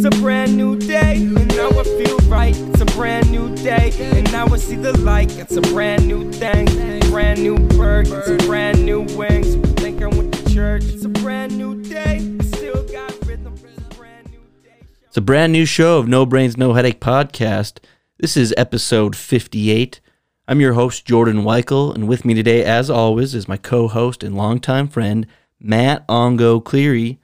It's 0.00 0.16
a 0.16 0.20
brand 0.22 0.56
new 0.56 0.78
day, 0.78 1.16
and 1.16 1.48
now 1.56 1.70
I 1.70 1.82
feel 1.82 2.18
right. 2.28 2.56
It's 2.56 2.80
a 2.80 2.84
brand 2.84 3.32
new 3.32 3.52
day, 3.56 3.90
and 3.98 4.30
now 4.30 4.46
I 4.46 4.56
see 4.56 4.76
the 4.76 4.96
light. 4.98 5.36
It's 5.36 5.56
a 5.56 5.60
brand 5.60 6.06
new 6.06 6.30
thing, 6.30 6.66
brand 7.10 7.42
new 7.42 7.58
bird, 7.76 8.06
it's 8.06 8.46
brand 8.46 8.86
new 8.86 9.00
wings. 9.16 9.56
Think 9.80 10.00
I'm 10.00 10.16
with 10.16 10.30
the 10.30 10.50
church. 10.52 10.84
It's 10.84 11.04
a 11.04 11.08
brand 11.08 11.58
new 11.58 11.82
day. 11.82 12.18
I 12.18 13.12
rhythm. 13.26 13.54
A. 13.56 15.06
It's 15.08 15.16
a 15.16 15.20
brand 15.20 15.52
new 15.52 15.66
show 15.66 15.98
of 15.98 16.06
No 16.06 16.24
Brains, 16.24 16.56
No 16.56 16.74
Headache 16.74 17.00
podcast. 17.00 17.80
This 18.18 18.36
is 18.36 18.54
episode 18.56 19.16
58. 19.16 20.00
I'm 20.46 20.60
your 20.60 20.74
host, 20.74 21.06
Jordan 21.06 21.42
Weichel, 21.42 21.92
and 21.92 22.06
with 22.06 22.24
me 22.24 22.34
today, 22.34 22.62
as 22.62 22.88
always, 22.88 23.34
is 23.34 23.48
my 23.48 23.56
co 23.56 23.88
host 23.88 24.22
and 24.22 24.36
longtime 24.36 24.86
friend, 24.86 25.26
Matt 25.58 26.06
Ongo 26.06 26.64
Cleary. 26.64 27.18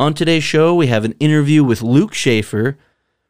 On 0.00 0.14
today's 0.14 0.42
show, 0.42 0.74
we 0.74 0.86
have 0.86 1.04
an 1.04 1.12
interview 1.20 1.62
with 1.62 1.82
Luke 1.82 2.14
Schaefer. 2.14 2.78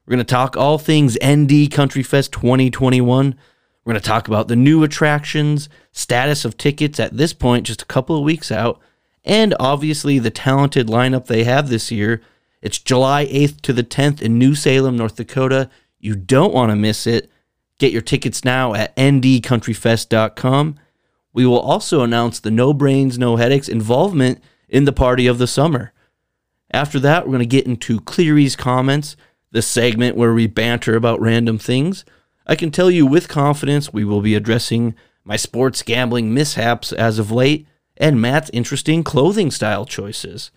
We're 0.07 0.15
going 0.15 0.25
to 0.25 0.33
talk 0.33 0.57
all 0.57 0.79
things 0.79 1.19
ND 1.21 1.69
Country 1.69 2.05
Fest 2.05 2.31
2021. 2.31 3.35
We're 3.85 3.93
going 3.93 4.01
to 4.01 4.09
talk 4.09 4.29
about 4.29 4.47
the 4.47 4.55
new 4.55 4.85
attractions, 4.85 5.69
status 5.91 6.45
of 6.45 6.57
tickets 6.57 7.01
at 7.01 7.17
this 7.17 7.33
point, 7.33 7.67
just 7.67 7.83
a 7.83 7.87
couple 7.87 8.17
of 8.17 8.23
weeks 8.23 8.53
out, 8.53 8.81
and 9.25 9.53
obviously 9.59 10.21
the 10.21 10.31
talented 10.31 10.87
lineup 10.87 11.27
they 11.27 11.43
have 11.43 11.71
this 11.71 11.91
year. 11.91 12.23
It's 12.63 12.79
July 12.79 13.27
8th 13.27 13.63
to 13.63 13.73
the 13.73 13.83
10th 13.83 14.23
in 14.23 14.39
New 14.39 14.55
Salem, 14.55 14.97
North 14.97 15.17
Dakota. 15.17 15.69
You 15.99 16.15
don't 16.15 16.55
want 16.55 16.71
to 16.71 16.77
miss 16.77 17.05
it. 17.05 17.33
Get 17.79 17.91
your 17.91 18.01
tickets 18.01 18.45
now 18.45 18.75
at 18.75 18.95
ndcountryfest.com. 18.95 20.77
We 21.33 21.47
will 21.47 21.59
also 21.59 22.03
announce 22.03 22.39
the 22.39 22.53
No 22.53 22.73
Brains, 22.73 23.19
No 23.19 23.35
Headaches 23.35 23.69
involvement 23.69 24.41
in 24.69 24.85
the 24.85 24.93
party 24.93 25.27
of 25.27 25.39
the 25.39 25.49
summer. 25.49 25.93
After 26.71 27.01
that, 27.01 27.25
we're 27.25 27.33
going 27.33 27.41
to 27.41 27.47
get 27.47 27.67
into 27.67 28.01
Cleary's 28.01 28.57
comments, 28.57 29.17
the 29.51 29.63
segment 29.63 30.17
where 30.17 30.33
we 30.33 30.47
banter 30.47 30.95
about 30.95 31.21
random 31.21 31.59
things. 31.59 32.05
I 32.47 32.55
can 32.55 32.71
tell 32.71 32.91
you 32.91 33.07
with 33.07 33.29
confidence 33.29 33.93
we 33.93 34.05
will 34.05 34.21
be 34.21 34.35
addressing 34.35 34.95
my 35.25 35.37
sports 35.37 35.83
gambling 35.83 36.33
mishaps 36.33 36.93
as 36.93 37.19
of 37.19 37.31
late 37.31 37.67
and 37.97 38.21
Matt's 38.21 38.51
interesting 38.53 39.05
clothing 39.05 39.51
style 39.51 39.85
choices. 39.85 40.51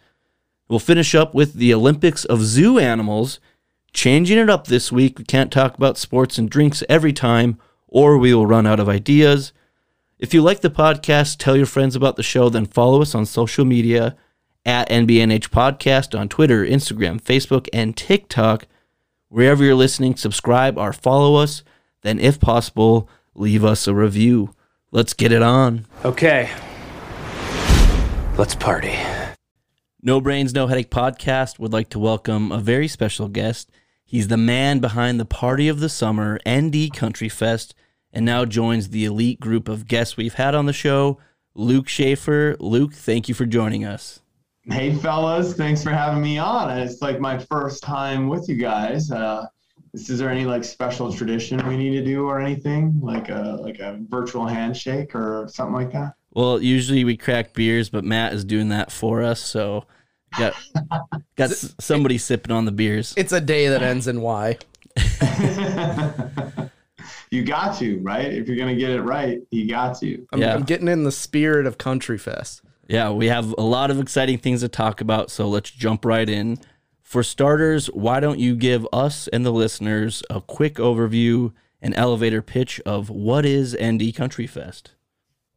We'll 0.70 0.80
finish 0.80 1.14
up 1.14 1.36
with 1.36 1.56
the 1.56 1.74
Olympics 1.74 2.24
of 2.26 2.42
zoo 2.42 2.80
animals, 2.80 3.40
changing 3.92 4.38
it 4.38 4.50
up 4.50 4.68
this 4.68 4.92
week. 4.92 5.20
We 5.20 5.26
can't 5.26 5.52
talk 5.52 5.76
about 5.76 5.98
sports 5.98 6.38
and 6.38 6.50
drinks 6.50 6.84
every 6.88 7.12
time, 7.12 7.60
or 7.88 8.18
we 8.18 8.34
will 8.34 8.48
run 8.48 8.66
out 8.66 8.80
of 8.80 8.88
ideas. 8.88 9.52
If 10.20 10.34
you 10.34 10.42
like 10.42 10.62
the 10.62 10.70
podcast, 10.70 11.38
tell 11.38 11.58
your 11.58 11.66
friends 11.66 11.96
about 11.96 12.16
the 12.16 12.24
show, 12.24 12.50
then 12.50 12.66
follow 12.66 13.02
us 13.02 13.14
on 13.14 13.26
social 13.26 13.66
media 13.66 14.16
at 14.66 14.90
NBNH 14.90 15.50
Podcast 15.50 16.18
on 16.18 16.30
Twitter, 16.30 16.66
Instagram, 16.66 17.22
Facebook, 17.22 17.68
and 17.74 17.96
TikTok. 17.96 18.66
Wherever 19.30 19.64
you're 19.64 19.76
listening, 19.76 20.16
subscribe 20.16 20.78
or 20.78 20.94
follow 20.94 21.36
us. 21.36 21.64
Then, 22.02 22.20
if 22.20 22.40
possible, 22.40 23.10
leave 23.36 23.66
us 23.66 23.88
a 23.88 23.94
review. 23.94 24.54
Let's 24.92 25.14
get 25.14 25.32
it 25.32 25.42
on. 25.42 25.86
Okay. 26.06 26.50
Let's 28.38 28.56
party. 28.56 28.96
No 30.02 30.20
Brains, 30.20 30.54
No 30.54 30.68
Headache 30.68 30.90
podcast 30.92 31.60
would 31.60 31.72
like 31.72 31.90
to 31.90 32.00
welcome 32.00 32.52
a 32.52 32.60
very 32.60 32.88
special 32.88 33.30
guest. 33.30 33.72
He's 34.06 34.28
the 34.28 34.38
man 34.38 34.80
behind 34.80 35.20
the 35.20 35.26
party 35.26 35.68
of 35.68 35.80
the 35.80 35.90
summer, 35.90 36.40
ND 36.48 36.94
Country 36.94 37.30
Fest, 37.30 37.74
and 38.12 38.26
now 38.26 38.46
joins 38.46 38.90
the 38.90 39.06
elite 39.06 39.40
group 39.40 39.70
of 39.70 39.88
guests 39.88 40.18
we've 40.18 40.34
had 40.34 40.56
on 40.56 40.66
the 40.66 40.74
show, 40.74 41.20
Luke 41.56 41.88
Schaefer. 41.88 42.56
Luke, 42.60 42.94
thank 42.94 43.30
you 43.30 43.34
for 43.34 43.46
joining 43.46 43.86
us. 43.86 44.23
Hey, 44.66 44.94
fellas, 44.96 45.54
thanks 45.56 45.84
for 45.84 45.90
having 45.92 46.22
me 46.24 46.38
on. 46.38 46.70
It's 46.78 47.02
like 47.02 47.20
my 47.20 47.38
first 47.38 47.84
time 47.84 48.30
with 48.30 48.48
you 48.48 48.56
guys. 48.56 49.12
Uh, 49.12 49.46
is, 49.94 50.10
is 50.10 50.20
there 50.20 50.30
any 50.30 50.46
like 50.46 50.64
special 50.64 51.12
tradition 51.12 51.66
we 51.68 51.76
need 51.76 51.92
to 51.92 52.04
do 52.06 52.26
or 52.28 52.40
anything 52.40 52.98
like 53.02 53.28
a 53.30 53.58
like 53.60 53.80
a 53.80 54.00
virtual 54.08 54.48
handshake 54.48 55.14
or 55.16 55.48
something 55.52 55.74
like 55.76 55.92
that? 55.92 56.14
Well, 56.32 56.62
usually 56.62 57.04
we 57.04 57.18
crack 57.18 57.54
beers, 57.54 57.90
but 57.90 58.04
Matt 58.06 58.34
is 58.34 58.46
doing 58.46 58.70
that 58.70 58.92
for 58.92 59.22
us, 59.22 59.42
so 59.42 59.86
got 60.40 60.54
got 61.36 61.52
s- 61.52 61.76
somebody 61.80 62.18
sipping 62.18 62.52
on 62.56 62.64
the 62.66 62.72
beers. 62.72 63.14
It's 63.18 63.34
a 63.34 63.42
day 63.42 63.68
that 63.68 63.84
ends 63.84 64.08
in 64.08 64.22
Y. 64.22 64.58
you 67.32 67.44
got 67.44 67.78
to 67.80 68.00
right 68.00 68.32
if 68.34 68.48
you're 68.48 68.58
gonna 68.58 68.76
get 68.76 68.92
it 68.92 69.02
right. 69.02 69.40
You 69.52 69.68
got 69.68 70.00
to. 70.00 70.26
I'm, 70.32 70.40
Yeah. 70.42 70.54
I'm 70.56 70.64
getting 70.64 70.88
in 70.88 71.04
the 71.04 71.12
spirit 71.12 71.66
of 71.66 71.78
Country 71.78 72.18
Fest. 72.18 72.62
Yeah, 72.88 73.12
we 73.12 73.28
have 73.28 73.54
a 73.58 73.62
lot 73.62 73.92
of 73.92 74.00
exciting 74.00 74.38
things 74.38 74.62
to 74.62 74.68
talk 74.68 75.00
about, 75.00 75.32
so 75.32 75.48
let's 75.48 75.72
jump 75.72 76.04
right 76.04 76.30
in. 76.30 76.60
For 77.02 77.24
starters, 77.24 77.88
why 77.88 78.20
don't 78.20 78.40
you 78.40 78.56
give 78.56 78.88
us 78.92 79.28
and 79.30 79.46
the 79.46 79.52
listeners 79.52 80.24
a 80.30 80.42
quick 80.42 80.76
overview 80.76 81.54
and 81.82 81.94
elevator 81.96 82.42
pitch 82.42 82.82
of 82.86 83.10
what 83.10 83.46
is 83.46 83.78
ND 83.82 84.14
Country 84.16 84.48
Fest? 84.48 84.92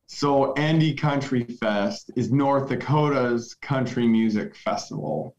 So 0.06 0.54
ND 0.58 0.96
Country 0.98 1.44
Fest 1.44 2.10
is 2.14 2.30
North 2.30 2.68
Dakota's 2.68 3.54
country 3.54 4.06
music 4.06 4.54
festival. 4.54 5.34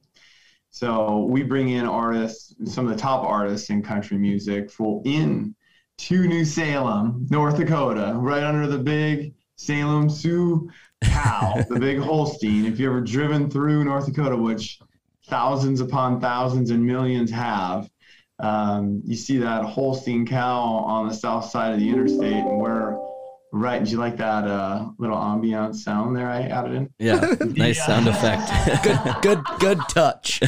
So 0.71 1.25
we 1.29 1.43
bring 1.43 1.69
in 1.69 1.85
artists, 1.85 2.53
some 2.65 2.85
of 2.85 2.93
the 2.93 2.99
top 2.99 3.25
artists 3.25 3.69
in 3.69 3.81
country 3.81 4.17
music, 4.17 4.69
for 4.69 5.01
in 5.05 5.55
to 5.99 6.27
New 6.27 6.45
Salem, 6.45 7.25
North 7.29 7.57
Dakota, 7.57 8.13
right 8.17 8.43
under 8.43 8.67
the 8.67 8.77
big 8.77 9.33
Salem 9.55 10.09
Sue 10.09 10.69
cow, 11.03 11.63
the 11.69 11.79
big 11.79 11.99
Holstein. 11.99 12.65
If 12.65 12.79
you 12.79 12.89
ever 12.89 13.01
driven 13.01 13.49
through 13.49 13.83
North 13.83 14.05
Dakota, 14.05 14.35
which 14.35 14.79
thousands 15.27 15.81
upon 15.81 16.21
thousands 16.21 16.69
and 16.71 16.85
millions 16.85 17.31
have, 17.31 17.89
um, 18.39 19.01
you 19.05 19.15
see 19.15 19.37
that 19.37 19.63
Holstein 19.63 20.25
cow 20.25 20.61
on 20.61 21.07
the 21.07 21.13
south 21.13 21.45
side 21.45 21.73
of 21.73 21.79
the 21.79 21.89
interstate, 21.89 22.33
and 22.33 22.59
we're 22.59 22.97
right. 23.51 23.79
Did 23.79 23.91
you 23.91 23.97
like 23.97 24.17
that 24.17 24.45
uh, 24.47 24.89
little 24.97 25.17
ambient 25.17 25.75
sound 25.75 26.15
there 26.15 26.29
I 26.29 26.41
added 26.41 26.73
in? 26.73 26.93
Yeah, 26.99 27.35
nice 27.41 27.83
sound 27.85 28.07
effect. 28.07 28.51
Good, 28.83 28.99
good, 29.21 29.43
good 29.59 29.79
touch. 29.89 30.39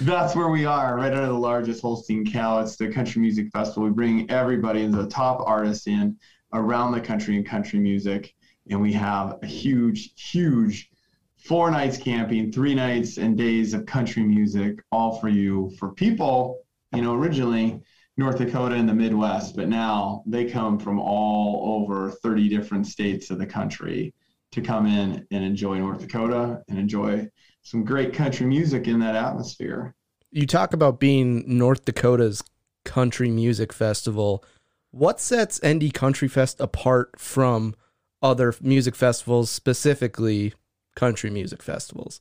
That's 0.00 0.34
where 0.34 0.48
we 0.48 0.64
are, 0.64 0.96
right 0.96 1.12
under 1.12 1.26
the 1.26 1.32
largest 1.32 1.80
Holstein 1.80 2.30
cow. 2.30 2.60
It's 2.60 2.76
the 2.76 2.88
Country 2.88 3.20
Music 3.22 3.48
Festival. 3.52 3.84
We 3.84 3.90
bring 3.90 4.30
everybody, 4.30 4.86
the 4.86 5.06
top 5.06 5.42
artists 5.46 5.86
in 5.86 6.16
around 6.52 6.92
the 6.92 7.00
country 7.00 7.36
in 7.36 7.44
country 7.44 7.78
music, 7.78 8.34
and 8.68 8.80
we 8.80 8.92
have 8.92 9.38
a 9.42 9.46
huge, 9.46 10.12
huge 10.16 10.90
four 11.36 11.70
nights 11.70 11.96
camping, 11.96 12.52
three 12.52 12.74
nights 12.74 13.16
and 13.16 13.36
days 13.36 13.74
of 13.74 13.86
country 13.86 14.22
music, 14.22 14.82
all 14.92 15.18
for 15.18 15.28
you. 15.28 15.72
For 15.78 15.92
people, 15.92 16.60
you 16.94 17.02
know, 17.02 17.14
originally 17.14 17.80
North 18.16 18.38
Dakota 18.38 18.74
and 18.74 18.88
the 18.88 18.94
Midwest, 18.94 19.56
but 19.56 19.68
now 19.68 20.22
they 20.26 20.44
come 20.44 20.78
from 20.78 21.00
all 21.00 21.82
over 21.82 22.10
30 22.10 22.48
different 22.48 22.86
states 22.86 23.30
of 23.30 23.38
the 23.38 23.46
country 23.46 24.14
to 24.52 24.60
come 24.60 24.86
in 24.86 25.26
and 25.30 25.44
enjoy 25.44 25.78
North 25.78 26.00
Dakota 26.00 26.62
and 26.68 26.78
enjoy 26.78 27.28
some 27.62 27.84
great 27.84 28.12
country 28.12 28.46
music 28.46 28.88
in 28.88 28.98
that 29.00 29.14
atmosphere. 29.14 29.94
You 30.32 30.46
talk 30.46 30.72
about 30.72 31.00
being 31.00 31.44
North 31.46 31.84
Dakota's 31.84 32.42
country 32.84 33.30
music 33.30 33.72
festival. 33.72 34.44
What 34.90 35.20
sets 35.20 35.60
ND 35.64 35.94
Country 35.94 36.28
Fest 36.28 36.60
apart 36.60 37.18
from 37.18 37.74
other 38.22 38.54
music 38.60 38.94
festivals, 38.94 39.50
specifically 39.50 40.54
country 40.96 41.30
music 41.30 41.62
festivals? 41.62 42.20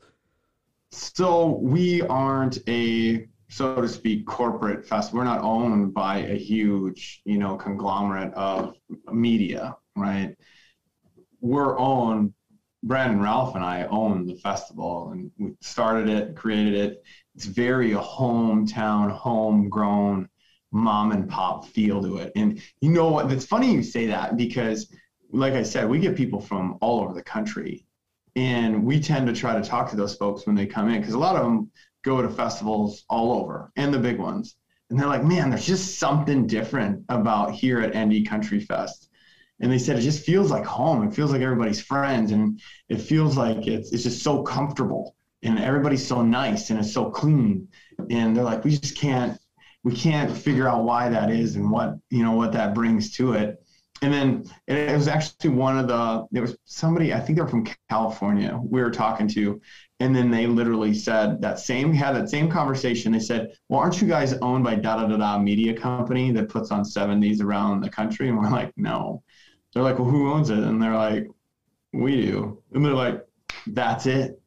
So 0.92 1.60
we 1.62 2.02
aren't 2.04 2.58
a, 2.68 3.28
so 3.50 3.76
to 3.82 3.88
speak, 3.88 4.26
corporate 4.26 4.86
festival. 4.86 5.20
We're 5.20 5.26
not 5.26 5.42
owned 5.42 5.94
by 5.94 6.20
a 6.20 6.36
huge, 6.36 7.22
you 7.26 7.38
know, 7.38 7.56
conglomerate 7.56 8.34
of 8.34 8.76
media, 9.12 9.76
right? 9.96 10.36
We're 11.42 11.78
owned. 11.78 12.34
Brandon 12.82 13.20
Ralph 13.20 13.56
and 13.56 13.64
I 13.64 13.84
own 13.88 14.26
the 14.26 14.36
festival, 14.36 15.12
and 15.12 15.30
we 15.38 15.52
started 15.60 16.08
it, 16.08 16.38
created 16.38 16.76
it. 16.76 17.04
It's 17.36 17.44
very 17.44 17.92
a 17.92 18.00
hometown, 18.00 19.12
homegrown, 19.12 20.30
mom 20.72 21.12
and 21.12 21.28
pop 21.28 21.68
feel 21.68 22.02
to 22.02 22.20
it. 22.20 22.32
And 22.38 22.62
you 22.80 22.92
know 22.92 23.10
what? 23.10 23.30
It's 23.34 23.46
funny 23.46 23.74
you 23.74 23.84
say 23.84 24.06
that 24.06 24.38
because, 24.38 24.90
like 25.32 25.54
I 25.54 25.64
said, 25.64 25.90
we 25.90 26.00
get 26.00 26.16
people 26.16 26.40
from 26.40 26.78
all 26.82 27.02
over 27.02 27.14
the 27.14 27.24
country 27.24 27.86
and 28.36 28.84
we 28.84 29.00
tend 29.00 29.28
to 29.28 29.34
try 29.34 29.60
to 29.60 29.68
talk 29.68 29.90
to 29.90 29.96
those 29.96 30.16
folks 30.16 30.46
when 30.46 30.56
they 30.56 30.66
come 30.66 30.90
in 30.90 31.00
because 31.00 31.14
a 31.14 31.20
lot 31.20 31.36
of 31.36 31.44
them 31.44 31.72
go 32.04 32.22
to 32.22 32.30
festivals 32.30 33.04
all 33.10 33.34
over 33.34 33.72
and 33.76 33.94
the 33.94 34.00
big 34.00 34.18
ones. 34.18 34.56
And 34.90 35.00
they're 35.00 35.08
like 35.08 35.24
man 35.24 35.50
there's 35.50 35.68
just 35.68 36.00
something 36.00 36.48
different 36.48 37.06
about 37.10 37.52
here 37.52 37.80
at 37.80 37.96
ND 37.98 38.28
Country 38.28 38.60
Fest. 38.60 39.10
And 39.60 39.72
they 39.72 39.78
said 39.78 39.98
it 39.98 40.02
just 40.02 40.26
feels 40.26 40.50
like 40.52 40.66
home. 40.66 41.06
It 41.08 41.14
feels 41.14 41.32
like 41.32 41.42
everybody's 41.42 41.82
friends 41.82 42.32
and 42.32 42.62
it 42.88 43.02
feels 43.02 43.38
like 43.38 43.68
it's 43.68 43.92
it's 43.92 44.04
just 44.04 44.24
so 44.24 44.42
comfortable 44.44 45.16
and 45.44 45.60
everybody's 45.60 46.06
so 46.06 46.22
nice 46.22 46.70
and 46.70 46.80
it's 46.80 46.94
so 46.94 47.10
clean. 47.12 47.68
And 48.10 48.36
they're 48.36 48.44
like 48.44 48.64
we 48.64 48.78
just 48.78 48.98
can't 48.98 49.38
we 49.84 49.96
can't 49.96 50.36
figure 50.36 50.68
out 50.68 50.84
why 50.84 51.10
that 51.10 51.30
is 51.30 51.56
and 51.56 51.70
what 51.70 51.98
you 52.10 52.24
know 52.24 52.34
what 52.34 52.54
that 52.54 52.74
brings 52.74 53.16
to 53.18 53.34
it 53.34 53.64
and 54.02 54.14
then 54.14 54.46
it 54.68 54.96
was 54.96 55.08
actually 55.08 55.50
one 55.50 55.78
of 55.78 55.88
the 55.88 56.26
there 56.32 56.42
was 56.42 56.58
somebody 56.66 57.14
I 57.14 57.20
think 57.20 57.38
they're 57.38 57.48
from 57.48 57.68
California 57.90 58.58
we 58.62 58.82
were 58.82 58.92
talking 58.92 59.28
to, 59.30 59.62
and 60.00 60.16
then 60.16 60.32
they 60.32 60.48
literally 60.48 60.94
said 60.94 61.42
that 61.42 61.60
same 61.60 61.92
had 61.94 62.16
that 62.16 62.30
same 62.30 62.50
conversation. 62.50 63.12
They 63.12 63.20
said, 63.20 63.52
"Well, 63.68 63.80
aren't 63.80 64.02
you 64.02 64.08
guys 64.08 64.34
owned 64.42 64.64
by 64.64 64.76
da 64.76 64.98
da 64.98 65.08
da 65.08 65.18
da 65.18 65.40
media 65.40 65.74
company 65.74 66.32
that 66.32 66.50
puts 66.50 66.72
on 66.72 66.86
70s 66.86 67.42
around 67.42 67.82
the 67.82 67.90
country?" 67.90 68.30
And 68.30 68.38
we're 68.38 68.50
like, 68.50 68.72
"No." 68.78 69.24
They're 69.74 69.84
like, 69.84 70.00
"Well, 70.00 70.10
who 70.10 70.32
owns 70.32 70.50
it?" 70.50 70.60
And 70.60 70.82
they're 70.82 70.96
like, 70.96 71.28
"We 71.94 72.22
do." 72.22 72.64
And 72.74 72.86
they're 72.86 72.94
like, 72.94 73.26
"That's 73.68 74.06
it." 74.06 74.42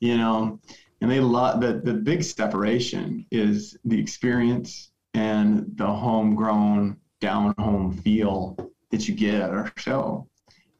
You 0.00 0.16
know, 0.16 0.60
and 1.00 1.10
they 1.10 1.20
love 1.20 1.60
the 1.60 1.80
the 1.84 1.94
big 1.94 2.22
separation 2.22 3.26
is 3.30 3.76
the 3.84 3.98
experience 3.98 4.90
and 5.14 5.66
the 5.76 5.86
homegrown 5.86 6.96
down 7.22 7.54
home 7.56 7.92
feel 7.92 8.58
that 8.90 9.08
you 9.08 9.14
get 9.14 9.40
at 9.40 9.50
our 9.50 9.72
show. 9.78 10.28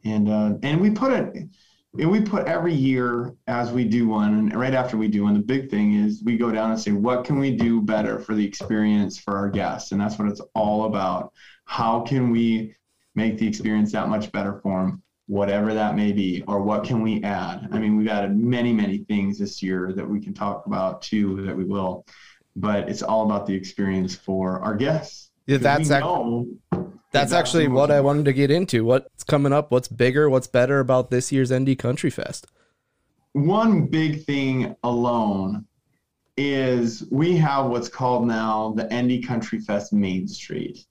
And 0.05 0.29
uh, 0.29 0.55
and 0.63 0.81
we 0.81 0.91
put 0.91 1.13
it 1.13 1.49
and 1.99 2.11
we 2.11 2.21
put 2.21 2.47
every 2.47 2.75
year 2.75 3.35
as 3.47 3.71
we 3.71 3.85
do 3.85 4.09
one 4.09 4.35
and 4.35 4.55
right 4.55 4.75
after 4.75 4.97
we 4.97 5.09
do 5.09 5.25
one 5.25 5.35
the 5.35 5.41
big 5.41 5.71
thing 5.71 5.95
is 5.95 6.23
we 6.25 6.37
go 6.37 6.51
down 6.51 6.71
and 6.71 6.81
say 6.81 6.91
what 6.91 7.25
can 7.25 7.39
we 7.39 7.55
do 7.55 7.81
better 7.81 8.19
for 8.19 8.35
the 8.35 8.45
experience 8.45 9.19
for 9.19 9.37
our 9.37 9.49
guests? 9.49 9.93
And 9.93 10.01
that's 10.01 10.19
what 10.19 10.29
it's 10.29 10.41
all 10.55 10.87
about. 10.87 11.33
How 11.65 12.01
can 12.01 12.31
we 12.31 12.75
make 13.15 13.39
the 13.39 13.47
experience 13.47 13.93
that 13.93 14.09
much 14.09 14.33
better 14.33 14.61
for 14.63 14.83
them 14.83 15.03
whatever 15.27 15.73
that 15.73 15.95
may 15.95 16.11
be 16.13 16.43
or 16.49 16.63
what 16.63 16.83
can 16.83 17.01
we 17.01 17.23
add? 17.23 17.69
I 17.71 17.79
mean 17.79 17.97
we've 17.97 18.09
added 18.09 18.37
many 18.37 18.73
many 18.73 18.99
things 18.99 19.39
this 19.39 19.63
year 19.63 19.93
that 19.93 20.09
we 20.09 20.21
can 20.21 20.35
talk 20.35 20.67
about 20.67 21.03
too 21.03 21.45
that 21.47 21.57
we 21.57 21.65
will 21.65 22.05
but 22.57 22.89
it's 22.89 23.03
all 23.03 23.25
about 23.25 23.47
the 23.47 23.55
experience 23.55 24.15
for 24.15 24.61
our 24.61 24.75
guests 24.75 25.32
Yeah, 25.47 25.59
that's 25.59 25.91
ac- 25.91 26.47
that's 27.11 27.33
actually 27.33 27.69
what 27.69 27.91
I 27.91 28.01
wanted 28.01 28.25
to 28.25 28.33
get 28.33 28.51
into. 28.51 28.85
What's 28.85 29.25
coming 29.25 29.53
up? 29.53 29.71
What's 29.71 29.89
bigger? 29.89 30.31
What's 30.31 30.47
better 30.47 30.81
about 30.81 31.11
this 31.11 31.31
year's 31.31 31.53
ND 31.53 31.79
Country 31.79 32.11
Fest? 32.11 32.47
One 33.33 33.87
big 33.87 34.25
thing 34.25 34.77
alone 34.83 35.67
is 36.37 37.05
we 37.11 37.37
have 37.37 37.67
what's 37.67 37.89
called 37.89 38.27
now 38.27 38.75
the 38.77 38.85
ND 38.85 39.27
Country 39.27 39.61
Fest 39.61 39.93
Main 39.93 40.27
Street. 40.27 40.87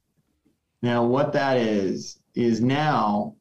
Now, 0.83 1.03
what 1.03 1.33
that 1.33 1.57
is, 1.57 2.19
is 2.36 2.62
now 2.62 3.36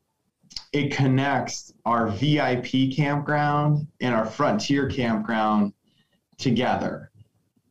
it 0.72 0.92
connects 0.92 1.72
our 1.84 2.08
VIP 2.08 2.92
campground 2.94 3.86
and 4.00 4.14
our 4.14 4.26
Frontier 4.26 4.88
campground 4.88 5.72
together. 6.38 7.09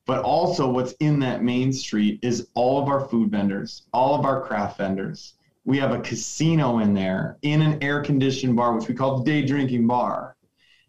But 0.10 0.24
also, 0.24 0.68
what's 0.68 0.94
in 0.94 1.20
that 1.20 1.44
main 1.44 1.72
street 1.72 2.18
is 2.24 2.48
all 2.56 2.82
of 2.82 2.90
our 2.90 3.08
food 3.10 3.30
vendors, 3.30 3.84
all 3.94 4.16
of 4.16 4.26
our 4.26 4.42
craft 4.42 4.80
vendors. 4.80 5.36
We 5.66 5.78
have 5.78 5.92
a 5.92 6.00
casino 6.00 6.80
in 6.80 6.96
there 6.96 7.38
in 7.44 7.62
an 7.62 7.84
air 7.84 8.02
conditioned 8.02 8.56
bar, 8.56 8.76
which 8.76 8.88
we 8.88 8.96
call 8.96 9.20
the 9.20 9.24
day 9.24 9.46
drinking 9.46 9.86
bar, 9.86 10.36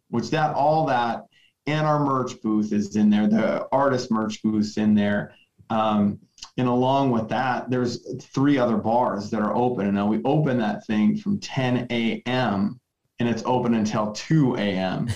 which 0.08 0.30
that 0.30 0.54
all 0.54 0.86
that 0.86 1.26
and 1.66 1.86
our 1.86 2.02
merch 2.02 2.40
booth 2.40 2.72
is 2.72 2.96
in 2.96 3.10
there. 3.10 3.26
The 3.26 3.68
artist 3.70 4.10
merch 4.10 4.42
booth's 4.42 4.78
in 4.78 4.94
there. 4.94 5.34
Um, 5.68 6.18
and 6.56 6.66
along 6.66 7.10
with 7.10 7.28
that, 7.28 7.68
there's 7.68 8.22
three 8.22 8.56
other 8.56 8.78
bars 8.78 9.28
that 9.32 9.42
are 9.42 9.54
open. 9.54 9.84
And 9.84 9.96
now 9.96 10.06
we 10.06 10.22
open 10.24 10.56
that 10.60 10.86
thing 10.86 11.18
from 11.18 11.38
10 11.40 11.88
a.m. 11.90 12.80
and 13.18 13.28
it's 13.28 13.42
open 13.44 13.74
until 13.74 14.12
2 14.12 14.56
a.m. 14.56 15.10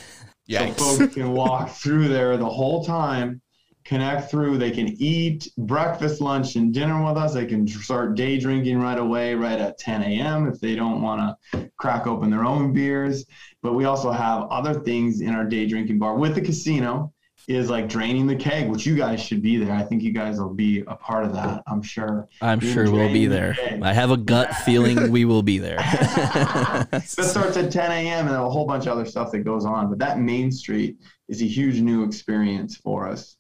Yeah, 0.46 0.74
so 0.76 0.98
folks 0.98 1.14
can 1.14 1.32
walk 1.32 1.70
through 1.70 2.08
there 2.08 2.36
the 2.36 2.44
whole 2.44 2.84
time 2.84 3.40
connect 3.84 4.30
through. 4.30 4.58
They 4.58 4.70
can 4.70 4.88
eat 5.00 5.50
breakfast, 5.58 6.20
lunch, 6.20 6.56
and 6.56 6.72
dinner 6.72 7.04
with 7.04 7.16
us. 7.16 7.34
They 7.34 7.46
can 7.46 7.66
start 7.66 8.14
day 8.14 8.38
drinking 8.38 8.80
right 8.80 8.98
away, 8.98 9.34
right 9.34 9.58
at 9.58 9.78
10 9.78 10.02
a.m. 10.02 10.48
if 10.48 10.60
they 10.60 10.74
don't 10.74 11.02
want 11.02 11.36
to 11.52 11.70
crack 11.76 12.06
open 12.06 12.30
their 12.30 12.44
own 12.44 12.72
beers. 12.72 13.24
But 13.62 13.74
we 13.74 13.84
also 13.84 14.10
have 14.10 14.44
other 14.50 14.74
things 14.74 15.20
in 15.20 15.34
our 15.34 15.44
day 15.44 15.66
drinking 15.66 15.98
bar 15.98 16.16
with 16.16 16.34
the 16.34 16.40
casino 16.40 17.12
is 17.46 17.68
like 17.68 17.88
draining 17.88 18.26
the 18.26 18.36
keg, 18.36 18.70
which 18.70 18.86
you 18.86 18.96
guys 18.96 19.22
should 19.22 19.42
be 19.42 19.58
there. 19.58 19.74
I 19.74 19.82
think 19.82 20.02
you 20.02 20.12
guys 20.12 20.40
will 20.40 20.54
be 20.54 20.82
a 20.86 20.94
part 20.94 21.24
of 21.24 21.34
that. 21.34 21.62
I'm 21.66 21.82
sure. 21.82 22.26
I'm 22.40 22.58
Being 22.58 22.72
sure 22.72 22.90
we'll 22.90 23.12
be 23.12 23.26
the 23.26 23.34
there. 23.34 23.80
I 23.82 23.92
have 23.92 24.10
a 24.10 24.16
gut 24.16 24.54
feeling 24.64 25.10
we 25.10 25.24
will 25.24 25.42
be 25.42 25.58
there. 25.58 25.76
that 26.90 27.02
starts 27.04 27.56
at 27.56 27.70
10 27.70 27.90
a.m. 27.90 28.28
and 28.28 28.36
a 28.36 28.48
whole 28.48 28.66
bunch 28.66 28.86
of 28.86 28.92
other 28.92 29.04
stuff 29.04 29.30
that 29.32 29.40
goes 29.40 29.66
on. 29.66 29.90
But 29.90 29.98
that 29.98 30.18
Main 30.20 30.50
Street 30.50 30.96
is 31.28 31.42
a 31.42 31.46
huge 31.46 31.80
new 31.80 32.04
experience 32.04 32.76
for 32.76 33.06
us. 33.08 33.36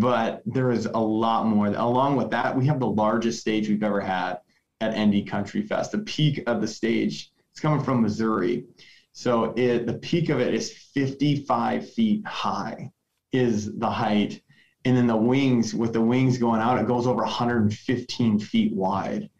But 0.00 0.42
there 0.46 0.70
is 0.70 0.86
a 0.86 0.98
lot 0.98 1.46
more. 1.46 1.66
Along 1.66 2.16
with 2.16 2.30
that, 2.30 2.56
we 2.56 2.66
have 2.66 2.80
the 2.80 2.86
largest 2.86 3.40
stage 3.40 3.68
we've 3.68 3.82
ever 3.82 4.00
had 4.00 4.38
at 4.80 4.98
ND 4.98 5.26
Country 5.26 5.62
Fest. 5.62 5.92
The 5.92 5.98
peak 5.98 6.42
of 6.46 6.60
the 6.60 6.68
stage 6.68 7.32
is 7.54 7.60
coming 7.60 7.84
from 7.84 8.02
Missouri. 8.02 8.64
So 9.12 9.52
it, 9.56 9.86
the 9.86 9.94
peak 9.94 10.28
of 10.28 10.40
it 10.40 10.54
is 10.54 10.72
55 10.72 11.92
feet 11.92 12.26
high, 12.26 12.90
is 13.32 13.76
the 13.78 13.90
height. 13.90 14.42
And 14.84 14.96
then 14.96 15.06
the 15.06 15.16
wings, 15.16 15.74
with 15.74 15.92
the 15.92 16.00
wings 16.00 16.38
going 16.38 16.60
out, 16.60 16.78
it 16.78 16.86
goes 16.86 17.06
over 17.06 17.22
115 17.22 18.38
feet 18.38 18.74
wide 18.74 19.30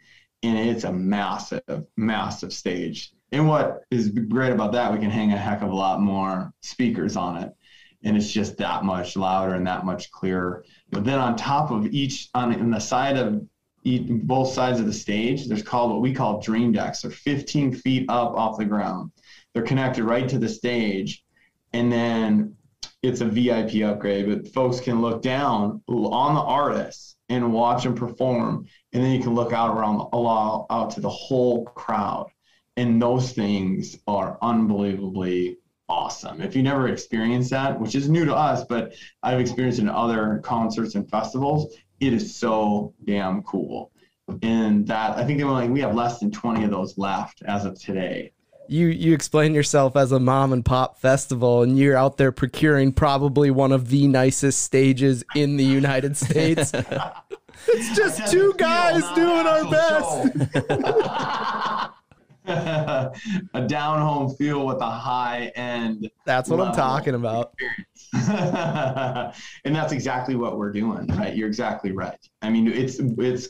and 0.45 0.59
it's 0.59 0.85
a 0.85 0.93
massive, 0.93 1.87
massive 1.97 2.53
stage. 2.53 3.13
And 3.33 3.49
what 3.49 3.85
is 3.91 4.11
great 4.11 4.53
about 4.53 4.73
that, 4.73 4.93
we 4.93 4.99
can 4.99 5.11
hang 5.11 5.33
a 5.33 5.39
heck 5.39 5.63
of 5.63 5.71
a 5.71 5.75
lot 5.75 6.01
more 6.01 6.53
speakers 6.63 7.17
on 7.17 7.43
it, 7.43 7.53
and 8.05 8.17
it's 8.17 8.31
just 8.31 8.57
that 8.59 8.85
much 8.85 9.17
louder 9.17 9.55
and 9.55 9.67
that 9.67 9.85
much 9.85 10.11
clearer. 10.11 10.65
But 10.91 11.05
then 11.05 11.19
on 11.19 11.37
top 11.37 11.71
of 11.71 11.87
each, 11.87 12.29
on 12.35 12.53
in 12.53 12.71
the 12.71 12.79
side 12.79 13.17
of 13.17 13.43
each, 13.83 14.07
both 14.09 14.53
sides 14.53 14.79
of 14.79 14.87
the 14.87 14.93
stage, 14.93 15.47
there's 15.49 15.63
called 15.63 15.91
what 15.91 16.01
we 16.01 16.15
call 16.15 16.41
dream 16.41 16.73
decks. 16.73 17.03
They're 17.03 17.11
15 17.11 17.75
feet 17.75 18.07
up 18.09 18.35
off 18.35 18.59
the 18.59 18.65
ground. 18.65 19.11
They're 19.53 19.63
connected 19.63 20.05
right 20.05 20.29
to 20.29 20.39
the 20.39 20.49
stage, 20.49 21.25
and 21.73 21.91
then 21.91 22.57
it's 23.03 23.21
a 23.21 23.27
VIP 23.27 23.83
upgrade. 23.83 24.29
But 24.29 24.53
folks 24.53 24.81
can 24.81 25.01
look 25.01 25.23
down 25.23 25.83
on 25.89 26.35
the 26.35 26.41
artists 26.41 27.15
and 27.29 27.53
watch 27.53 27.85
them 27.85 27.95
perform 27.95 28.67
and 28.93 29.03
then 29.03 29.13
you 29.13 29.23
can 29.23 29.35
look 29.35 29.53
out 29.53 29.77
around 29.77 30.09
allow 30.13 30.67
out 30.71 30.91
to 30.91 31.01
the 31.01 31.09
whole 31.09 31.65
crowd 31.65 32.29
and 32.77 33.01
those 33.01 33.33
things 33.33 33.99
are 34.07 34.39
unbelievably 34.43 35.57
awesome 35.89 36.41
if 36.41 36.57
you 36.57 36.63
never 36.63 36.89
experienced 36.89 37.51
that 37.51 37.79
which 37.79 37.95
is 37.95 38.09
new 38.09 38.25
to 38.25 38.35
us 38.35 38.65
but 38.65 38.95
i've 39.23 39.39
experienced 39.39 39.79
in 39.79 39.89
other 39.89 40.41
concerts 40.43 40.95
and 40.95 41.09
festivals 41.11 41.75
it 42.01 42.13
is 42.13 42.35
so 42.35 42.95
damn 43.05 43.43
cool 43.43 43.91
and 44.43 44.87
that 44.87 45.17
i 45.19 45.25
think 45.25 45.39
they 45.39 45.45
were 45.45 45.51
like 45.51 45.69
we 45.69 45.81
have 45.81 45.95
less 45.95 46.19
than 46.21 46.31
20 46.31 46.65
of 46.65 46.71
those 46.71 46.97
left 46.97 47.43
as 47.47 47.67
of 47.67 47.79
today 47.79 48.33
You 48.67 48.87
you 48.87 49.13
explain 49.13 49.53
yourself 49.53 49.95
as 49.95 50.11
a 50.11 50.19
mom 50.19 50.55
and 50.55 50.65
pop 50.65 50.99
festival, 50.99 51.63
and 51.63 51.79
you're 51.79 51.99
out 51.99 52.17
there 52.17 52.33
procuring 52.33 52.95
probably 52.95 53.51
one 53.51 53.73
of 53.73 53.91
the 53.91 54.09
nicest 54.09 54.63
stages 54.63 55.23
in 55.35 55.59
the 55.59 55.65
United 55.65 56.17
States. 56.17 56.73
it's 57.69 57.95
just 57.95 58.33
two 58.33 58.55
guys 58.57 59.03
doing 59.15 59.47
our 59.47 59.71
best. 59.71 61.91
a 62.47 63.13
down 63.67 64.01
home 64.01 64.35
feel 64.37 64.67
with 64.67 64.79
a 64.79 64.91
high 64.91 65.51
end 65.57 66.11
That's 66.27 66.51
what 66.51 66.61
I'm 66.61 66.75
talking 66.75 67.15
about. 67.15 67.55
and 68.13 69.75
that's 69.75 69.93
exactly 69.93 70.37
what 70.37 70.59
we're 70.59 70.73
doing, 70.73 71.07
right? 71.07 71.35
You're 71.35 71.49
exactly 71.49 71.93
right. 71.93 72.19
I 72.43 72.51
mean, 72.51 72.69
it's 72.69 72.99
it's 73.01 73.49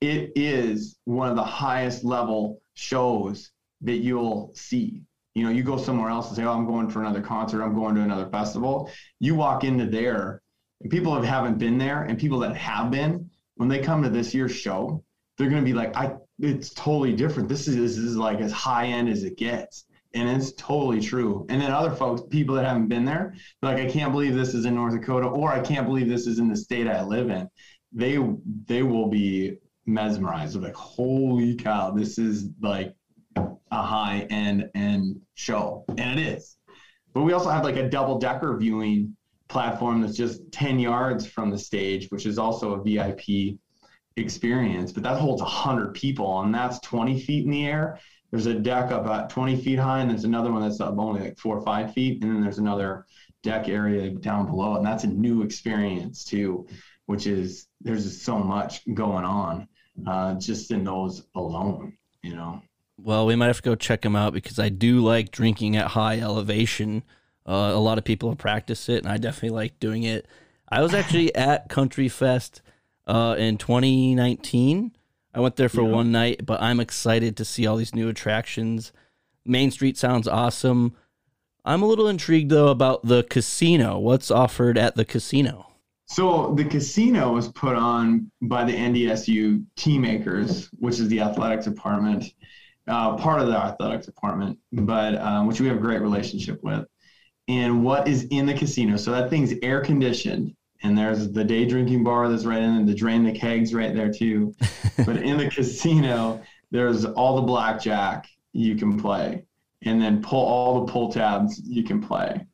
it 0.00 0.32
is 0.36 0.98
one 1.06 1.28
of 1.28 1.36
the 1.36 1.44
highest 1.44 2.04
level 2.04 2.60
shows 2.74 3.50
that 3.82 3.96
you'll 3.96 4.52
see. 4.54 5.02
You 5.34 5.44
know, 5.44 5.50
you 5.50 5.62
go 5.62 5.76
somewhere 5.76 6.08
else 6.08 6.28
and 6.28 6.36
say, 6.36 6.44
"Oh, 6.44 6.52
I'm 6.52 6.66
going 6.66 6.88
for 6.88 7.00
another 7.00 7.20
concert. 7.20 7.62
I'm 7.62 7.74
going 7.74 7.94
to 7.96 8.02
another 8.02 8.28
festival." 8.30 8.90
You 9.18 9.34
walk 9.34 9.64
into 9.64 9.86
there, 9.86 10.40
and 10.80 10.90
people 10.90 11.14
that 11.14 11.24
haven't 11.26 11.58
been 11.58 11.78
there, 11.78 12.04
and 12.04 12.18
people 12.18 12.38
that 12.40 12.56
have 12.56 12.90
been, 12.90 13.28
when 13.56 13.68
they 13.68 13.80
come 13.80 14.02
to 14.02 14.08
this 14.08 14.32
year's 14.32 14.54
show, 14.54 15.02
they're 15.36 15.50
going 15.50 15.62
to 15.62 15.66
be 15.68 15.74
like, 15.74 15.96
"I, 15.96 16.14
it's 16.38 16.70
totally 16.70 17.14
different. 17.14 17.48
This 17.48 17.68
is 17.68 17.76
this 17.76 17.96
is 17.96 18.16
like 18.16 18.40
as 18.40 18.52
high 18.52 18.86
end 18.86 19.08
as 19.08 19.24
it 19.24 19.36
gets." 19.36 19.86
and 20.16 20.28
it's 20.30 20.52
totally 20.52 21.00
true. 21.00 21.44
And 21.50 21.60
then 21.60 21.70
other 21.70 21.90
folks, 21.90 22.22
people 22.30 22.54
that 22.54 22.64
haven't 22.64 22.88
been 22.88 23.04
there, 23.04 23.34
like 23.62 23.76
I 23.76 23.86
can't 23.86 24.12
believe 24.12 24.34
this 24.34 24.54
is 24.54 24.64
in 24.64 24.74
North 24.74 24.94
Dakota, 24.94 25.26
or 25.26 25.52
I 25.52 25.60
can't 25.60 25.86
believe 25.86 26.08
this 26.08 26.26
is 26.26 26.38
in 26.38 26.48
the 26.48 26.56
state 26.56 26.88
I 26.88 27.02
live 27.02 27.28
in. 27.28 27.48
They 27.92 28.18
they 28.64 28.82
will 28.82 29.08
be 29.08 29.58
mesmerized. 29.84 30.54
They're 30.54 30.62
like, 30.62 30.74
holy 30.74 31.54
cow, 31.54 31.90
this 31.90 32.18
is 32.18 32.48
like 32.62 32.94
a 33.36 33.82
high 33.82 34.26
end 34.30 34.70
and 34.74 35.20
show, 35.34 35.84
and 35.88 36.18
it 36.18 36.26
is. 36.26 36.56
But 37.12 37.22
we 37.22 37.32
also 37.32 37.50
have 37.50 37.64
like 37.64 37.76
a 37.76 37.88
double 37.88 38.18
decker 38.18 38.56
viewing 38.56 39.16
platform 39.48 40.00
that's 40.00 40.16
just 40.16 40.40
10 40.50 40.78
yards 40.78 41.26
from 41.26 41.50
the 41.50 41.58
stage, 41.58 42.08
which 42.08 42.26
is 42.26 42.38
also 42.38 42.72
a 42.72 42.82
VIP 42.82 43.58
experience. 44.16 44.92
But 44.92 45.02
that 45.04 45.18
holds 45.18 45.42
100 45.42 45.94
people, 45.94 46.40
and 46.40 46.54
that's 46.54 46.80
20 46.80 47.20
feet 47.20 47.44
in 47.44 47.50
the 47.50 47.66
air 47.66 47.98
there's 48.32 48.46
a 48.46 48.54
deck 48.54 48.90
about 48.90 49.30
20 49.30 49.56
feet 49.62 49.78
high 49.78 50.00
and 50.00 50.10
there's 50.10 50.24
another 50.24 50.50
one 50.50 50.60
that's 50.60 50.80
up 50.80 50.98
only 50.98 51.20
like 51.20 51.38
four 51.38 51.56
or 51.56 51.64
five 51.64 51.94
feet 51.94 52.22
and 52.22 52.34
then 52.34 52.42
there's 52.42 52.58
another 52.58 53.06
deck 53.44 53.68
area 53.68 54.10
down 54.10 54.46
below 54.46 54.76
and 54.76 54.84
that's 54.84 55.04
a 55.04 55.06
new 55.06 55.42
experience 55.42 56.24
too 56.24 56.66
which 57.06 57.28
is 57.28 57.68
there's 57.80 58.02
just 58.02 58.24
so 58.24 58.36
much 58.36 58.82
going 58.94 59.24
on 59.24 59.68
uh, 60.08 60.34
just 60.34 60.72
in 60.72 60.82
those 60.82 61.22
alone 61.36 61.96
you 62.26 62.34
know. 62.34 62.60
Well, 62.98 63.26
we 63.26 63.36
might 63.36 63.46
have 63.46 63.58
to 63.58 63.62
go 63.62 63.74
check 63.74 64.02
them 64.02 64.16
out 64.16 64.32
because 64.32 64.58
I 64.58 64.68
do 64.68 65.00
like 65.00 65.30
drinking 65.30 65.76
at 65.76 65.88
high 65.88 66.18
elevation. 66.18 67.04
Uh, 67.46 67.72
a 67.74 67.78
lot 67.78 67.98
of 67.98 68.04
people 68.04 68.30
have 68.30 68.38
practiced 68.38 68.88
it, 68.88 69.04
and 69.04 69.12
I 69.12 69.18
definitely 69.18 69.50
like 69.56 69.78
doing 69.78 70.02
it. 70.02 70.26
I 70.68 70.82
was 70.82 70.94
actually 70.94 71.34
at 71.34 71.68
Country 71.68 72.08
Fest 72.08 72.62
uh, 73.06 73.36
in 73.38 73.56
2019. 73.58 74.92
I 75.34 75.40
went 75.40 75.56
there 75.56 75.68
for 75.68 75.82
Yeah. 75.82 75.88
one 75.88 76.10
night, 76.12 76.46
but 76.46 76.60
I'm 76.62 76.80
excited 76.80 77.36
to 77.36 77.44
see 77.44 77.66
all 77.66 77.76
these 77.76 77.94
new 77.94 78.08
attractions. 78.08 78.92
Main 79.44 79.70
Street 79.70 79.96
sounds 79.98 80.26
awesome. 80.26 80.94
I'm 81.64 81.82
a 81.82 81.86
little 81.86 82.08
intrigued 82.08 82.50
though 82.50 82.68
about 82.68 83.04
the 83.04 83.24
casino. 83.24 83.98
What's 83.98 84.30
offered 84.30 84.78
at 84.78 84.96
the 84.96 85.04
casino? 85.04 85.66
So 86.06 86.54
the 86.54 86.64
casino 86.64 87.32
was 87.32 87.48
put 87.48 87.74
on 87.76 88.30
by 88.42 88.64
the 88.64 88.72
NDSU 88.72 89.64
team 89.76 90.02
makers, 90.02 90.68
which 90.78 91.00
is 91.00 91.08
the 91.08 91.20
athletics 91.20 91.64
department, 91.64 92.24
uh, 92.86 93.16
part 93.16 93.40
of 93.40 93.48
the 93.48 93.56
athletics 93.56 94.06
department, 94.06 94.58
but 94.72 95.16
um, 95.20 95.46
which 95.48 95.60
we 95.60 95.66
have 95.66 95.76
a 95.76 95.80
great 95.80 96.00
relationship 96.00 96.60
with. 96.62 96.86
And 97.48 97.84
what 97.84 98.08
is 98.08 98.24
in 98.30 98.46
the 98.46 98.54
casino? 98.54 98.96
So 98.96 99.10
that 99.12 99.30
thing's 99.30 99.52
air 99.62 99.80
conditioned, 99.80 100.54
and 100.82 100.96
there's 100.96 101.30
the 101.32 101.44
day 101.44 101.64
drinking 101.64 102.04
bar 102.04 102.28
that's 102.28 102.44
right 102.44 102.62
in, 102.62 102.76
and 102.76 102.88
the 102.88 102.94
drain 102.94 103.24
the 103.24 103.32
kegs 103.32 103.74
right 103.74 103.94
there 103.94 104.12
too. 104.12 104.54
but 105.04 105.16
in 105.16 105.36
the 105.36 105.48
casino, 105.48 106.42
there's 106.70 107.04
all 107.04 107.36
the 107.36 107.42
blackjack 107.42 108.28
you 108.52 108.76
can 108.76 108.98
play, 108.98 109.44
and 109.82 110.00
then 110.00 110.22
pull 110.22 110.44
all 110.44 110.84
the 110.84 110.92
pull 110.92 111.10
tabs 111.10 111.60
you 111.64 111.82
can 111.82 112.02
play. 112.02 112.46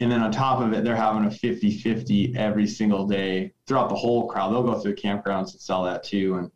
And 0.00 0.10
then 0.12 0.22
on 0.22 0.30
top 0.30 0.60
of 0.60 0.72
it, 0.72 0.84
they're 0.84 0.94
having 0.94 1.24
a 1.24 1.30
50 1.30 1.78
50 1.78 2.36
every 2.36 2.66
single 2.66 3.06
day 3.06 3.52
throughout 3.66 3.88
the 3.88 3.96
whole 3.96 4.28
crowd. 4.28 4.52
They'll 4.52 4.62
go 4.62 4.78
through 4.78 4.94
campgrounds 4.94 5.52
and 5.52 5.60
sell 5.60 5.84
that 5.84 6.04
too, 6.04 6.36
and 6.36 6.50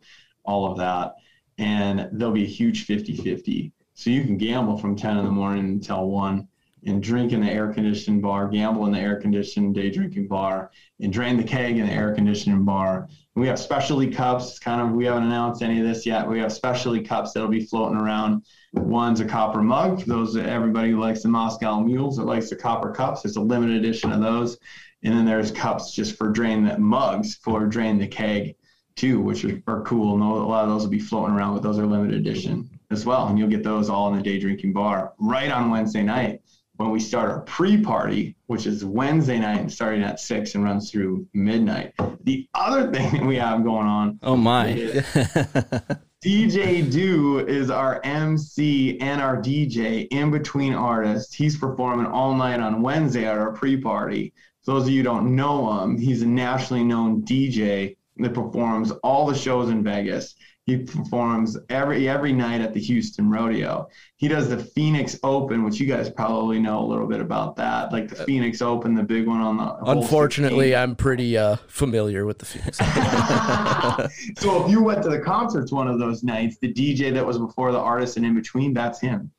all 0.44 0.70
of 0.70 0.78
that. 0.78 1.14
And 1.58 2.08
there'll 2.12 2.34
be 2.34 2.44
a 2.44 2.46
huge 2.46 2.84
50 2.84 3.16
50. 3.16 3.72
So 3.94 4.10
you 4.10 4.22
can 4.24 4.38
gamble 4.38 4.78
from 4.78 4.96
10 4.96 5.18
in 5.18 5.24
the 5.24 5.30
morning 5.30 5.64
until 5.66 6.08
1 6.08 6.48
and 6.84 7.02
drink 7.02 7.32
in 7.32 7.40
the 7.40 7.50
air 7.50 7.72
conditioned 7.72 8.22
bar, 8.22 8.48
gamble 8.48 8.86
in 8.86 8.92
the 8.92 8.98
air 8.98 9.20
conditioned 9.20 9.74
day 9.74 9.90
drinking 9.90 10.26
bar, 10.26 10.70
and 11.00 11.12
drain 11.12 11.36
the 11.36 11.44
keg 11.44 11.78
in 11.78 11.86
the 11.86 11.92
air 11.92 12.14
conditioning 12.14 12.64
bar. 12.64 13.08
And 13.34 13.42
we 13.42 13.46
have 13.48 13.58
specialty 13.58 14.10
cups. 14.10 14.58
Kind 14.58 14.80
of, 14.80 14.90
we 14.90 15.04
haven't 15.04 15.24
announced 15.24 15.62
any 15.62 15.80
of 15.80 15.86
this 15.86 16.04
yet. 16.04 16.28
We 16.28 16.40
have 16.40 16.52
specialty 16.52 17.02
cups 17.02 17.32
that'll 17.32 17.48
be 17.48 17.64
floating 17.64 17.98
around. 17.98 18.44
One's 18.74 19.20
a 19.20 19.24
copper 19.24 19.62
mug 19.62 20.00
for 20.00 20.08
those 20.08 20.36
everybody 20.36 20.90
who 20.90 21.00
likes 21.00 21.22
the 21.22 21.28
Moscow 21.28 21.80
mules 21.80 22.16
that 22.16 22.24
likes 22.24 22.50
the 22.50 22.56
copper 22.56 22.90
cups. 22.90 23.22
There's 23.22 23.36
a 23.36 23.40
limited 23.40 23.76
edition 23.76 24.12
of 24.12 24.20
those. 24.20 24.58
And 25.04 25.14
then 25.14 25.24
there's 25.24 25.50
cups 25.50 25.92
just 25.92 26.16
for 26.16 26.30
drain 26.30 26.64
the 26.64 26.78
mugs 26.78 27.34
for 27.36 27.66
drain 27.66 27.98
the 27.98 28.06
keg 28.06 28.54
too, 28.94 29.20
which 29.20 29.44
are, 29.44 29.62
are 29.66 29.82
cool. 29.82 30.14
And 30.14 30.22
a 30.22 30.26
lot 30.26 30.64
of 30.64 30.70
those 30.70 30.82
will 30.82 30.90
be 30.90 31.00
floating 31.00 31.34
around, 31.34 31.54
but 31.54 31.62
those 31.62 31.78
are 31.78 31.86
limited 31.86 32.14
edition 32.14 32.68
as 32.90 33.04
well. 33.04 33.26
And 33.26 33.38
you'll 33.38 33.48
get 33.48 33.64
those 33.64 33.88
all 33.88 34.10
in 34.12 34.16
the 34.16 34.22
day 34.22 34.38
drinking 34.38 34.74
bar 34.74 35.14
right 35.18 35.50
on 35.50 35.70
Wednesday 35.70 36.02
night 36.02 36.41
when 36.82 36.90
we 36.90 37.00
start 37.00 37.30
our 37.30 37.40
pre-party, 37.40 38.34
which 38.46 38.66
is 38.66 38.84
Wednesday 38.84 39.38
night 39.38 39.60
and 39.60 39.72
starting 39.72 40.02
at 40.02 40.18
six 40.18 40.54
and 40.54 40.64
runs 40.64 40.90
through 40.90 41.26
midnight. 41.32 41.94
The 42.24 42.48
other 42.54 42.90
thing 42.90 43.12
that 43.12 43.24
we 43.24 43.36
have 43.36 43.62
going 43.62 43.86
on 43.86 44.18
Oh 44.22 44.36
my. 44.36 44.72
DJ 46.24 46.90
Do 46.92 47.38
is 47.46 47.70
our 47.70 48.00
MC 48.04 48.98
and 49.00 49.20
our 49.20 49.36
DJ 49.36 50.08
in 50.10 50.30
between 50.30 50.74
artists. 50.74 51.34
He's 51.34 51.56
performing 51.56 52.06
all 52.06 52.34
night 52.34 52.60
on 52.60 52.82
Wednesday 52.82 53.26
at 53.26 53.38
our 53.38 53.52
pre 53.52 53.76
party. 53.76 54.32
For 54.64 54.74
those 54.74 54.84
of 54.84 54.90
you 54.90 54.98
who 54.98 55.04
don't 55.04 55.34
know 55.34 55.82
him, 55.82 55.98
he's 55.98 56.22
a 56.22 56.26
nationally 56.26 56.84
known 56.84 57.22
DJ 57.22 57.96
that 58.18 58.34
performs 58.34 58.92
all 59.02 59.26
the 59.26 59.34
shows 59.34 59.70
in 59.70 59.82
Vegas. 59.82 60.34
He 60.64 60.78
performs 60.78 61.58
every 61.70 62.08
every 62.08 62.32
night 62.32 62.60
at 62.60 62.72
the 62.72 62.78
Houston 62.78 63.28
Rodeo. 63.28 63.88
He 64.16 64.28
does 64.28 64.48
the 64.48 64.58
Phoenix 64.58 65.18
Open, 65.24 65.64
which 65.64 65.80
you 65.80 65.86
guys 65.86 66.08
probably 66.08 66.60
know 66.60 66.78
a 66.78 66.86
little 66.86 67.08
bit 67.08 67.20
about 67.20 67.56
that, 67.56 67.92
like 67.92 68.08
the 68.08 68.24
Phoenix 68.24 68.62
Open, 68.62 68.94
the 68.94 69.02
big 69.02 69.26
one 69.26 69.40
on 69.40 69.56
the. 69.56 69.74
Unfortunately, 69.90 70.68
16. 70.68 70.82
I'm 70.82 70.94
pretty 70.94 71.36
uh, 71.36 71.56
familiar 71.66 72.26
with 72.26 72.38
the 72.38 72.44
Phoenix. 72.44 72.78
so 74.38 74.64
if 74.64 74.70
you 74.70 74.84
went 74.84 75.02
to 75.02 75.08
the 75.08 75.18
concerts 75.18 75.72
one 75.72 75.88
of 75.88 75.98
those 75.98 76.22
nights, 76.22 76.58
the 76.58 76.72
DJ 76.72 77.12
that 77.12 77.26
was 77.26 77.38
before 77.38 77.72
the 77.72 77.80
artist 77.80 78.16
and 78.16 78.24
in 78.24 78.34
between, 78.34 78.72
that's 78.72 79.00
him. 79.00 79.32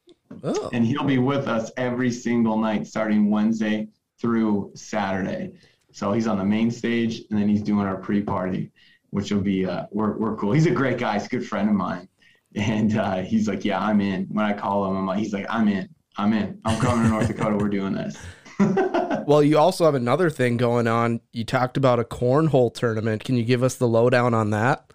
oh, 0.43 0.69
And 0.73 0.85
he'll 0.85 1.05
be 1.05 1.19
with 1.19 1.47
us 1.47 1.71
every 1.77 2.11
single 2.11 2.57
night 2.57 2.85
starting 2.85 3.29
Wednesday 3.29 3.87
through 4.19 4.71
Saturday. 4.75 5.51
So 5.93 6.11
he's 6.11 6.27
on 6.27 6.37
the 6.37 6.43
main 6.43 6.69
stage 6.69 7.21
and 7.29 7.39
then 7.39 7.47
he's 7.47 7.61
doing 7.61 7.85
our 7.85 7.95
pre-party, 7.95 8.71
which 9.13 9.31
will 9.31 9.41
be 9.41 9.65
uh 9.65 9.85
we're 9.91 10.17
we're 10.17 10.35
cool. 10.35 10.51
He's 10.51 10.65
a 10.65 10.71
great 10.71 10.97
guy, 10.97 11.13
he's 11.13 11.27
a 11.27 11.29
good 11.29 11.47
friend 11.47 11.69
of 11.69 11.75
mine. 11.75 12.09
And 12.55 12.97
uh, 12.97 13.17
he's 13.17 13.47
like, 13.47 13.63
Yeah, 13.63 13.79
I'm 13.79 14.01
in. 14.01 14.25
When 14.25 14.43
I 14.43 14.53
call 14.53 14.89
him, 14.89 14.97
I'm 14.97 15.05
like, 15.05 15.19
he's 15.19 15.33
like, 15.33 15.45
I'm 15.49 15.67
in. 15.67 15.87
I'm 16.17 16.33
in. 16.33 16.59
I'm 16.65 16.79
coming 16.79 17.05
to 17.05 17.09
North 17.09 17.27
Dakota, 17.27 17.55
we're 17.55 17.69
doing 17.69 17.93
this. 17.93 18.17
well, 19.27 19.41
you 19.41 19.57
also 19.57 19.85
have 19.85 19.95
another 19.95 20.29
thing 20.29 20.57
going 20.57 20.87
on. 20.87 21.21
You 21.31 21.43
talked 21.43 21.77
about 21.77 21.99
a 21.99 22.03
cornhole 22.03 22.73
tournament. 22.73 23.23
Can 23.23 23.35
you 23.35 23.43
give 23.43 23.63
us 23.63 23.75
the 23.75 23.87
lowdown 23.87 24.33
on 24.33 24.49
that? 24.51 24.91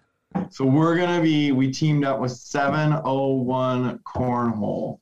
So 0.51 0.65
we're 0.65 0.97
gonna 0.97 1.23
be 1.23 1.53
we 1.53 1.71
teamed 1.71 2.05
up 2.05 2.21
with 2.21 2.33
701 2.33 3.99
Cornhole. 4.01 4.99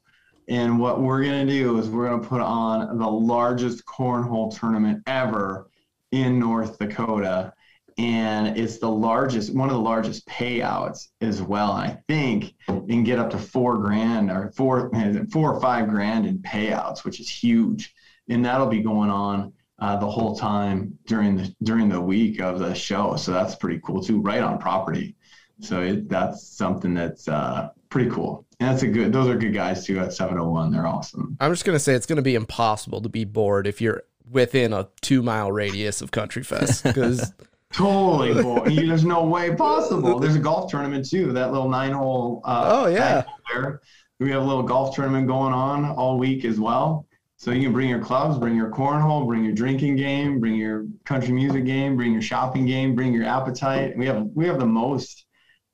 And 0.48 0.78
what 0.78 1.00
we're 1.00 1.24
gonna 1.24 1.46
do 1.46 1.78
is 1.78 1.88
we're 1.88 2.08
gonna 2.08 2.22
put 2.22 2.40
on 2.40 2.98
the 2.98 3.08
largest 3.08 3.84
cornhole 3.86 4.56
tournament 4.56 5.02
ever 5.06 5.68
in 6.12 6.38
North 6.38 6.78
Dakota. 6.78 7.52
And 7.98 8.58
it's 8.58 8.78
the 8.78 8.90
largest, 8.90 9.54
one 9.54 9.68
of 9.68 9.74
the 9.74 9.80
largest 9.80 10.26
payouts 10.26 11.08
as 11.22 11.40
well. 11.42 11.76
And 11.76 11.92
I 11.92 11.98
think 12.08 12.54
you 12.68 12.84
can 12.86 13.04
get 13.04 13.18
up 13.18 13.30
to 13.30 13.38
four 13.38 13.78
grand 13.78 14.30
or 14.30 14.52
four, 14.54 14.90
four 15.32 15.54
or 15.54 15.60
five 15.60 15.88
grand 15.88 16.26
in 16.26 16.38
payouts, 16.38 17.04
which 17.04 17.20
is 17.20 17.28
huge. 17.28 17.94
And 18.28 18.44
that'll 18.44 18.66
be 18.66 18.82
going 18.82 19.10
on 19.10 19.52
uh, 19.78 19.96
the 19.96 20.08
whole 20.08 20.36
time 20.36 20.98
during 21.06 21.36
the 21.36 21.54
during 21.62 21.88
the 21.88 22.00
week 22.00 22.40
of 22.40 22.58
the 22.58 22.74
show. 22.74 23.16
So 23.16 23.32
that's 23.32 23.54
pretty 23.54 23.80
cool 23.84 24.02
too, 24.02 24.20
right 24.20 24.40
on 24.40 24.58
property. 24.58 25.16
So 25.60 25.80
it, 25.80 26.08
that's 26.08 26.46
something 26.46 26.94
that's 26.94 27.28
uh, 27.28 27.70
pretty 27.88 28.10
cool. 28.10 28.46
And 28.60 28.70
that's 28.70 28.82
a 28.82 28.88
good. 28.88 29.12
Those 29.12 29.28
are 29.28 29.36
good 29.36 29.54
guys 29.54 29.84
too 29.84 29.98
at 30.00 30.12
701. 30.12 30.70
They're 30.70 30.86
awesome. 30.86 31.36
I'm 31.40 31.52
just 31.52 31.64
gonna 31.64 31.78
say 31.78 31.94
it's 31.94 32.06
gonna 32.06 32.22
be 32.22 32.34
impossible 32.34 33.00
to 33.02 33.08
be 33.08 33.24
bored 33.24 33.66
if 33.66 33.80
you're 33.80 34.02
within 34.30 34.72
a 34.72 34.88
two 35.02 35.22
mile 35.22 35.52
radius 35.52 36.00
of 36.00 36.10
Country 36.10 36.42
Fest 36.42 36.82
because 36.84 37.32
Totally 37.76 38.42
boy. 38.42 38.74
There's 38.74 39.04
no 39.04 39.24
way 39.24 39.54
possible. 39.54 40.18
There's 40.18 40.34
a 40.36 40.40
golf 40.40 40.70
tournament 40.70 41.08
too. 41.08 41.32
That 41.32 41.52
little 41.52 41.68
nine 41.68 41.92
hole. 41.92 42.40
Uh, 42.44 42.68
Oh, 42.72 42.86
yeah. 42.86 43.24
There. 43.52 43.80
We 44.18 44.30
have 44.30 44.42
a 44.42 44.46
little 44.46 44.62
golf 44.62 44.94
tournament 44.96 45.26
going 45.26 45.52
on 45.52 45.84
all 45.84 46.18
week 46.18 46.46
as 46.46 46.58
well. 46.58 47.06
So 47.36 47.50
you 47.50 47.64
can 47.64 47.74
bring 47.74 47.90
your 47.90 48.00
clubs, 48.00 48.38
bring 48.38 48.56
your 48.56 48.70
cornhole, 48.70 49.26
bring 49.26 49.44
your 49.44 49.52
drinking 49.52 49.96
game, 49.96 50.40
bring 50.40 50.54
your 50.54 50.86
country 51.04 51.34
music 51.34 51.66
game, 51.66 51.94
bring 51.94 52.12
your 52.14 52.22
shopping 52.22 52.64
game, 52.64 52.94
bring 52.94 53.12
your 53.12 53.26
appetite. 53.26 53.94
We 53.94 54.06
have 54.06 54.22
we 54.34 54.46
have 54.46 54.58
the 54.58 54.64
most 54.66 55.26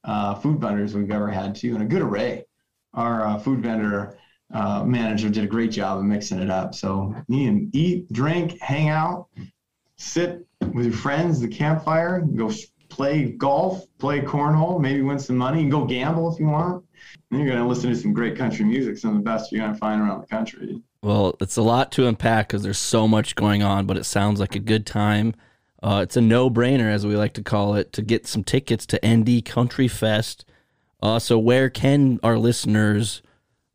uh, 0.02 0.34
food 0.34 0.60
vendors 0.60 0.92
we've 0.94 1.10
ever 1.12 1.28
had 1.30 1.54
too, 1.54 1.74
and 1.74 1.82
a 1.84 1.86
good 1.86 2.02
array. 2.02 2.46
Our 2.94 3.24
uh, 3.24 3.38
food 3.38 3.60
vendor 3.60 4.18
uh, 4.52 4.82
manager 4.82 5.30
did 5.30 5.44
a 5.44 5.46
great 5.46 5.70
job 5.70 5.98
of 5.98 6.04
mixing 6.04 6.40
it 6.40 6.50
up. 6.50 6.74
So 6.74 7.14
you 7.28 7.46
can 7.46 7.70
eat, 7.72 8.12
drink, 8.12 8.58
hang 8.60 8.88
out, 8.88 9.28
sit 9.96 10.44
with 10.66 10.86
your 10.86 10.94
friends, 10.94 11.40
the 11.40 11.48
campfire, 11.48 12.20
go 12.20 12.50
play 12.88 13.32
golf, 13.32 13.86
play 13.98 14.20
cornhole, 14.20 14.80
maybe 14.80 15.00
win 15.00 15.18
some 15.18 15.36
money, 15.36 15.62
and 15.62 15.70
go 15.70 15.84
gamble 15.84 16.32
if 16.32 16.38
you 16.38 16.46
want. 16.46 16.84
And 17.30 17.40
you're 17.40 17.48
gonna 17.48 17.66
listen 17.66 17.90
to 17.90 17.96
some 17.96 18.12
great 18.12 18.36
country 18.36 18.64
music, 18.64 18.98
some 18.98 19.10
of 19.10 19.16
the 19.16 19.22
best 19.22 19.50
you're 19.50 19.64
gonna 19.64 19.78
find 19.78 20.00
around 20.00 20.20
the 20.20 20.26
country. 20.26 20.82
Well, 21.02 21.36
it's 21.40 21.56
a 21.56 21.62
lot 21.62 21.90
to 21.92 22.06
unpack 22.06 22.48
because 22.48 22.62
there's 22.62 22.78
so 22.78 23.08
much 23.08 23.34
going 23.34 23.62
on, 23.62 23.86
but 23.86 23.96
it 23.96 24.04
sounds 24.04 24.38
like 24.38 24.54
a 24.54 24.60
good 24.60 24.86
time. 24.86 25.34
Uh, 25.82 26.00
it's 26.02 26.16
a 26.16 26.20
no 26.20 26.48
brainer, 26.48 26.92
as 26.92 27.04
we 27.04 27.16
like 27.16 27.32
to 27.34 27.42
call 27.42 27.74
it, 27.74 27.92
to 27.94 28.02
get 28.02 28.26
some 28.26 28.44
tickets 28.44 28.86
to 28.86 29.00
ND 29.04 29.44
Country 29.44 29.88
Fest. 29.88 30.44
Uh, 31.02 31.18
so, 31.18 31.38
where 31.38 31.68
can 31.68 32.20
our 32.22 32.38
listeners 32.38 33.20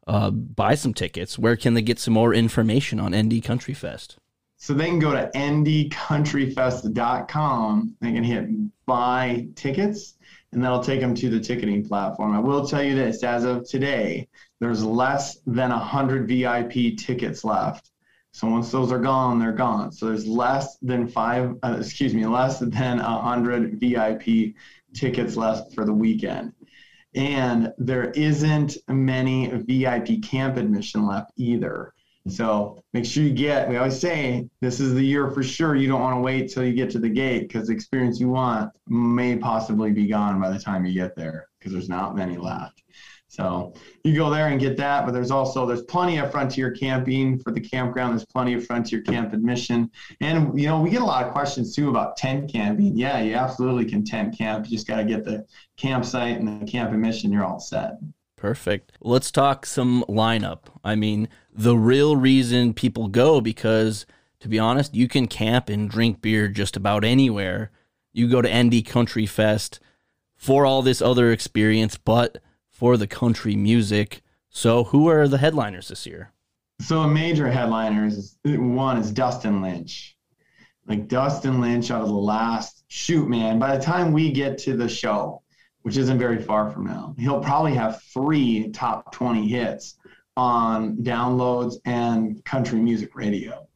uh, 0.07 0.31
buy 0.31 0.75
some 0.75 0.93
tickets? 0.93 1.37
Where 1.37 1.57
can 1.57 1.73
they 1.73 1.81
get 1.81 1.99
some 1.99 2.13
more 2.13 2.33
information 2.33 2.99
on 2.99 3.13
ND 3.13 3.43
Country 3.43 3.73
Fest? 3.73 4.17
So 4.57 4.73
they 4.73 4.87
can 4.87 4.99
go 4.99 5.13
to 5.13 5.29
ndcountryfest.com. 5.35 7.95
They 8.01 8.11
can 8.11 8.23
hit 8.23 8.49
buy 8.87 9.47
tickets, 9.55 10.15
and 10.51 10.63
that'll 10.63 10.83
take 10.83 10.99
them 10.99 11.13
to 11.15 11.29
the 11.29 11.39
ticketing 11.39 11.87
platform. 11.87 12.35
I 12.35 12.39
will 12.39 12.67
tell 12.67 12.81
you 12.81 12.95
this: 12.95 13.23
as 13.23 13.43
of 13.43 13.69
today, 13.69 14.27
there's 14.59 14.83
less 14.83 15.37
than 15.45 15.69
hundred 15.69 16.27
VIP 16.27 16.97
tickets 16.97 17.43
left. 17.43 17.91
So 18.31 18.47
once 18.47 18.71
those 18.71 18.91
are 18.91 18.99
gone, 18.99 19.39
they're 19.39 19.51
gone. 19.51 19.91
So 19.91 20.07
there's 20.07 20.27
less 20.27 20.77
than 20.81 21.07
five, 21.07 21.55
uh, 21.63 21.77
excuse 21.79 22.13
me, 22.13 22.25
less 22.25 22.59
than 22.59 22.71
hundred 22.71 23.79
VIP 23.79 24.55
tickets 24.93 25.37
left 25.37 25.73
for 25.73 25.85
the 25.85 25.93
weekend. 25.93 26.53
And 27.15 27.73
there 27.77 28.11
isn't 28.11 28.77
many 28.87 29.47
VIP 29.47 30.21
camp 30.23 30.57
admission 30.57 31.07
left 31.07 31.31
either. 31.35 31.93
So 32.29 32.81
make 32.93 33.05
sure 33.05 33.23
you 33.23 33.33
get, 33.33 33.69
we 33.69 33.77
always 33.77 33.99
say 33.99 34.49
this 34.61 34.79
is 34.79 34.93
the 34.93 35.03
year 35.03 35.31
for 35.31 35.43
sure. 35.43 35.75
You 35.75 35.87
don't 35.87 36.01
want 36.01 36.15
to 36.15 36.21
wait 36.21 36.51
till 36.51 36.63
you 36.63 36.73
get 36.73 36.89
to 36.91 36.99
the 36.99 37.09
gate 37.09 37.47
because 37.47 37.67
the 37.67 37.73
experience 37.73 38.19
you 38.19 38.29
want 38.29 38.71
may 38.87 39.37
possibly 39.37 39.91
be 39.91 40.07
gone 40.07 40.41
by 40.41 40.49
the 40.49 40.59
time 40.59 40.85
you 40.85 40.93
get 40.93 41.15
there 41.15 41.47
because 41.59 41.73
there's 41.73 41.89
not 41.89 42.15
many 42.15 42.37
left. 42.37 42.83
So 43.29 43.73
you 44.03 44.15
go 44.15 44.29
there 44.29 44.47
and 44.47 44.59
get 44.59 44.77
that, 44.77 45.05
but 45.05 45.11
there's 45.11 45.31
also 45.31 45.65
there's 45.65 45.83
plenty 45.83 46.17
of 46.17 46.31
frontier 46.31 46.71
camping 46.71 47.37
for 47.39 47.51
the 47.51 47.59
campground. 47.59 48.13
There's 48.13 48.25
plenty 48.25 48.53
of 48.53 48.65
frontier 48.65 49.01
camp 49.01 49.33
admission, 49.33 49.91
and 50.21 50.57
you 50.59 50.65
know 50.67 50.79
we 50.79 50.89
get 50.89 51.01
a 51.01 51.05
lot 51.05 51.25
of 51.25 51.33
questions 51.33 51.75
too 51.75 51.89
about 51.89 52.15
tent 52.15 52.51
camping. 52.51 52.97
Yeah, 52.97 53.19
you 53.19 53.35
absolutely 53.35 53.85
can 53.85 54.05
tent 54.05 54.37
camp. 54.37 54.65
You 54.65 54.77
just 54.77 54.87
got 54.87 54.97
to 54.97 55.03
get 55.03 55.25
the 55.25 55.45
campsite 55.75 56.39
and 56.39 56.61
the 56.61 56.65
camp 56.65 56.91
admission. 56.91 57.31
You're 57.31 57.43
all 57.43 57.59
set. 57.59 57.97
Perfect. 58.37 58.93
Let's 59.01 59.31
talk 59.31 59.65
some 59.65 60.05
lineup. 60.07 60.65
I 60.83 60.95
mean, 60.95 61.27
the 61.57 61.75
real 61.75 62.15
reason 62.15 62.73
people 62.73 63.07
go 63.07 63.41
because 63.41 64.05
to 64.39 64.47
be 64.47 64.59
honest, 64.59 64.93
you 64.93 65.07
can 65.07 65.27
camp 65.27 65.67
and 65.67 65.89
drink 65.89 66.21
beer 66.21 66.47
just 66.47 66.77
about 66.77 67.03
anywhere. 67.03 67.71
You 68.13 68.29
go 68.29 68.41
to 68.41 68.63
ND 68.63 68.85
Country 68.85 69.25
Fest 69.25 69.79
for 70.35 70.65
all 70.65 70.81
this 70.83 71.01
other 71.01 71.31
experience, 71.31 71.97
but 71.97 72.37
for 72.69 72.97
the 72.97 73.07
country 73.07 73.55
music. 73.55 74.21
So, 74.49 74.85
who 74.85 75.09
are 75.09 75.27
the 75.27 75.39
headliners 75.39 75.87
this 75.87 76.05
year? 76.05 76.31
So, 76.79 77.01
a 77.01 77.07
major 77.07 77.49
headliners 77.49 78.17
is, 78.17 78.37
one 78.43 78.97
is 78.97 79.11
Dustin 79.11 79.61
Lynch. 79.61 80.15
Like 80.87 81.07
Dustin 81.07 81.59
Lynch 81.59 81.89
out 81.89 82.01
of 82.01 82.07
the 82.07 82.13
last 82.13 82.85
shoot, 82.87 83.27
man. 83.27 83.59
By 83.59 83.75
the 83.75 83.83
time 83.83 84.13
we 84.13 84.31
get 84.31 84.57
to 84.59 84.77
the 84.77 84.87
show, 84.87 85.41
which 85.81 85.97
isn't 85.97 86.19
very 86.19 86.41
far 86.41 86.69
from 86.69 86.85
now, 86.85 87.15
he'll 87.17 87.41
probably 87.41 87.73
have 87.73 88.01
three 88.13 88.69
top 88.69 89.11
20 89.11 89.47
hits 89.47 89.95
on 90.37 90.97
downloads 90.97 91.75
and 91.85 92.45
country 92.45 92.79
music 92.79 93.15
radio, 93.15 93.67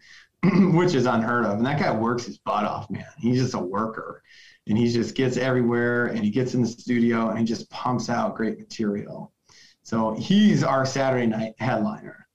which 0.43 0.93
is 0.93 1.07
unheard 1.07 1.43
of. 1.43 1.57
And 1.57 1.65
that 1.65 1.79
guy 1.79 1.91
works 1.93 2.25
his 2.25 2.37
butt 2.37 2.63
off, 2.63 2.89
man. 2.89 3.03
He's 3.17 3.41
just 3.41 3.55
a 3.55 3.59
worker 3.59 4.21
and 4.67 4.77
he 4.77 4.89
just 4.89 5.15
gets 5.15 5.37
everywhere 5.37 6.05
and 6.07 6.19
he 6.19 6.29
gets 6.29 6.53
in 6.53 6.61
the 6.61 6.67
studio 6.67 7.29
and 7.29 7.39
he 7.39 7.45
just 7.45 7.69
pumps 7.71 8.09
out 8.09 8.35
great 8.35 8.59
material. 8.59 9.33
So 9.81 10.13
he's 10.13 10.63
our 10.63 10.85
Saturday 10.85 11.25
night 11.25 11.55
headliner. 11.57 12.27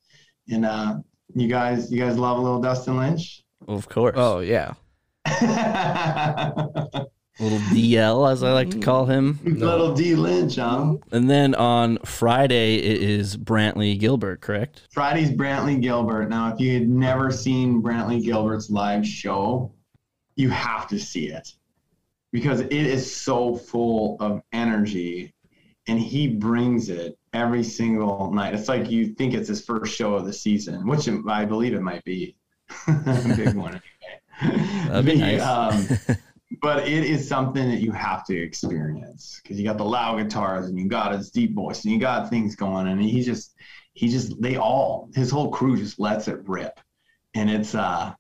And 0.50 0.66
uh, 0.66 0.98
you 1.34 1.46
guys, 1.48 1.92
you 1.92 1.98
guys 2.00 2.18
love 2.18 2.38
a 2.38 2.40
little 2.40 2.60
Dustin 2.60 2.96
Lynch? 2.96 3.44
Of 3.68 3.88
course. 3.88 4.16
Oh 4.16 4.40
yeah. 4.40 4.74
little 7.38 7.58
DL, 7.58 8.30
as 8.30 8.42
I 8.42 8.52
like 8.52 8.70
to 8.70 8.78
call 8.78 9.06
him. 9.06 9.38
Little 9.44 9.94
D 9.94 10.14
Lynch, 10.14 10.56
huh? 10.56 10.96
And 11.12 11.28
then 11.28 11.54
on 11.54 11.98
Friday 12.04 12.76
it 12.76 13.02
is 13.02 13.36
Brantley 13.36 13.98
Gilbert, 13.98 14.40
correct? 14.40 14.88
Friday's 14.90 15.30
Brantley 15.30 15.80
Gilbert. 15.80 16.28
Now, 16.28 16.52
if 16.52 16.60
you 16.60 16.72
had 16.74 16.88
never 16.88 17.30
seen 17.30 17.82
Brantley 17.82 18.22
Gilbert's 18.22 18.70
live 18.70 19.06
show, 19.06 19.72
you 20.36 20.50
have 20.50 20.86
to 20.88 20.98
see 20.98 21.28
it 21.28 21.52
because 22.32 22.60
it 22.60 22.72
is 22.72 23.10
so 23.14 23.56
full 23.56 24.16
of 24.20 24.42
energy 24.52 25.32
and 25.88 25.98
he 25.98 26.28
brings 26.28 26.88
it 26.88 27.16
every 27.32 27.62
single 27.62 28.32
night. 28.32 28.54
It's 28.54 28.68
like 28.68 28.90
you 28.90 29.14
think 29.14 29.34
it's 29.34 29.48
his 29.48 29.64
first 29.64 29.94
show 29.94 30.14
of 30.14 30.26
the 30.26 30.32
season, 30.32 30.86
which 30.86 31.08
I 31.28 31.44
believe 31.44 31.74
it 31.74 31.82
might 31.82 32.04
be. 32.04 32.36
A 32.88 33.34
big 33.36 33.54
one. 33.54 33.80
That'd 34.42 35.06
be 35.06 35.16
nice. 35.16 35.40
Um, 35.40 36.16
but 36.62 36.86
it 36.86 37.04
is 37.04 37.28
something 37.28 37.68
that 37.68 37.80
you 37.80 37.90
have 37.92 38.24
to 38.24 38.36
experience 38.36 39.40
because 39.42 39.58
you 39.58 39.64
got 39.64 39.78
the 39.78 39.84
loud 39.84 40.18
guitars 40.18 40.68
and 40.68 40.78
you 40.78 40.88
got 40.88 41.12
his 41.12 41.30
deep 41.30 41.54
voice 41.54 41.84
and 41.84 41.92
you 41.92 41.98
got 41.98 42.30
things 42.30 42.54
going 42.54 42.86
and 42.86 43.02
he 43.02 43.22
just 43.22 43.54
he 43.94 44.08
just 44.08 44.40
they 44.40 44.56
all 44.56 45.10
his 45.14 45.30
whole 45.30 45.50
crew 45.50 45.76
just 45.76 45.98
lets 45.98 46.28
it 46.28 46.38
rip. 46.48 46.78
And 47.34 47.50
it's 47.50 47.74
uh 47.74 48.14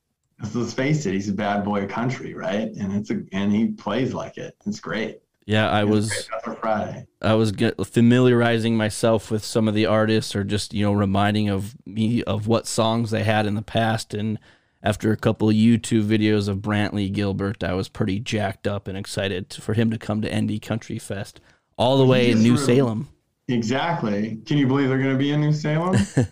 let's 0.54 0.74
face 0.74 1.06
it 1.06 1.14
he's 1.14 1.28
a 1.28 1.34
bad 1.34 1.64
boy 1.64 1.84
of 1.84 1.88
country 1.88 2.34
right? 2.34 2.68
And 2.72 2.92
it's 2.92 3.10
a 3.10 3.22
and 3.32 3.52
he 3.52 3.68
plays 3.68 4.12
like 4.12 4.38
it. 4.38 4.56
It's 4.66 4.80
great. 4.80 5.20
Yeah 5.46 5.70
i 5.70 5.82
It's 5.82 5.90
was 5.90 6.08
great. 6.08 6.28
That's 6.32 6.44
for 6.44 6.54
friday. 6.56 7.06
I 7.22 7.34
was 7.34 7.52
familiarizing 7.84 8.76
myself 8.76 9.30
with 9.30 9.44
some 9.44 9.68
of 9.68 9.74
the 9.74 9.86
artists 9.86 10.34
or 10.34 10.42
just 10.42 10.74
you 10.74 10.84
know 10.84 10.92
reminding 10.92 11.48
of 11.48 11.76
me 11.86 12.24
of 12.24 12.48
what 12.48 12.66
songs 12.66 13.12
they 13.12 13.22
had 13.22 13.46
in 13.46 13.54
the 13.54 13.62
past 13.62 14.14
and 14.14 14.40
after 14.86 15.10
a 15.10 15.16
couple 15.16 15.48
of 15.48 15.54
youtube 15.54 16.04
videos 16.04 16.48
of 16.48 16.58
brantley 16.58 17.12
gilbert 17.12 17.64
i 17.64 17.72
was 17.72 17.88
pretty 17.88 18.20
jacked 18.20 18.66
up 18.66 18.86
and 18.86 18.96
excited 18.96 19.52
for 19.52 19.74
him 19.74 19.90
to 19.90 19.98
come 19.98 20.22
to 20.22 20.28
nd 20.34 20.62
country 20.62 20.98
fest 20.98 21.40
all 21.76 21.98
the 21.98 22.06
way 22.06 22.30
in 22.30 22.42
new 22.42 22.54
really- 22.54 22.64
salem. 22.64 23.08
Exactly. 23.48 24.38
Can 24.44 24.58
you 24.58 24.66
believe 24.66 24.88
they're 24.88 24.98
going 24.98 25.12
to 25.12 25.18
be 25.18 25.30
in 25.30 25.40
new 25.40 25.52
salem? 25.52 25.96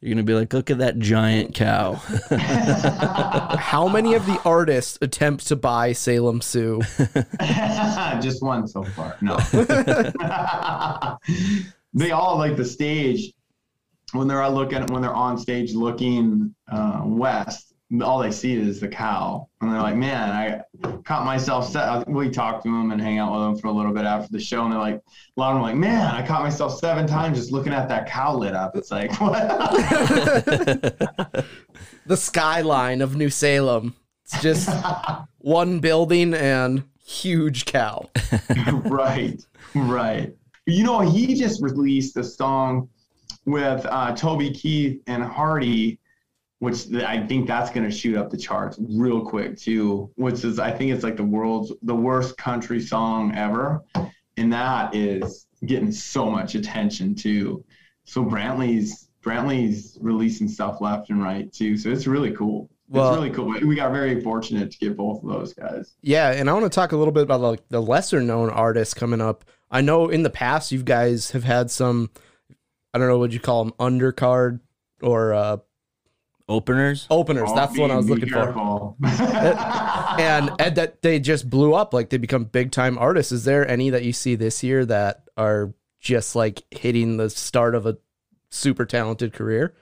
You're 0.00 0.14
gonna 0.14 0.22
be 0.22 0.32
like 0.32 0.50
look 0.54 0.70
at 0.70 0.78
that 0.78 0.98
giant 0.98 1.54
cow. 1.54 1.92
How 3.58 3.86
many 3.86 4.14
of 4.14 4.24
the 4.24 4.40
artists 4.46 4.96
attempt 5.02 5.46
to 5.48 5.56
buy 5.56 5.92
Salem 5.92 6.40
Sue? 6.40 6.80
just 8.22 8.42
one 8.42 8.66
so 8.66 8.82
far 8.82 9.18
no. 9.20 9.36
They 11.92 12.12
all 12.12 12.38
like 12.38 12.56
the 12.56 12.64
stage 12.64 13.34
when 14.12 14.26
they're 14.26 14.42
out 14.42 14.54
looking 14.54 14.86
when 14.86 15.02
they're 15.02 15.12
on 15.12 15.36
stage 15.36 15.74
looking 15.74 16.54
uh, 16.72 17.02
west 17.04 17.69
all 18.02 18.20
they 18.20 18.30
see 18.30 18.54
is 18.54 18.78
the 18.78 18.86
cow 18.86 19.48
and 19.60 19.72
they're 19.72 19.82
like 19.82 19.96
man 19.96 20.30
i 20.30 20.60
caught 21.04 21.24
myself 21.24 21.74
we 22.06 22.30
talked 22.30 22.62
to 22.62 22.70
them 22.70 22.92
and 22.92 23.00
hang 23.00 23.18
out 23.18 23.32
with 23.32 23.40
them 23.40 23.58
for 23.58 23.66
a 23.66 23.72
little 23.72 23.92
bit 23.92 24.04
after 24.04 24.30
the 24.30 24.38
show 24.38 24.62
and 24.62 24.72
they're 24.72 24.78
like 24.78 24.94
a 24.94 25.40
lot 25.40 25.50
of 25.50 25.56
them 25.56 25.64
are 25.64 25.68
like 25.68 25.76
man 25.76 26.14
i 26.14 26.24
caught 26.24 26.42
myself 26.42 26.78
seven 26.78 27.04
times 27.06 27.36
just 27.36 27.50
looking 27.50 27.72
at 27.72 27.88
that 27.88 28.08
cow 28.08 28.36
lit 28.36 28.54
up 28.54 28.76
it's 28.76 28.92
like 28.92 29.10
what 29.20 29.34
the 32.10 32.16
skyline 32.16 33.02
of 33.02 33.14
New 33.14 33.30
Salem. 33.30 33.94
It's 34.24 34.42
just 34.42 34.68
one 35.38 35.78
building 35.78 36.34
and 36.34 36.82
huge 37.06 37.66
cow. 37.66 38.10
right, 38.84 39.40
right. 39.76 40.34
You 40.66 40.82
know, 40.82 41.00
he 41.00 41.36
just 41.36 41.62
released 41.62 42.16
a 42.16 42.24
song 42.24 42.88
with 43.46 43.86
uh, 43.86 44.14
Toby 44.16 44.50
Keith 44.50 45.00
and 45.06 45.22
Hardy, 45.22 45.99
which 46.60 46.92
I 46.94 47.26
think 47.26 47.46
that's 47.48 47.70
going 47.70 47.88
to 47.88 47.94
shoot 47.94 48.16
up 48.16 48.30
the 48.30 48.36
charts 48.36 48.78
real 48.80 49.24
quick 49.24 49.58
too. 49.58 50.10
Which 50.14 50.44
is, 50.44 50.58
I 50.58 50.70
think 50.70 50.92
it's 50.92 51.02
like 51.02 51.16
the 51.16 51.24
world's 51.24 51.72
the 51.82 51.94
worst 51.94 52.36
country 52.36 52.80
song 52.80 53.34
ever, 53.34 53.82
and 54.36 54.52
that 54.52 54.94
is 54.94 55.46
getting 55.66 55.90
so 55.92 56.30
much 56.30 56.54
attention 56.54 57.14
too. 57.14 57.64
So 58.04 58.24
Brantley's 58.24 59.08
Brantley's 59.22 59.98
releasing 60.00 60.48
stuff 60.48 60.80
left 60.80 61.10
and 61.10 61.22
right 61.22 61.52
too. 61.52 61.76
So 61.76 61.90
it's 61.90 62.06
really 62.06 62.32
cool. 62.32 62.70
Well- 62.88 63.08
it's 63.12 63.16
really 63.16 63.30
cool. 63.30 63.46
We 63.66 63.76
got 63.76 63.92
very 63.92 64.20
fortunate 64.20 64.70
to 64.72 64.78
get 64.78 64.96
both 64.96 65.22
of 65.22 65.28
those 65.28 65.54
guys. 65.54 65.94
Yeah, 66.02 66.30
and 66.32 66.48
I 66.50 66.52
want 66.54 66.64
to 66.64 66.70
talk 66.74 66.92
a 66.92 66.96
little 66.96 67.12
bit 67.12 67.22
about 67.22 67.40
like 67.40 67.68
the 67.68 67.80
lesser 67.80 68.20
known 68.22 68.50
artists 68.50 68.94
coming 68.94 69.20
up. 69.20 69.44
I 69.70 69.80
know 69.80 70.08
in 70.08 70.24
the 70.24 70.30
past 70.30 70.72
you 70.72 70.82
guys 70.82 71.30
have 71.30 71.44
had 71.44 71.70
some 71.70 72.10
I 72.92 72.98
don't 72.98 73.06
know 73.08 73.18
what 73.18 73.32
you 73.32 73.38
call 73.40 73.64
them 73.64 73.74
undercard 73.78 74.60
or 75.02 75.32
uh 75.32 75.58
openers 76.50 77.06
openers. 77.10 77.48
Oh, 77.50 77.54
That's 77.54 77.72
be- 77.72 77.80
what 77.80 77.90
I 77.90 77.96
was 77.96 78.06
be 78.06 78.14
looking 78.14 78.28
for. 78.30 78.94
And, 80.18 80.50
and 80.58 80.76
that 80.76 81.02
they 81.02 81.18
just 81.20 81.48
blew 81.48 81.72
up 81.74 81.94
like 81.94 82.10
they 82.10 82.18
become 82.18 82.44
big 82.44 82.72
time 82.72 82.98
artists. 82.98 83.32
Is 83.32 83.44
there 83.44 83.66
any 83.66 83.90
that 83.90 84.02
you 84.02 84.12
see 84.12 84.34
this 84.34 84.62
year 84.62 84.84
that 84.86 85.28
are 85.36 85.72
just 86.00 86.34
like 86.34 86.62
hitting 86.70 87.16
the 87.16 87.30
start 87.30 87.74
of 87.74 87.86
a 87.86 87.96
super 88.50 88.84
talented 88.84 89.32
career? 89.32 89.74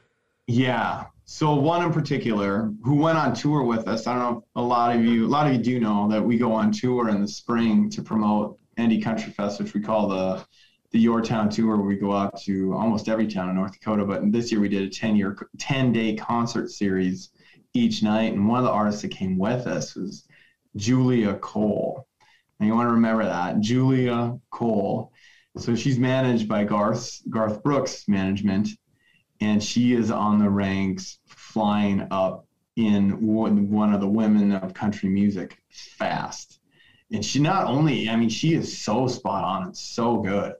Yeah. 0.47 1.07
So 1.25 1.55
one 1.55 1.85
in 1.85 1.93
particular 1.93 2.73
who 2.83 2.97
went 2.97 3.19
on 3.19 3.35
tour 3.35 3.63
with 3.63 3.87
us. 3.89 4.07
I 4.07 4.15
don't 4.15 4.23
know 4.23 4.39
if 4.39 4.45
a 4.57 4.63
lot 4.63 4.97
of 4.97 5.05
you 5.05 5.27
a 5.27 5.29
lot 5.29 5.47
of 5.47 5.53
you 5.53 5.59
do 5.59 5.81
know 5.81 6.09
that 6.09 6.23
we 6.23 6.39
go 6.39 6.53
on 6.53 6.73
tour 6.73 7.09
in 7.09 7.21
the 7.21 7.29
spring 7.29 7.91
to 7.91 8.03
promote 8.03 8.59
ND 8.81 9.03
Country 9.03 9.33
Fest, 9.33 9.61
which 9.61 9.75
we 9.75 9.81
call 9.81 10.09
the 10.09 10.45
the 10.91 10.99
Your 10.99 11.21
Town 11.21 11.51
tour 11.51 11.77
where 11.77 11.87
we 11.87 11.97
go 11.97 12.13
out 12.13 12.41
to 12.43 12.73
almost 12.75 13.09
every 13.09 13.27
town 13.27 13.51
in 13.51 13.57
North 13.57 13.73
Dakota. 13.73 14.05
But 14.05 14.33
this 14.33 14.51
year 14.51 14.61
we 14.61 14.69
did 14.69 14.83
a 14.83 14.91
10 14.91 15.17
year 15.17 15.37
10 15.59 15.93
day 15.93 16.17
concert 16.17 16.71
series 16.71 17.31
each 17.75 18.03
night. 18.03 18.33
And 18.33 18.49
one 18.49 18.59
of 18.59 18.65
the 18.65 18.71
artists 18.71 19.03
that 19.03 19.11
came 19.11 19.39
with 19.39 19.67
us 19.67 19.95
was 19.95 20.25
Julia 20.77 21.35
Cole. 21.35 22.07
And 22.59 22.69
you 22.69 22.75
want 22.75 22.89
to 22.89 22.93
remember 22.93 23.25
that. 23.25 23.61
Julia 23.61 24.39
Cole. 24.51 25.13
So 25.57 25.75
she's 25.75 25.99
managed 25.99 26.49
by 26.49 26.65
Garth 26.65 27.21
Garth 27.29 27.63
Brooks 27.63 28.09
management 28.09 28.69
and 29.41 29.63
she 29.63 29.93
is 29.93 30.11
on 30.11 30.39
the 30.39 30.51
ranks 30.51 31.19
flying 31.27 32.07
up 32.11 32.47
in 32.77 33.27
one, 33.27 33.71
one 33.71 33.93
of 33.93 34.01
the 34.01 34.09
women 34.09 34.53
of 34.53 34.75
country 34.75 35.09
music 35.09 35.59
fast 35.71 36.61
and 37.13 37.25
she 37.25 37.39
not 37.39 37.67
only 37.67 38.09
i 38.09 38.17
mean 38.17 38.29
she 38.29 38.55
is 38.55 38.79
so 38.79 39.07
spot 39.07 39.45
on 39.45 39.65
and 39.65 39.77
so 39.77 40.19
good 40.19 40.55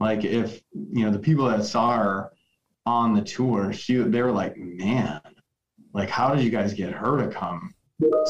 like 0.00 0.24
if 0.24 0.62
you 0.72 1.04
know 1.04 1.10
the 1.10 1.18
people 1.18 1.46
that 1.46 1.64
saw 1.64 1.96
her 1.96 2.32
on 2.86 3.14
the 3.14 3.22
tour 3.22 3.72
she 3.72 3.96
they 3.96 4.22
were 4.22 4.32
like 4.32 4.56
man 4.56 5.20
like 5.92 6.08
how 6.08 6.34
did 6.34 6.42
you 6.42 6.50
guys 6.50 6.72
get 6.72 6.92
her 6.92 7.18
to 7.18 7.28
come 7.28 7.72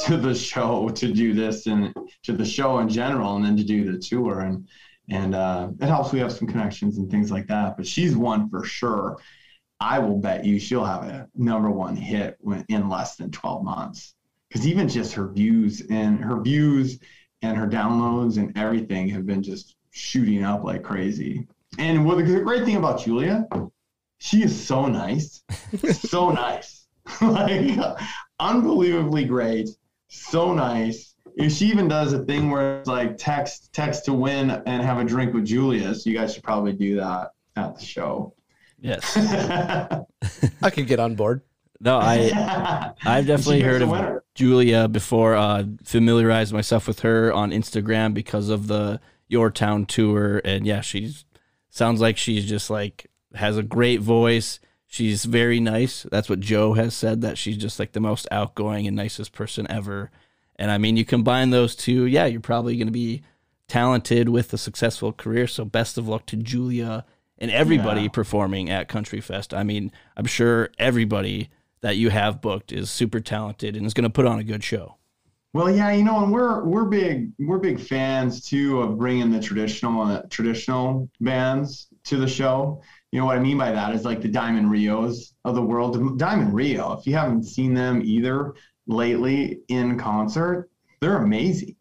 to 0.04 0.16
the 0.16 0.34
show 0.34 0.88
to 0.88 1.12
do 1.12 1.32
this 1.32 1.66
and 1.66 1.94
to 2.22 2.32
the 2.32 2.44
show 2.44 2.80
in 2.80 2.88
general 2.88 3.36
and 3.36 3.44
then 3.44 3.56
to 3.56 3.64
do 3.64 3.90
the 3.90 3.98
tour 3.98 4.40
and 4.40 4.66
and 5.08 5.34
uh, 5.34 5.68
it 5.80 5.86
helps 5.86 6.12
we 6.12 6.20
have 6.20 6.32
some 6.32 6.46
connections 6.46 6.98
and 6.98 7.10
things 7.10 7.30
like 7.30 7.46
that 7.46 7.76
but 7.76 7.86
she's 7.86 8.16
one 8.16 8.48
for 8.50 8.64
sure 8.64 9.18
I 9.80 9.98
will 9.98 10.18
bet 10.18 10.44
you 10.44 10.58
she'll 10.58 10.84
have 10.84 11.04
a 11.04 11.26
number 11.34 11.70
one 11.70 11.96
hit 11.96 12.38
in 12.68 12.88
less 12.88 13.16
than 13.16 13.30
12 13.30 13.64
months. 13.64 14.14
Because 14.48 14.66
even 14.66 14.88
just 14.88 15.14
her 15.14 15.28
views 15.28 15.82
and 15.88 16.22
her 16.22 16.40
views 16.40 16.98
and 17.40 17.56
her 17.56 17.66
downloads 17.66 18.36
and 18.36 18.56
everything 18.58 19.08
have 19.08 19.24
been 19.24 19.42
just 19.42 19.76
shooting 19.90 20.44
up 20.44 20.64
like 20.64 20.82
crazy. 20.82 21.48
And 21.80 22.04
what 22.04 22.18
the 22.18 22.40
great 22.42 22.64
thing 22.64 22.76
about 22.76 23.00
Julia, 23.00 23.48
she 24.18 24.42
is 24.42 24.66
so 24.66 24.86
nice, 24.86 25.42
so 25.92 26.30
nice, 26.30 26.86
like 27.20 27.78
unbelievably 28.38 29.24
great, 29.24 29.70
so 30.08 30.52
nice. 30.52 31.14
If 31.36 31.52
she 31.52 31.66
even 31.66 31.88
does 31.88 32.12
a 32.12 32.24
thing 32.24 32.50
where 32.50 32.80
it's 32.80 32.88
like 32.88 33.16
text 33.16 33.72
text 33.72 34.04
to 34.04 34.12
win 34.12 34.50
and 34.50 34.82
have 34.82 34.98
a 34.98 35.04
drink 35.04 35.32
with 35.32 35.46
Julia, 35.46 35.94
so 35.94 36.10
you 36.10 36.16
guys 36.16 36.34
should 36.34 36.42
probably 36.42 36.72
do 36.72 36.96
that 36.96 37.32
at 37.56 37.78
the 37.78 37.84
show. 37.84 38.34
Yes. 38.80 39.16
I 40.62 40.70
could 40.70 40.86
get 40.86 41.00
on 41.00 41.14
board. 41.14 41.42
No, 41.80 41.98
I 41.98 42.92
I've 43.04 43.26
definitely 43.26 43.62
heard 43.62 43.80
of 43.80 43.88
winner. 43.88 44.22
Julia 44.34 44.86
before. 44.86 45.34
Uh, 45.34 45.64
familiarized 45.82 46.52
myself 46.52 46.86
with 46.86 47.00
her 47.00 47.32
on 47.32 47.52
Instagram 47.52 48.12
because 48.12 48.50
of 48.50 48.66
the 48.66 49.00
Your 49.28 49.50
Town 49.50 49.86
tour, 49.86 50.42
and 50.44 50.66
yeah, 50.66 50.82
she's 50.82 51.24
sounds 51.70 52.00
like 52.00 52.16
she's 52.16 52.44
just 52.48 52.68
like 52.70 53.06
has 53.34 53.56
a 53.56 53.62
great 53.62 54.00
voice. 54.00 54.60
She's 54.86 55.24
very 55.24 55.60
nice. 55.60 56.04
That's 56.10 56.28
what 56.28 56.40
Joe 56.40 56.72
has 56.74 56.94
said 56.94 57.20
that 57.22 57.38
she's 57.38 57.56
just 57.56 57.78
like 57.78 57.92
the 57.92 58.00
most 58.00 58.26
outgoing 58.32 58.86
and 58.86 58.96
nicest 58.96 59.32
person 59.32 59.66
ever. 59.70 60.10
And 60.56 60.70
I 60.70 60.78
mean, 60.78 60.96
you 60.96 61.04
combine 61.04 61.50
those 61.50 61.76
two, 61.76 62.04
yeah, 62.06 62.26
you're 62.26 62.40
probably 62.40 62.76
going 62.76 62.88
to 62.88 62.92
be 62.92 63.22
talented 63.68 64.28
with 64.28 64.52
a 64.52 64.58
successful 64.58 65.12
career. 65.12 65.46
So 65.46 65.64
best 65.64 65.96
of 65.96 66.08
luck 66.08 66.26
to 66.26 66.36
Julia 66.36 67.04
and 67.38 67.50
everybody 67.52 68.02
Yeah. 68.02 68.08
performing 68.08 68.68
at 68.68 68.88
Country 68.88 69.20
Fest. 69.20 69.54
I 69.54 69.62
mean, 69.62 69.92
I'm 70.16 70.26
sure 70.26 70.70
everybody 70.78 71.50
that 71.82 71.96
you 71.96 72.10
have 72.10 72.40
booked 72.42 72.72
is 72.72 72.90
super 72.90 73.20
talented 73.20 73.76
and 73.76 73.86
is 73.86 73.94
going 73.94 74.04
to 74.04 74.10
put 74.10 74.26
on 74.26 74.38
a 74.38 74.44
good 74.44 74.64
show. 74.64 74.96
Well, 75.52 75.68
yeah, 75.74 75.90
you 75.92 76.04
know, 76.04 76.22
and 76.22 76.32
we're 76.32 76.64
we're 76.64 76.84
big 76.84 77.32
we're 77.40 77.58
big 77.58 77.80
fans 77.80 78.46
too 78.46 78.80
of 78.82 78.98
bringing 78.98 79.32
the 79.32 79.40
traditional 79.40 80.02
uh, 80.02 80.22
traditional 80.30 81.10
bands 81.20 81.88
to 82.04 82.18
the 82.18 82.28
show. 82.28 82.82
You 83.10 83.18
know 83.18 83.26
what 83.26 83.36
I 83.36 83.40
mean 83.40 83.58
by 83.58 83.72
that 83.72 83.92
is 83.92 84.04
like 84.04 84.22
the 84.22 84.28
Diamond 84.28 84.70
Rios 84.70 85.34
of 85.44 85.56
the 85.56 85.62
world. 85.62 86.18
Diamond 86.18 86.54
Rio, 86.54 86.92
if 86.92 87.04
you 87.04 87.14
haven't 87.14 87.44
seen 87.44 87.74
them 87.74 88.00
either 88.04 88.54
lately 88.86 89.58
in 89.66 89.98
concert, 89.98 90.70
they're 91.00 91.16
amazing. 91.16 91.74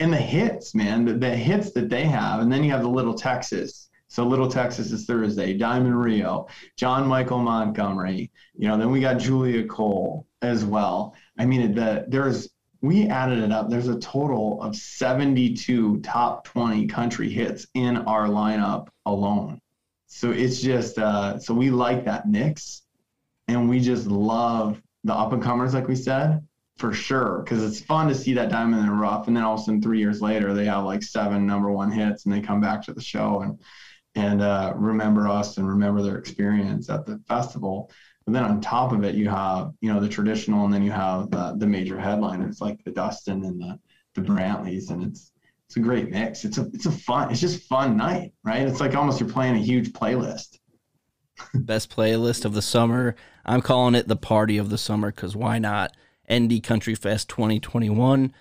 And 0.00 0.12
the 0.12 0.16
hits, 0.16 0.74
man, 0.74 1.04
the, 1.04 1.14
the 1.14 1.30
hits 1.30 1.70
that 1.72 1.88
they 1.88 2.04
have, 2.04 2.40
and 2.40 2.52
then 2.52 2.64
you 2.64 2.72
have 2.72 2.82
the 2.82 2.88
Little 2.88 3.14
Texas. 3.14 3.88
So 4.08 4.26
Little 4.26 4.48
Texas 4.48 4.90
is 4.90 5.06
Thursday, 5.06 5.56
Diamond 5.56 5.98
Rio, 5.98 6.48
John 6.76 7.06
Michael 7.06 7.38
Montgomery. 7.38 8.32
You 8.56 8.66
know, 8.66 8.76
then 8.76 8.90
we 8.90 9.00
got 9.00 9.18
Julia 9.20 9.64
Cole 9.64 10.26
as 10.42 10.64
well. 10.64 11.14
I 11.38 11.46
mean, 11.46 11.74
the 11.74 12.04
there's 12.08 12.48
we 12.82 13.06
added 13.06 13.38
it 13.38 13.52
up. 13.52 13.70
There's 13.70 13.88
a 13.88 13.98
total 13.98 14.62
of 14.62 14.76
72 14.76 16.00
top 16.00 16.44
20 16.44 16.86
country 16.86 17.30
hits 17.30 17.66
in 17.74 17.96
our 17.96 18.26
lineup 18.26 18.88
alone. 19.04 19.60
So 20.06 20.30
it's 20.30 20.60
just 20.60 20.98
uh, 20.98 21.38
so 21.38 21.52
we 21.52 21.70
like 21.70 22.04
that 22.04 22.28
mix, 22.28 22.82
and 23.48 23.68
we 23.68 23.80
just 23.80 24.06
love 24.06 24.80
the 25.04 25.12
up 25.12 25.32
and 25.32 25.42
comers, 25.42 25.74
like 25.74 25.88
we 25.88 25.96
said, 25.96 26.46
for 26.78 26.92
sure, 26.92 27.42
because 27.42 27.62
it's 27.62 27.84
fun 27.84 28.08
to 28.08 28.14
see 28.14 28.34
that 28.34 28.50
diamond 28.50 28.80
in 28.80 28.86
the 28.86 28.92
rough, 28.92 29.26
and 29.26 29.36
then 29.36 29.44
all 29.44 29.54
of 29.54 29.60
a 29.60 29.64
sudden 29.64 29.82
three 29.82 29.98
years 29.98 30.22
later 30.22 30.54
they 30.54 30.64
have 30.66 30.84
like 30.84 31.02
seven 31.02 31.46
number 31.46 31.70
one 31.70 31.90
hits, 31.90 32.24
and 32.24 32.32
they 32.32 32.40
come 32.40 32.60
back 32.60 32.82
to 32.82 32.94
the 32.94 33.02
show 33.02 33.40
and 33.40 33.58
and 34.14 34.40
uh, 34.40 34.72
remember 34.74 35.28
us 35.28 35.58
and 35.58 35.68
remember 35.68 36.02
their 36.02 36.16
experience 36.16 36.88
at 36.88 37.04
the 37.04 37.20
festival. 37.28 37.90
But 38.26 38.32
then 38.32 38.42
on 38.42 38.60
top 38.60 38.92
of 38.92 39.04
it, 39.04 39.14
you 39.14 39.28
have 39.30 39.72
you 39.80 39.92
know 39.92 40.00
the 40.00 40.08
traditional, 40.08 40.64
and 40.64 40.74
then 40.74 40.82
you 40.82 40.90
have 40.90 41.30
the, 41.30 41.54
the 41.56 41.66
major 41.66 41.98
headliners 41.98 42.60
like 42.60 42.82
the 42.84 42.90
Dustin 42.90 43.44
and 43.44 43.60
the 43.60 43.78
the 44.14 44.20
Brantleys, 44.20 44.90
and 44.90 45.04
it's 45.04 45.30
it's 45.66 45.76
a 45.76 45.80
great 45.80 46.10
mix. 46.10 46.44
It's 46.44 46.58
a 46.58 46.68
it's 46.74 46.86
a 46.86 46.90
fun. 46.90 47.30
It's 47.30 47.40
just 47.40 47.68
fun 47.68 47.96
night, 47.96 48.32
right? 48.44 48.66
It's 48.66 48.80
like 48.80 48.96
almost 48.96 49.20
you're 49.20 49.28
playing 49.28 49.54
a 49.54 49.60
huge 49.60 49.92
playlist. 49.92 50.58
Best 51.54 51.94
playlist 51.94 52.44
of 52.44 52.54
the 52.54 52.62
summer. 52.62 53.14
I'm 53.44 53.62
calling 53.62 53.94
it 53.94 54.08
the 54.08 54.16
party 54.16 54.58
of 54.58 54.70
the 54.70 54.78
summer 54.78 55.12
because 55.12 55.36
why 55.36 55.58
not? 55.58 55.96
ND 56.32 56.62
Country 56.62 56.96
Fest 56.96 57.28
2021. 57.28 58.34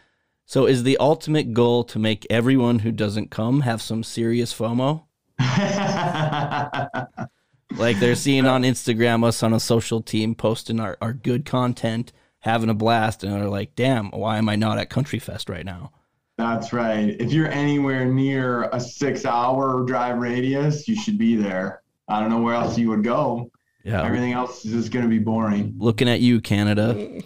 So, 0.47 0.65
is 0.65 0.83
the 0.83 0.97
ultimate 0.97 1.53
goal 1.53 1.83
to 1.85 1.99
make 1.99 2.25
everyone 2.29 2.79
who 2.79 2.91
doesn't 2.91 3.31
come 3.31 3.61
have 3.61 3.81
some 3.81 4.03
serious 4.03 4.53
FOMO? 4.53 5.03
Like 7.71 7.99
they're 7.99 8.15
seeing 8.15 8.45
on 8.45 8.63
Instagram 8.63 9.25
us 9.25 9.43
on 9.43 9.53
a 9.53 9.59
social 9.59 10.01
team 10.01 10.35
posting 10.35 10.79
our, 10.79 10.97
our 11.01 11.13
good 11.13 11.45
content, 11.45 12.11
having 12.39 12.69
a 12.69 12.73
blast, 12.73 13.23
and 13.23 13.33
they're 13.33 13.49
like, 13.49 13.75
damn, 13.75 14.11
why 14.11 14.37
am 14.37 14.49
I 14.49 14.55
not 14.55 14.77
at 14.77 14.89
Country 14.89 15.19
Fest 15.19 15.49
right 15.49 15.65
now? 15.65 15.91
That's 16.37 16.73
right. 16.73 17.15
If 17.19 17.31
you're 17.31 17.47
anywhere 17.47 18.05
near 18.05 18.63
a 18.71 18.79
six 18.79 19.25
hour 19.25 19.83
drive 19.85 20.17
radius, 20.17 20.87
you 20.87 20.95
should 20.95 21.17
be 21.17 21.35
there. 21.35 21.81
I 22.07 22.19
don't 22.19 22.29
know 22.29 22.41
where 22.41 22.55
else 22.55 22.77
you 22.77 22.89
would 22.89 23.03
go. 23.03 23.49
Yeah. 23.83 24.03
Everything 24.03 24.33
else 24.33 24.65
is 24.65 24.71
just 24.71 24.91
going 24.91 25.03
to 25.03 25.09
be 25.09 25.19
boring. 25.19 25.75
Looking 25.77 26.09
at 26.09 26.19
you, 26.19 26.41
Canada. 26.41 27.21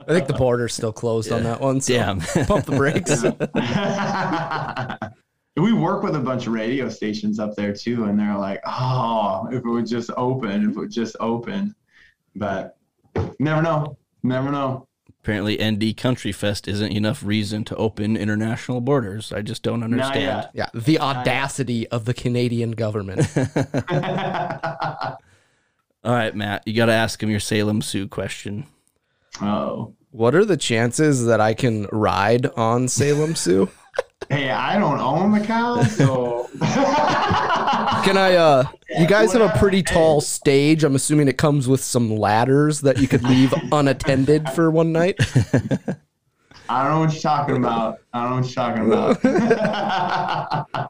I 0.00 0.12
think 0.12 0.26
the 0.26 0.34
border's 0.34 0.74
still 0.74 0.92
closed 0.92 1.32
on 1.32 1.44
that 1.44 1.60
one. 1.60 1.80
So 1.80 1.94
Damn. 1.94 2.20
pump 2.20 2.66
the 2.66 2.76
brakes. 2.76 3.22
we 5.56 5.72
work 5.72 6.02
with 6.02 6.16
a 6.16 6.20
bunch 6.20 6.46
of 6.46 6.52
radio 6.52 6.88
stations 6.88 7.38
up 7.38 7.54
there 7.54 7.72
too, 7.72 8.04
and 8.04 8.18
they're 8.18 8.36
like, 8.36 8.60
oh, 8.66 9.46
if 9.52 9.58
it 9.64 9.68
would 9.68 9.86
just 9.86 10.10
open, 10.16 10.62
if 10.64 10.70
it 10.70 10.76
would 10.76 10.90
just 10.90 11.16
open. 11.20 11.74
But 12.34 12.76
never 13.38 13.62
know. 13.62 13.96
Never 14.22 14.50
know. 14.50 14.88
Apparently, 15.22 15.56
ND 15.62 15.96
Country 15.96 16.32
Fest 16.32 16.68
isn't 16.68 16.92
enough 16.92 17.22
reason 17.24 17.64
to 17.64 17.76
open 17.76 18.16
international 18.16 18.80
borders. 18.82 19.32
I 19.32 19.40
just 19.42 19.62
don't 19.62 19.80
Not 19.80 19.90
understand. 19.92 20.48
yeah, 20.52 20.68
the 20.74 20.98
audacity 20.98 21.88
of 21.88 22.04
the 22.04 22.12
Canadian 22.12 22.72
government. 22.72 23.26
All 26.04 26.12
right, 26.12 26.34
Matt, 26.34 26.66
you 26.66 26.74
got 26.74 26.86
to 26.86 26.92
ask 26.92 27.22
him 27.22 27.30
your 27.30 27.40
Salem 27.40 27.80
Sue 27.80 28.08
question. 28.08 28.66
oh. 29.40 29.94
What 30.10 30.34
are 30.36 30.44
the 30.44 30.56
chances 30.56 31.24
that 31.26 31.40
I 31.40 31.54
can 31.54 31.88
ride 31.90 32.46
on 32.56 32.86
Salem 32.86 33.34
Sue? 33.34 33.68
Hey, 34.30 34.50
I 34.50 34.78
don't 34.78 34.98
own 34.98 35.32
the 35.32 35.40
cow, 35.40 35.82
so. 35.84 36.48
Can 38.04 38.16
I? 38.16 38.34
uh 38.34 38.64
You 38.98 39.06
guys 39.06 39.32
have 39.32 39.42
a 39.42 39.58
pretty 39.58 39.82
tall 39.82 40.20
stage. 40.20 40.84
I'm 40.84 40.94
assuming 40.94 41.28
it 41.28 41.38
comes 41.38 41.68
with 41.68 41.82
some 41.82 42.16
ladders 42.16 42.80
that 42.82 42.98
you 42.98 43.08
could 43.08 43.22
leave 43.22 43.52
unattended 43.72 44.48
for 44.50 44.70
one 44.70 44.92
night. 44.92 45.16
I 46.68 46.82
don't 46.82 46.92
know 46.92 47.00
what 47.00 47.12
you're 47.12 47.20
talking 47.20 47.56
about. 47.56 47.98
I 48.14 48.22
don't 48.22 48.30
know 48.30 48.36
what 48.36 48.46
you're 48.46 48.54
talking 48.54 48.86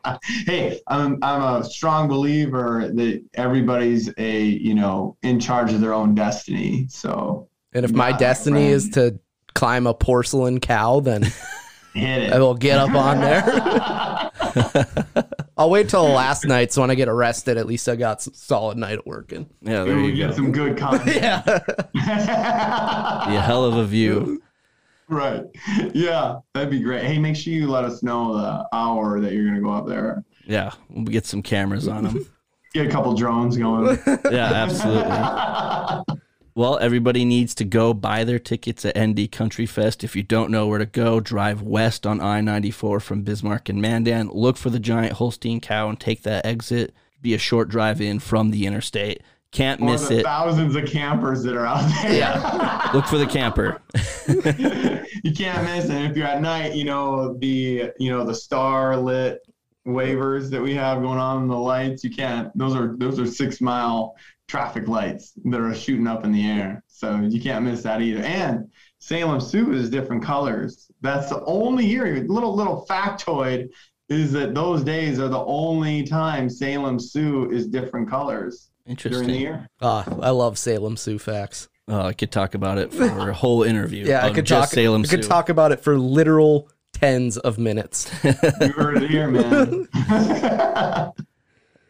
about. 0.01 0.21
hey, 0.47 0.81
I'm 0.87 1.19
I'm 1.23 1.61
a 1.61 1.65
strong 1.65 2.07
believer 2.09 2.91
that 2.95 3.25
everybody's 3.35 4.13
a 4.17 4.43
you 4.45 4.75
know 4.75 5.17
in 5.23 5.41
charge 5.41 5.73
of 5.73 5.81
their 5.81 5.93
own 5.93 6.15
destiny. 6.15 6.87
So 6.89 7.49
And 7.73 7.85
if 7.85 7.93
my 7.93 8.13
destiny 8.13 8.67
right. 8.67 8.73
is 8.73 8.89
to 8.91 9.19
climb 9.55 9.87
a 9.87 9.95
porcelain 9.95 10.61
cow, 10.61 11.01
then 11.01 11.25
hit 11.95 12.23
it. 12.25 12.33
I 12.33 12.39
will 12.39 12.55
get 12.55 12.79
up 12.79 12.95
on 12.95 13.21
there. 13.21 14.31
I'll 15.57 15.71
wait 15.71 15.89
till 15.89 16.05
the 16.07 16.13
last 16.13 16.45
night, 16.47 16.73
so 16.73 16.81
when 16.81 16.91
I 16.91 16.95
get 16.97 17.09
arrested, 17.09 17.57
at 17.59 17.67
least 17.67 17.89
I 17.89 17.95
got 17.97 18.19
s 18.19 18.29
solid 18.35 18.77
night 18.77 18.99
of 18.99 19.07
working. 19.07 19.49
Yeah, 19.63 19.85
there 19.85 19.97
we 19.97 20.07
you 20.09 20.15
get 20.17 20.31
go. 20.31 20.37
some 20.37 20.53
good 20.53 20.77
content. 20.77 21.09
Yeah. 21.15 21.41
Be 23.29 23.37
a 23.37 23.41
hell 23.41 23.65
of 23.65 23.77
a 23.77 23.85
view. 23.87 24.43
right. 25.09 25.45
Yeah, 25.95 26.39
that'd 26.55 26.71
be 26.71 26.81
great. 26.81 27.05
Hey, 27.05 27.19
make 27.19 27.37
sure 27.37 27.53
you 27.53 27.69
let 27.69 27.85
us 27.85 28.03
know 28.03 28.35
the 28.37 28.67
hour 28.73 29.21
that 29.21 29.33
you're 29.33 29.47
gonna 29.47 29.61
go 29.61 29.71
up 29.73 29.87
there. 29.87 30.25
Yeah, 30.47 30.73
we'll 30.91 31.05
get 31.05 31.25
some 31.27 31.43
cameras 31.43 31.87
on 31.89 32.05
them. 32.05 32.27
Get 32.75 32.87
a 32.87 32.91
couple 32.91 33.15
drones 33.15 33.57
going. 33.57 33.97
Yeah, 34.31 34.53
absolutely. 34.53 36.17
Well, 36.57 36.79
everybody 36.79 37.25
needs 37.25 37.53
to 37.57 37.65
go 37.65 37.93
buy 37.93 38.23
their 38.23 38.39
tickets 38.39 38.85
at 38.85 38.97
ND 38.97 39.33
Country 39.33 39.67
Fest. 39.67 40.05
If 40.05 40.15
you 40.15 40.23
don't 40.23 40.53
know 40.53 40.69
where 40.69 40.79
to 40.79 40.87
go, 40.87 41.19
drive 41.19 41.63
west 41.63 42.07
on 42.07 42.21
I 42.21 42.41
94 42.41 43.01
from 43.01 43.23
Bismarck 43.23 43.69
and 43.69 43.83
Mandan. 43.83 44.29
Look 44.29 44.57
for 44.57 44.71
the 44.71 44.79
giant 44.79 45.15
Holstein 45.15 45.61
cow 45.61 45.89
and 45.89 45.99
take 45.99 46.23
that 46.23 46.47
exit. 46.47 46.95
Be 47.21 47.35
a 47.35 47.39
short 47.39 47.69
drive 47.69 48.01
in 48.01 48.21
from 48.21 48.53
the 48.53 48.67
interstate. 48.67 49.23
Can't 49.51 49.81
miss 49.81 50.11
it. 50.11 50.25
thousands 50.25 50.77
of 50.77 50.87
campers 50.87 51.43
that 51.43 51.57
are 51.57 51.67
out 51.67 51.89
there. 52.03 52.15
Yeah. 52.15 52.91
Look 52.95 53.07
for 53.07 53.19
the 53.19 53.27
camper. 53.27 53.81
you 55.25 55.33
can't 55.33 55.65
miss 55.65 55.87
it. 55.87 56.11
If 56.11 56.17
you're 56.17 56.27
at 56.27 56.41
night, 56.41 56.75
you 56.75 56.85
know 56.85 57.35
the 57.39 57.91
you 57.99 58.11
know 58.11 58.25
the 58.25 58.35
star 58.35 58.97
lit 58.97 59.41
waivers 59.87 60.51
that 60.51 60.61
we 60.61 60.75
have 60.75 61.03
going 61.03 61.19
on 61.19 61.43
in 61.43 61.49
the 61.49 61.57
lights. 61.57 62.03
You 62.03 62.11
can't. 62.11 62.57
Those 62.57 62.75
are 62.75 62.97
those 62.99 63.19
are 63.19 63.27
six 63.27 63.61
mile 63.61 64.17
traffic 64.49 64.89
lights 64.89 65.33
that 65.45 65.61
are 65.61 65.75
shooting 65.75 66.07
up 66.07 66.25
in 66.25 66.33
the 66.33 66.47
air. 66.47 66.83
So 66.87 67.21
you 67.29 67.41
can't 67.41 67.65
miss 67.65 67.83
that 67.83 68.01
either. 68.03 68.23
And 68.23 68.71
Salem 68.99 69.41
Sue 69.41 69.73
is 69.73 69.91
different 69.91 70.23
colors. 70.23 70.91
That's 71.01 71.29
the 71.29 71.43
only 71.45 71.87
year. 71.87 72.25
Little 72.29 72.55
little 72.55 72.87
factoid 72.89 73.69
is 74.09 74.33
that 74.33 74.55
those 74.55 74.83
days 74.85 75.19
are 75.19 75.29
the 75.29 75.45
only 75.45 76.03
time 76.05 76.49
Salem 76.51 76.99
Sue 77.01 77.51
is 77.51 77.67
different 77.67 78.09
colors 78.09 78.71
during 78.87 78.97
the 78.97 79.09
Interesting. 79.09 79.41
year. 79.41 79.69
Ah, 79.81 80.05
I 80.23 80.31
love 80.31 80.59
Salem 80.59 80.97
Sue 80.97 81.19
facts. 81.19 81.69
Oh, 81.89 82.01
I 82.01 82.13
could 82.15 82.31
talk 82.33 82.55
about 82.55 82.79
it 82.79 82.93
for 82.95 83.29
a 83.31 83.35
whole 83.35 83.63
interview. 83.63 84.07
Yeah, 84.07 84.25
I 84.25 84.29
of 84.29 84.35
could 84.35 84.47
just 84.47 84.71
talk. 84.71 84.75
Salem 84.75 85.03
I 85.03 85.07
could 85.07 85.23
Sioux. 85.25 85.29
talk 85.29 85.49
about 85.51 85.73
it 85.73 85.81
for 85.81 85.99
literal 85.99 86.71
tens 86.95 87.37
of 87.39 87.59
minutes. 87.59 88.11
You 88.25 88.33
heard 88.73 89.03
it 89.03 89.11
here, 89.11 89.29
man. 89.29 89.89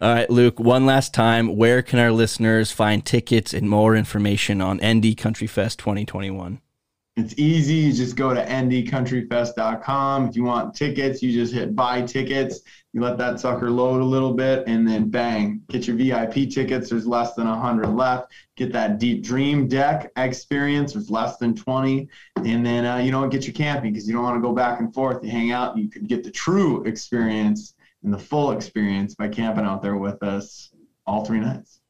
All 0.04 0.12
right, 0.12 0.28
Luke, 0.28 0.60
one 0.60 0.84
last 0.84 1.14
time. 1.14 1.56
Where 1.56 1.80
can 1.80 1.98
our 1.98 2.12
listeners 2.12 2.70
find 2.70 3.02
tickets 3.02 3.54
and 3.54 3.70
more 3.70 3.96
information 3.96 4.60
on 4.60 4.78
ND 4.84 5.16
Country 5.16 5.46
Fest 5.46 5.78
2021? 5.78 6.60
It's 7.16 7.32
easy. 7.38 7.76
You 7.76 7.92
just 7.94 8.14
go 8.14 8.34
to 8.34 8.44
ndcountryfest.com. 8.44 10.28
If 10.28 10.36
you 10.36 10.44
want 10.44 10.74
tickets, 10.74 11.22
you 11.22 11.32
just 11.32 11.54
hit 11.54 11.74
buy 11.74 12.02
tickets. 12.02 12.60
You 12.92 13.00
let 13.00 13.16
that 13.16 13.40
sucker 13.40 13.70
load 13.70 14.02
a 14.02 14.04
little 14.04 14.34
bit, 14.34 14.64
and 14.66 14.86
then 14.86 15.08
bang, 15.08 15.62
get 15.70 15.86
your 15.86 15.96
VIP 15.96 16.50
tickets. 16.50 16.90
There's 16.90 17.06
less 17.06 17.32
than 17.32 17.48
100 17.48 17.86
left. 17.86 18.30
Get 18.56 18.74
that 18.74 18.98
Deep 18.98 19.24
Dream 19.24 19.68
Deck 19.68 20.12
experience. 20.16 20.92
There's 20.92 21.10
less 21.10 21.38
than 21.38 21.56
20. 21.56 22.10
And 22.44 22.66
then, 22.66 22.84
uh, 22.84 22.98
you 22.98 23.10
know, 23.10 23.26
get 23.26 23.46
your 23.46 23.54
camping 23.54 23.94
because 23.94 24.06
you 24.06 24.12
don't 24.12 24.22
want 24.22 24.36
to 24.36 24.46
go 24.46 24.54
back 24.54 24.80
and 24.80 24.92
forth. 24.92 25.24
You 25.24 25.30
hang 25.30 25.50
out. 25.50 25.78
You 25.78 25.88
could 25.88 26.08
get 26.08 26.24
the 26.24 26.30
true 26.30 26.84
experience 26.84 27.73
and 28.04 28.12
the 28.12 28.18
full 28.18 28.52
experience 28.52 29.14
by 29.14 29.28
camping 29.28 29.64
out 29.64 29.82
there 29.82 29.96
with 29.96 30.22
us 30.22 30.70
all 31.06 31.24
three 31.24 31.40
nights. 31.40 31.80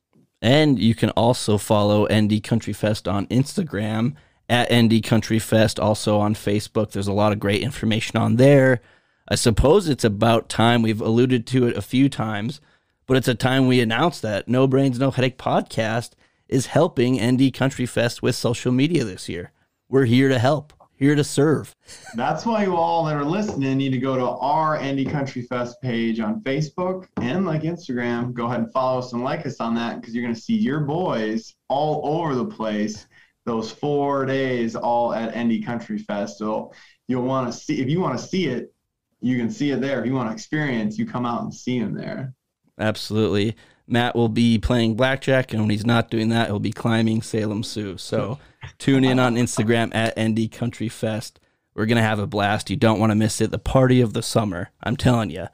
And 0.40 0.78
you 0.78 0.94
can 0.94 1.10
also 1.10 1.58
follow 1.58 2.06
ND 2.12 2.42
Country 2.42 2.72
Fest 2.72 3.08
on 3.08 3.26
Instagram 3.26 4.14
at 4.48 4.72
ND 4.72 5.02
Country 5.02 5.38
Fest, 5.38 5.80
also 5.80 6.18
on 6.18 6.34
Facebook. 6.34 6.92
There's 6.92 7.08
a 7.08 7.12
lot 7.12 7.32
of 7.32 7.40
great 7.40 7.62
information 7.62 8.18
on 8.18 8.36
there. 8.36 8.80
I 9.26 9.36
suppose 9.36 9.88
it's 9.88 10.04
about 10.04 10.48
time. 10.48 10.82
We've 10.82 11.00
alluded 11.00 11.46
to 11.48 11.66
it 11.66 11.76
a 11.76 11.82
few 11.82 12.08
times, 12.08 12.60
but 13.06 13.16
it's 13.16 13.28
a 13.28 13.34
time 13.34 13.66
we 13.66 13.80
announce 13.80 14.20
that 14.20 14.48
No 14.48 14.66
Brains, 14.66 14.98
No 14.98 15.10
Headache 15.10 15.38
podcast 15.38 16.10
is 16.46 16.66
helping 16.66 17.14
ND 17.24 17.52
Country 17.54 17.86
Fest 17.86 18.22
with 18.22 18.36
social 18.36 18.70
media 18.70 19.02
this 19.02 19.28
year. 19.28 19.50
We're 19.88 20.04
here 20.04 20.28
to 20.28 20.38
help, 20.38 20.74
here 21.04 21.14
to 21.14 21.24
serve. 21.24 21.74
That's 22.14 22.46
why 22.46 22.64
you 22.64 22.76
all 22.76 23.04
that 23.04 23.16
are 23.16 23.24
listening 23.24 23.76
need 23.76 23.90
to 23.90 23.98
go 23.98 24.16
to 24.16 24.26
our 24.26 24.82
ND 24.82 25.10
Country 25.10 25.42
Fest 25.42 25.80
page 25.82 26.18
on 26.18 26.40
Facebook 26.40 27.06
and 27.20 27.44
like 27.44 27.62
Instagram. 27.62 28.32
Go 28.32 28.46
ahead 28.46 28.60
and 28.60 28.72
follow 28.72 29.00
us 29.00 29.12
and 29.12 29.22
like 29.22 29.44
us 29.46 29.60
on 29.60 29.74
that 29.74 30.00
because 30.00 30.14
you're 30.14 30.24
going 30.24 30.34
to 30.34 30.40
see 30.40 30.54
your 30.54 30.80
boys 30.80 31.54
all 31.68 32.00
over 32.04 32.34
the 32.34 32.46
place 32.46 33.06
those 33.44 33.70
four 33.70 34.24
days 34.24 34.74
all 34.74 35.12
at 35.12 35.38
ND 35.38 35.64
Country 35.64 35.98
Fest. 35.98 36.38
So 36.38 36.72
you'll 37.06 37.24
want 37.24 37.52
to 37.52 37.58
see 37.58 37.82
if 37.82 37.88
you 37.88 38.00
want 38.00 38.18
to 38.18 38.24
see 38.24 38.46
it, 38.46 38.72
you 39.20 39.36
can 39.36 39.50
see 39.50 39.70
it 39.72 39.82
there. 39.82 40.00
If 40.00 40.06
you 40.06 40.14
want 40.14 40.30
to 40.30 40.32
experience, 40.32 40.98
you 40.98 41.06
come 41.06 41.26
out 41.26 41.42
and 41.42 41.52
see 41.52 41.78
them 41.78 41.94
there. 41.94 42.32
Absolutely. 42.78 43.54
Matt 43.86 44.16
will 44.16 44.28
be 44.28 44.58
playing 44.58 44.96
blackjack, 44.96 45.52
and 45.52 45.62
when 45.62 45.70
he's 45.70 45.84
not 45.84 46.10
doing 46.10 46.30
that, 46.30 46.46
he'll 46.46 46.58
be 46.58 46.72
climbing 46.72 47.22
Salem 47.22 47.62
Sue. 47.62 47.98
So 47.98 48.38
tune 48.78 49.04
in 49.04 49.18
on 49.18 49.36
Instagram 49.36 49.94
at 49.94 50.18
ND 50.18 50.50
Country 50.50 50.88
Fest. 50.88 51.38
We're 51.74 51.86
going 51.86 51.96
to 51.96 52.02
have 52.02 52.18
a 52.18 52.26
blast. 52.26 52.70
You 52.70 52.76
don't 52.76 53.00
want 53.00 53.10
to 53.10 53.16
miss 53.16 53.40
it. 53.40 53.50
The 53.50 53.58
party 53.58 54.00
of 54.00 54.12
the 54.12 54.22
summer. 54.22 54.70
I'm 54.82 54.96
telling 54.96 55.30
you. 55.30 55.48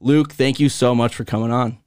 Luke, 0.00 0.32
thank 0.32 0.60
you 0.60 0.68
so 0.68 0.94
much 0.94 1.14
for 1.14 1.24
coming 1.24 1.50
on. 1.50 1.78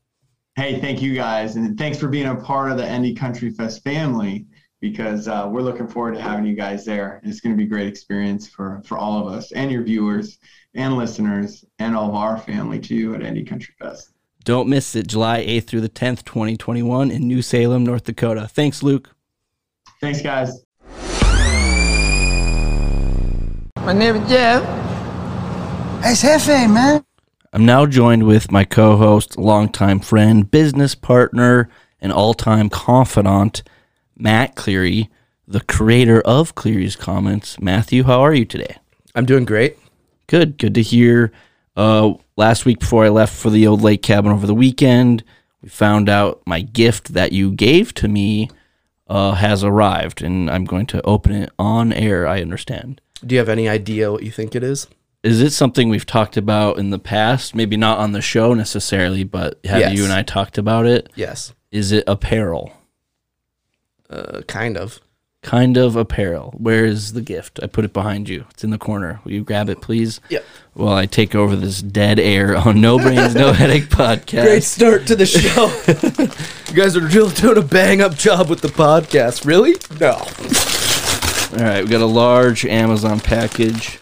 Hey, 0.56 0.82
thank 0.82 1.02
you 1.02 1.13
guys. 1.15 1.56
And 1.56 1.78
thanks 1.78 1.97
for 1.97 2.10
being 2.10 2.28
a 2.28 2.36
part 2.36 2.71
of 2.71 2.78
the 2.78 2.97
ND 2.97 3.17
Country 3.17 3.49
Fest 3.49 3.84
family 3.84 4.45
because 4.82 5.28
uh, 5.28 5.47
we're 5.49 5.62
looking 5.62 5.88
forward 5.88 6.15
to 6.15 6.21
having 6.21 6.45
you 6.45 6.56
guys 6.56 6.86
there. 6.86 7.21
It's 7.23 7.39
going 7.39 7.56
to 7.56 7.58
be 7.58 7.65
a 7.65 7.69
great 7.69 7.88
experience 7.88 8.47
for, 8.47 8.82
for 8.86 8.97
all 8.97 9.25
of 9.25 9.34
us 9.34 9.52
and 9.52 9.71
your 9.71 9.84
viewers 9.84 10.38
and 10.75 10.97
listeners 10.97 11.63
and 11.80 11.95
all 11.95 12.10
of 12.10 12.15
our 12.15 12.38
family 12.38 12.80
too 12.80 13.15
at 13.15 13.23
ND 13.23 13.47
Country 13.47 13.73
Fest. 13.80 14.12
Don't 14.43 14.69
miss 14.69 14.95
it, 14.95 15.08
July 15.08 15.45
8th 15.45 15.67
through 15.67 15.82
the 15.82 15.89
10th, 15.89 16.23
2021 16.23 17.12
in 17.12 17.28
New 17.28 17.41
Salem, 17.41 17.86
North 17.86 18.06
Dakota. 18.06 18.47
Thanks, 18.47 18.82
Luke. 18.82 19.10
Thanks, 19.99 20.21
guys. 20.21 20.63
My 23.78 23.93
name 23.93 24.15
is 24.15 24.30
Jeff. 24.30 24.63
It's 26.06 26.23
Hefe, 26.23 26.71
man. 26.71 27.04
I'm 27.52 27.65
now 27.65 27.86
joined 27.86 28.28
with 28.28 28.52
my 28.52 28.63
co 28.63 28.95
host, 28.95 29.38
longtime 29.38 29.99
friend, 29.99 30.49
business 30.49 30.95
partner, 30.95 31.69
and 31.99 32.13
all 32.13 32.34
time 32.34 32.69
confidant, 32.69 33.63
Matt 34.15 34.56
Cleary, 34.56 35.10
the 35.47 35.62
creator 35.62 36.21
of 36.21 36.56
Cleary's 36.56 36.95
Comments. 36.95 37.60
Matthew, 37.60 38.04
how 38.04 38.21
are 38.21 38.34
you 38.34 38.45
today? 38.45 38.78
I'm 39.15 39.25
doing 39.25 39.45
great. 39.45 39.78
Good. 40.28 40.58
Good 40.58 40.75
to 40.75 40.84
hear. 40.84 41.32
Uh, 41.75 42.13
last 42.36 42.65
week, 42.65 42.79
before 42.79 43.05
I 43.05 43.10
left 43.10 43.36
for 43.36 43.49
the 43.49 43.65
old 43.67 43.82
lake 43.82 44.01
cabin 44.01 44.32
over 44.32 44.45
the 44.47 44.53
weekend, 44.53 45.23
we 45.62 45.69
found 45.69 46.10
out 46.10 46.41
my 46.45 46.62
gift 46.62 47.13
that 47.13 47.32
you 47.32 47.51
gave 47.51 47.93
to 47.95 48.08
me 48.08 48.49
uh, 49.08 49.34
has 49.34 49.63
arrived, 49.63 50.21
and 50.21 50.49
I'm 50.49 50.65
going 50.65 50.86
to 50.88 51.01
open 51.03 51.34
it 51.34 51.49
on 51.58 51.91
air, 51.93 52.27
I 52.27 52.41
understand. 52.41 53.01
Do 53.25 53.36
you 53.36 53.39
have 53.39 53.49
any 53.49 53.67
idea 53.67 54.12
what 54.12 54.23
you 54.23 54.32
think 54.32 54.55
it 54.55 54.63
is? 54.63 54.88
Is 55.23 55.41
it 55.41 55.51
something 55.51 55.89
we've 55.89 56.05
talked 56.05 56.38
about 56.38 56.77
in 56.77 56.91
the 56.91 56.99
past? 56.99 57.53
Maybe 57.53 57.75
not 57.75 57.97
on 57.97 58.13
the 58.13 58.21
show 58.21 58.53
necessarily, 58.53 59.23
but 59.25 59.60
have 59.65 59.79
Yes. 59.82 59.97
you 59.97 60.03
and 60.05 60.13
I 60.13 60.21
talked 60.21 60.58
about 60.58 60.86
it? 60.86 61.10
Yes. 61.15 61.53
Is 61.71 61.91
it 61.91 62.03
apparel? 62.08 62.71
Uh, 64.10 64.41
kind 64.47 64.77
of. 64.77 64.99
Kind 65.41 65.78
of 65.78 65.95
apparel. 65.95 66.54
Where 66.58 66.84
is 66.86 67.13
the 67.13 67.21
gift? 67.21 67.62
I 67.63 67.67
put 67.67 67.86
it 67.86 67.93
behind 67.93 68.28
you. 68.28 68.45
It's 68.49 68.65
in 68.65 68.71
the 68.71 68.78
corner. 68.78 69.21
Will 69.23 69.32
you 69.32 69.43
grab 69.43 69.69
it, 69.69 69.80
please? 69.80 70.19
Yep. 70.30 70.43
While 70.73 70.93
I 70.95 71.06
take 71.06 71.34
over 71.34 71.56
this 71.56 71.82
dead 71.82 72.19
air 72.19 72.58
on 72.58 72.82
No 72.82 72.97
Brains, 72.99 73.36
No 73.36 73.54
Headache 73.54 73.84
podcast. 73.89 74.43
Great 74.43 74.63
start 74.63 75.08
to 75.08 75.15
the 75.15 75.25
show. 75.25 75.67
you 76.69 76.75
guys 76.75 76.97
are 76.97 77.06
really 77.08 77.34
doing 77.36 77.58
a 77.58 77.62
bang 77.62 78.02
up 78.02 78.15
job 78.15 78.49
with 78.49 78.60
the 78.60 78.67
podcast. 78.67 79.45
Really? 79.45 79.75
No. 79.97 80.12
All 81.58 81.65
right, 81.65 81.84
we 81.86 81.89
got 81.89 82.02
a 82.02 82.06
large 82.06 82.65
Amazon 82.65 83.21
package. 83.21 83.97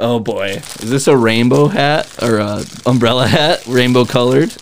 Oh 0.00 0.18
boy, 0.18 0.60
is 0.80 0.90
this 0.90 1.06
a 1.06 1.16
rainbow 1.16 1.68
hat 1.68 2.10
or 2.22 2.38
a 2.38 2.64
umbrella 2.84 3.28
hat, 3.28 3.64
rainbow 3.66 4.04
colored? 4.06 4.48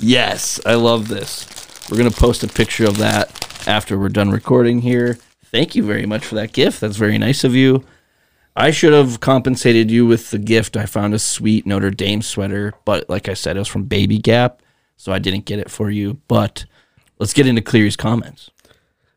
yes, 0.00 0.58
I 0.66 0.74
love 0.74 1.08
this. 1.08 1.46
We're 1.90 1.98
gonna 1.98 2.10
post 2.10 2.42
a 2.42 2.48
picture 2.48 2.84
of 2.84 2.98
that 2.98 3.30
after 3.68 3.98
we're 3.98 4.08
done 4.08 4.30
recording 4.30 4.80
here. 4.80 5.18
Thank 5.46 5.74
you 5.76 5.84
very 5.84 6.04
much 6.04 6.24
for 6.24 6.34
that 6.34 6.52
gift. 6.52 6.80
That's 6.80 6.96
very 6.96 7.16
nice 7.18 7.44
of 7.44 7.54
you. 7.54 7.84
I 8.56 8.70
should 8.70 8.92
have 8.92 9.20
compensated 9.20 9.90
you 9.90 10.04
with 10.06 10.30
the 10.30 10.38
gift. 10.38 10.76
I 10.76 10.86
found 10.86 11.14
a 11.14 11.18
sweet 11.18 11.64
Notre 11.66 11.90
Dame 11.90 12.22
sweater, 12.22 12.74
but 12.84 13.08
like 13.08 13.28
I 13.28 13.34
said, 13.34 13.56
it 13.56 13.60
was 13.60 13.68
from 13.68 13.84
Baby 13.84 14.18
Gap, 14.18 14.62
so 14.96 15.12
I 15.12 15.18
didn't 15.18 15.44
get 15.44 15.58
it 15.60 15.70
for 15.70 15.90
you. 15.90 16.18
But 16.26 16.64
let's 17.18 17.32
get 17.32 17.46
into 17.46 17.62
Cleary's 17.62 17.96
comments. 17.96 18.50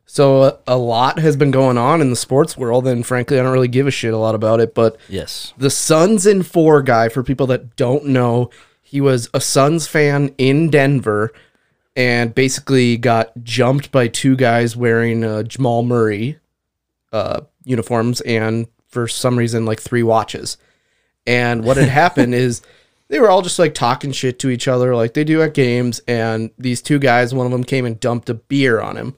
So 0.06 0.58
a 0.66 0.76
lot 0.76 1.18
has 1.20 1.36
been 1.36 1.50
going 1.50 1.78
on 1.78 2.00
in 2.00 2.10
the 2.10 2.16
sports 2.16 2.56
world, 2.56 2.86
and 2.86 3.04
frankly, 3.06 3.38
I 3.38 3.42
don't 3.42 3.52
really 3.52 3.68
give 3.68 3.86
a 3.86 3.92
shit 3.92 4.12
a 4.12 4.18
lot 4.18 4.34
about 4.34 4.60
it. 4.60 4.74
But 4.74 4.96
Yes. 5.08 5.54
the 5.56 5.70
Suns 5.70 6.26
in 6.26 6.42
four 6.42 6.82
guy, 6.82 7.08
for 7.08 7.22
people 7.22 7.46
that 7.48 7.76
don't 7.76 8.06
know, 8.06 8.50
he 8.82 9.00
was 9.00 9.28
a 9.32 9.40
Suns 9.40 9.86
fan 9.86 10.34
in 10.36 10.68
Denver 10.70 11.32
and 11.96 12.34
basically 12.34 12.96
got 12.96 13.32
jumped 13.42 13.90
by 13.90 14.08
two 14.08 14.36
guys 14.36 14.76
wearing 14.76 15.24
uh, 15.24 15.42
Jamal 15.42 15.82
Murray 15.82 16.38
uh, 17.12 17.40
uniforms 17.64 18.20
and 18.22 18.66
for 18.88 19.08
some 19.08 19.36
reason 19.36 19.64
like 19.64 19.80
three 19.80 20.02
watches. 20.02 20.56
And 21.26 21.64
what 21.64 21.76
had 21.76 21.88
happened 21.88 22.34
is 22.34 22.62
they 23.08 23.20
were 23.20 23.30
all 23.30 23.42
just 23.42 23.58
like 23.58 23.74
talking 23.74 24.12
shit 24.12 24.38
to 24.40 24.50
each 24.50 24.68
other 24.68 24.94
like 24.94 25.14
they 25.14 25.24
do 25.24 25.42
at 25.42 25.54
games. 25.54 26.00
And 26.06 26.50
these 26.58 26.80
two 26.80 26.98
guys, 26.98 27.34
one 27.34 27.46
of 27.46 27.52
them 27.52 27.64
came 27.64 27.84
and 27.84 27.98
dumped 27.98 28.30
a 28.30 28.34
beer 28.34 28.80
on 28.80 28.96
him 28.96 29.16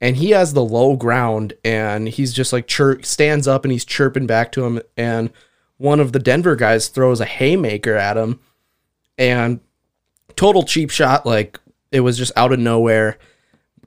and 0.00 0.16
he 0.16 0.30
has 0.30 0.52
the 0.52 0.64
low 0.64 0.96
ground 0.96 1.54
and 1.64 2.08
he's 2.08 2.32
just 2.32 2.52
like 2.52 2.66
chirp 2.66 3.04
stands 3.04 3.48
up 3.48 3.64
and 3.64 3.72
he's 3.72 3.84
chirping 3.84 4.26
back 4.26 4.52
to 4.52 4.64
him 4.64 4.80
and 4.96 5.30
one 5.76 6.00
of 6.00 6.12
the 6.12 6.18
Denver 6.18 6.56
guys 6.56 6.88
throws 6.88 7.20
a 7.20 7.24
haymaker 7.24 7.94
at 7.94 8.16
him 8.16 8.40
and 9.16 9.60
total 10.36 10.62
cheap 10.62 10.90
shot 10.90 11.26
like 11.26 11.58
it 11.92 12.00
was 12.00 12.18
just 12.18 12.32
out 12.36 12.52
of 12.52 12.58
nowhere 12.58 13.18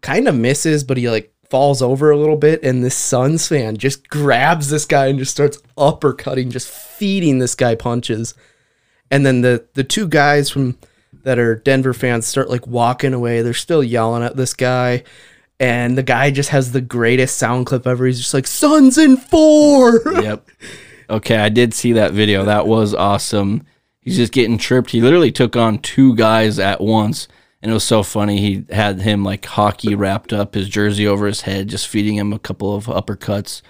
kind 0.01 0.27
of 0.27 0.35
misses 0.35 0.83
but 0.83 0.97
he 0.97 1.09
like 1.09 1.33
falls 1.49 1.81
over 1.81 2.11
a 2.11 2.17
little 2.17 2.37
bit 2.37 2.63
and 2.63 2.83
this 2.83 2.95
Suns 2.95 3.47
fan 3.47 3.75
just 3.77 4.07
grabs 4.07 4.69
this 4.69 4.85
guy 4.85 5.07
and 5.07 5.19
just 5.19 5.31
starts 5.31 5.57
uppercutting 5.77 6.49
just 6.49 6.69
feeding 6.69 7.39
this 7.39 7.55
guy 7.55 7.75
punches 7.75 8.33
and 9.09 9.25
then 9.25 9.41
the 9.41 9.67
the 9.73 9.83
two 9.83 10.07
guys 10.07 10.49
from 10.49 10.77
that 11.23 11.37
are 11.37 11.55
Denver 11.55 11.93
fans 11.93 12.25
start 12.25 12.49
like 12.49 12.65
walking 12.65 13.13
away 13.13 13.41
they're 13.41 13.53
still 13.53 13.83
yelling 13.83 14.23
at 14.23 14.37
this 14.37 14.53
guy 14.53 15.03
and 15.61 15.95
the 15.95 16.03
guy 16.03 16.31
just 16.31 16.49
has 16.49 16.71
the 16.71 16.81
greatest 16.81 17.37
sound 17.37 17.67
clip 17.67 17.85
ever. 17.85 18.07
He's 18.07 18.17
just 18.17 18.33
like 18.33 18.47
Suns 18.47 18.97
in 18.97 19.15
four. 19.15 20.01
yep. 20.21 20.47
Okay, 21.07 21.37
I 21.37 21.49
did 21.49 21.75
see 21.75 21.93
that 21.93 22.13
video. 22.13 22.43
That 22.45 22.65
was 22.65 22.95
awesome. 22.95 23.67
He's 24.01 24.17
just 24.17 24.33
getting 24.33 24.57
tripped. 24.57 24.89
He 24.89 25.01
literally 25.01 25.31
took 25.31 25.55
on 25.55 25.77
two 25.77 26.15
guys 26.15 26.57
at 26.57 26.81
once. 26.81 27.27
And 27.61 27.69
it 27.69 27.73
was 27.73 27.83
so 27.83 28.01
funny. 28.01 28.39
He 28.39 28.65
had 28.73 29.01
him 29.01 29.23
like 29.23 29.45
hockey 29.45 29.93
wrapped 29.93 30.33
up, 30.33 30.55
his 30.55 30.67
jersey 30.67 31.05
over 31.05 31.27
his 31.27 31.41
head, 31.41 31.67
just 31.67 31.87
feeding 31.87 32.15
him 32.15 32.33
a 32.33 32.39
couple 32.39 32.75
of 32.75 32.85
uppercuts. 32.85 33.61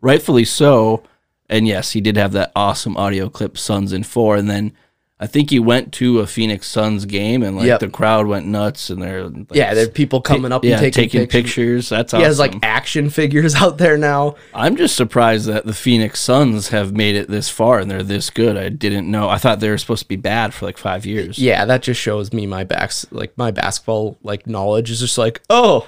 Rightfully 0.00 0.44
so. 0.44 1.02
And 1.48 1.66
yes, 1.66 1.92
he 1.92 2.00
did 2.00 2.16
have 2.16 2.32
that 2.32 2.52
awesome 2.56 2.96
audio 2.96 3.28
clip, 3.28 3.58
Suns 3.58 3.92
in 3.92 4.02
Four. 4.02 4.36
And 4.36 4.48
then 4.48 4.72
I 5.20 5.28
think 5.28 5.50
he 5.50 5.60
went 5.60 5.92
to 5.94 6.18
a 6.18 6.26
Phoenix 6.26 6.66
Suns 6.66 7.04
game 7.06 7.44
and 7.44 7.56
like 7.56 7.66
Yep. 7.66 7.80
the 7.80 7.88
crowd 7.88 8.26
went 8.26 8.46
nuts 8.46 8.90
and 8.90 9.00
they're 9.00 9.28
like, 9.28 9.46
Yeah, 9.52 9.72
there 9.72 9.84
are 9.86 9.88
people 9.88 10.20
coming 10.20 10.50
up 10.50 10.64
yeah, 10.64 10.72
and 10.72 10.80
taking, 10.80 11.04
taking 11.04 11.20
pictures. 11.22 11.42
pictures. 11.44 11.88
That's 11.88 12.10
He 12.12 12.16
awesome. 12.18 12.24
has 12.26 12.38
like 12.40 12.54
action 12.64 13.08
figures 13.10 13.54
out 13.62 13.78
there 13.78 13.96
now. 13.96 14.34
I'm 14.52 14.76
just 14.76 14.96
surprised 14.96 15.46
that 15.46 15.66
the 15.66 15.72
Phoenix 15.72 16.18
Suns 16.20 16.68
have 16.68 16.92
made 16.92 17.14
it 17.14 17.28
this 17.28 17.48
far 17.48 17.78
and 17.78 17.88
they're 17.88 18.02
this 18.02 18.28
good. 18.28 18.56
I 18.56 18.70
didn't 18.70 19.08
know. 19.08 19.28
I 19.28 19.38
thought 19.38 19.60
they 19.60 19.70
were 19.70 19.78
supposed 19.78 20.02
to 20.02 20.08
be 20.08 20.16
bad 20.16 20.52
for 20.52 20.66
like 20.66 20.78
five 20.78 21.06
years. 21.06 21.38
Yeah, 21.38 21.64
that 21.64 21.82
just 21.82 22.00
shows 22.00 22.32
me 22.32 22.44
my 22.46 22.64
backs 22.64 23.06
like 23.12 23.38
my 23.38 23.52
basketball 23.52 24.18
like 24.24 24.48
knowledge 24.48 24.90
is 24.90 24.98
just 24.98 25.16
like, 25.16 25.42
oh, 25.48 25.86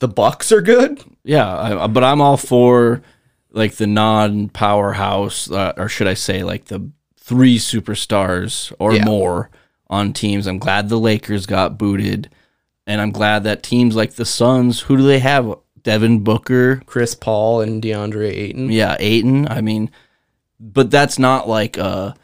the 0.00 0.08
Bucks 0.08 0.52
are 0.52 0.60
good. 0.60 1.00
Yeah, 1.24 1.50
I, 1.82 1.86
but 1.86 2.04
I'm 2.04 2.20
all 2.20 2.36
for 2.36 3.00
like 3.52 3.76
the 3.76 3.86
non-powerhouse, 4.58 5.50
uh, 5.50 5.72
or 5.76 5.88
should 5.88 6.06
I 6.08 6.14
say, 6.14 6.42
like 6.42 6.66
the 6.66 6.90
three 7.24 7.58
superstars 7.58 8.72
or 8.78 8.92
Yeah. 8.94 9.04
more 9.04 9.50
on 9.88 10.12
teams. 10.12 10.46
I'm 10.46 10.58
glad 10.58 10.88
the 10.88 10.98
Lakers 10.98 11.46
got 11.46 11.78
booted, 11.78 12.28
and 12.86 13.00
I'm 13.00 13.10
glad 13.12 13.44
that 13.44 13.62
teams 13.62 13.96
like 13.96 14.14
the 14.14 14.24
Suns, 14.26 14.80
who 14.80 14.96
do 14.96 15.02
they 15.02 15.20
have? 15.20 15.54
Devin 15.82 16.20
Booker, 16.20 16.82
Chris 16.86 17.14
Paul 17.14 17.60
and 17.60 17.82
DeAndre 17.82 18.30
Ayton. 18.30 18.70
yeah, 18.72 18.96
Ayton. 18.98 19.46
I 19.48 19.60
mean, 19.60 19.90
but 20.58 20.90
that's 20.90 21.18
not 21.18 21.46
like 21.46 21.76
a 21.76 22.14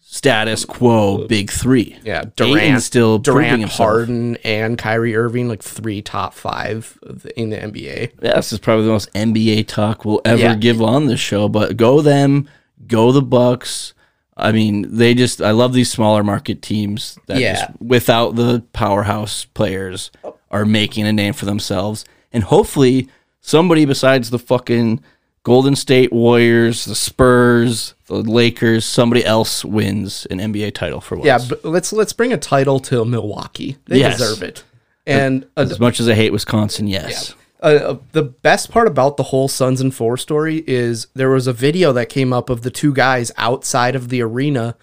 status 0.00 0.64
quo 0.66 1.26
big 1.26 1.50
three. 1.50 1.96
Yeah, 2.04 2.18
Ayton's 2.20 2.34
Durant, 2.36 2.82
still 2.82 3.18
Durant. 3.18 3.64
Harden, 3.64 4.36
and 4.44 4.76
Kyrie 4.78 5.16
Irving, 5.16 5.48
like 5.48 5.62
three 5.62 6.02
top 6.02 6.34
five 6.34 6.98
the, 7.02 7.38
in 7.40 7.48
the 7.50 7.56
NBA. 7.56 8.10
Yeah, 8.22 8.34
this 8.36 8.52
is 8.52 8.58
probably 8.58 8.84
the 8.84 8.92
most 8.92 9.10
NBA 9.14 9.66
talk 9.66 10.04
we'll 10.04 10.20
ever 10.26 10.40
Yeah. 10.42 10.54
give 10.54 10.82
on 10.82 11.06
this 11.06 11.20
show. 11.20 11.48
But 11.48 11.76
go 11.78 12.02
them, 12.02 12.48
go 12.86 13.12
the 13.12 13.22
Bucks. 13.22 13.94
I 14.36 14.52
mean, 14.52 14.86
they 14.96 15.14
just 15.14 15.40
I 15.40 15.52
love 15.52 15.72
these 15.72 15.90
smaller 15.90 16.22
market 16.22 16.60
teams 16.62 17.18
that 17.26 17.38
Yeah. 17.38 17.54
just 17.54 17.80
without 17.80 18.36
the 18.36 18.62
powerhouse 18.72 19.46
players 19.46 20.10
are 20.50 20.64
making 20.64 21.06
a 21.06 21.12
name 21.12 21.32
for 21.32 21.46
themselves. 21.46 22.04
And 22.32 22.44
hopefully 22.44 23.08
somebody 23.40 23.84
besides 23.84 24.30
the 24.30 24.38
fucking 24.38 25.00
Golden 25.42 25.76
State 25.76 26.12
Warriors, 26.12 26.84
the 26.84 26.94
Spurs, 26.96 27.94
the 28.06 28.14
Lakers, 28.16 28.84
somebody 28.84 29.24
else 29.24 29.64
wins 29.64 30.26
an 30.30 30.38
NBA 30.40 30.74
title 30.74 31.00
for 31.00 31.14
once. 31.16 31.26
Yeah, 31.26 31.38
but 31.48 31.64
let's 31.64 31.92
let's 31.92 32.12
bring 32.12 32.32
a 32.32 32.36
title 32.38 32.78
to 32.80 33.04
Milwaukee. 33.04 33.76
They 33.86 34.00
Yes. 34.00 34.18
deserve 34.18 34.42
it. 34.42 34.64
And 35.06 35.44
uh, 35.56 35.60
as 35.70 35.78
much 35.78 36.00
as 36.00 36.08
I 36.08 36.14
hate 36.14 36.32
Wisconsin, 36.32 36.88
yes. 36.88 37.30
uh, 37.30 37.34
uh, 37.60 37.96
the 38.12 38.22
best 38.22 38.70
part 38.70 38.86
about 38.86 39.16
the 39.16 39.24
whole 39.24 39.48
Suns 39.48 39.80
and 39.80 39.94
Four 39.94 40.16
story 40.16 40.64
is 40.66 41.06
there 41.14 41.30
was 41.30 41.46
a 41.46 41.52
video 41.52 41.92
that 41.92 42.08
came 42.08 42.32
up 42.32 42.50
of 42.50 42.62
the 42.62 42.70
two 42.70 42.92
guys 42.92 43.32
outside 43.36 43.94
of 43.94 44.08
the 44.08 44.22
arena 44.22 44.76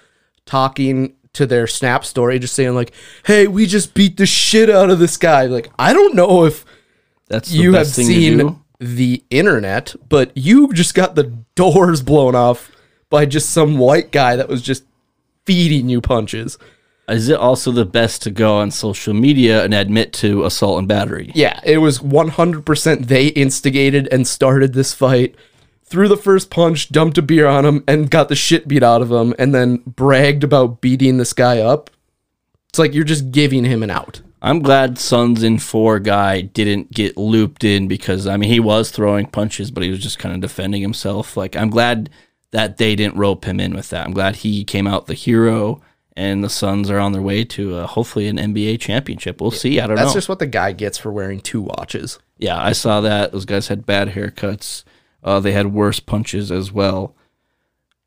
talking 0.45 1.15
to 1.33 1.45
their 1.45 1.67
Snap 1.67 2.05
story, 2.05 2.39
just 2.39 2.55
saying 2.55 2.75
like, 2.75 2.93
"Hey, 3.25 3.47
we 3.47 3.65
just 3.65 3.93
beat 3.93 4.17
the 4.17 4.25
shit 4.25 4.69
out 4.69 4.89
of 4.89 4.99
this 4.99 5.17
guy." 5.17 5.45
Like, 5.45 5.71
I 5.77 5.93
don't 5.93 6.15
know 6.15 6.45
if 6.45 6.65
That's 7.27 7.49
the 7.49 7.57
you 7.57 7.73
have 7.73 7.81
best 7.81 7.95
thing 7.95 8.07
to 8.07 8.13
seen 8.13 8.59
the 8.79 9.23
internet, 9.29 9.95
but 10.09 10.31
you 10.35 10.73
just 10.73 10.93
got 10.93 11.15
the 11.15 11.31
doors 11.55 12.01
blown 12.01 12.35
off 12.35 12.71
by 13.09 13.25
just 13.25 13.49
some 13.49 13.77
white 13.77 14.11
guy 14.11 14.35
that 14.35 14.49
was 14.49 14.61
just 14.61 14.83
feeding 15.45 15.89
you 15.89 16.01
punches. 16.01 16.57
Is 17.07 17.27
it 17.27 17.37
also 17.37 17.71
the 17.71 17.85
best 17.85 18.21
to 18.23 18.31
go 18.31 18.55
on 18.55 18.71
social 18.71 19.13
media 19.13 19.63
and 19.63 19.73
admit 19.73 20.13
to 20.13 20.45
assault 20.45 20.79
and 20.79 20.87
battery? 20.87 21.31
Yeah, 21.35 21.59
it 21.63 21.79
was 21.79 21.99
100% 21.99 23.07
they 23.07 23.27
instigated 23.27 24.07
and 24.11 24.25
started 24.25 24.73
this 24.73 24.93
fight. 24.93 25.35
Threw 25.83 26.07
the 26.07 26.17
first 26.17 26.49
punch, 26.49 26.89
dumped 26.89 27.17
a 27.17 27.21
beer 27.21 27.45
on 27.45 27.65
him, 27.65 27.83
and 27.87 28.09
got 28.09 28.29
the 28.29 28.35
shit 28.35 28.67
beat 28.67 28.83
out 28.83 29.01
of 29.01 29.11
him, 29.11 29.35
and 29.37 29.53
then 29.53 29.83
bragged 29.85 30.43
about 30.43 30.79
beating 30.79 31.17
this 31.17 31.33
guy 31.33 31.59
up. 31.59 31.89
It's 32.69 32.79
like 32.79 32.93
you're 32.93 33.03
just 33.03 33.31
giving 33.31 33.65
him 33.65 33.83
an 33.83 33.91
out. 33.91 34.21
I'm 34.41 34.61
glad 34.61 34.97
Suns 34.97 35.43
in 35.43 35.59
four 35.59 35.99
guy 35.99 36.41
didn't 36.41 36.91
get 36.91 37.15
looped 37.15 37.63
in 37.63 37.87
because 37.87 38.27
I 38.27 38.35
mean 38.35 38.49
he 38.49 38.59
was 38.59 38.91
throwing 38.91 39.27
punches, 39.27 39.71
but 39.71 39.83
he 39.83 39.89
was 39.89 39.99
just 39.99 40.19
kind 40.19 40.35
of 40.35 40.41
defending 40.41 40.81
himself. 40.81 41.37
Like 41.37 41.55
I'm 41.55 41.69
glad 41.69 42.09
that 42.51 42.77
they 42.77 42.95
didn't 42.95 43.15
rope 43.15 43.45
him 43.45 43.59
in 43.59 43.73
with 43.73 43.89
that. 43.89 44.05
I'm 44.05 44.13
glad 44.13 44.37
he 44.37 44.65
came 44.65 44.85
out 44.85 45.05
the 45.05 45.13
hero, 45.13 45.81
and 46.15 46.43
the 46.43 46.49
Suns 46.49 46.89
are 46.89 46.99
on 46.99 47.11
their 47.11 47.21
way 47.21 47.43
to 47.43 47.75
uh, 47.75 47.87
hopefully 47.87 48.27
an 48.27 48.37
NBA 48.37 48.79
championship. 48.79 49.41
We'll 49.41 49.51
see. 49.51 49.79
I 49.79 49.87
don't 49.87 49.95
That's 49.95 50.01
know. 50.01 50.05
That's 50.05 50.13
just 50.13 50.29
what 50.29 50.39
the 50.39 50.47
guy 50.47 50.71
gets 50.71 50.97
for 50.97 51.11
wearing 51.11 51.39
two 51.39 51.61
watches. 51.61 52.19
Yeah, 52.37 52.61
I 52.61 52.73
saw 52.73 53.01
that. 53.01 53.31
Those 53.31 53.45
guys 53.45 53.67
had 53.67 53.85
bad 53.85 54.09
haircuts. 54.09 54.83
Uh, 55.23 55.39
they 55.39 55.53
had 55.53 55.73
worse 55.73 55.99
punches 55.99 56.51
as 56.51 56.71
well. 56.71 57.15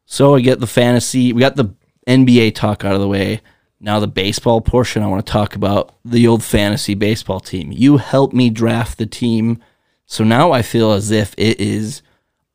So 0.05 0.37
I 0.37 0.41
get 0.41 0.61
the 0.61 0.67
fantasy. 0.67 1.33
We 1.33 1.41
got 1.41 1.57
the 1.57 1.75
NBA 2.07 2.55
talk 2.55 2.85
out 2.85 2.95
of 2.95 3.01
the 3.01 3.09
way. 3.09 3.41
Now 3.81 3.99
the 3.99 4.07
baseball 4.07 4.61
portion. 4.61 5.03
I 5.03 5.09
want 5.09 5.27
to 5.27 5.33
talk 5.33 5.55
about 5.55 5.95
the 6.05 6.27
old 6.27 6.45
fantasy 6.45 6.95
baseball 6.95 7.41
team. 7.41 7.73
You 7.73 7.97
helped 7.97 8.35
me 8.35 8.51
draft 8.51 8.99
the 8.99 9.07
team, 9.07 9.59
so 10.07 10.23
now 10.23 10.53
I 10.53 10.63
feel 10.63 10.93
as 10.93 11.11
if 11.11 11.35
it 11.37 11.61
is 11.61 12.03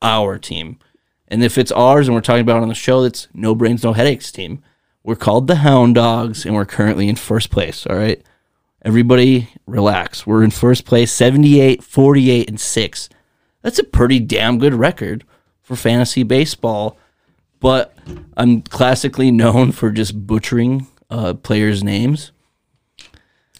our 0.01 0.37
team. 0.37 0.79
And 1.27 1.43
if 1.43 1.57
it's 1.57 1.71
ours, 1.71 2.07
and 2.07 2.15
we're 2.15 2.21
talking 2.21 2.41
about 2.41 2.57
it 2.57 2.63
on 2.63 2.69
the 2.69 2.75
show, 2.75 3.03
it's 3.03 3.27
no 3.33 3.53
brains, 3.53 3.83
no 3.83 3.93
headaches 3.93 4.31
team. 4.31 4.63
We're 5.03 5.15
called 5.15 5.47
the 5.47 5.55
Hound 5.55 5.95
Dogs, 5.95 6.45
and 6.45 6.53
we're 6.53 6.65
currently 6.65 7.09
in 7.09 7.15
first 7.15 7.49
place. 7.49 7.87
All 7.87 7.95
right. 7.95 8.21
Everybody 8.83 9.49
relax. 9.65 10.25
We're 10.25 10.43
in 10.43 10.51
first 10.51 10.85
place, 10.85 11.11
78, 11.11 11.83
48, 11.83 12.49
and 12.49 12.59
6. 12.59 13.09
That's 13.61 13.79
a 13.79 13.83
pretty 13.83 14.19
damn 14.19 14.57
good 14.57 14.73
record 14.73 15.23
for 15.61 15.75
fantasy 15.75 16.23
baseball. 16.23 16.97
But 17.59 17.95
I'm 18.35 18.61
classically 18.63 19.31
known 19.31 19.71
for 19.71 19.91
just 19.91 20.25
butchering 20.25 20.87
uh, 21.09 21.35
players' 21.35 21.83
names. 21.83 22.31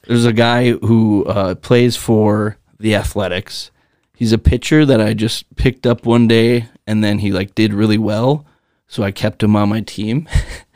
There's 0.07 0.25
a 0.25 0.33
guy 0.33 0.71
who 0.71 1.25
uh, 1.25 1.55
plays 1.55 1.95
for 1.95 2.57
the 2.79 2.95
Athletics. 2.95 3.69
He's 4.15 4.31
a 4.31 4.37
pitcher 4.39 4.85
that 4.85 5.01
I 5.01 5.13
just 5.13 5.55
picked 5.55 5.85
up 5.85 6.05
one 6.05 6.27
day, 6.27 6.67
and 6.87 7.03
then 7.03 7.19
he 7.19 7.31
like 7.31 7.55
did 7.55 7.73
really 7.73 7.97
well, 7.97 8.45
so 8.87 9.03
I 9.03 9.11
kept 9.11 9.43
him 9.43 9.55
on 9.55 9.69
my 9.69 9.81
team. 9.81 10.27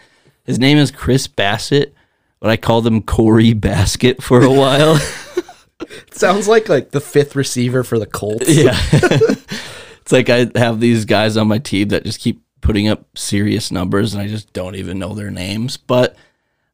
His 0.45 0.59
name 0.59 0.77
is 0.77 0.91
Chris 0.91 1.27
Bassitt, 1.27 1.93
but 2.39 2.49
I 2.49 2.57
called 2.57 2.85
him 2.85 3.01
Corey 3.01 3.53
Basket 3.53 4.21
for 4.21 4.41
a 4.43 4.51
while. 4.51 4.97
Sounds 6.11 6.47
like 6.47 6.69
like 6.69 6.91
the 6.91 7.01
fifth 7.01 7.35
receiver 7.35 7.83
for 7.83 7.99
the 7.99 8.05
Colts. 8.05 8.49
yeah. 8.49 8.77
it's 8.91 10.11
like 10.11 10.29
I 10.29 10.49
have 10.55 10.79
these 10.79 11.05
guys 11.05 11.35
on 11.35 11.47
my 11.47 11.57
team 11.57 11.89
that 11.89 12.05
just 12.05 12.19
keep 12.19 12.41
putting 12.61 12.87
up 12.87 13.17
serious 13.17 13.71
numbers 13.71 14.13
and 14.13 14.21
I 14.23 14.27
just 14.27 14.53
don't 14.53 14.75
even 14.75 14.99
know 14.99 15.13
their 15.13 15.31
names. 15.31 15.77
But 15.77 16.15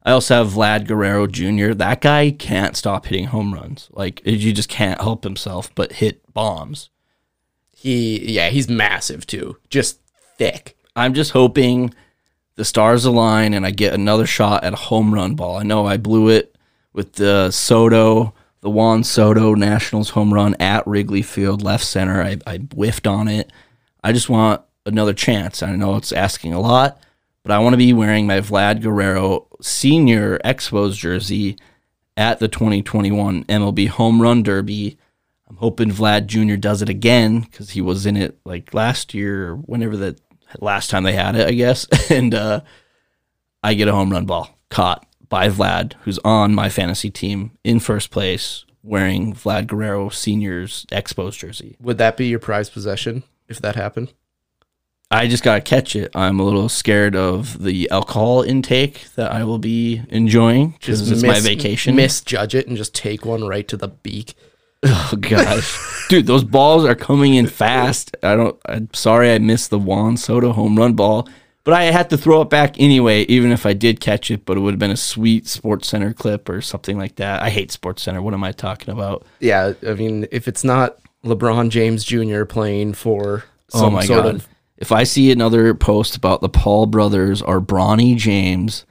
I 0.04 0.12
also 0.12 0.36
have 0.36 0.52
Vlad 0.52 0.86
Guerrero 0.86 1.26
Jr. 1.26 1.74
That 1.74 2.00
guy 2.00 2.30
can't 2.30 2.76
stop 2.76 3.06
hitting 3.06 3.26
home 3.26 3.54
runs. 3.54 3.88
Like 3.92 4.20
you 4.24 4.52
just 4.52 4.68
can't 4.68 5.00
help 5.00 5.24
himself 5.24 5.74
but 5.74 5.92
hit 5.94 6.32
bombs. 6.32 6.90
He 7.74 8.32
yeah, 8.32 8.50
he's 8.50 8.68
massive 8.68 9.26
too. 9.26 9.56
Just 9.70 10.00
thick. 10.38 10.76
I'm 10.94 11.14
just 11.14 11.32
hoping 11.32 11.94
the 12.54 12.64
stars 12.64 13.04
align 13.04 13.54
and 13.54 13.66
I 13.66 13.70
get 13.70 13.94
another 13.94 14.26
shot 14.26 14.64
at 14.64 14.72
a 14.72 14.76
home 14.76 15.14
run 15.14 15.34
ball. 15.34 15.56
I 15.56 15.62
know 15.62 15.86
I 15.86 15.96
blew 15.96 16.28
it 16.28 16.56
with 16.92 17.14
the 17.14 17.50
Soto, 17.50 18.34
the 18.60 18.70
Juan 18.70 19.04
Soto 19.04 19.54
Nationals 19.54 20.10
home 20.10 20.32
run 20.32 20.54
at 20.60 20.86
Wrigley 20.86 21.22
Field, 21.22 21.62
left 21.62 21.84
center. 21.84 22.22
I, 22.22 22.38
I 22.46 22.58
whiffed 22.58 23.06
on 23.06 23.28
it. 23.28 23.50
I 24.04 24.12
just 24.12 24.28
want 24.28 24.62
another 24.84 25.14
chance. 25.14 25.62
I 25.62 25.74
know 25.76 25.96
it's 25.96 26.12
asking 26.12 26.52
a 26.52 26.60
lot, 26.60 27.00
but 27.42 27.52
I 27.52 27.58
want 27.58 27.72
to 27.74 27.78
be 27.78 27.92
wearing 27.92 28.26
my 28.26 28.40
Vlad 28.40 28.82
Guerrero 28.82 29.46
senior 29.60 30.38
Expos 30.44 30.94
jersey 30.94 31.56
at 32.16 32.38
the 32.38 32.48
2021 32.48 33.44
MLB 33.44 33.88
Home 33.88 34.20
Run 34.20 34.42
Derby. 34.42 34.98
I'm 35.48 35.56
hoping 35.56 35.90
Vlad 35.90 36.26
Jr. 36.26 36.56
does 36.56 36.82
it 36.82 36.88
again 36.88 37.40
because 37.40 37.70
he 37.70 37.80
was 37.80 38.06
in 38.06 38.16
it 38.16 38.38
like 38.44 38.74
last 38.74 39.14
year 39.14 39.48
or 39.48 39.56
whenever 39.56 39.96
the 39.96 40.18
last 40.60 40.90
time 40.90 41.02
they 41.02 41.12
had 41.12 41.36
it, 41.36 41.46
I 41.46 41.52
guess. 41.52 41.86
And 42.10 42.34
uh, 42.34 42.60
I 43.62 43.74
get 43.74 43.88
a 43.88 43.92
home 43.92 44.10
run 44.10 44.26
ball 44.26 44.58
caught 44.70 45.06
by 45.28 45.48
Vlad, 45.48 45.94
who's 46.02 46.18
on 46.18 46.54
my 46.54 46.68
fantasy 46.68 47.10
team 47.10 47.52
in 47.64 47.80
first 47.80 48.10
place, 48.10 48.64
wearing 48.82 49.32
Vlad 49.34 49.66
Guerrero 49.66 50.08
Senior's 50.10 50.84
Expos 50.86 51.38
jersey. 51.38 51.76
Would 51.80 51.98
that 51.98 52.16
be 52.16 52.26
your 52.26 52.38
prized 52.38 52.72
possession 52.72 53.22
if 53.48 53.60
that 53.60 53.76
happened? 53.76 54.12
I 55.10 55.28
just 55.28 55.42
gotta 55.42 55.60
catch 55.60 55.94
it. 55.94 56.10
I'm 56.14 56.40
a 56.40 56.42
little 56.42 56.70
scared 56.70 57.14
of 57.14 57.62
the 57.62 57.90
alcohol 57.90 58.42
intake 58.42 59.08
that 59.14 59.30
I 59.30 59.44
will 59.44 59.58
be 59.58 60.02
enjoying 60.08 60.70
because 60.70 61.10
it's 61.10 61.22
my 61.22 61.38
vacation. 61.38 61.94
Misjudge 61.94 62.54
it 62.54 62.66
and 62.66 62.78
just 62.78 62.94
take 62.94 63.26
one 63.26 63.46
right 63.46 63.68
to 63.68 63.76
the 63.76 63.88
beak. 63.88 64.34
Oh 64.84 65.12
gosh, 65.20 66.06
dude, 66.08 66.26
those 66.26 66.44
balls 66.44 66.84
are 66.84 66.94
coming 66.94 67.34
in 67.34 67.46
fast. 67.46 68.16
I 68.22 68.34
don't. 68.34 68.58
I'm 68.66 68.92
sorry 68.92 69.32
I 69.32 69.38
missed 69.38 69.70
the 69.70 69.78
Juan 69.78 70.16
Soto 70.16 70.52
home 70.52 70.76
run 70.76 70.94
ball, 70.94 71.28
but 71.64 71.74
I 71.74 71.84
had 71.84 72.10
to 72.10 72.18
throw 72.18 72.42
it 72.42 72.50
back 72.50 72.80
anyway, 72.80 73.22
even 73.22 73.52
if 73.52 73.64
I 73.64 73.74
did 73.74 74.00
catch 74.00 74.30
it. 74.30 74.44
But 74.44 74.56
it 74.56 74.60
would 74.60 74.74
have 74.74 74.80
been 74.80 74.90
a 74.90 74.96
sweet 74.96 75.46
Sports 75.46 75.88
Center 75.88 76.12
clip 76.12 76.48
or 76.48 76.60
something 76.60 76.98
like 76.98 77.16
that. 77.16 77.42
I 77.42 77.50
hate 77.50 77.70
Sports 77.70 78.02
Center. 78.02 78.20
What 78.22 78.34
am 78.34 78.42
I 78.42 78.52
talking 78.52 78.92
about? 78.92 79.24
Yeah, 79.38 79.74
I 79.86 79.94
mean, 79.94 80.26
if 80.32 80.48
it's 80.48 80.64
not 80.64 80.98
LeBron 81.24 81.70
James 81.70 82.04
Jr. 82.04 82.44
playing 82.44 82.94
for 82.94 83.44
oh 83.72 83.78
some 83.78 83.88
oh 83.88 83.90
my 83.90 84.04
sort 84.04 84.24
god! 84.24 84.34
of 84.34 84.48
if 84.78 84.90
I 84.90 85.04
see 85.04 85.30
another 85.30 85.74
post 85.74 86.16
about 86.16 86.40
the 86.40 86.48
Paul 86.48 86.86
brothers 86.86 87.40
or 87.40 87.60
Bronny 87.60 88.16
James, 88.16 88.84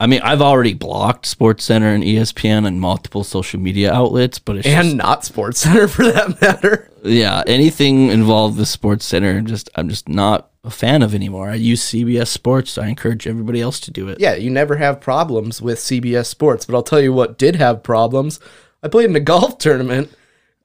I 0.00 0.06
mean, 0.06 0.20
I've 0.22 0.40
already 0.40 0.74
blocked 0.74 1.26
Sports 1.26 1.64
Center 1.64 1.88
and 1.88 2.04
ESPN 2.04 2.66
and 2.66 2.80
multiple 2.80 3.24
social 3.24 3.58
media 3.58 3.92
outlets, 3.92 4.38
but 4.38 4.56
it's 4.58 4.66
and 4.66 4.84
just, 4.84 4.96
not 4.96 5.24
Sports 5.24 5.60
Center 5.60 5.88
for 5.88 6.04
that 6.12 6.40
matter. 6.40 6.88
yeah, 7.02 7.42
anything 7.48 8.08
involved 8.10 8.58
with 8.58 8.68
Sports 8.68 9.04
Center, 9.04 9.40
just 9.40 9.68
I'm 9.74 9.88
just 9.88 10.08
not 10.08 10.50
a 10.62 10.70
fan 10.70 11.02
of 11.02 11.14
anymore. 11.16 11.50
I 11.50 11.54
use 11.56 11.82
CBS 11.82 12.28
Sports. 12.28 12.78
I 12.78 12.86
encourage 12.86 13.26
everybody 13.26 13.60
else 13.60 13.80
to 13.80 13.90
do 13.90 14.08
it. 14.08 14.20
Yeah, 14.20 14.34
you 14.36 14.50
never 14.50 14.76
have 14.76 15.00
problems 15.00 15.60
with 15.60 15.78
CBS 15.78 16.26
Sports, 16.26 16.64
but 16.64 16.76
I'll 16.76 16.82
tell 16.84 17.00
you 17.00 17.12
what 17.12 17.36
did 17.36 17.56
have 17.56 17.82
problems. 17.82 18.38
I 18.84 18.88
played 18.88 19.10
in 19.10 19.16
a 19.16 19.20
golf 19.34 19.58
tournament, 19.58 20.12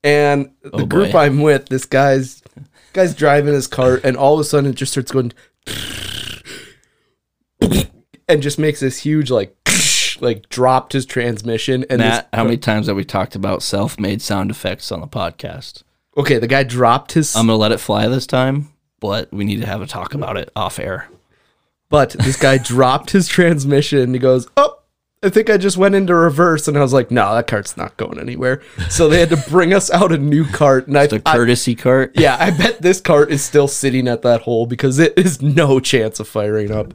and 0.03 0.51
the 0.61 0.69
Oh, 0.83 0.85
group. 0.85 1.15
I'm 1.15 1.41
with, 1.41 1.69
this 1.69 1.85
guy's 1.85 2.43
guy's 2.93 3.15
driving 3.15 3.55
his 3.55 3.65
cart, 3.65 4.01
and 4.03 4.15
all 4.15 4.35
of 4.35 4.39
a 4.41 4.43
sudden 4.43 4.69
it 4.69 4.75
just 4.75 4.91
starts 4.91 5.11
going, 5.11 5.31
and 8.27 8.41
just 8.41 8.57
makes 8.59 8.79
this 8.79 8.99
huge 8.99 9.29
like, 9.31 9.55
like 10.21 10.49
dropped 10.49 10.93
his 10.93 11.05
transmission. 11.05 11.85
And 11.89 11.99
Matt, 11.99 12.31
this, 12.31 12.37
how 12.37 12.43
many 12.43 12.57
times 12.69 12.87
have 12.87 12.95
we 12.95 13.03
talked 13.05 13.35
about 13.35 13.61
self-made 13.63 14.21
sound 14.21 14.51
effects 14.51 14.91
on 14.91 15.01
the 15.01 15.07
podcast? 15.07 15.83
okay, 16.15 16.37
the 16.37 16.47
guy 16.47 16.61
dropped 16.63 17.13
his, 17.13 17.35
I'm 17.35 17.47
gonna 17.47 17.57
let 17.57 17.71
it 17.71 17.79
fly 17.79 18.07
this 18.07 18.27
time, 18.27 18.69
but 18.99 19.31
we 19.33 19.43
need 19.45 19.61
to 19.61 19.67
have 19.67 19.81
a 19.81 19.87
talk 19.87 20.13
about 20.13 20.37
it 20.37 20.51
off 20.55 20.77
air. 20.79 21.09
but 21.89 22.11
this 22.11 22.37
guy 22.37 22.57
dropped 22.63 23.11
his 23.11 23.27
transmission. 23.27 24.13
He 24.13 24.19
goes, 24.19 24.47
oh. 24.57 24.77
I 25.25 25.29
think 25.29 25.49
I 25.49 25.55
just 25.55 25.77
went 25.77 25.95
into 25.95 26.13
reverse, 26.13 26.67
and 26.67 26.77
I 26.77 26.81
was 26.81 26.91
like, 26.91 27.09
"No, 27.09 27.33
that 27.33 27.47
cart's 27.47 27.77
not 27.77 27.95
going 27.95 28.19
anywhere." 28.19 28.61
So 28.89 29.07
they 29.07 29.21
had 29.21 29.29
to 29.29 29.37
bring 29.49 29.73
us 29.73 29.89
out 29.89 30.11
a 30.11 30.17
new 30.17 30.43
cart, 30.43 30.87
and 30.89 30.97
I, 30.97 31.07
The 31.07 31.21
I 31.25 31.37
courtesy 31.37 31.75
cart. 31.75 32.11
Yeah, 32.15 32.35
I 32.37 32.51
bet 32.51 32.81
this 32.81 32.99
cart 32.99 33.31
is 33.31 33.41
still 33.41 33.69
sitting 33.69 34.09
at 34.09 34.21
that 34.23 34.41
hole 34.41 34.65
because 34.65 34.99
it 34.99 35.13
is 35.17 35.41
no 35.41 35.79
chance 35.79 36.19
of 36.19 36.27
firing 36.27 36.73
up. 36.73 36.93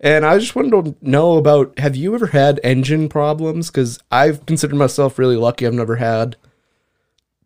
And 0.00 0.24
I 0.24 0.38
just 0.38 0.54
wanted 0.54 0.70
to 0.70 0.96
know 1.00 1.36
about 1.36 1.78
have 1.78 1.96
you 1.96 2.14
ever 2.14 2.28
had 2.28 2.60
engine 2.62 3.08
problems? 3.08 3.68
Because 3.70 3.98
I've 4.10 4.46
considered 4.46 4.76
myself 4.76 5.18
really 5.18 5.36
lucky. 5.36 5.66
I've 5.66 5.74
never 5.74 5.96
had 5.96 6.36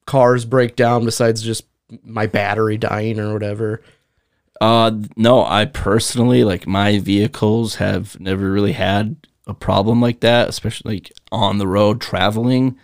cars 0.07 0.45
break 0.45 0.77
down 0.77 1.05
besides 1.05 1.43
just 1.43 1.65
my 2.05 2.27
battery 2.27 2.77
dying 2.77 3.19
or 3.19 3.33
whatever. 3.33 3.83
Uh, 4.61 4.93
no, 5.17 5.45
I 5.45 5.65
personally 5.65 6.45
like 6.45 6.67
my 6.67 6.99
vehicles 6.99 7.77
have 7.77 8.21
never 8.21 8.53
really 8.53 8.73
had 8.73 9.17
a 9.47 9.55
problem 9.55 10.01
like 10.01 10.21
that, 10.21 10.49
especially 10.49 10.95
like 10.95 11.13
on 11.33 11.59
the 11.59 11.67
road 11.67 12.01
traveling. 12.01 12.79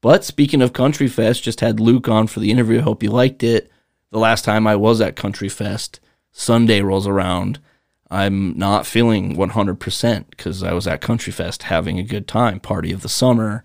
But 0.00 0.24
speaking 0.24 0.60
of 0.60 0.72
Country 0.72 1.06
Fest, 1.06 1.44
just 1.44 1.60
had 1.60 1.78
Luke 1.78 2.08
on 2.08 2.26
for 2.26 2.40
the 2.40 2.50
interview. 2.50 2.80
Hope 2.80 3.02
you 3.02 3.10
liked 3.10 3.44
it. 3.44 3.70
The 4.10 4.18
last 4.18 4.44
time 4.44 4.66
I 4.66 4.74
was 4.74 5.00
at 5.00 5.14
Country 5.14 5.48
Fest, 5.48 6.00
Sunday 6.32 6.80
rolls 6.80 7.06
around. 7.06 7.60
I'm 8.12 8.56
not 8.58 8.86
feeling 8.86 9.36
100% 9.36 10.24
because 10.28 10.62
I 10.62 10.74
was 10.74 10.86
at 10.86 11.00
Country 11.00 11.32
Fest 11.32 11.64
having 11.64 11.98
a 11.98 12.02
good 12.02 12.28
time, 12.28 12.60
party 12.60 12.92
of 12.92 13.00
the 13.00 13.08
summer. 13.08 13.64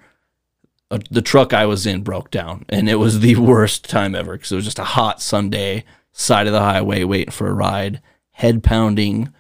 Uh, 0.90 1.00
the 1.12 1.22
truck 1.22 1.54
I 1.54 1.66
was 1.66 1.86
in 1.86 2.02
broke 2.02 2.32
down, 2.32 2.66
and 2.70 2.90
it 2.90 2.96
was 2.96 3.20
the 3.20 3.36
worst 3.52 3.90
time 3.90 4.16
ever 4.16 4.38
because 4.38 4.54
it 4.54 4.56
was 4.56 4.64
just 4.64 4.80
a 4.80 4.86
hot 4.86 5.22
Sunday, 5.22 5.84
side 6.14 6.48
of 6.48 6.54
the 6.54 6.62
highway, 6.62 7.04
waiting 7.04 7.34
for 7.34 7.50
a 7.50 7.54
ride, 7.54 8.02
head 8.32 8.64
pounding, 8.64 9.34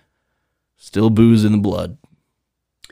still 0.75 1.09
booze 1.09 1.45
in 1.45 1.53
the 1.53 1.57
blood. 1.57 1.97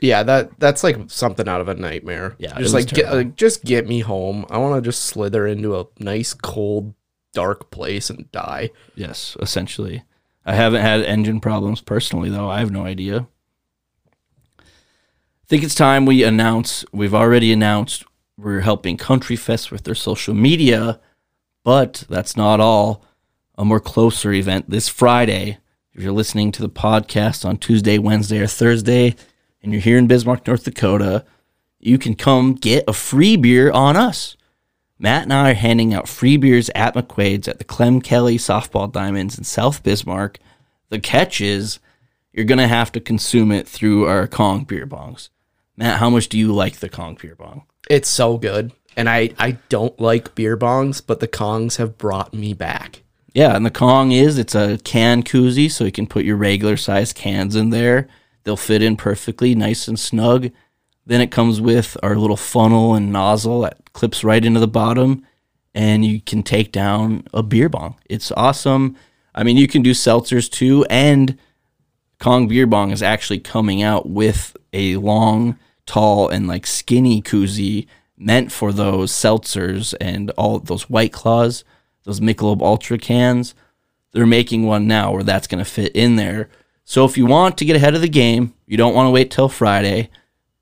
Yeah, 0.00 0.22
that 0.22 0.58
that's 0.58 0.82
like 0.82 0.96
something 1.08 1.46
out 1.46 1.60
of 1.60 1.68
a 1.68 1.74
nightmare. 1.74 2.34
Yeah, 2.38 2.58
just 2.58 2.72
like 2.72 2.88
get, 2.88 3.12
like 3.12 3.36
just 3.36 3.62
get 3.62 3.86
me 3.86 4.00
home. 4.00 4.46
I 4.48 4.56
want 4.56 4.82
to 4.82 4.88
just 4.88 5.04
slither 5.04 5.46
into 5.46 5.78
a 5.78 5.86
nice 5.98 6.32
cold 6.32 6.94
dark 7.34 7.70
place 7.70 8.08
and 8.08 8.32
die. 8.32 8.70
Yes, 8.94 9.36
essentially. 9.40 10.02
I 10.48 10.54
haven't 10.54 10.82
had 10.82 11.02
engine 11.02 11.40
problems 11.40 11.80
personally, 11.80 12.30
though. 12.30 12.48
I 12.48 12.60
have 12.60 12.70
no 12.70 12.86
idea. 12.86 13.26
I 14.60 15.48
think 15.48 15.64
it's 15.64 15.74
time 15.74 16.06
we 16.06 16.22
announce. 16.22 16.84
We've 16.92 17.14
already 17.14 17.52
announced 17.52 18.04
we're 18.38 18.60
helping 18.60 18.96
Country 18.96 19.34
Fest 19.34 19.72
with 19.72 19.82
their 19.82 19.94
social 19.96 20.34
media, 20.34 21.00
but 21.64 22.04
that's 22.08 22.36
not 22.36 22.60
all. 22.60 23.04
A 23.58 23.64
more 23.64 23.80
closer 23.80 24.32
event 24.32 24.70
this 24.70 24.88
Friday. 24.88 25.58
If 25.92 26.02
you're 26.02 26.12
listening 26.12 26.52
to 26.52 26.62
the 26.62 26.68
podcast 26.68 27.44
on 27.44 27.56
Tuesday, 27.56 27.98
Wednesday, 27.98 28.38
or 28.38 28.46
Thursday, 28.46 29.16
and 29.62 29.72
you're 29.72 29.80
here 29.80 29.98
in 29.98 30.06
Bismarck, 30.06 30.46
North 30.46 30.64
Dakota, 30.64 31.24
you 31.80 31.98
can 31.98 32.14
come 32.14 32.54
get 32.54 32.84
a 32.86 32.92
free 32.92 33.36
beer 33.36 33.72
on 33.72 33.96
us. 33.96 34.35
Matt 34.98 35.24
and 35.24 35.32
I 35.32 35.50
are 35.50 35.54
handing 35.54 35.92
out 35.92 36.08
free 36.08 36.36
beers 36.36 36.70
at 36.74 36.94
McQuade's 36.94 37.48
at 37.48 37.58
the 37.58 37.64
Clem 37.64 38.00
Kelly 38.00 38.38
Softball 38.38 38.90
Diamonds 38.90 39.36
in 39.36 39.44
South 39.44 39.82
Bismarck. 39.82 40.38
The 40.88 40.98
catch 40.98 41.40
is 41.40 41.78
you're 42.32 42.44
going 42.46 42.58
to 42.58 42.68
have 42.68 42.92
to 42.92 43.00
consume 43.00 43.52
it 43.52 43.68
through 43.68 44.06
our 44.06 44.26
Kong 44.26 44.64
beer 44.64 44.86
bongs. 44.86 45.28
Matt, 45.76 45.98
how 45.98 46.08
much 46.08 46.28
do 46.28 46.38
you 46.38 46.52
like 46.52 46.76
the 46.76 46.88
Kong 46.88 47.18
beer 47.20 47.34
bong? 47.34 47.66
It's 47.90 48.08
so 48.08 48.38
good. 48.38 48.72
And 48.96 49.08
I, 49.08 49.30
I 49.38 49.52
don't 49.68 49.98
like 50.00 50.34
beer 50.34 50.56
bongs, 50.56 51.02
but 51.06 51.20
the 51.20 51.28
Kongs 51.28 51.76
have 51.76 51.98
brought 51.98 52.32
me 52.32 52.54
back. 52.54 53.02
Yeah, 53.34 53.54
and 53.54 53.66
the 53.66 53.70
Kong 53.70 54.12
is 54.12 54.38
it's 54.38 54.54
a 54.54 54.78
can 54.78 55.22
koozie, 55.22 55.70
so 55.70 55.84
you 55.84 55.92
can 55.92 56.06
put 56.06 56.24
your 56.24 56.36
regular 56.36 56.78
size 56.78 57.12
cans 57.12 57.54
in 57.54 57.68
there. 57.68 58.08
They'll 58.44 58.56
fit 58.56 58.80
in 58.80 58.96
perfectly, 58.96 59.54
nice 59.54 59.88
and 59.88 60.00
snug. 60.00 60.50
Then 61.06 61.20
it 61.20 61.30
comes 61.30 61.60
with 61.60 61.96
our 62.02 62.16
little 62.16 62.36
funnel 62.36 62.94
and 62.94 63.12
nozzle 63.12 63.60
that 63.60 63.92
clips 63.92 64.24
right 64.24 64.44
into 64.44 64.60
the 64.60 64.68
bottom, 64.68 65.24
and 65.74 66.04
you 66.04 66.20
can 66.20 66.42
take 66.42 66.72
down 66.72 67.24
a 67.32 67.42
beer 67.42 67.68
bong. 67.68 67.96
It's 68.10 68.32
awesome. 68.32 68.96
I 69.34 69.44
mean, 69.44 69.56
you 69.56 69.68
can 69.68 69.82
do 69.82 69.92
seltzers 69.92 70.50
too, 70.50 70.84
and 70.90 71.38
Kong 72.18 72.48
Beer 72.48 72.66
Bong 72.66 72.90
is 72.90 73.02
actually 73.02 73.40
coming 73.40 73.82
out 73.82 74.08
with 74.08 74.56
a 74.72 74.96
long, 74.96 75.58
tall, 75.84 76.28
and 76.28 76.48
like 76.48 76.66
skinny 76.66 77.20
koozie 77.20 77.86
meant 78.16 78.50
for 78.50 78.72
those 78.72 79.12
seltzers 79.12 79.94
and 80.00 80.30
all 80.32 80.58
those 80.58 80.88
White 80.88 81.12
Claws, 81.12 81.64
those 82.04 82.20
Michelob 82.20 82.62
Ultra 82.62 82.98
cans. 82.98 83.54
They're 84.12 84.26
making 84.26 84.64
one 84.64 84.86
now 84.86 85.12
where 85.12 85.22
that's 85.22 85.46
going 85.46 85.62
to 85.62 85.70
fit 85.70 85.94
in 85.94 86.16
there. 86.16 86.48
So 86.84 87.04
if 87.04 87.18
you 87.18 87.26
want 87.26 87.58
to 87.58 87.66
get 87.66 87.76
ahead 87.76 87.94
of 87.94 88.00
the 88.00 88.08
game, 88.08 88.54
you 88.66 88.78
don't 88.78 88.94
want 88.94 89.06
to 89.06 89.10
wait 89.10 89.30
till 89.30 89.50
Friday. 89.50 90.08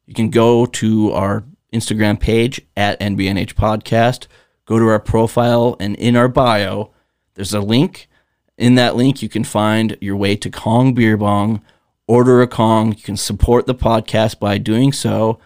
You 0.06 0.14
can 0.14 0.30
go 0.30 0.66
to 0.66 1.12
our 1.12 1.44
Instagram 1.72 2.20
page 2.20 2.60
at 2.76 3.00
NBNH 3.00 3.54
Podcast, 3.54 4.26
go 4.66 4.78
to 4.78 4.86
our 4.86 5.00
profile, 5.00 5.76
and 5.80 5.96
in 5.96 6.16
our 6.16 6.28
bio, 6.28 6.90
there's 7.34 7.54
a 7.54 7.60
link. 7.60 8.08
In 8.56 8.76
that 8.76 8.96
link, 8.96 9.22
you 9.22 9.28
can 9.28 9.44
find 9.44 9.96
your 10.00 10.16
way 10.16 10.36
to 10.36 10.50
Kong 10.50 10.94
Beer 10.94 11.16
Bong, 11.16 11.62
order 12.06 12.42
a 12.42 12.46
Kong. 12.46 12.92
You 12.92 13.02
can 13.02 13.16
support 13.16 13.66
the 13.66 13.74
podcast 13.74 14.38
by 14.38 14.58
doing 14.58 14.92
so, 14.92 15.38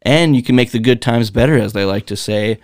and 0.00 0.34
you 0.34 0.42
can 0.42 0.56
make 0.56 0.70
the 0.70 0.78
good 0.78 1.02
times 1.02 1.30
better, 1.30 1.58
as 1.58 1.72
they 1.72 1.84
like 1.84 2.06
to 2.06 2.16
say. 2.16 2.58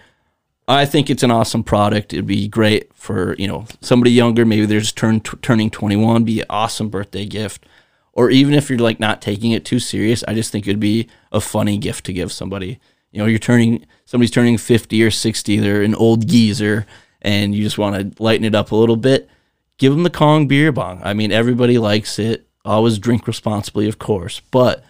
I 0.67 0.87
think 0.87 1.11
it's 1.11 1.25
an 1.25 1.33
awesome 1.33 1.65
product. 1.65 2.13
It'd 2.13 2.27
be 2.27 2.47
great 2.47 2.95
for 2.95 3.35
you 3.35 3.49
know 3.49 3.67
somebody 3.81 4.13
younger. 4.13 4.47
Maybe 4.47 4.67
they're 4.67 4.81
just 4.81 4.97
t- 4.97 5.19
turning 5.43 5.69
21. 5.69 6.25
Be 6.25 6.41
an 6.41 6.47
awesome 6.49 6.89
birthday 6.89 7.27
gift, 7.27 7.67
or 8.21 8.29
even 8.29 8.53
if 8.53 8.69
you're 8.69 8.79
like 8.79 9.01
not 9.01 9.23
taking 9.23 9.53
it 9.53 9.65
too 9.65 9.79
serious. 9.79 10.23
I 10.29 10.35
just 10.35 10.53
think 10.53 10.69
it'd 10.69 10.79
be 10.79 11.09
a 11.33 11.41
funny 11.41 11.79
gift 11.79 12.05
to 12.05 12.13
give 12.13 12.31
somebody. 12.31 12.79
You 13.13 13.19
know, 13.19 13.25
you're 13.25 13.39
turning 13.39 13.87
somebody's 14.05 14.31
turning 14.31 14.59
50 14.59 15.03
or 15.03 15.11
60. 15.11 15.57
They're 15.57 15.83
an 15.83 15.95
old 15.95 16.29
geezer, 16.29 16.85
and 17.23 17.55
you 17.55 17.63
just 17.63 17.79
want 17.79 17.97
to 18.17 18.23
lighten 18.23 18.45
it 18.45 18.55
up 18.55 18.73
a 18.73 18.77
little 18.77 18.99
bit. 18.99 19.31
Give 19.79 19.95
them 19.95 20.03
the 20.03 20.11
Kong 20.11 20.47
beer 20.47 20.71
bong. 20.71 21.01
I 21.03 21.15
mean, 21.15 21.33
everybody 21.33 21.79
likes 21.79 22.19
it. 22.19 22.47
Always 22.63 22.99
drink 22.99 23.27
responsibly, 23.27 23.89
of 23.89 23.99
course, 23.99 24.43
but 24.51 24.85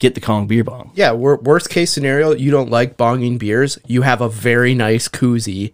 get 0.00 0.16
the 0.16 0.20
Kong 0.20 0.48
beer 0.48 0.64
bong. 0.64 0.90
Yeah, 0.96 1.12
wor- 1.12 1.36
worst 1.36 1.70
case 1.70 1.92
scenario, 1.92 2.34
you 2.34 2.50
don't 2.50 2.70
like 2.70 2.96
bonging 2.96 3.38
beers. 3.38 3.78
You 3.86 4.02
have 4.02 4.20
a 4.20 4.28
very 4.28 4.74
nice 4.74 5.06
koozie 5.06 5.72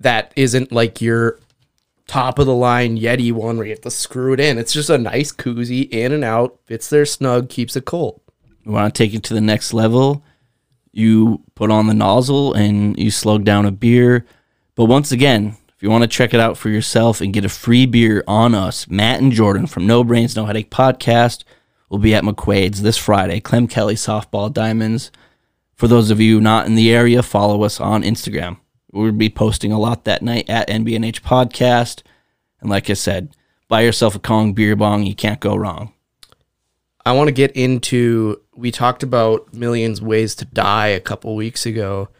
that 0.00 0.30
isn't 0.36 0.72
like 0.72 1.00
your 1.00 1.38
top 2.06 2.38
of 2.38 2.46
the 2.46 2.54
line 2.54 2.98
Yeti 2.98 3.32
one 3.32 3.56
where 3.56 3.66
you 3.66 3.72
have 3.72 3.80
to 3.82 3.90
screw 3.90 4.32
it 4.32 4.40
in. 4.40 4.58
It's 4.58 4.72
just 4.72 4.90
a 4.90 4.98
nice 4.98 5.32
koozie, 5.32 5.88
in 5.90 6.12
and 6.12 6.24
out, 6.24 6.58
fits 6.66 6.88
there 6.88 7.06
snug, 7.06 7.48
keeps 7.48 7.76
it 7.76 7.84
cold. 7.84 8.20
You 8.64 8.72
want 8.72 8.94
to 8.94 8.98
take 9.02 9.14
it 9.14 9.22
to 9.24 9.34
the 9.34 9.40
next 9.40 9.72
level, 9.72 10.22
you 10.92 11.42
put 11.54 11.70
on 11.70 11.86
the 11.86 11.94
nozzle 11.94 12.54
and 12.54 12.98
you 12.98 13.10
slug 13.10 13.44
down 13.44 13.66
a 13.66 13.72
beer. 13.72 14.26
But 14.74 14.84
once 14.84 15.10
again, 15.10 15.56
if 15.68 15.82
you 15.82 15.90
want 15.90 16.02
to 16.02 16.08
check 16.08 16.32
it 16.32 16.40
out 16.40 16.56
for 16.56 16.68
yourself 16.68 17.20
and 17.20 17.32
get 17.32 17.44
a 17.44 17.48
free 17.48 17.86
beer 17.86 18.22
on 18.28 18.54
us, 18.54 18.88
Matt 18.88 19.20
and 19.20 19.32
Jordan 19.32 19.66
from 19.66 19.86
No 19.86 20.04
Brains 20.04 20.36
No 20.36 20.46
Headache 20.46 20.70
podcast 20.70 21.44
will 21.88 21.98
be 21.98 22.14
at 22.14 22.24
McQuade's 22.24 22.82
this 22.82 22.96
Friday, 22.96 23.40
Clem 23.40 23.66
Kelly 23.66 23.96
Softball 23.96 24.52
Diamonds. 24.52 25.10
For 25.74 25.88
those 25.88 26.10
of 26.10 26.20
you 26.20 26.40
not 26.40 26.66
in 26.66 26.74
the 26.74 26.92
area, 26.92 27.22
follow 27.22 27.64
us 27.64 27.80
on 27.80 28.02
Instagram. 28.02 28.58
We'll 28.92 29.12
be 29.12 29.30
posting 29.30 29.72
a 29.72 29.80
lot 29.80 30.04
that 30.04 30.22
night 30.22 30.48
at 30.50 30.68
NBNH 30.68 31.22
Podcast. 31.22 32.02
And 32.60 32.70
like 32.70 32.90
I 32.90 32.92
said, 32.92 33.34
buy 33.68 33.80
yourself 33.80 34.14
a 34.14 34.18
Kong 34.18 34.52
beer 34.52 34.76
bong. 34.76 35.04
You 35.04 35.14
can't 35.14 35.40
go 35.40 35.56
wrong. 35.56 35.92
I 37.04 37.12
want 37.12 37.28
to 37.28 37.32
get 37.32 37.52
into 37.52 38.40
we 38.54 38.70
talked 38.70 39.02
about 39.02 39.52
millions 39.54 40.02
ways 40.02 40.34
to 40.36 40.44
die 40.44 40.88
a 40.88 41.00
couple 41.00 41.34
weeks 41.34 41.64
ago. 41.66 42.10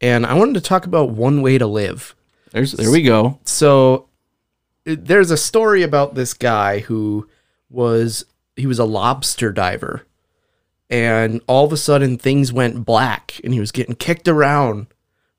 And 0.00 0.24
I 0.24 0.34
wanted 0.34 0.54
to 0.54 0.60
talk 0.60 0.86
about 0.86 1.10
one 1.10 1.42
way 1.42 1.58
to 1.58 1.66
live. 1.66 2.14
There's 2.52 2.72
there 2.72 2.90
we 2.90 3.02
go. 3.02 3.40
so 3.44 4.08
there's 4.84 5.32
a 5.32 5.36
story 5.36 5.82
about 5.82 6.14
this 6.14 6.32
guy 6.32 6.78
who 6.78 7.28
was 7.68 8.24
he 8.54 8.66
was 8.66 8.78
a 8.78 8.84
lobster 8.84 9.52
diver 9.52 10.06
and 10.88 11.40
all 11.48 11.64
of 11.64 11.72
a 11.72 11.76
sudden 11.76 12.16
things 12.16 12.52
went 12.52 12.84
black 12.84 13.40
and 13.42 13.52
he 13.52 13.60
was 13.60 13.72
getting 13.72 13.96
kicked 13.96 14.28
around 14.28 14.86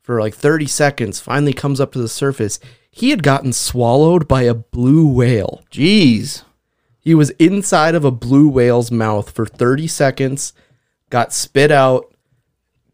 for 0.08 0.22
like 0.22 0.34
30 0.34 0.66
seconds 0.68 1.20
finally 1.20 1.52
comes 1.52 1.82
up 1.82 1.92
to 1.92 2.00
the 2.00 2.08
surface 2.08 2.62
he 2.90 3.10
had 3.10 3.22
gotten 3.22 3.52
swallowed 3.52 4.26
by 4.26 4.44
a 4.44 4.54
blue 4.54 5.06
whale 5.06 5.62
Jeez. 5.70 6.44
he 7.02 7.14
was 7.14 7.32
inside 7.32 7.94
of 7.94 8.06
a 8.06 8.10
blue 8.12 8.48
whale's 8.48 8.90
mouth 8.90 9.30
for 9.30 9.46
30 9.46 9.86
seconds 9.88 10.54
got 11.10 11.34
spit 11.34 11.72
out 11.72 12.06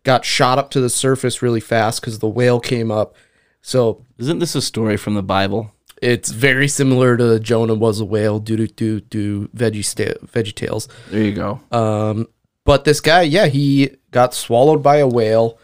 got 0.04 0.26
shot 0.26 0.58
up 0.58 0.72
to 0.72 0.82
the 0.82 0.90
surface 0.90 1.44
really 1.44 1.60
fast 1.60 2.02
because 2.02 2.18
the 2.18 2.28
whale 2.28 2.60
came 2.60 2.90
up 2.90 3.16
so 3.62 4.04
Isn't 4.18 4.40
this 4.40 4.56
a 4.56 4.62
story 4.62 4.98
from 4.98 5.14
the 5.14 5.24
Bible? 5.24 5.72
it's 6.02 6.32
very 6.32 6.68
similar 6.68 7.16
to 7.16 7.40
jonah 7.40 7.76
was 7.76 8.00
a 8.00 8.06
whale 8.06 8.40
do 8.40 8.58
do 8.58 8.68
do 8.68 9.00
do 9.02 9.48
veggie 9.50 9.86
sta- 9.86 10.18
veggie 10.26 10.54
tales 10.56 10.88
There 11.12 11.22
you 11.24 11.34
go. 11.34 11.62
Um, 11.72 12.28
but 12.66 12.86
this 12.86 13.00
guy, 13.02 13.22
yeah, 13.24 13.48
he 13.48 13.92
got 14.12 14.34
swallowed 14.34 14.82
by 14.82 14.98
a 14.98 15.08
whale 15.08 15.60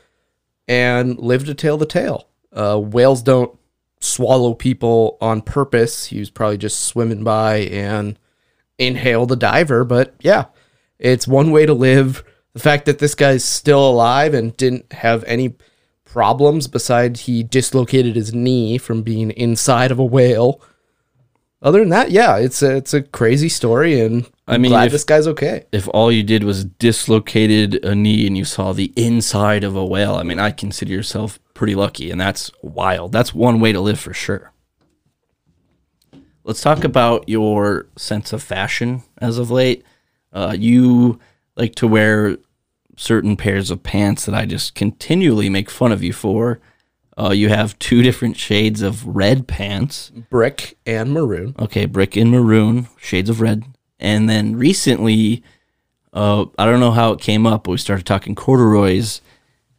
and 0.69 1.17
live 1.17 1.45
to 1.47 1.55
tell 1.55 1.77
the 1.77 1.85
tale. 1.85 2.29
Uh, 2.53 2.79
whales 2.79 3.23
don't 3.23 3.57
swallow 3.99 4.53
people 4.53 5.17
on 5.19 5.41
purpose. 5.41 6.05
He 6.05 6.19
was 6.19 6.29
probably 6.29 6.59
just 6.59 6.81
swimming 6.81 7.23
by 7.23 7.57
and 7.57 8.17
inhaled 8.77 9.29
the 9.29 9.35
diver. 9.35 9.83
But 9.83 10.13
yeah, 10.21 10.45
it's 10.99 11.27
one 11.27 11.51
way 11.51 11.65
to 11.65 11.73
live. 11.73 12.23
The 12.53 12.59
fact 12.59 12.85
that 12.85 12.99
this 12.99 13.15
guy's 13.15 13.43
still 13.43 13.89
alive 13.89 14.33
and 14.33 14.55
didn't 14.55 14.93
have 14.93 15.23
any 15.25 15.55
problems 16.05 16.67
besides 16.67 17.21
he 17.21 17.43
dislocated 17.43 18.15
his 18.15 18.33
knee 18.33 18.77
from 18.77 19.01
being 19.01 19.31
inside 19.31 19.91
of 19.91 19.99
a 19.99 20.05
whale. 20.05 20.61
Other 21.61 21.79
than 21.79 21.89
that, 21.89 22.09
yeah, 22.11 22.37
it's 22.37 22.61
a, 22.63 22.77
it's 22.77 22.93
a 22.93 23.01
crazy 23.01 23.49
story, 23.49 23.99
and 23.99 24.25
I 24.47 24.55
I'm 24.55 24.61
mean, 24.61 24.71
glad 24.71 24.85
if- 24.87 24.91
this 24.93 25.03
guy's 25.03 25.27
okay. 25.27 25.65
if 25.73 25.89
all 25.93 26.09
you 26.11 26.23
did 26.23 26.43
was 26.45 26.63
dislocated 26.63 27.83
a 27.83 27.93
knee 27.93 28.25
and 28.25 28.37
you 28.37 28.45
saw 28.45 28.71
the 28.71 28.93
inside 28.95 29.65
of 29.65 29.75
a 29.75 29.85
whale, 29.85 30.15
I 30.15 30.23
mean, 30.23 30.39
I 30.39 30.51
consider 30.51 30.93
yourself 30.93 31.37
pretty 31.53 31.75
lucky, 31.75 32.11
and 32.11 32.19
that's 32.21 32.49
wild. 32.61 33.11
That's 33.11 33.33
one 33.33 33.59
way 33.59 33.73
to 33.73 33.81
live 33.81 33.99
for 33.99 34.13
sure. 34.13 34.53
Let's 36.45 36.61
talk 36.61 36.83
about 36.85 37.27
your 37.27 37.87
sense 37.97 38.31
of 38.31 38.41
fashion 38.41 39.03
as 39.17 39.37
of 39.37 39.51
late. 39.51 39.83
Uh, 40.31 40.55
you 40.57 41.19
like 41.57 41.75
to 41.75 41.87
wear 41.87 42.37
certain 42.95 43.35
pairs 43.35 43.69
of 43.69 43.83
pants 43.83 44.25
that 44.25 44.33
I 44.35 44.45
just 44.45 44.75
continually 44.75 45.49
make 45.49 45.69
fun 45.69 45.91
of 45.91 46.01
you 46.01 46.13
for. 46.13 46.59
Uh, 47.19 47.31
you 47.31 47.49
have 47.49 47.77
two 47.79 48.01
different 48.01 48.37
shades 48.37 48.81
of 48.81 49.05
red 49.05 49.45
pants. 49.47 50.09
brick 50.29 50.77
and 50.85 51.11
maroon. 51.11 51.53
Okay, 51.59 51.85
brick 51.85 52.15
and 52.15 52.31
maroon, 52.31 52.87
shades 52.97 53.29
of 53.29 53.41
red. 53.41 53.65
And 53.99 54.29
then 54.29 54.55
recently, 54.55 55.43
uh, 56.13 56.45
I 56.57 56.65
don't 56.65 56.79
know 56.79 56.91
how 56.91 57.11
it 57.11 57.19
came 57.19 57.45
up, 57.45 57.65
but 57.65 57.71
we 57.71 57.77
started 57.77 58.05
talking 58.05 58.35
corduroys. 58.35 59.21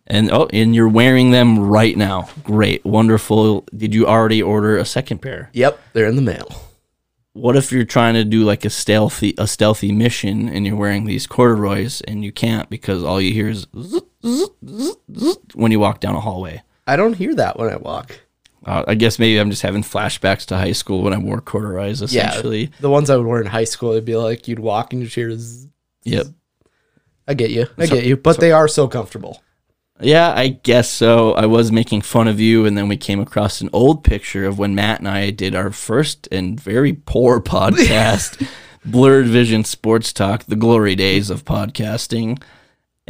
And 0.06 0.30
oh, 0.30 0.48
and 0.52 0.74
you're 0.74 0.88
wearing 0.88 1.30
them 1.30 1.58
right 1.60 1.96
now. 1.96 2.28
Great, 2.42 2.84
wonderful. 2.84 3.64
Did 3.74 3.94
you 3.94 4.06
already 4.06 4.42
order 4.42 4.76
a 4.76 4.84
second 4.84 5.18
pair? 5.22 5.50
Yep, 5.52 5.80
they're 5.92 6.06
in 6.08 6.16
the 6.16 6.22
mail. 6.22 6.48
What 7.32 7.56
if 7.56 7.70
you're 7.70 7.84
trying 7.84 8.14
to 8.14 8.24
do 8.24 8.44
like 8.44 8.64
a 8.64 8.70
stealthy 8.70 9.34
a 9.38 9.46
stealthy 9.46 9.92
mission 9.92 10.48
and 10.48 10.66
you're 10.66 10.76
wearing 10.76 11.04
these 11.04 11.28
corduroys 11.28 12.00
and 12.02 12.24
you 12.24 12.32
can't 12.32 12.68
because 12.68 13.04
all 13.04 13.20
you 13.20 13.32
hear 13.32 13.48
is 13.48 13.68
zzz, 13.78 14.02
zzz, 14.26 14.96
zzz, 15.16 15.36
when 15.54 15.70
you 15.70 15.78
walk 15.78 16.00
down 16.00 16.16
a 16.16 16.20
hallway? 16.20 16.62
I 16.90 16.96
don't 16.96 17.14
hear 17.14 17.34
that 17.36 17.58
when 17.58 17.70
I 17.70 17.76
walk. 17.76 18.20
Uh, 18.64 18.84
I 18.86 18.94
guess 18.94 19.18
maybe 19.18 19.38
I'm 19.38 19.48
just 19.50 19.62
having 19.62 19.82
flashbacks 19.82 20.44
to 20.46 20.56
high 20.56 20.72
school 20.72 21.02
when 21.02 21.14
I 21.14 21.18
wore 21.18 21.40
corduroys. 21.40 22.02
Essentially, 22.02 22.62
Yeah, 22.64 22.68
the 22.80 22.90
ones 22.90 23.08
I 23.08 23.16
would 23.16 23.26
wear 23.26 23.40
in 23.40 23.46
high 23.46 23.64
school, 23.64 23.92
it'd 23.92 24.04
be 24.04 24.16
like 24.16 24.48
you'd 24.48 24.58
walk 24.58 24.92
and 24.92 25.00
you'd 25.02 25.12
hear. 25.12 25.30
zzz. 25.34 25.66
yep. 26.04 26.26
I 27.28 27.34
get 27.34 27.50
you, 27.50 27.66
I 27.78 27.86
So- 27.86 27.94
get 27.94 28.04
you, 28.04 28.16
but 28.16 28.40
they 28.40 28.52
are 28.52 28.68
so 28.68 28.88
comfortable. 28.88 29.40
Yeah, 30.02 30.32
I 30.34 30.48
guess 30.48 30.88
so. 30.88 31.32
I 31.34 31.44
was 31.46 31.70
making 31.70 32.00
fun 32.00 32.26
of 32.26 32.40
you, 32.40 32.64
and 32.66 32.76
then 32.76 32.88
we 32.88 32.96
came 32.96 33.20
across 33.20 33.60
an 33.60 33.68
old 33.72 34.02
picture 34.02 34.46
of 34.46 34.58
when 34.58 34.74
Matt 34.74 34.98
and 35.00 35.08
I 35.08 35.30
did 35.30 35.54
our 35.54 35.70
first 35.70 36.26
and 36.32 36.58
very 36.58 36.92
poor 36.94 37.38
podcast, 37.54 38.46
Blurred 38.84 39.26
Vision 39.26 39.62
Sports 39.64 40.12
Talk, 40.14 40.44
the 40.44 40.56
glory 40.56 40.94
days 40.96 41.28
of 41.30 41.44
podcasting. 41.44 42.40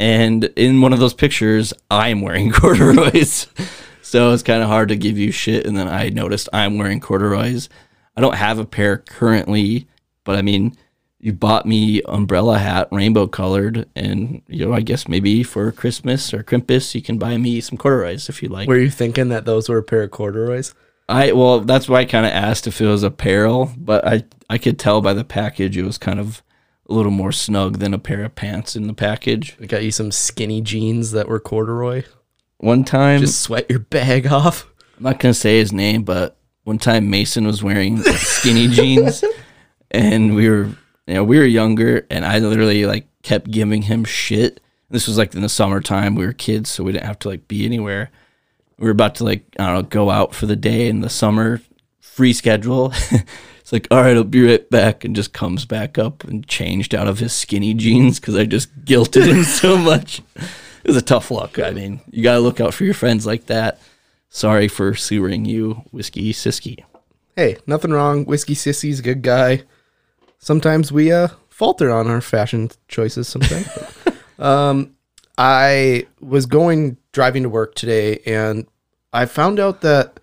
And 0.01 0.45
in 0.55 0.81
one 0.81 0.93
of 0.93 0.99
those 0.99 1.13
pictures, 1.13 1.73
I'm 1.91 2.21
wearing 2.21 2.51
corduroys. 2.51 3.45
so 4.01 4.33
it's 4.33 4.41
kind 4.41 4.63
of 4.63 4.67
hard 4.67 4.89
to 4.89 4.95
give 4.95 5.19
you 5.19 5.31
shit. 5.31 5.67
And 5.67 5.77
then 5.77 5.87
I 5.87 6.09
noticed 6.09 6.49
I'm 6.51 6.79
wearing 6.79 6.99
corduroys. 6.99 7.69
I 8.17 8.21
don't 8.21 8.33
have 8.33 8.57
a 8.57 8.65
pair 8.65 8.97
currently, 8.97 9.87
but 10.23 10.37
I 10.37 10.41
mean, 10.41 10.75
you 11.19 11.33
bought 11.33 11.67
me 11.67 12.01
umbrella 12.07 12.57
hat, 12.57 12.87
rainbow 12.91 13.27
colored, 13.27 13.87
and 13.95 14.41
you 14.47 14.65
know, 14.65 14.73
I 14.73 14.81
guess 14.81 15.07
maybe 15.07 15.43
for 15.43 15.71
Christmas 15.71 16.33
or 16.33 16.41
Crimpus, 16.41 16.95
you 16.95 17.03
can 17.03 17.19
buy 17.19 17.37
me 17.37 17.61
some 17.61 17.77
corduroys 17.77 18.27
if 18.27 18.41
you 18.41 18.49
like. 18.49 18.67
Were 18.67 18.79
you 18.79 18.89
thinking 18.89 19.29
that 19.29 19.45
those 19.45 19.69
were 19.69 19.77
a 19.77 19.83
pair 19.83 20.01
of 20.01 20.09
corduroys? 20.09 20.73
I 21.07 21.31
well, 21.33 21.59
that's 21.59 21.87
why 21.87 21.99
I 21.99 22.05
kind 22.05 22.25
of 22.25 22.31
asked 22.31 22.65
if 22.65 22.81
it 22.81 22.87
was 22.87 23.03
apparel, 23.03 23.71
but 23.77 24.05
I 24.05 24.23
I 24.49 24.57
could 24.57 24.79
tell 24.79 24.99
by 24.99 25.13
the 25.13 25.23
package 25.23 25.77
it 25.77 25.85
was 25.85 25.99
kind 25.99 26.19
of 26.19 26.41
a 26.91 26.93
little 26.93 27.11
more 27.11 27.31
snug 27.31 27.79
than 27.79 27.93
a 27.93 27.99
pair 27.99 28.23
of 28.23 28.35
pants 28.35 28.75
in 28.75 28.87
the 28.87 28.93
package. 28.93 29.55
I 29.61 29.65
got 29.65 29.83
you 29.83 29.91
some 29.91 30.11
skinny 30.11 30.61
jeans 30.61 31.11
that 31.11 31.27
were 31.27 31.39
corduroy. 31.39 32.03
One 32.57 32.83
time, 32.83 33.21
Just 33.21 33.41
sweat 33.41 33.69
your 33.69 33.79
bag 33.79 34.27
off. 34.27 34.67
I'm 34.97 35.03
not 35.03 35.19
gonna 35.19 35.33
say 35.33 35.57
his 35.57 35.73
name, 35.73 36.03
but 36.03 36.37
one 36.63 36.77
time 36.77 37.09
Mason 37.09 37.47
was 37.47 37.63
wearing 37.63 38.01
skinny 38.03 38.67
jeans, 38.69 39.23
and 39.89 40.35
we 40.35 40.47
were, 40.49 40.65
you 41.07 41.15
know, 41.15 41.23
we 41.23 41.39
were 41.39 41.45
younger, 41.45 42.05
and 42.11 42.23
I 42.23 42.37
literally 42.39 42.85
like 42.85 43.07
kept 43.23 43.49
giving 43.49 43.83
him 43.83 44.03
shit. 44.03 44.59
This 44.89 45.07
was 45.07 45.17
like 45.17 45.33
in 45.33 45.41
the 45.41 45.49
summertime. 45.49 46.13
We 46.15 46.25
were 46.25 46.33
kids, 46.33 46.69
so 46.69 46.83
we 46.83 46.91
didn't 46.91 47.07
have 47.07 47.19
to 47.19 47.29
like 47.29 47.47
be 47.47 47.65
anywhere. 47.65 48.11
We 48.77 48.85
were 48.85 48.91
about 48.91 49.15
to 49.15 49.23
like 49.23 49.45
I 49.57 49.67
don't 49.67 49.75
know 49.75 49.81
go 49.83 50.09
out 50.11 50.35
for 50.35 50.45
the 50.45 50.55
day 50.55 50.87
in 50.87 50.99
the 50.99 51.09
summer, 51.09 51.61
free 51.99 52.33
schedule. 52.33 52.93
it's 53.71 53.73
like 53.73 53.87
all 53.89 54.03
right, 54.03 54.17
I'll 54.17 54.25
be 54.25 54.45
right 54.45 54.69
back, 54.69 55.05
and 55.05 55.15
just 55.15 55.31
comes 55.31 55.65
back 55.65 55.97
up 55.97 56.25
and 56.25 56.45
changed 56.45 56.93
out 56.93 57.07
of 57.07 57.19
his 57.19 57.31
skinny 57.31 57.73
jeans 57.73 58.19
because 58.19 58.35
I 58.35 58.45
just 58.45 58.83
guilted 58.83 59.27
him 59.27 59.43
so 59.43 59.77
much. 59.77 60.21
It 60.35 60.87
was 60.87 60.97
a 60.97 61.01
tough 61.01 61.31
look. 61.31 61.57
I 61.57 61.71
mean, 61.71 62.01
you 62.09 62.21
gotta 62.21 62.41
look 62.41 62.59
out 62.59 62.73
for 62.73 62.83
your 62.83 62.93
friends 62.93 63.25
like 63.25 63.45
that. 63.45 63.79
Sorry 64.29 64.67
for 64.67 64.93
sewering 64.93 65.45
you, 65.45 65.83
Whiskey 65.91 66.33
Siski. 66.33 66.83
Hey, 67.37 67.57
nothing 67.65 67.91
wrong. 67.91 68.25
Whiskey 68.25 68.55
Sissy's 68.55 68.99
a 68.99 69.03
good 69.03 69.21
guy. 69.21 69.63
Sometimes 70.37 70.91
we 70.91 71.11
uh 71.11 71.29
falter 71.49 71.91
on 71.91 72.07
our 72.07 72.21
fashion 72.21 72.71
choices 72.89 73.29
sometimes. 73.29 73.69
um 74.39 74.95
I 75.37 76.07
was 76.19 76.45
going 76.45 76.97
driving 77.13 77.43
to 77.43 77.49
work 77.49 77.75
today 77.75 78.19
and 78.25 78.67
I 79.13 79.25
found 79.25 79.59
out 79.59 79.81
that 79.81 80.19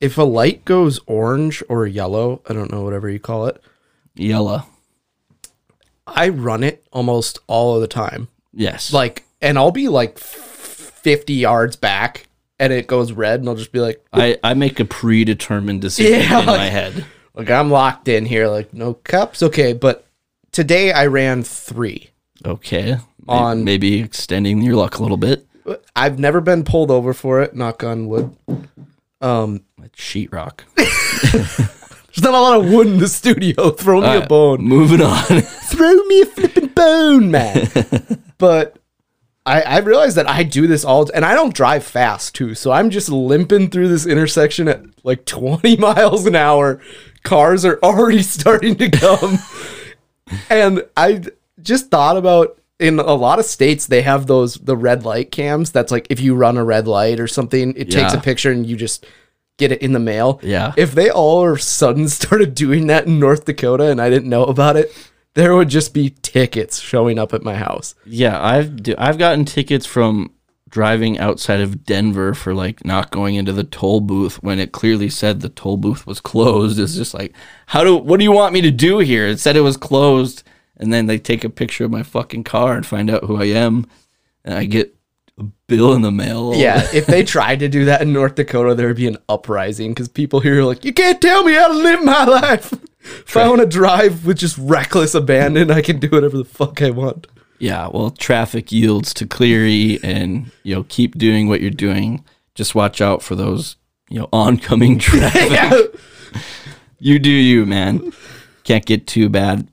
if 0.00 0.18
a 0.18 0.22
light 0.22 0.64
goes 0.64 1.00
orange 1.06 1.62
or 1.68 1.86
yellow, 1.86 2.42
I 2.48 2.52
don't 2.52 2.70
know 2.72 2.82
whatever 2.82 3.08
you 3.08 3.18
call 3.20 3.46
it, 3.46 3.60
Yellow. 4.14 4.64
I 6.06 6.28
run 6.28 6.62
it 6.62 6.86
almost 6.92 7.38
all 7.46 7.74
of 7.74 7.80
the 7.80 7.88
time. 7.88 8.28
Yes. 8.52 8.92
Like 8.92 9.24
and 9.42 9.58
I'll 9.58 9.72
be 9.72 9.88
like 9.88 10.18
50 10.18 11.34
yards 11.34 11.76
back 11.76 12.26
and 12.58 12.72
it 12.72 12.86
goes 12.86 13.12
red 13.12 13.40
and 13.40 13.48
I'll 13.48 13.54
just 13.56 13.72
be 13.72 13.80
like 13.80 14.02
I, 14.12 14.38
I 14.42 14.54
make 14.54 14.80
a 14.80 14.84
predetermined 14.84 15.80
decision 15.82 16.20
Yeah, 16.20 16.40
in 16.40 16.46
like- 16.46 16.58
my 16.58 16.64
head. 16.66 17.04
like 17.34 17.50
I'm 17.50 17.70
locked 17.70 18.08
in 18.08 18.24
here 18.24 18.48
like 18.48 18.72
no 18.72 18.94
cups 18.94 19.42
okay 19.42 19.72
but 19.74 20.06
today 20.52 20.92
I 20.92 21.06
ran 21.06 21.42
3 21.42 22.10
Okay. 22.46 22.96
On- 23.28 23.64
maybe 23.64 24.00
extending 24.00 24.62
your 24.62 24.76
luck 24.76 24.98
a 24.98 25.02
little 25.02 25.16
bit. 25.16 25.46
I've 25.96 26.18
never 26.18 26.40
been 26.40 26.62
pulled 26.64 26.90
over 26.92 27.12
for 27.12 27.42
it 27.42 27.54
knock 27.54 27.82
on 27.84 28.06
wood 28.08 28.34
um 29.20 29.62
Like 29.78 29.94
sheetrock. 29.96 30.60
there's 30.76 32.22
not 32.22 32.34
a 32.34 32.40
lot 32.40 32.60
of 32.60 32.70
wood 32.70 32.86
in 32.86 32.98
the 32.98 33.08
studio 33.08 33.70
throw 33.78 34.00
me 34.00 34.16
a 34.16 34.26
bone 34.26 34.62
Moving 34.62 35.02
on. 35.02 35.22
throw 35.42 35.94
me 36.04 36.22
a 36.22 36.26
flipping 36.26 36.68
bone 36.68 37.30
man 37.30 37.68
but 38.38 38.78
I, 39.46 39.62
I 39.62 39.78
realized 39.78 40.16
that 40.16 40.28
I 40.28 40.42
do 40.42 40.66
this 40.66 40.84
all, 40.84 41.08
and 41.14 41.24
I 41.24 41.32
don't 41.34 41.54
drive 41.54 41.84
fast 41.84 42.34
too. 42.34 42.56
So 42.56 42.72
I'm 42.72 42.90
just 42.90 43.08
limping 43.08 43.70
through 43.70 43.86
this 43.88 44.04
intersection 44.04 44.66
at 44.66 44.82
like 45.04 45.24
20 45.24 45.76
miles 45.76 46.26
an 46.26 46.34
hour. 46.34 46.80
Cars 47.22 47.64
are 47.64 47.78
already 47.80 48.22
starting 48.22 48.74
to 48.74 48.90
come. 48.90 49.38
and 50.50 50.82
I 50.96 51.22
just 51.62 51.92
thought 51.92 52.16
about 52.16 52.58
in 52.78 52.98
a 52.98 53.14
lot 53.14 53.38
of 53.38 53.44
states, 53.44 53.86
they 53.86 54.02
have 54.02 54.26
those, 54.26 54.54
the 54.54 54.76
red 54.76 55.04
light 55.04 55.30
cams. 55.30 55.70
That's 55.70 55.90
like 55.90 56.06
if 56.10 56.20
you 56.20 56.34
run 56.34 56.56
a 56.56 56.64
red 56.64 56.86
light 56.86 57.20
or 57.20 57.26
something, 57.26 57.74
it 57.76 57.90
takes 57.90 58.12
a 58.12 58.20
picture 58.20 58.50
and 58.50 58.66
you 58.66 58.76
just 58.76 59.06
get 59.58 59.72
it 59.72 59.80
in 59.80 59.92
the 59.92 59.98
mail. 59.98 60.40
Yeah. 60.42 60.74
If 60.76 60.92
they 60.92 61.10
all 61.10 61.48
of 61.48 61.56
a 61.56 61.60
sudden 61.60 62.08
started 62.10 62.54
doing 62.54 62.88
that 62.88 63.06
in 63.06 63.18
North 63.18 63.44
Dakota 63.46 63.90
and 63.90 64.00
I 64.00 64.10
didn't 64.10 64.28
know 64.28 64.44
about 64.44 64.76
it, 64.76 64.92
there 65.34 65.54
would 65.54 65.68
just 65.68 65.92
be 65.92 66.14
tickets 66.22 66.78
showing 66.78 67.18
up 67.18 67.34
at 67.34 67.42
my 67.42 67.56
house. 67.56 67.94
yeah, 68.06 68.42
I've 68.42 68.80
I've 68.96 69.18
gotten 69.18 69.44
tickets 69.44 69.84
from 69.84 70.32
driving 70.68 71.18
outside 71.18 71.60
of 71.60 71.84
Denver 71.84 72.34
for 72.34 72.54
like 72.54 72.84
not 72.84 73.10
going 73.10 73.36
into 73.36 73.52
the 73.52 73.64
toll 73.64 74.00
booth 74.00 74.42
when 74.42 74.58
it 74.58 74.72
clearly 74.72 75.08
said 75.08 75.40
the 75.40 75.48
toll 75.48 75.76
booth 75.76 76.06
was 76.06 76.20
closed. 76.20 76.78
It's 76.78 76.96
just 76.96 77.14
like, 77.14 77.34
how 77.66 77.84
do 77.84 77.96
what 77.96 78.18
do 78.18 78.24
you 78.24 78.32
want 78.32 78.54
me 78.54 78.62
to 78.62 78.70
do 78.70 78.98
here? 78.98 79.26
It 79.26 79.38
said 79.38 79.56
it 79.56 79.60
was 79.60 79.76
closed 79.76 80.42
and 80.76 80.92
then 80.92 81.06
they 81.06 81.18
take 81.18 81.44
a 81.44 81.50
picture 81.50 81.84
of 81.84 81.90
my 81.90 82.02
fucking 82.02 82.44
car 82.44 82.74
and 82.74 82.86
find 82.86 83.10
out 83.10 83.24
who 83.24 83.40
I 83.40 83.46
am, 83.46 83.86
and 84.44 84.54
I 84.54 84.64
get 84.64 84.94
a 85.38 85.44
bill 85.66 85.92
in 85.94 86.02
the 86.02 86.10
mail. 86.10 86.54
Yeah, 86.54 86.86
if 86.94 87.06
they 87.06 87.22
tried 87.22 87.60
to 87.60 87.68
do 87.68 87.84
that 87.86 88.02
in 88.02 88.12
North 88.12 88.34
Dakota, 88.34 88.74
there 88.74 88.88
would 88.88 88.96
be 88.96 89.08
an 89.08 89.18
uprising 89.28 89.92
because 89.92 90.08
people 90.08 90.40
here 90.40 90.60
are 90.60 90.64
like, 90.64 90.84
you 90.84 90.92
can't 90.92 91.20
tell 91.20 91.44
me 91.44 91.54
how 91.54 91.68
to 91.68 91.74
live 91.74 92.02
my 92.04 92.24
life. 92.24 92.72
If 93.00 93.36
I 93.36 93.48
want 93.48 93.60
to 93.60 93.66
drive 93.66 94.26
with 94.26 94.38
just 94.38 94.58
reckless 94.58 95.14
abandon, 95.14 95.70
I 95.70 95.80
can 95.80 96.00
do 96.00 96.08
whatever 96.08 96.36
the 96.36 96.44
fuck 96.44 96.82
I 96.82 96.90
want. 96.90 97.28
Yeah, 97.58 97.88
well, 97.88 98.10
traffic 98.10 98.70
yields 98.72 99.14
to 99.14 99.26
Cleary, 99.26 99.98
and 100.02 100.50
you 100.62 100.74
know, 100.74 100.84
keep 100.88 101.16
doing 101.16 101.48
what 101.48 101.60
you're 101.60 101.70
doing. 101.70 102.24
Just 102.54 102.74
watch 102.74 103.00
out 103.00 103.22
for 103.22 103.34
those, 103.34 103.76
you 104.10 104.18
know, 104.18 104.28
oncoming 104.32 104.98
traffic. 104.98 105.94
You 106.98 107.18
do 107.18 107.30
you, 107.30 107.66
man. 107.66 108.12
Can't 108.64 108.84
get 108.84 109.06
too 109.06 109.28
bad. 109.28 109.68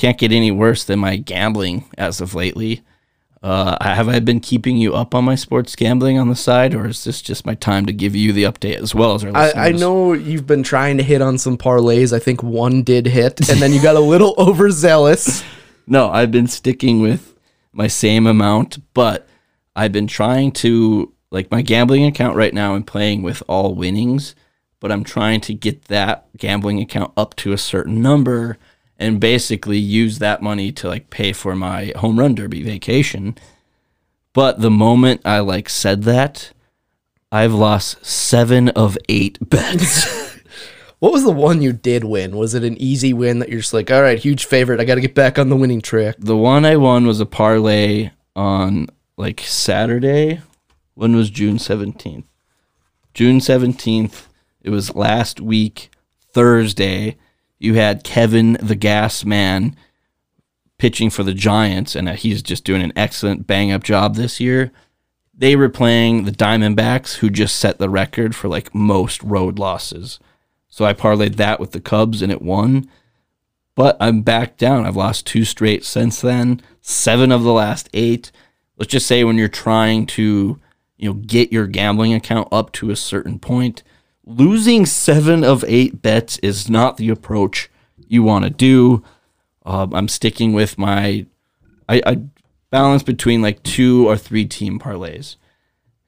Can't 0.00 0.16
get 0.16 0.32
any 0.32 0.50
worse 0.50 0.82
than 0.82 0.98
my 0.98 1.18
gambling 1.18 1.84
as 1.98 2.22
of 2.22 2.34
lately. 2.34 2.80
Uh, 3.42 3.76
have 3.84 4.08
I 4.08 4.18
been 4.20 4.40
keeping 4.40 4.78
you 4.78 4.94
up 4.94 5.14
on 5.14 5.26
my 5.26 5.34
sports 5.34 5.76
gambling 5.76 6.18
on 6.18 6.30
the 6.30 6.34
side, 6.34 6.74
or 6.74 6.86
is 6.86 7.04
this 7.04 7.20
just 7.20 7.44
my 7.44 7.54
time 7.54 7.84
to 7.84 7.92
give 7.92 8.16
you 8.16 8.32
the 8.32 8.44
update 8.44 8.76
as 8.76 8.94
well 8.94 9.12
as 9.12 9.24
our 9.24 9.30
listeners? 9.30 9.62
I, 9.62 9.68
I 9.68 9.72
know 9.72 10.14
you've 10.14 10.46
been 10.46 10.62
trying 10.62 10.96
to 10.96 11.02
hit 11.02 11.20
on 11.20 11.36
some 11.36 11.58
parlays. 11.58 12.14
I 12.14 12.18
think 12.18 12.42
one 12.42 12.82
did 12.82 13.04
hit, 13.04 13.46
and 13.50 13.60
then 13.60 13.74
you 13.74 13.82
got 13.82 13.94
a 13.94 14.00
little 14.00 14.34
overzealous. 14.38 15.44
No, 15.86 16.08
I've 16.08 16.30
been 16.30 16.46
sticking 16.46 17.02
with 17.02 17.38
my 17.70 17.86
same 17.86 18.26
amount, 18.26 18.78
but 18.94 19.28
I've 19.76 19.92
been 19.92 20.06
trying 20.06 20.52
to 20.52 21.12
like 21.30 21.50
my 21.50 21.60
gambling 21.60 22.06
account 22.06 22.36
right 22.36 22.54
now. 22.54 22.74
I'm 22.74 22.84
playing 22.84 23.20
with 23.20 23.42
all 23.48 23.74
winnings, 23.74 24.34
but 24.80 24.90
I'm 24.90 25.04
trying 25.04 25.42
to 25.42 25.52
get 25.52 25.88
that 25.88 26.26
gambling 26.38 26.80
account 26.80 27.12
up 27.18 27.36
to 27.36 27.52
a 27.52 27.58
certain 27.58 28.00
number 28.00 28.56
and 29.00 29.18
basically 29.18 29.78
use 29.78 30.18
that 30.18 30.42
money 30.42 30.70
to 30.70 30.86
like 30.86 31.10
pay 31.10 31.32
for 31.32 31.56
my 31.56 31.92
home 31.96 32.20
run 32.20 32.34
derby 32.34 32.62
vacation. 32.62 33.36
But 34.32 34.60
the 34.60 34.70
moment 34.70 35.22
I 35.24 35.40
like 35.40 35.68
said 35.68 36.04
that, 36.04 36.52
I've 37.32 37.54
lost 37.54 38.04
seven 38.04 38.68
of 38.68 38.96
eight 39.08 39.38
bets. 39.50 40.28
What 41.00 41.12
was 41.12 41.24
the 41.24 41.30
one 41.30 41.62
you 41.62 41.72
did 41.72 42.04
win? 42.04 42.36
Was 42.36 42.52
it 42.52 42.62
an 42.62 42.76
easy 42.76 43.14
win 43.14 43.38
that 43.38 43.48
you're 43.48 43.60
just 43.60 43.72
like, 43.72 43.90
all 43.90 44.02
right, 44.02 44.18
huge 44.18 44.44
favorite. 44.44 44.80
I 44.80 44.84
got 44.84 44.96
to 44.96 45.00
get 45.00 45.14
back 45.14 45.38
on 45.38 45.48
the 45.48 45.56
winning 45.56 45.80
track. 45.80 46.16
the 46.18 46.36
one 46.36 46.66
I 46.66 46.76
won 46.76 47.06
was 47.06 47.20
a 47.20 47.24
parlay 47.26 48.10
on 48.36 48.86
like 49.16 49.40
Saturday. 49.40 50.42
When 50.92 51.16
was 51.16 51.30
June 51.30 51.56
17th? 51.56 52.24
June 53.14 53.38
17th. 53.38 54.26
It 54.60 54.68
was 54.68 54.94
last 54.94 55.40
week, 55.40 55.90
Thursday. 56.34 57.16
You 57.60 57.74
had 57.74 58.02
Kevin 58.02 58.54
the 58.54 58.74
Gas 58.74 59.24
Man 59.24 59.76
pitching 60.78 61.10
for 61.10 61.22
the 61.22 61.34
Giants, 61.34 61.94
and 61.94 62.08
uh, 62.08 62.14
he's 62.14 62.42
just 62.42 62.64
doing 62.64 62.82
an 62.82 62.92
excellent 62.96 63.46
bang 63.46 63.70
up 63.70 63.84
job 63.84 64.16
this 64.16 64.40
year. 64.40 64.72
They 65.32 65.54
were 65.54 65.68
playing 65.68 66.24
the 66.24 66.32
Diamondbacks, 66.32 67.18
who 67.18 67.30
just 67.30 67.54
set 67.54 67.78
the 67.78 67.88
record 67.88 68.34
for 68.34 68.48
like 68.48 68.74
most 68.74 69.22
road 69.22 69.60
losses. 69.60 70.18
So 70.68 70.84
I 70.84 70.94
parlayed 70.94 71.36
that 71.36 71.60
with 71.60 71.70
the 71.70 71.80
Cubs, 71.80 72.22
and 72.22 72.32
it 72.32 72.42
won 72.42 72.88
but 73.80 73.96
I'm 73.98 74.20
back 74.20 74.58
down. 74.58 74.84
I've 74.84 74.96
lost 74.96 75.26
two 75.26 75.46
straight 75.46 75.86
since 75.86 76.20
then, 76.20 76.60
seven 76.82 77.32
of 77.32 77.42
the 77.42 77.52
last 77.52 77.88
eight. 77.94 78.30
Let's 78.76 78.92
just 78.92 79.06
say 79.06 79.24
when 79.24 79.38
you're 79.38 79.48
trying 79.48 80.04
to, 80.08 80.60
you 80.98 81.08
know, 81.08 81.14
get 81.14 81.50
your 81.50 81.66
gambling 81.66 82.12
account 82.12 82.48
up 82.52 82.72
to 82.72 82.90
a 82.90 82.96
certain 82.96 83.38
point, 83.38 83.82
losing 84.24 84.86
seven 84.86 85.44
of 85.44 85.64
eight 85.66 86.02
bets 86.02 86.38
is 86.38 86.68
not 86.68 86.96
the 86.96 87.08
approach 87.08 87.70
you 88.08 88.22
want 88.22 88.44
to 88.44 88.50
do. 88.50 89.02
Um, 89.64 89.94
I'm 89.94 90.08
sticking 90.08 90.52
with 90.52 90.78
my, 90.78 91.26
I, 91.88 92.02
I 92.04 92.22
balance 92.70 93.02
between 93.02 93.42
like 93.42 93.62
two 93.62 94.08
or 94.08 94.16
three 94.16 94.46
team 94.46 94.78
parlays, 94.78 95.36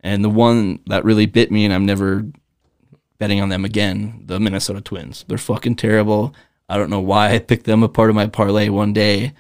and 0.00 0.24
the 0.24 0.30
one 0.30 0.80
that 0.86 1.04
really 1.04 1.26
bit 1.26 1.50
me, 1.50 1.64
and 1.64 1.72
I'm 1.72 1.86
never 1.86 2.26
betting 3.18 3.40
on 3.40 3.50
them 3.50 3.64
again. 3.64 4.24
The 4.26 4.40
Minnesota 4.40 4.80
Twins. 4.80 5.24
They're 5.28 5.38
fucking 5.38 5.76
terrible. 5.76 6.34
I 6.68 6.76
don't 6.76 6.90
know 6.90 7.00
why 7.00 7.32
I 7.32 7.38
picked 7.38 7.66
them 7.66 7.84
a 7.84 7.88
part 7.88 8.10
of 8.10 8.16
my 8.16 8.26
parlay 8.26 8.68
one 8.68 8.92
day. 8.92 9.32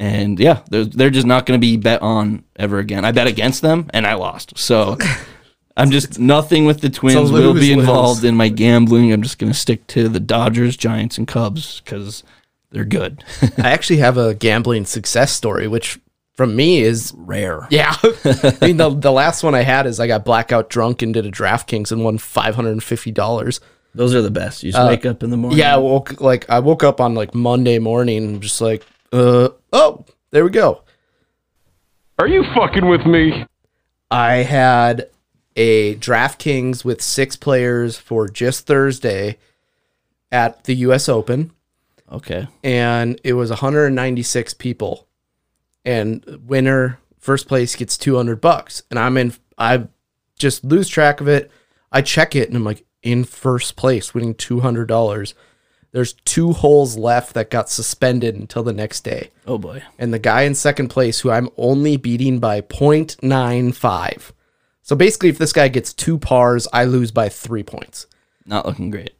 And 0.00 0.40
yeah, 0.40 0.62
they're, 0.68 0.84
they're 0.84 1.10
just 1.10 1.26
not 1.26 1.46
going 1.46 1.60
to 1.60 1.64
be 1.64 1.76
bet 1.76 2.02
on 2.02 2.42
ever 2.56 2.80
again. 2.80 3.04
I 3.04 3.12
bet 3.12 3.28
against 3.28 3.62
them 3.62 3.88
and 3.94 4.04
I 4.04 4.14
lost. 4.14 4.58
So 4.58 4.98
I'm 5.76 5.90
just 5.90 6.18
nothing 6.18 6.66
with 6.66 6.80
the 6.80 6.90
Twins 6.90 7.32
will 7.32 7.52
be 7.52 7.60
lose-lose. 7.60 7.70
involved 7.70 8.24
in 8.24 8.36
my 8.36 8.48
gambling. 8.48 9.12
I'm 9.12 9.22
just 9.22 9.38
going 9.38 9.52
to 9.52 9.58
stick 9.58 9.86
to 9.88 10.08
the 10.08 10.20
Dodgers, 10.20 10.76
Giants, 10.76 11.18
and 11.18 11.26
Cubs 11.26 11.80
because 11.80 12.22
they're 12.70 12.84
good. 12.84 13.24
I 13.58 13.70
actually 13.70 13.96
have 13.98 14.16
a 14.16 14.34
gambling 14.34 14.84
success 14.84 15.32
story, 15.32 15.66
which 15.66 15.98
from 16.34 16.54
me 16.54 16.80
is 16.80 17.12
Rare. 17.16 17.66
yeah. 17.70 17.96
I 18.02 18.56
mean, 18.62 18.76
the, 18.76 18.90
the 18.90 19.12
last 19.12 19.42
one 19.42 19.54
I 19.54 19.62
had 19.62 19.86
is 19.86 19.98
I 19.98 20.06
got 20.06 20.24
blackout 20.24 20.70
drunk 20.70 21.02
and 21.02 21.12
did 21.12 21.26
a 21.26 21.30
DraftKings 21.30 21.90
and 21.90 22.04
won 22.04 22.18
five 22.18 22.54
hundred 22.54 22.72
and 22.72 22.82
fifty 22.82 23.10
dollars. 23.10 23.60
Those 23.96 24.14
are 24.14 24.22
the 24.22 24.30
best. 24.30 24.62
You 24.62 24.72
just 24.72 24.88
wake 24.88 25.06
up 25.06 25.22
in 25.22 25.30
the 25.30 25.36
morning. 25.36 25.58
Yeah, 25.58 25.74
I 25.74 25.78
woke 25.78 26.20
like 26.20 26.48
I 26.50 26.58
woke 26.60 26.82
up 26.82 27.00
on 27.00 27.14
like 27.14 27.34
Monday 27.34 27.78
morning, 27.78 28.24
and 28.24 28.42
just 28.42 28.60
like, 28.60 28.84
uh, 29.12 29.48
oh, 29.72 30.04
there 30.30 30.44
we 30.44 30.50
go. 30.50 30.82
Are 32.18 32.26
you 32.28 32.44
fucking 32.54 32.88
with 32.88 33.06
me? 33.06 33.44
I 34.10 34.36
had 34.36 35.10
a 35.56 35.94
DraftKings 35.96 36.84
with 36.84 37.00
six 37.02 37.36
players 37.36 37.96
for 37.96 38.28
just 38.28 38.66
Thursday 38.66 39.38
at 40.32 40.64
the 40.64 40.74
U.S. 40.76 41.08
Open. 41.08 41.52
Okay. 42.12 42.46
and 42.62 43.18
it 43.24 43.32
was 43.32 43.50
196 43.50 44.54
people 44.54 45.08
and 45.84 46.24
winner 46.46 46.98
first 47.18 47.48
place 47.48 47.74
gets 47.74 47.96
200 47.96 48.40
bucks 48.40 48.82
and 48.90 48.98
i'm 48.98 49.16
in 49.16 49.32
i 49.58 49.86
just 50.38 50.62
lose 50.64 50.86
track 50.88 51.20
of 51.22 51.26
it 51.28 51.50
i 51.90 52.02
check 52.02 52.36
it 52.36 52.48
and 52.48 52.56
i'm 52.56 52.62
like 52.62 52.84
in 53.02 53.24
first 53.24 53.74
place 53.76 54.12
winning 54.14 54.34
$200 54.34 55.34
there's 55.92 56.12
two 56.12 56.52
holes 56.52 56.96
left 56.98 57.32
that 57.34 57.50
got 57.50 57.68
suspended 57.70 58.34
until 58.36 58.62
the 58.62 58.72
next 58.72 59.00
day 59.02 59.30
Oh 59.46 59.58
boy. 59.58 59.82
and 59.98 60.12
the 60.12 60.18
guy 60.18 60.42
in 60.42 60.54
second 60.54 60.88
place 60.88 61.20
who 61.20 61.30
i'm 61.30 61.48
only 61.56 61.96
beating 61.96 62.38
by 62.38 62.60
0.95 62.60 64.32
so 64.84 64.94
basically 64.94 65.28
if 65.28 65.38
this 65.38 65.52
guy 65.52 65.66
gets 65.66 65.92
two 65.92 66.16
pars 66.18 66.68
i 66.72 66.84
lose 66.84 67.10
by 67.10 67.28
three 67.28 67.64
points 67.64 68.06
Not 68.46 68.64
looking 68.66 68.90
great. 68.90 69.14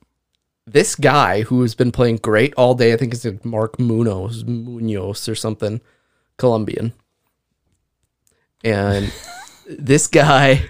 this 0.66 0.94
guy 0.94 1.42
who 1.42 1.62
has 1.62 1.74
been 1.74 1.90
playing 1.92 2.18
great 2.18 2.54
all 2.56 2.74
day, 2.74 2.92
I 2.92 2.96
think 2.96 3.12
it's 3.12 3.26
Mark 3.44 3.78
Munoz, 3.78 4.44
Munoz 4.44 5.28
or 5.28 5.34
something, 5.34 5.80
Colombian. 6.38 6.92
And 8.62 9.12
this 9.66 10.06
guy 10.06 10.64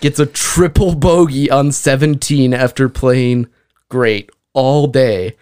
gets 0.00 0.18
a 0.18 0.24
triple 0.26 0.94
bogey 0.94 1.50
on 1.50 1.72
17 1.72 2.54
after 2.54 2.88
playing 2.88 3.48
great 3.90 4.30
all 4.54 4.86
day. 4.86 5.36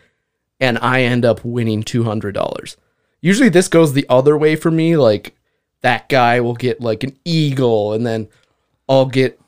And 0.59 0.78
I 0.78 1.03
end 1.03 1.24
up 1.24 1.45
winning 1.45 1.84
$200. 1.84 2.76
Usually 3.20 3.49
this 3.49 3.68
goes 3.68 3.93
the 3.93 4.07
other 4.09 4.36
way 4.36 4.57
for 4.57 4.72
me. 4.72 4.97
Like 4.97 5.36
that 5.81 6.09
guy 6.09 6.41
will 6.41 6.55
get 6.55 6.81
like 6.81 7.05
an 7.05 7.16
eagle 7.24 7.93
and 7.93 8.07
then 8.07 8.29
I'll 8.89 9.07
get 9.07 9.41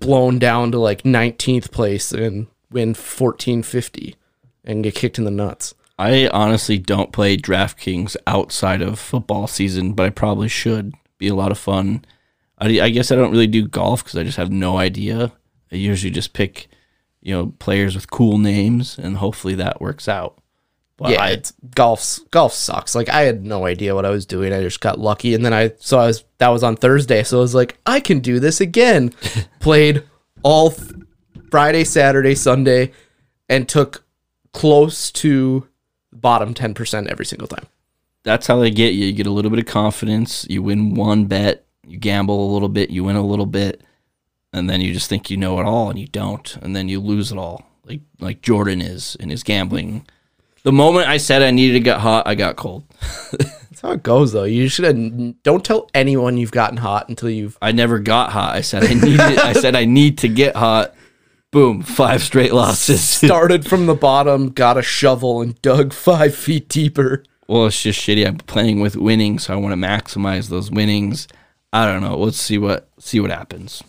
blown 0.00 0.38
down 0.38 0.72
to 0.72 0.78
like 0.78 1.02
19th 1.02 1.70
place 1.70 2.12
and 2.12 2.48
win 2.70 2.90
1450 2.90 4.16
and 4.64 4.84
get 4.84 4.94
kicked 4.94 5.18
in 5.18 5.24
the 5.24 5.30
nuts. 5.30 5.74
I 5.98 6.28
honestly 6.28 6.78
don't 6.78 7.12
play 7.12 7.36
DraftKings 7.36 8.16
outside 8.26 8.82
of 8.82 8.98
football 8.98 9.46
season, 9.46 9.94
but 9.94 10.06
I 10.06 10.10
probably 10.10 10.48
should. 10.48 10.94
Be 11.18 11.28
a 11.28 11.34
lot 11.34 11.52
of 11.52 11.58
fun. 11.58 12.04
I, 12.58 12.80
I 12.80 12.90
guess 12.90 13.10
I 13.10 13.16
don't 13.16 13.30
really 13.30 13.46
do 13.46 13.66
golf 13.66 14.04
because 14.04 14.18
I 14.18 14.24
just 14.24 14.36
have 14.36 14.50
no 14.50 14.76
idea. 14.76 15.32
I 15.72 15.76
usually 15.76 16.10
just 16.10 16.34
pick, 16.34 16.68
you 17.22 17.34
know, 17.34 17.54
players 17.58 17.94
with 17.94 18.10
cool 18.10 18.36
names, 18.36 18.98
and 18.98 19.16
hopefully 19.16 19.54
that 19.54 19.80
works 19.80 20.08
out. 20.08 20.38
But 20.98 21.10
yeah, 21.10 21.22
I, 21.22 21.42
golf's 21.74 22.20
golf 22.30 22.54
sucks. 22.54 22.94
Like 22.94 23.08
I 23.10 23.22
had 23.22 23.44
no 23.44 23.66
idea 23.66 23.94
what 23.94 24.06
I 24.06 24.10
was 24.10 24.24
doing. 24.24 24.52
I 24.52 24.62
just 24.62 24.80
got 24.80 24.98
lucky 24.98 25.34
and 25.34 25.44
then 25.44 25.52
I 25.52 25.72
so 25.78 25.98
I 25.98 26.06
was 26.06 26.24
that 26.38 26.48
was 26.48 26.62
on 26.62 26.76
Thursday, 26.76 27.22
so 27.22 27.38
I 27.38 27.40
was 27.40 27.54
like 27.54 27.76
I 27.84 28.00
can 28.00 28.20
do 28.20 28.40
this 28.40 28.60
again. 28.60 29.10
Played 29.60 30.04
all 30.42 30.70
th- 30.70 30.92
Friday, 31.50 31.84
Saturday, 31.84 32.34
Sunday 32.34 32.92
and 33.48 33.68
took 33.68 34.04
close 34.52 35.10
to 35.12 35.68
bottom 36.12 36.54
10% 36.54 37.06
every 37.08 37.26
single 37.26 37.46
time. 37.46 37.66
that's 38.24 38.46
how 38.46 38.56
they 38.58 38.70
get 38.70 38.94
you. 38.94 39.06
You 39.06 39.12
get 39.12 39.26
a 39.26 39.30
little 39.30 39.50
bit 39.50 39.60
of 39.60 39.66
confidence. 39.66 40.46
You 40.48 40.62
win 40.62 40.94
one 40.94 41.26
bet. 41.26 41.64
You 41.86 41.98
gamble 41.98 42.50
a 42.50 42.52
little 42.52 42.68
bit. 42.70 42.90
You 42.90 43.04
win 43.04 43.16
a 43.16 43.24
little 43.24 43.46
bit, 43.46 43.82
and 44.52 44.68
then 44.68 44.80
you 44.80 44.92
just 44.92 45.08
think 45.08 45.30
you 45.30 45.36
know 45.36 45.60
it 45.60 45.64
all, 45.66 45.88
and 45.90 45.98
you 45.98 46.08
don't, 46.08 46.56
and 46.56 46.74
then 46.74 46.88
you 46.88 46.98
lose 47.00 47.30
it 47.30 47.38
all. 47.38 47.64
Like 47.84 48.00
like 48.18 48.40
Jordan 48.42 48.80
is 48.82 49.16
in 49.20 49.30
his 49.30 49.44
gambling. 49.44 50.04
The 50.66 50.72
moment 50.72 51.06
I 51.06 51.18
said 51.18 51.42
I 51.42 51.52
needed 51.52 51.74
to 51.74 51.80
get 51.80 52.00
hot, 52.00 52.26
I 52.26 52.34
got 52.34 52.56
cold. 52.56 52.82
That's 53.30 53.80
how 53.82 53.92
it 53.92 54.02
goes 54.02 54.32
though. 54.32 54.42
You 54.42 54.68
should 54.68 55.40
don't 55.44 55.64
tell 55.64 55.88
anyone 55.94 56.38
you've 56.38 56.50
gotten 56.50 56.76
hot 56.76 57.08
until 57.08 57.30
you've 57.30 57.56
I 57.62 57.70
never 57.70 58.00
got 58.00 58.32
hot. 58.32 58.56
I 58.56 58.62
said 58.62 58.82
I 58.82 58.94
needed. 58.94 59.20
I 59.20 59.52
said 59.52 59.76
I 59.76 59.84
need 59.84 60.18
to 60.18 60.28
get 60.28 60.56
hot. 60.56 60.92
Boom! 61.52 61.82
Five 61.82 62.20
straight 62.20 62.52
losses. 62.52 63.00
started 63.04 63.64
from 63.64 63.86
the 63.86 63.94
bottom, 63.94 64.48
got 64.48 64.76
a 64.76 64.82
shovel, 64.82 65.40
and 65.40 65.62
dug 65.62 65.92
five 65.92 66.34
feet 66.34 66.68
deeper. 66.68 67.22
well, 67.46 67.66
it's 67.66 67.80
just 67.80 68.00
shitty. 68.00 68.26
I'm 68.26 68.38
playing 68.38 68.80
with 68.80 68.96
winnings, 68.96 69.44
so 69.44 69.54
I 69.54 69.58
want 69.58 69.72
to 69.72 69.86
maximize 69.86 70.48
those 70.48 70.68
winnings. 70.68 71.28
I 71.72 71.86
don't 71.86 72.02
know. 72.02 72.18
Let's 72.18 72.40
see 72.40 72.58
what 72.58 72.90
see 72.98 73.20
what 73.20 73.30
happens. 73.30 73.84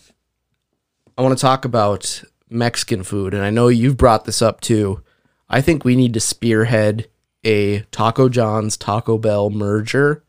I 1.18 1.24
want 1.24 1.36
to 1.36 1.42
talk 1.42 1.66
about 1.66 2.24
Mexican 2.52 3.02
food, 3.02 3.34
and 3.34 3.44
I 3.44 3.50
know 3.50 3.68
you've 3.68 3.98
brought 3.98 4.26
this 4.26 4.44
up 4.44 4.62
too. 4.62 5.02
I 5.50 5.62
think 5.62 5.84
we 5.84 5.96
need 5.96 6.14
to 6.14 6.20
spearhead 6.20 7.08
a 7.44 7.82
Taco 7.92 8.30
John's 8.30 8.78
Taco 8.78 9.18
Bell 9.18 9.50
merger. 9.50 10.24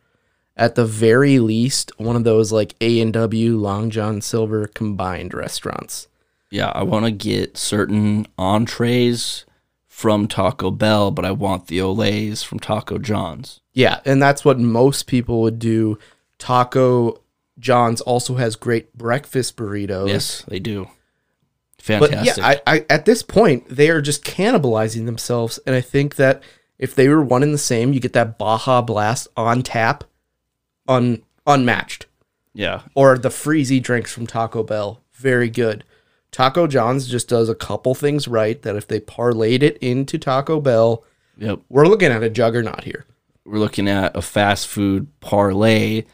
At 0.56 0.74
the 0.74 0.84
very 0.84 1.38
least, 1.38 1.92
one 1.98 2.16
of 2.16 2.24
those 2.24 2.50
like 2.50 2.74
A 2.80 3.00
and 3.00 3.12
W 3.12 3.56
Long 3.56 3.90
John 3.90 4.20
Silver 4.20 4.66
combined 4.66 5.32
restaurants. 5.32 6.08
Yeah, 6.50 6.72
I 6.74 6.82
want 6.82 7.04
to 7.04 7.10
get 7.10 7.56
certain 7.56 8.26
entrees 8.36 9.44
from 9.86 10.26
Taco 10.28 10.70
Bell, 10.70 11.10
but 11.10 11.24
I 11.24 11.30
want 11.30 11.66
the 11.66 11.78
Olés 11.78 12.44
from 12.44 12.58
Taco 12.58 12.98
John's. 12.98 13.60
Yeah, 13.72 14.00
and 14.04 14.22
that's 14.22 14.44
what 14.44 14.58
most 14.58 15.06
people 15.06 15.42
would 15.42 15.58
do. 15.58 15.98
Taco 16.38 17.20
John's 17.58 18.00
also 18.00 18.36
has 18.36 18.56
great 18.56 18.96
breakfast 18.96 19.56
burritos. 19.56 20.08
Yes, 20.08 20.42
they 20.48 20.58
do. 20.58 20.88
But 21.88 22.24
yeah, 22.24 22.34
I, 22.38 22.60
I 22.66 22.86
at 22.90 23.04
this 23.04 23.22
point 23.22 23.68
they 23.68 23.90
are 23.90 24.00
just 24.00 24.24
cannibalizing 24.24 25.06
themselves, 25.06 25.58
and 25.66 25.74
I 25.74 25.80
think 25.80 26.16
that 26.16 26.42
if 26.78 26.94
they 26.94 27.08
were 27.08 27.22
one 27.22 27.42
and 27.42 27.52
the 27.54 27.58
same, 27.58 27.92
you 27.92 28.00
get 28.00 28.12
that 28.12 28.38
Baja 28.38 28.82
Blast 28.82 29.28
on 29.36 29.62
tap, 29.62 30.04
un 30.86 31.22
unmatched, 31.46 32.06
yeah. 32.54 32.82
or 32.94 33.16
the 33.18 33.30
freezy 33.30 33.82
drinks 33.82 34.12
from 34.12 34.26
Taco 34.26 34.62
Bell, 34.62 35.00
very 35.14 35.48
good. 35.48 35.82
Taco 36.30 36.66
John's 36.66 37.08
just 37.08 37.28
does 37.28 37.48
a 37.48 37.54
couple 37.54 37.94
things 37.94 38.28
right 38.28 38.60
that 38.62 38.76
if 38.76 38.86
they 38.86 39.00
parlayed 39.00 39.62
it 39.62 39.78
into 39.78 40.18
Taco 40.18 40.60
Bell, 40.60 41.04
Yep. 41.38 41.60
we're 41.68 41.86
looking 41.86 42.12
at 42.12 42.22
a 42.22 42.28
juggernaut 42.30 42.84
here. 42.84 43.06
We're 43.44 43.58
looking 43.58 43.88
at 43.88 44.14
a 44.14 44.20
fast 44.20 44.68
food 44.68 45.08
parlay 45.20 46.04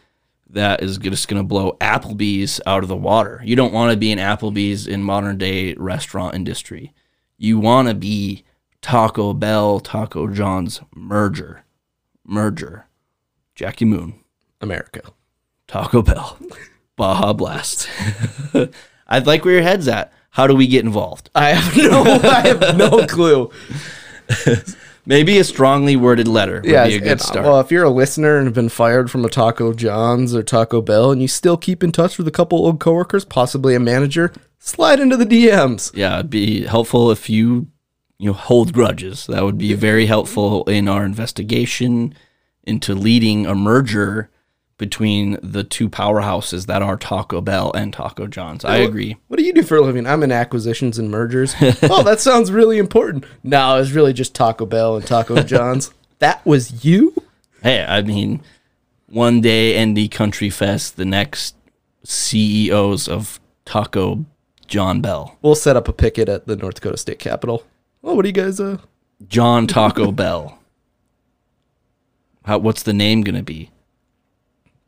that 0.54 0.82
is 0.82 0.98
just 0.98 1.28
going 1.28 1.42
to 1.42 1.46
blow 1.46 1.76
Applebee's 1.80 2.60
out 2.66 2.82
of 2.82 2.88
the 2.88 2.96
water. 2.96 3.40
You 3.44 3.56
don't 3.56 3.72
want 3.72 3.90
to 3.92 3.96
be 3.96 4.12
an 4.12 4.18
Applebee's 4.18 4.86
in 4.86 5.02
modern 5.02 5.38
day 5.38 5.74
restaurant 5.74 6.34
industry. 6.34 6.92
You 7.36 7.58
want 7.58 7.88
to 7.88 7.94
be 7.94 8.44
Taco 8.80 9.32
Bell, 9.32 9.80
Taco 9.80 10.28
John's 10.28 10.80
merger. 10.94 11.64
Merger. 12.24 12.86
Jackie 13.54 13.84
Moon, 13.84 14.20
America. 14.60 15.02
Taco 15.66 16.02
Bell, 16.02 16.38
Baja 16.96 17.32
Blast. 17.32 17.88
I'd 19.06 19.26
like 19.26 19.44
where 19.44 19.54
your 19.54 19.62
head's 19.62 19.88
at. 19.88 20.12
How 20.30 20.46
do 20.46 20.54
we 20.54 20.66
get 20.66 20.84
involved? 20.84 21.30
I 21.34 21.50
have 21.50 21.76
no, 21.76 22.02
I 22.02 22.40
have 22.48 22.76
no 22.76 23.06
clue. 23.06 23.50
Maybe 25.06 25.38
a 25.38 25.44
strongly 25.44 25.96
worded 25.96 26.26
letter 26.28 26.56
would 26.62 26.64
Yeah, 26.64 26.86
be 26.86 26.94
a 26.96 27.00
good 27.00 27.20
uh, 27.20 27.24
start. 27.24 27.44
well, 27.44 27.60
if 27.60 27.70
you're 27.70 27.84
a 27.84 27.90
listener 27.90 28.38
and 28.38 28.46
have 28.46 28.54
been 28.54 28.68
fired 28.70 29.10
from 29.10 29.24
a 29.24 29.28
Taco 29.28 29.72
John's 29.74 30.34
or 30.34 30.42
Taco 30.42 30.80
Bell, 30.80 31.12
and 31.12 31.20
you 31.20 31.28
still 31.28 31.56
keep 31.56 31.82
in 31.84 31.92
touch 31.92 32.16
with 32.16 32.26
a 32.26 32.30
couple 32.32 32.58
old 32.58 32.80
coworkers, 32.80 33.24
possibly 33.24 33.74
a 33.74 33.80
manager, 33.80 34.32
slide 34.58 35.00
into 35.00 35.16
the 35.16 35.26
DMs. 35.26 35.90
yeah, 35.94 36.14
it'd 36.20 36.30
be 36.30 36.64
helpful 36.64 37.10
if 37.10 37.28
you 37.28 37.66
you 38.18 38.28
know 38.28 38.32
hold 38.32 38.72
grudges. 38.72 39.26
That 39.26 39.44
would 39.44 39.58
be 39.58 39.74
very 39.74 40.06
helpful 40.06 40.64
in 40.64 40.88
our 40.88 41.04
investigation 41.04 42.14
into 42.62 42.94
leading 42.94 43.44
a 43.46 43.54
merger 43.54 44.30
between 44.76 45.38
the 45.42 45.62
two 45.64 45.88
powerhouses 45.88 46.66
that 46.66 46.82
are 46.82 46.96
Taco 46.96 47.40
Bell 47.40 47.72
and 47.74 47.92
Taco 47.92 48.26
John's. 48.26 48.64
I 48.64 48.78
agree. 48.78 49.16
What 49.28 49.38
do 49.38 49.44
you 49.44 49.52
do 49.52 49.62
for 49.62 49.76
a 49.76 49.80
living? 49.80 50.06
I'm 50.06 50.22
in 50.22 50.32
acquisitions 50.32 50.98
and 50.98 51.10
mergers. 51.10 51.54
oh, 51.84 52.02
that 52.02 52.20
sounds 52.20 52.50
really 52.50 52.78
important. 52.78 53.24
No, 53.42 53.80
it's 53.80 53.92
really 53.92 54.12
just 54.12 54.34
Taco 54.34 54.66
Bell 54.66 54.96
and 54.96 55.06
Taco 55.06 55.42
John's. 55.44 55.92
that 56.18 56.44
was 56.44 56.84
you? 56.84 57.14
Hey, 57.62 57.84
I 57.84 58.02
mean, 58.02 58.42
one 59.06 59.40
day 59.40 59.82
ND 59.84 60.10
Country 60.10 60.50
Fest, 60.50 60.96
the 60.96 61.04
next 61.04 61.54
CEOs 62.02 63.08
of 63.08 63.40
Taco 63.64 64.24
John 64.66 65.00
Bell, 65.00 65.38
We'll 65.42 65.54
set 65.54 65.76
up 65.76 65.88
a 65.88 65.92
picket 65.92 66.28
at 66.28 66.46
the 66.46 66.56
North 66.56 66.76
Dakota 66.76 66.96
State 66.96 67.18
Capitol. 67.18 67.64
Oh, 68.02 68.14
what 68.14 68.22
do 68.22 68.28
you 68.28 68.32
guys 68.32 68.58
uh 68.60 68.78
John 69.28 69.66
Taco 69.66 70.10
Bell. 70.12 70.58
How, 72.44 72.58
what's 72.58 72.82
the 72.82 72.92
name 72.92 73.22
gonna 73.22 73.42
be? 73.42 73.70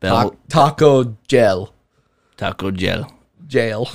Ta- 0.01 0.31
taco 0.49 1.17
gel. 1.27 1.73
Taco 2.37 2.69
Gel. 2.71 3.11
Jail. 3.47 3.89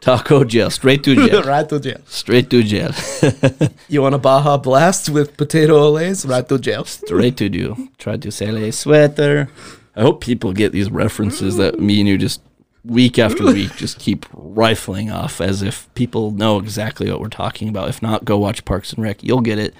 Taco 0.00 0.44
Gel. 0.44 0.68
Straight 0.70 1.02
to 1.04 1.14
jail. 1.14 1.42
right 1.46 1.66
to 1.68 1.80
jail. 1.80 2.00
Straight 2.06 2.50
to 2.50 2.62
jail. 2.62 2.92
You 3.88 4.02
want 4.02 4.14
a 4.14 4.18
Baja 4.18 4.58
Blast 4.58 5.08
with 5.08 5.36
potato 5.36 5.74
olés? 5.78 6.28
Right 6.28 6.46
to 6.48 6.58
jail. 6.58 6.84
Straight 6.84 7.36
to 7.38 7.48
jail. 7.48 7.76
Try 7.98 8.16
to 8.18 8.30
sell 8.30 8.56
a 8.56 8.70
sweater. 8.70 9.48
I 9.94 10.02
hope 10.02 10.20
people 10.20 10.52
get 10.52 10.72
these 10.72 10.90
references 10.90 11.56
that 11.56 11.80
me 11.80 12.00
and 12.00 12.08
you 12.08 12.18
just 12.18 12.42
week 12.84 13.18
after 13.18 13.44
week 13.52 13.74
just 13.76 13.98
keep 13.98 14.26
rifling 14.32 15.10
off 15.10 15.40
as 15.40 15.62
if 15.62 15.88
people 15.94 16.32
know 16.32 16.58
exactly 16.58 17.10
what 17.10 17.20
we're 17.20 17.28
talking 17.28 17.68
about. 17.68 17.88
If 17.88 18.02
not, 18.02 18.24
go 18.26 18.36
watch 18.36 18.64
Parks 18.66 18.92
and 18.92 19.02
Rec. 19.02 19.24
You'll 19.24 19.40
get 19.40 19.58
it. 19.58 19.74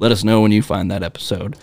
Let 0.00 0.10
us 0.10 0.24
know 0.24 0.40
when 0.40 0.50
you 0.50 0.62
find 0.62 0.90
that 0.90 1.02
episode. 1.04 1.56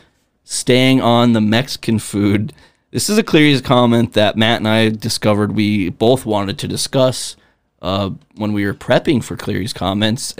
Staying 0.45 1.01
on 1.01 1.34
the 1.34 1.41
Mexican 1.41 1.99
food. 1.99 2.53
This 2.92 3.10
is 3.10 3.18
a 3.18 3.24
Cleary's 3.24 3.60
comment 3.60 4.14
that 4.14 4.38
Matt 4.38 4.60
and 4.60 4.68
I 4.68 4.88
discovered 4.90 5.54
we 5.54 5.90
both 5.90 6.26
wanted 6.26 6.58
to 6.60 6.70
discuss 6.70 7.36
uh, 7.82 8.12
when 8.36 8.54
we 8.54 8.66
were 8.66 8.74
prepping 8.74 9.22
for 9.22 9.36
Cleary's 9.36 9.74
comments. 9.74 10.34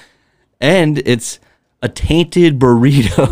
and 0.60 0.98
it's 1.04 1.40
a 1.82 1.90
tainted 1.90 2.58
burrito. 2.58 3.28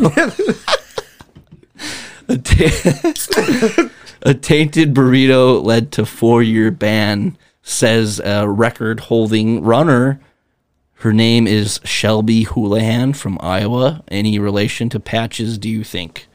a, 2.29 3.91
a 4.31 4.35
tainted 4.35 4.93
burrito 4.93 5.65
led 5.65 5.91
to 5.93 6.05
four-year 6.05 6.71
ban, 6.71 7.39
says 7.63 8.21
a 8.23 8.47
record-holding 8.47 9.63
runner. 9.63 10.21
Her 10.97 11.15
name 11.15 11.47
is 11.47 11.81
Shelby 11.85 12.43
Houlihan 12.43 13.15
from 13.15 13.39
Iowa. 13.41 14.05
Any 14.09 14.39
relation 14.39 14.91
to 14.91 15.01
Patches? 15.01 15.57
Do 15.57 15.71
you 15.71 15.85
think? 15.85 16.29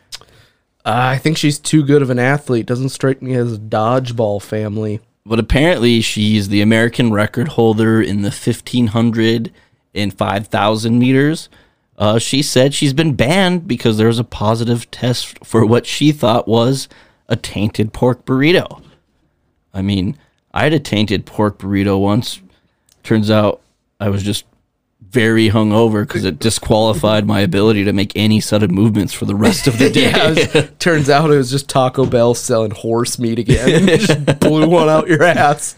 Uh, 0.85 1.15
I 1.15 1.17
think 1.17 1.37
she's 1.37 1.59
too 1.59 1.83
good 1.83 2.01
of 2.01 2.09
an 2.09 2.19
athlete. 2.19 2.65
Doesn't 2.65 2.89
strike 2.89 3.21
me 3.21 3.35
as 3.35 3.53
a 3.53 3.57
dodgeball 3.57 4.41
family. 4.41 4.99
But 5.25 5.39
apparently, 5.39 6.01
she's 6.01 6.49
the 6.49 6.61
American 6.61 7.13
record 7.13 7.49
holder 7.49 8.01
in 8.01 8.23
the 8.23 8.29
1500 8.29 9.51
and 9.95 10.13
5000 10.13 10.99
meters. 10.99 11.49
Uh, 11.97 12.19
she 12.19 12.41
said 12.41 12.73
she's 12.73 12.93
been 12.93 13.15
banned 13.15 13.67
because 13.67 13.97
there 13.97 14.07
was 14.07 14.19
a 14.19 14.25
positive 14.25 14.89
test 14.91 15.45
for 15.45 15.65
what 15.65 15.85
she 15.85 16.11
thought 16.11 16.47
was 16.47 16.89
a 17.29 17.35
tainted 17.35 17.93
pork 17.93 18.25
burrito. 18.25 18.83
I 19.73 19.81
mean, 19.81 20.17
I 20.53 20.63
had 20.63 20.73
a 20.73 20.79
tainted 20.79 21.25
pork 21.25 21.59
burrito 21.59 21.99
once. 21.99 22.41
Turns 23.03 23.31
out 23.31 23.61
I 23.99 24.09
was 24.09 24.23
just 24.23 24.45
very 25.09 25.49
hungover 25.49 26.07
because 26.07 26.23
it 26.25 26.39
disqualified 26.39 27.25
my 27.27 27.41
ability 27.41 27.83
to 27.83 27.93
make 27.93 28.11
any 28.15 28.39
sudden 28.39 28.73
movements 28.73 29.13
for 29.13 29.25
the 29.25 29.35
rest 29.35 29.67
of 29.67 29.77
the 29.77 29.89
day. 29.91 30.11
Yeah, 30.11 30.29
was- 30.29 30.69
turns 30.79 31.09
out 31.09 31.29
it 31.31 31.37
was 31.37 31.51
just 31.51 31.69
Taco 31.69 32.05
Bell 32.05 32.33
selling 32.33 32.71
horse 32.71 33.19
meat 33.19 33.39
again. 33.39 33.87
just 33.99 34.39
blew 34.39 34.67
one 34.67 34.89
out 34.89 35.07
your 35.07 35.23
ass. 35.23 35.75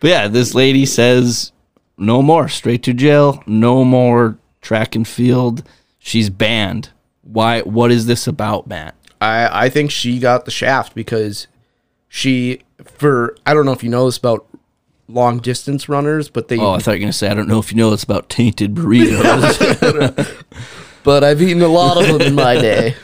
But 0.00 0.10
yeah, 0.10 0.28
this 0.28 0.54
lady 0.54 0.86
says 0.86 1.52
no 1.98 2.22
more 2.22 2.48
straight 2.48 2.82
to 2.84 2.94
jail, 2.94 3.42
no 3.46 3.84
more 3.84 4.38
track 4.60 4.94
and 4.94 5.06
field. 5.06 5.62
She's 5.98 6.30
banned. 6.30 6.90
Why 7.22 7.60
what 7.62 7.90
is 7.92 8.06
this 8.06 8.26
about, 8.26 8.66
Matt? 8.66 8.94
I, 9.20 9.66
I 9.66 9.68
think 9.68 9.90
she 9.90 10.18
got 10.18 10.46
the 10.46 10.50
shaft 10.50 10.94
because 10.94 11.46
she 12.08 12.62
for 12.84 13.36
I 13.44 13.52
don't 13.52 13.66
know 13.66 13.72
if 13.72 13.82
you 13.84 13.90
know 13.90 14.06
this 14.06 14.16
about 14.16 14.46
long 15.12 15.38
distance 15.38 15.88
runners, 15.88 16.28
but 16.28 16.48
they 16.48 16.58
Oh, 16.58 16.72
I 16.72 16.78
thought 16.78 16.92
you 16.92 16.96
were 16.98 17.00
gonna 17.00 17.12
say 17.12 17.28
I 17.28 17.34
don't 17.34 17.48
know 17.48 17.58
if 17.58 17.70
you 17.72 17.76
know 17.78 17.92
it's 17.92 18.02
about 18.04 18.28
tainted 18.28 18.74
burritos. 18.74 20.44
but 21.04 21.24
I've 21.24 21.40
eaten 21.42 21.62
a 21.62 21.68
lot 21.68 21.96
of 22.00 22.06
them 22.06 22.20
in 22.20 22.34
my 22.34 22.54
day. 22.54 22.94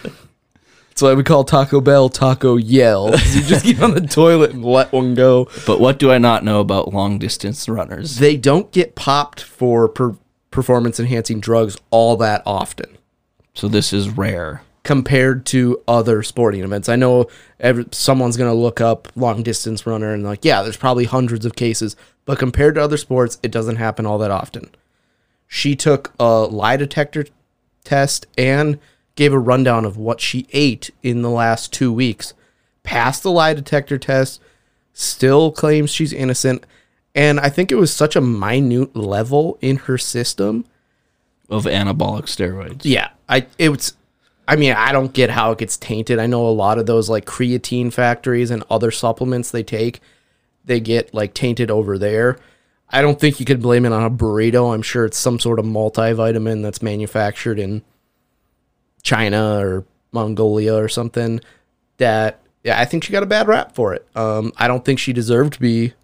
That's 0.89 1.03
why 1.03 1.13
we 1.13 1.25
call 1.25 1.45
Taco 1.45 1.81
Bell 1.83 2.09
Taco 2.09 2.57
Yell. 2.57 3.11
You 3.35 3.43
just 3.43 3.67
get 3.67 3.83
on 3.83 3.93
the 3.95 4.01
toilet 4.01 4.53
and 4.53 4.65
let 4.65 4.93
one 4.93 5.15
go. 5.15 5.49
but 5.67 5.79
what 5.79 5.99
do 5.99 6.11
I 6.11 6.17
not 6.19 6.43
know 6.43 6.61
about 6.61 6.95
long 6.95 7.19
distance 7.19 7.69
runners? 7.69 8.17
They 8.17 8.37
don't 8.39 8.73
get 8.73 8.95
popped 8.95 9.43
for 9.43 9.89
per- 9.89 10.17
performance 10.51 10.99
enhancing 10.99 11.39
drugs 11.41 11.77
all 11.91 12.17
that 12.17 12.43
often. 12.47 12.97
So 13.53 13.69
this 13.69 13.93
is 13.93 14.09
rare. 14.09 14.63
Compared 14.87 15.45
to 15.45 15.83
other 15.89 16.23
sporting 16.23 16.63
events. 16.63 16.89
I 16.89 16.95
know 16.95 17.27
every, 17.59 17.87
someone's 17.91 18.37
going 18.37 18.51
to 18.51 18.57
look 18.57 18.81
up 18.81 19.09
long 19.17 19.43
distance 19.43 19.85
runner 19.85 20.15
and 20.15 20.23
like, 20.23 20.45
yeah, 20.45 20.63
there's 20.63 20.77
probably 20.77 21.05
hundreds 21.05 21.45
of 21.45 21.57
cases, 21.57 21.97
but 22.25 22.39
compared 22.39 22.77
to 22.77 22.83
other 22.83 22.97
sports, 22.97 23.41
it 23.43 23.51
doesn't 23.51 23.77
happen 23.77 24.07
all 24.07 24.17
that 24.19 24.31
often. 24.31 24.71
She 25.49 25.75
took 25.75 26.15
a 26.21 26.45
lie 26.45 26.77
detector 26.77 27.27
test 27.83 28.27
and 28.39 28.79
gave 29.17 29.33
a 29.33 29.39
rundown 29.41 29.85
of 29.85 29.97
what 29.97 30.21
she 30.21 30.47
ate 30.53 30.91
in 31.03 31.23
the 31.23 31.31
last 31.31 31.73
2 31.73 31.93
weeks. 31.93 32.33
Passed 32.85 33.25
the 33.25 33.33
lie 33.33 33.55
detector 33.55 33.99
test, 33.99 34.41
still 34.93 35.51
claims 35.51 35.91
she's 35.91 36.13
innocent, 36.13 36.65
and 37.13 37.41
I 37.41 37.49
think 37.49 37.73
it 37.73 37.77
was 37.77 37.93
such 37.93 38.15
a 38.15 38.21
minute 38.21 38.95
level 38.95 39.59
in 39.61 39.79
her 39.79 39.99
system 39.99 40.65
Of 41.51 41.65
anabolic 41.65 42.27
steroids. 42.27 42.83
yeah, 42.85 43.09
I 43.29 43.47
it 43.59 43.71
was 43.71 43.97
I 44.49 44.57
mean, 44.57 44.73
I 44.73 44.93
don't 44.93 45.13
get 45.13 45.31
how 45.31 45.53
it 45.53 45.59
gets 45.59 45.77
tainted. 45.77 46.19
I 46.19 46.27
know 46.27 46.47
a 46.47 46.51
lot 46.51 46.79
of 46.79 46.87
those 46.87 47.09
like 47.11 47.25
creatine 47.25 47.93
factories 47.93 48.51
and 48.51 48.63
other 48.71 48.91
supplements 48.91 49.51
they 49.51 49.63
take, 49.63 50.01
they 50.65 50.81
get 50.81 51.13
like 51.13 51.35
tainted 51.35 51.71
over 51.71 51.99
there. 51.99 52.39
I 52.91 53.03
don't 53.03 53.19
think 53.19 53.41
you 53.41 53.47
could 53.47 53.61
blame 53.61 53.85
it 53.85 53.93
on 53.93 54.05
a 54.05 54.11
burrito. 54.11 54.73
I'm 54.73 54.83
sure 54.83 55.05
it's 55.05 55.19
some 55.19 55.41
sort 55.41 55.59
of 55.59 55.65
multivitamin 55.65 56.63
that's 56.63 56.83
manufactured 56.83 57.59
in 57.59 57.83
China 59.03 59.59
or 59.59 59.85
Mongolia 60.13 60.75
or 60.75 60.89
something. 60.89 61.41
That 61.99 62.41
yeah, 62.63 62.81
I 62.81 62.85
think 62.85 63.05
she 63.05 63.13
got 63.13 63.23
a 63.23 63.27
bad 63.27 63.49
rap 63.49 63.75
for 63.75 63.95
it. 63.95 64.07
Um, 64.15 64.53
I 64.57 64.69
don't 64.69 64.85
think 64.85 64.99
she 64.99 65.13
deserved 65.13 65.55
to 65.55 65.61
be 65.61 65.95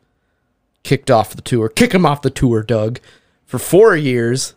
kicked 0.82 1.10
off 1.10 1.34
the 1.34 1.42
tour. 1.42 1.68
Kick 1.68 1.92
him 1.92 2.06
off 2.06 2.22
the 2.22 2.30
tour, 2.30 2.62
Doug, 2.62 2.98
for 3.46 3.58
four 3.58 3.96
years. 3.96 4.54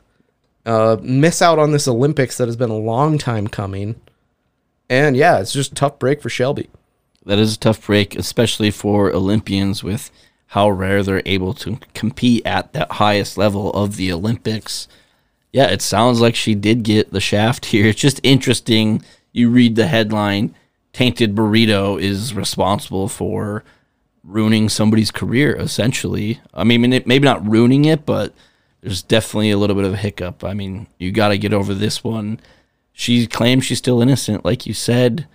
Uh, 0.66 0.98
miss 1.02 1.42
out 1.42 1.60
on 1.60 1.72
this 1.72 1.88
Olympics 1.88 2.38
that 2.38 2.48
has 2.48 2.56
been 2.56 2.72
a 2.72 2.78
long 2.78 3.18
time 3.18 3.48
coming. 3.48 3.96
And 4.90 5.16
yeah, 5.16 5.40
it's 5.40 5.54
just 5.54 5.76
tough 5.76 6.00
break 6.00 6.22
for 6.22 6.30
Shelby. 6.30 6.70
That 7.26 7.40
is 7.40 7.56
a 7.56 7.60
tough 7.60 7.86
break, 7.86 8.16
especially 8.16 8.72
for 8.72 9.12
Olympians 9.12 9.84
with 9.84 10.12
how 10.48 10.70
rare 10.70 11.04
they're 11.04 11.24
able 11.26 11.54
to 11.56 11.80
compete 11.94 12.46
at 12.46 12.74
that 12.74 12.94
highest 12.94 13.38
level 13.38 13.72
of 13.72 13.96
the 13.96 14.12
Olympics. 14.12 14.88
Yeah, 15.52 15.68
it 15.68 15.82
sounds 15.82 16.22
like 16.22 16.36
she 16.36 16.56
did 16.56 16.84
get 16.84 17.12
the 17.12 17.22
shaft 17.22 17.66
here. 17.68 17.86
It's 17.90 18.00
just 18.00 18.20
interesting. 18.24 19.04
You 19.32 19.50
read 19.50 19.76
the 19.76 19.88
headline 19.88 20.56
Tainted 20.96 21.36
Burrito 21.36 22.00
is 22.00 22.34
responsible 22.34 23.10
for 23.10 23.66
ruining 24.24 24.70
somebody's 24.70 25.12
career, 25.12 25.54
essentially. 25.54 26.40
I 26.54 26.64
mean, 26.64 26.82
maybe 27.06 27.20
not 27.20 27.46
ruining 27.46 27.84
it, 27.84 28.06
but 28.06 28.34
there's 28.86 29.02
definitely 29.02 29.50
a 29.50 29.58
little 29.58 29.76
bit 29.76 29.86
of 29.86 29.94
a 29.94 29.98
hiccup. 29.98 30.44
I 30.44 30.54
mean, 30.54 30.86
you 31.00 31.12
got 31.12 31.30
to 31.30 31.40
get 31.40 31.54
over 31.54 31.74
this 31.74 32.04
one. 32.04 32.40
She 32.94 33.26
claims 33.26 33.66
she's 33.66 33.80
still 33.80 34.00
innocent, 34.00 34.46
like 34.46 34.68
you 34.68 34.76
said. 34.76 35.28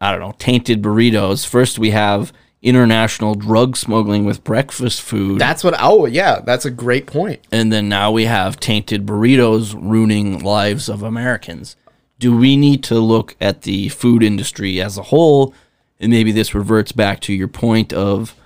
I 0.00 0.12
don't 0.12 0.20
know, 0.20 0.34
tainted 0.38 0.80
burritos. 0.80 1.44
First, 1.44 1.76
we 1.80 1.90
have 1.90 2.32
international 2.62 3.34
drug 3.34 3.76
smuggling 3.76 4.24
with 4.24 4.44
breakfast 4.44 5.02
food. 5.02 5.40
That's 5.40 5.64
what. 5.64 5.74
Oh 5.80 6.06
yeah, 6.06 6.38
that's 6.38 6.64
a 6.64 6.70
great 6.70 7.06
point. 7.06 7.40
and 7.50 7.72
then 7.72 7.88
now 7.88 8.12
we 8.12 8.26
have 8.26 8.60
tainted 8.60 9.04
burritos 9.04 9.74
ruining 9.74 10.38
lives 10.38 10.88
of 10.88 11.02
Americans. 11.02 11.74
Do 12.20 12.36
we 12.36 12.56
need 12.56 12.84
to 12.84 13.00
look 13.00 13.34
at 13.40 13.62
the 13.62 13.88
food 13.88 14.22
industry 14.22 14.80
as 14.80 14.96
a 14.96 15.02
whole? 15.02 15.52
And 15.98 16.12
maybe 16.12 16.30
this 16.30 16.54
reverts 16.54 16.92
back 16.92 17.20
to 17.22 17.32
your 17.32 17.48
point 17.48 17.92
of 17.92 18.36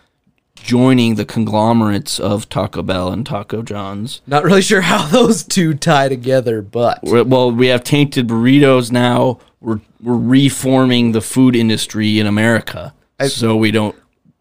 joining 0.62 1.14
the 1.16 1.24
conglomerates 1.24 2.18
of 2.20 2.48
Taco 2.48 2.82
Bell 2.82 3.08
and 3.10 3.24
Taco 3.26 3.62
John's. 3.62 4.20
Not 4.26 4.44
really 4.44 4.62
sure 4.62 4.80
how 4.82 5.06
those 5.10 5.42
two 5.42 5.74
tie 5.74 6.08
together, 6.08 6.62
but 6.62 7.00
We're- 7.02 7.22
Well, 7.22 7.50
we 7.52 7.68
have 7.68 7.84
tainted 7.84 8.28
burritos 8.28 8.90
now. 8.92 9.38
We're 9.60 9.80
we're 10.02 10.16
reforming 10.16 11.12
the 11.12 11.20
food 11.20 11.54
industry 11.54 12.18
in 12.18 12.26
America, 12.26 12.94
so 13.28 13.54
we 13.56 13.70
don't. 13.70 13.94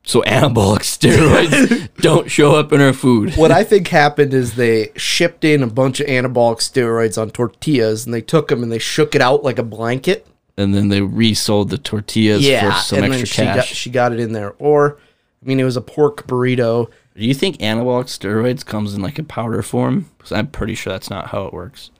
So 0.05 0.21
anabolic 0.21 0.79
steroids 0.97 1.89
don't 1.97 2.31
show 2.31 2.55
up 2.55 2.71
in 2.71 2.79
our 2.81 2.93
food. 2.93 3.35
what 3.35 3.51
I 3.51 3.63
think 3.65 3.89
happened 3.89 4.33
is 4.33 4.55
they 4.55 4.91
shipped 4.95 5.43
in 5.43 5.61
a 5.61 5.67
bunch 5.67 5.99
of 5.99 6.07
anabolic 6.07 6.59
steroids 6.59 7.21
on 7.21 7.29
tortillas, 7.31 8.05
and 8.05 8.13
they 8.13 8.21
took 8.21 8.47
them 8.47 8.63
and 8.63 8.71
they 8.71 8.79
shook 8.79 9.13
it 9.13 9.21
out 9.21 9.43
like 9.43 9.59
a 9.59 9.63
blanket. 9.63 10.25
And 10.57 10.73
then 10.73 10.87
they 10.87 11.01
resold 11.01 11.69
the 11.69 11.77
tortillas 11.77 12.45
for 12.47 12.71
some 12.81 13.03
and 13.03 13.13
extra 13.13 13.17
then 13.17 13.25
she 13.25 13.41
got, 13.43 13.55
cash. 13.57 13.73
she 13.75 13.89
got 13.89 14.13
it 14.13 14.19
in 14.19 14.31
there. 14.33 14.53
Or, 14.59 14.97
I 15.41 15.45
mean, 15.45 15.59
it 15.59 15.63
was 15.63 15.77
a 15.77 15.81
pork 15.81 16.27
burrito. 16.27 16.89
Do 17.15 17.25
you 17.25 17.33
think 17.33 17.57
anabolic 17.57 18.05
steroids 18.05 18.65
comes 18.65 18.93
in 18.93 19.01
like 19.01 19.19
a 19.19 19.23
powder 19.23 19.61
form? 19.61 20.09
Because 20.17 20.31
I'm 20.31 20.47
pretty 20.47 20.75
sure 20.75 20.91
that's 20.91 21.09
not 21.09 21.27
how 21.27 21.45
it 21.45 21.53
works. 21.53 21.91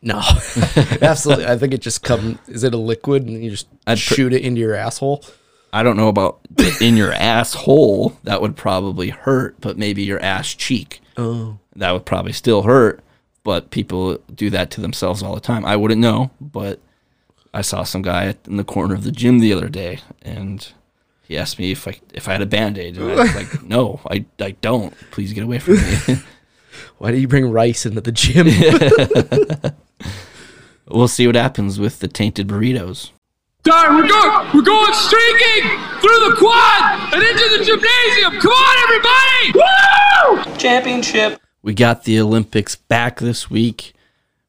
No, 0.00 0.18
absolutely. 1.02 1.46
I 1.46 1.56
think 1.58 1.74
it 1.74 1.80
just 1.80 2.02
comes. 2.02 2.38
Is 2.48 2.62
it 2.62 2.74
a 2.74 2.78
liquid 2.78 3.24
and 3.26 3.42
you 3.42 3.50
just 3.50 3.66
I'd 3.86 3.98
pr- 3.98 4.14
shoot 4.14 4.32
it 4.32 4.42
into 4.42 4.60
your 4.60 4.74
asshole? 4.74 5.24
I 5.72 5.82
don't 5.82 5.96
know 5.96 6.08
about 6.08 6.40
in 6.80 6.96
your 6.96 7.12
asshole. 7.12 8.16
That 8.22 8.40
would 8.40 8.56
probably 8.56 9.10
hurt, 9.10 9.60
but 9.60 9.76
maybe 9.76 10.02
your 10.02 10.20
ass 10.20 10.54
cheek. 10.54 11.00
Oh, 11.16 11.58
that 11.76 11.92
would 11.92 12.06
probably 12.06 12.32
still 12.32 12.62
hurt. 12.62 13.02
But 13.42 13.70
people 13.70 14.18
do 14.34 14.50
that 14.50 14.70
to 14.72 14.80
themselves 14.80 15.22
all 15.22 15.34
the 15.34 15.40
time. 15.40 15.64
I 15.64 15.74
wouldn't 15.74 16.00
know, 16.00 16.30
but 16.40 16.80
I 17.54 17.62
saw 17.62 17.82
some 17.82 18.02
guy 18.02 18.36
in 18.46 18.56
the 18.56 18.64
corner 18.64 18.94
of 18.94 19.04
the 19.04 19.12
gym 19.12 19.38
the 19.38 19.52
other 19.52 19.68
day, 19.68 20.00
and 20.22 20.70
he 21.28 21.36
asked 21.36 21.58
me 21.58 21.70
if 21.70 21.86
I 21.86 22.00
if 22.14 22.26
I 22.26 22.32
had 22.32 22.42
a 22.42 22.46
band 22.46 22.78
aid, 22.78 22.96
and 22.96 23.12
I 23.12 23.14
was 23.14 23.34
like, 23.34 23.62
"No, 23.62 24.00
I 24.10 24.24
I 24.40 24.52
don't. 24.62 24.94
Please 25.10 25.34
get 25.34 25.44
away 25.44 25.58
from 25.58 25.74
me." 25.74 26.22
Why 26.98 27.12
do 27.12 27.18
you 27.18 27.28
bring 27.28 27.50
rice 27.50 27.84
into 27.84 28.00
the 28.00 28.12
gym? 28.12 28.46
we'll 30.88 31.06
see 31.06 31.26
what 31.26 31.36
happens 31.36 31.78
with 31.78 32.00
the 32.00 32.08
tainted 32.08 32.48
burritos. 32.48 33.10
Sorry, 33.64 33.94
we're 33.94 34.08
going, 34.08 34.48
we're 34.54 34.62
going 34.62 34.94
streaking 34.94 35.64
through 36.00 36.30
the 36.30 36.36
quad 36.38 37.12
and 37.12 37.22
into 37.22 37.58
the 37.58 37.64
gymnasium. 37.64 38.40
Come 38.40 38.52
on, 38.52 38.78
everybody! 38.84 40.48
Woo! 40.48 40.56
Championship. 40.56 41.40
We 41.62 41.74
got 41.74 42.04
the 42.04 42.18
Olympics 42.20 42.74
back 42.74 43.18
this 43.18 43.50
week. 43.50 43.92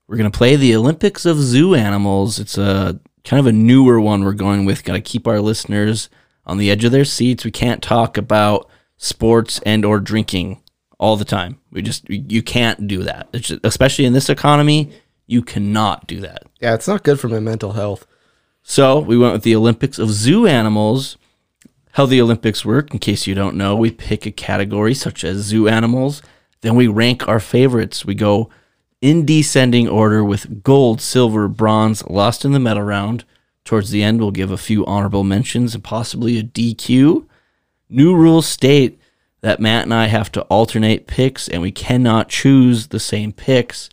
We're 0.08 0.18
going 0.18 0.32
to 0.32 0.38
play 0.38 0.56
the 0.56 0.76
Olympics 0.76 1.26
of 1.26 1.38
Zoo 1.38 1.76
Animals. 1.76 2.40
It's 2.40 2.58
a 2.58 3.00
kind 3.24 3.40
of 3.40 3.48
a 3.48 3.52
newer 3.52 4.00
one 4.00 4.24
we're 4.24 4.34
going 4.34 4.66
with. 4.66 4.84
Got 4.84 4.94
to 4.94 5.02
keep 5.02 5.28
our 5.28 5.42
listeners 5.42 6.10
on 6.50 6.58
the 6.58 6.70
edge 6.72 6.84
of 6.84 6.92
their 6.92 7.06
seats. 7.06 7.46
We 7.46 7.52
can't 7.52 7.82
talk 7.82 8.18
about 8.18 8.68
sports 8.98 9.62
and 9.66 9.86
or 9.86 10.00
drinking 10.00 10.62
all 11.00 11.16
the 11.16 11.26
time. 11.26 11.60
We 11.72 11.82
just 11.82 12.10
you 12.10 12.42
can't 12.44 12.88
do 12.88 13.04
that. 13.04 13.30
It's 13.32 13.48
just- 13.48 13.62
especially 13.64 14.06
in 14.06 14.14
this 14.14 14.30
economy, 14.30 14.92
you 15.28 15.42
cannot 15.42 16.08
do 16.08 16.20
that. 16.22 16.44
yeah, 16.60 16.74
it's 16.74 16.88
not 16.88 17.04
good 17.04 17.20
for 17.20 17.30
my 17.30 17.40
mental 17.40 17.74
health. 17.74 18.06
So 18.64 19.00
we 19.00 19.18
went 19.18 19.34
with 19.34 19.44
the 19.44 19.56
Olympics 19.56 20.00
of 20.00 20.10
zoo 20.10 20.46
animals. 20.48 21.18
How 21.94 22.06
the 22.06 22.22
Olympics 22.22 22.64
work, 22.66 22.92
in 22.94 23.00
case 23.00 23.26
you 23.28 23.34
don't 23.36 23.56
know, 23.56 23.76
we 23.76 23.92
pick 23.92 24.26
a 24.26 24.32
category 24.32 24.94
such 24.94 25.24
as 25.24 25.38
zoo 25.38 25.68
animals, 25.68 26.22
then 26.62 26.76
we 26.76 26.88
rank 26.88 27.28
our 27.28 27.40
favorites. 27.40 28.06
We 28.06 28.16
go 28.16 28.50
in 29.02 29.26
descending 29.26 29.88
order 29.88 30.24
with 30.24 30.62
gold, 30.64 31.00
silver, 31.02 31.48
bronze, 31.48 32.06
lost 32.08 32.44
in 32.46 32.52
the 32.52 32.60
medal 32.60 32.84
round. 32.84 33.24
Towards 33.70 33.92
the 33.92 34.02
end, 34.02 34.20
we'll 34.20 34.32
give 34.32 34.50
a 34.50 34.58
few 34.58 34.84
honorable 34.88 35.24
mentions 35.24 35.76
and 35.76 35.84
possibly 35.84 36.40
a 36.40 36.44
DQ. 36.44 37.28
New 37.88 38.16
rules 38.16 38.48
state 38.48 39.00
that 39.42 39.60
Matt 39.60 39.84
and 39.84 39.94
I 39.94 40.08
have 40.08 40.32
to 40.32 40.42
alternate 40.46 41.06
picks 41.06 41.48
and 41.48 41.62
we 41.62 41.72
cannot 41.72 42.30
choose 42.30 42.88
the 42.88 43.00
same 43.00 43.32
picks. 43.32 43.92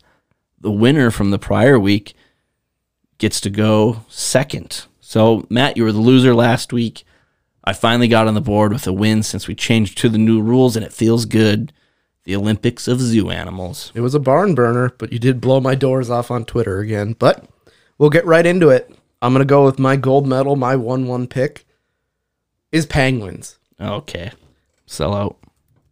The 0.59 0.71
winner 0.71 1.11
from 1.11 1.29
the 1.29 1.37
prior 1.37 1.79
week 1.79 2.15
gets 3.19 3.39
to 3.41 3.51
go 3.51 4.03
second. 4.09 4.87
So, 4.99 5.45
Matt, 5.47 5.77
you 5.77 5.83
were 5.83 5.91
the 5.91 5.99
loser 5.99 6.33
last 6.33 6.73
week. 6.73 7.03
I 7.63 7.73
finally 7.73 8.07
got 8.07 8.27
on 8.27 8.33
the 8.33 8.41
board 8.41 8.73
with 8.73 8.87
a 8.87 8.93
win 8.93 9.21
since 9.21 9.47
we 9.47 9.53
changed 9.53 9.99
to 9.99 10.09
the 10.09 10.17
new 10.17 10.41
rules, 10.41 10.75
and 10.75 10.83
it 10.83 10.91
feels 10.91 11.25
good. 11.25 11.71
The 12.23 12.35
Olympics 12.35 12.87
of 12.87 12.99
Zoo 12.99 13.29
Animals. 13.29 13.91
It 13.93 14.01
was 14.01 14.15
a 14.15 14.19
barn 14.19 14.55
burner, 14.55 14.91
but 14.97 15.13
you 15.13 15.19
did 15.19 15.39
blow 15.39 15.61
my 15.61 15.75
doors 15.75 16.09
off 16.09 16.31
on 16.31 16.45
Twitter 16.45 16.79
again. 16.79 17.13
But 17.19 17.45
we'll 17.99 18.09
get 18.09 18.25
right 18.25 18.43
into 18.43 18.69
it. 18.69 18.91
I'm 19.21 19.33
gonna 19.33 19.45
go 19.45 19.65
with 19.65 19.79
my 19.79 19.95
gold 19.95 20.27
medal. 20.27 20.55
My 20.55 20.75
one-one 20.75 21.27
pick 21.27 21.65
is 22.71 22.85
penguins. 22.85 23.57
Okay. 23.79 24.31
Sell 24.85 25.13
out. 25.13 25.37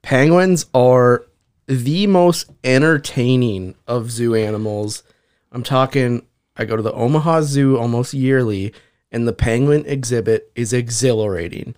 Penguins 0.02 0.68
are 0.74 1.26
the 1.68 2.08
most 2.08 2.52
entertaining 2.64 3.76
of 3.88 4.12
zoo 4.12 4.36
animals. 4.36 5.04
I'm 5.52 5.64
talking. 5.64 6.26
I 6.56 6.66
go 6.66 6.76
to 6.76 6.82
the 6.82 6.94
Omaha 6.94 7.42
Zoo 7.42 7.78
almost 7.78 8.14
yearly, 8.14 8.74
and 9.12 9.28
the 9.28 9.34
penguin 9.34 9.86
exhibit 9.86 10.52
is 10.56 10.72
exhilarating. 10.72 11.76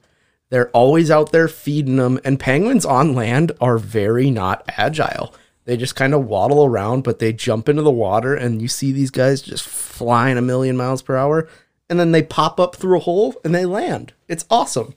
They're 0.49 0.69
always 0.69 1.09
out 1.09 1.31
there 1.31 1.47
feeding 1.47 1.95
them, 1.95 2.19
and 2.23 2.39
penguins 2.39 2.85
on 2.85 3.13
land 3.13 3.51
are 3.59 3.77
very 3.77 4.29
not 4.29 4.63
agile. 4.77 5.33
They 5.67 5.75
just 5.75 5.97
kind 5.97 6.13
of 6.13 6.25
waddle 6.25 6.63
around, 6.63 7.03
but 7.03 7.19
they 7.19 7.33
jump 7.33 7.67
into 7.67 7.81
the 7.81 7.91
water, 7.91 8.33
and 8.33 8.61
you 8.61 8.69
see 8.69 8.93
these 8.93 9.11
guys 9.11 9.41
just 9.41 9.67
flying 9.67 10.37
a 10.37 10.41
million 10.41 10.77
miles 10.77 11.01
per 11.01 11.17
hour, 11.17 11.49
and 11.89 11.99
then 11.99 12.13
they 12.13 12.23
pop 12.23 12.57
up 12.57 12.77
through 12.77 12.95
a 12.95 13.01
hole 13.01 13.35
and 13.43 13.53
they 13.53 13.65
land. 13.65 14.13
It's 14.29 14.45
awesome. 14.49 14.95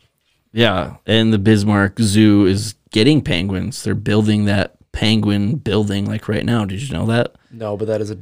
Yeah. 0.53 0.99
And 1.07 1.33
the 1.33 1.39
Bismarck 1.39 1.99
Zoo 1.99 2.47
is 2.47 2.77
getting 2.93 3.21
penguins. 3.21 3.83
They're 3.83 3.97
building 3.97 4.45
that 4.45 4.77
penguin 4.93 5.57
building 5.57 6.07
like 6.07 6.29
right 6.29 6.45
now. 6.45 6.65
Did 6.65 6.83
you 6.83 6.95
know 6.95 7.07
that? 7.07 7.35
No, 7.51 7.77
but 7.77 7.89
that 7.89 8.01
is 8.01 8.13
a 8.13 8.19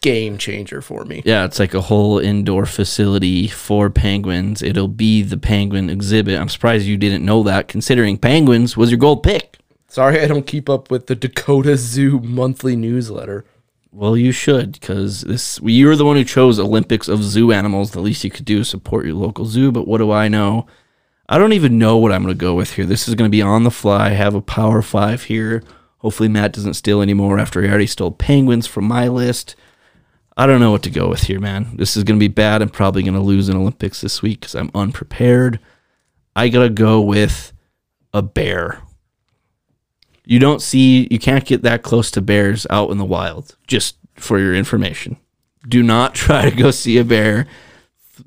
game 0.00 0.36
changer 0.36 0.82
for 0.82 1.04
me. 1.04 1.22
Yeah, 1.24 1.44
it's 1.44 1.60
like 1.60 1.74
a 1.74 1.80
whole 1.80 2.18
indoor 2.18 2.66
facility 2.66 3.46
for 3.46 3.88
penguins. 3.88 4.62
It'll 4.62 4.88
be 4.88 5.22
the 5.22 5.38
penguin 5.38 5.90
exhibit. 5.90 6.40
I'm 6.40 6.48
surprised 6.48 6.86
you 6.86 6.96
didn't 6.96 7.24
know 7.24 7.44
that, 7.44 7.68
considering 7.68 8.18
penguins 8.18 8.76
was 8.76 8.90
your 8.90 8.98
gold 8.98 9.22
pick. 9.22 9.58
Sorry, 9.94 10.20
I 10.20 10.26
don't 10.26 10.44
keep 10.44 10.68
up 10.68 10.90
with 10.90 11.06
the 11.06 11.14
Dakota 11.14 11.76
Zoo 11.76 12.18
monthly 12.18 12.74
newsletter. 12.74 13.44
Well, 13.92 14.16
you 14.16 14.32
should, 14.32 14.72
because 14.72 15.20
this 15.20 15.60
you 15.62 15.86
were 15.86 15.94
the 15.94 16.04
one 16.04 16.16
who 16.16 16.24
chose 16.24 16.58
Olympics 16.58 17.06
of 17.06 17.22
zoo 17.22 17.52
animals. 17.52 17.92
The 17.92 18.00
least 18.00 18.24
you 18.24 18.30
could 18.30 18.44
do 18.44 18.58
is 18.58 18.68
support 18.68 19.06
your 19.06 19.14
local 19.14 19.46
zoo. 19.46 19.70
But 19.70 19.86
what 19.86 19.98
do 19.98 20.10
I 20.10 20.26
know? 20.26 20.66
I 21.28 21.38
don't 21.38 21.52
even 21.52 21.78
know 21.78 21.96
what 21.96 22.10
I'm 22.10 22.24
going 22.24 22.34
to 22.34 22.36
go 22.36 22.56
with 22.56 22.72
here. 22.72 22.86
This 22.86 23.06
is 23.06 23.14
going 23.14 23.30
to 23.30 23.36
be 23.36 23.40
on 23.40 23.62
the 23.62 23.70
fly. 23.70 24.06
I 24.06 24.14
have 24.14 24.34
a 24.34 24.40
power 24.40 24.82
five 24.82 25.22
here. 25.22 25.62
Hopefully, 25.98 26.28
Matt 26.28 26.54
doesn't 26.54 26.74
steal 26.74 27.00
anymore 27.00 27.38
after 27.38 27.62
he 27.62 27.68
already 27.68 27.86
stole 27.86 28.10
penguins 28.10 28.66
from 28.66 28.86
my 28.86 29.06
list. 29.06 29.54
I 30.36 30.46
don't 30.46 30.58
know 30.60 30.72
what 30.72 30.82
to 30.82 30.90
go 30.90 31.08
with 31.08 31.22
here, 31.22 31.38
man. 31.38 31.76
This 31.76 31.96
is 31.96 32.02
going 32.02 32.18
to 32.18 32.24
be 32.24 32.26
bad. 32.26 32.62
I'm 32.62 32.68
probably 32.68 33.04
going 33.04 33.14
to 33.14 33.20
lose 33.20 33.48
in 33.48 33.56
Olympics 33.56 34.00
this 34.00 34.22
week 34.22 34.40
because 34.40 34.56
I'm 34.56 34.72
unprepared. 34.74 35.60
I 36.34 36.48
got 36.48 36.64
to 36.64 36.68
go 36.68 37.00
with 37.00 37.52
a 38.12 38.22
bear. 38.22 38.80
You 40.24 40.38
don't 40.38 40.62
see, 40.62 41.06
you 41.10 41.18
can't 41.18 41.44
get 41.44 41.62
that 41.62 41.82
close 41.82 42.10
to 42.12 42.22
bears 42.22 42.66
out 42.70 42.90
in 42.90 42.98
the 42.98 43.04
wild, 43.04 43.56
just 43.66 43.96
for 44.16 44.38
your 44.38 44.54
information. 44.54 45.16
Do 45.68 45.82
not 45.82 46.14
try 46.14 46.48
to 46.48 46.56
go 46.56 46.70
see 46.70 46.98
a 46.98 47.04
bear 47.04 47.46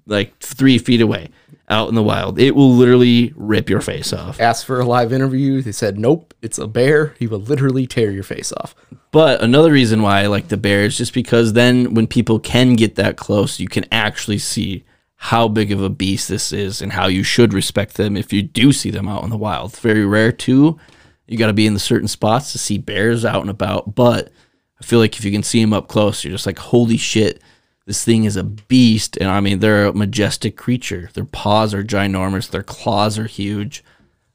like 0.06 0.38
three 0.40 0.78
feet 0.78 1.02
away 1.02 1.30
out 1.70 1.90
in 1.90 1.96
the 1.96 2.04
wild. 2.04 2.40
It 2.40 2.56
will 2.56 2.72
literally 2.72 3.34
rip 3.36 3.70
your 3.70 3.82
face 3.82 4.14
off. 4.14 4.40
Asked 4.40 4.66
for 4.66 4.80
a 4.80 4.86
live 4.86 5.12
interview. 5.12 5.62
They 5.62 5.72
said, 5.72 6.00
nope, 6.00 6.34
it's 6.42 6.58
a 6.58 6.68
bear. 6.68 7.16
He 7.20 7.28
will 7.28 7.40
literally 7.40 7.88
tear 7.88 8.12
your 8.12 8.24
face 8.24 8.54
off. 8.54 8.74
But 9.12 9.42
another 9.42 9.72
reason 9.72 10.02
why 10.02 10.22
I 10.22 10.28
like 10.28 10.48
the 10.48 10.58
bear 10.58 10.84
is 10.84 10.98
just 10.98 11.14
because 11.14 11.54
then 11.54 11.94
when 11.94 12.08
people 12.08 12.40
can 12.40 12.76
get 12.76 12.96
that 12.96 13.18
close, 13.18 13.60
you 13.60 13.68
can 13.68 13.86
actually 13.92 14.38
see 14.38 14.86
how 15.18 15.48
big 15.48 15.72
of 15.72 15.82
a 15.82 15.90
beast 15.90 16.30
this 16.30 16.54
is 16.54 16.82
and 16.82 16.94
how 16.94 17.08
you 17.08 17.24
should 17.24 17.54
respect 17.54 17.96
them 17.96 18.16
if 18.16 18.32
you 18.32 18.44
do 18.44 18.72
see 18.72 18.92
them 18.92 19.08
out 19.08 19.24
in 19.24 19.30
the 19.30 19.38
wild. 19.38 19.72
It's 19.72 19.80
very 19.80 20.06
rare 20.06 20.32
too. 20.32 20.80
You 21.28 21.38
got 21.38 21.48
to 21.48 21.54
be 21.54 21.68
in 21.68 21.74
the 21.74 21.80
certain 21.80 22.08
spots 22.08 22.52
to 22.52 22.58
see 22.58 22.78
bears 22.78 23.26
out 23.26 23.42
and 23.42 23.50
about. 23.50 23.96
But 23.96 24.32
I 24.80 24.86
feel 24.86 25.00
like 25.00 25.18
if 25.18 25.26
you 25.26 25.32
can 25.32 25.44
see 25.44 25.62
them 25.62 25.74
up 25.74 25.88
close, 25.88 26.24
you're 26.24 26.32
just 26.32 26.46
like, 26.46 26.60
holy 26.60 26.98
shit, 26.98 27.42
this 27.86 28.04
thing 28.04 28.26
is 28.26 28.36
a 28.36 28.44
beast. 28.44 29.18
And 29.18 29.30
I 29.30 29.40
mean, 29.40 29.60
they're 29.60 29.88
a 29.88 29.94
majestic 29.94 30.58
creature. 30.58 31.10
Their 31.14 31.26
paws 31.26 31.74
are 31.74 31.84
ginormous, 31.84 32.50
their 32.50 32.64
claws 32.64 33.20
are 33.20 33.28
huge. 33.28 33.84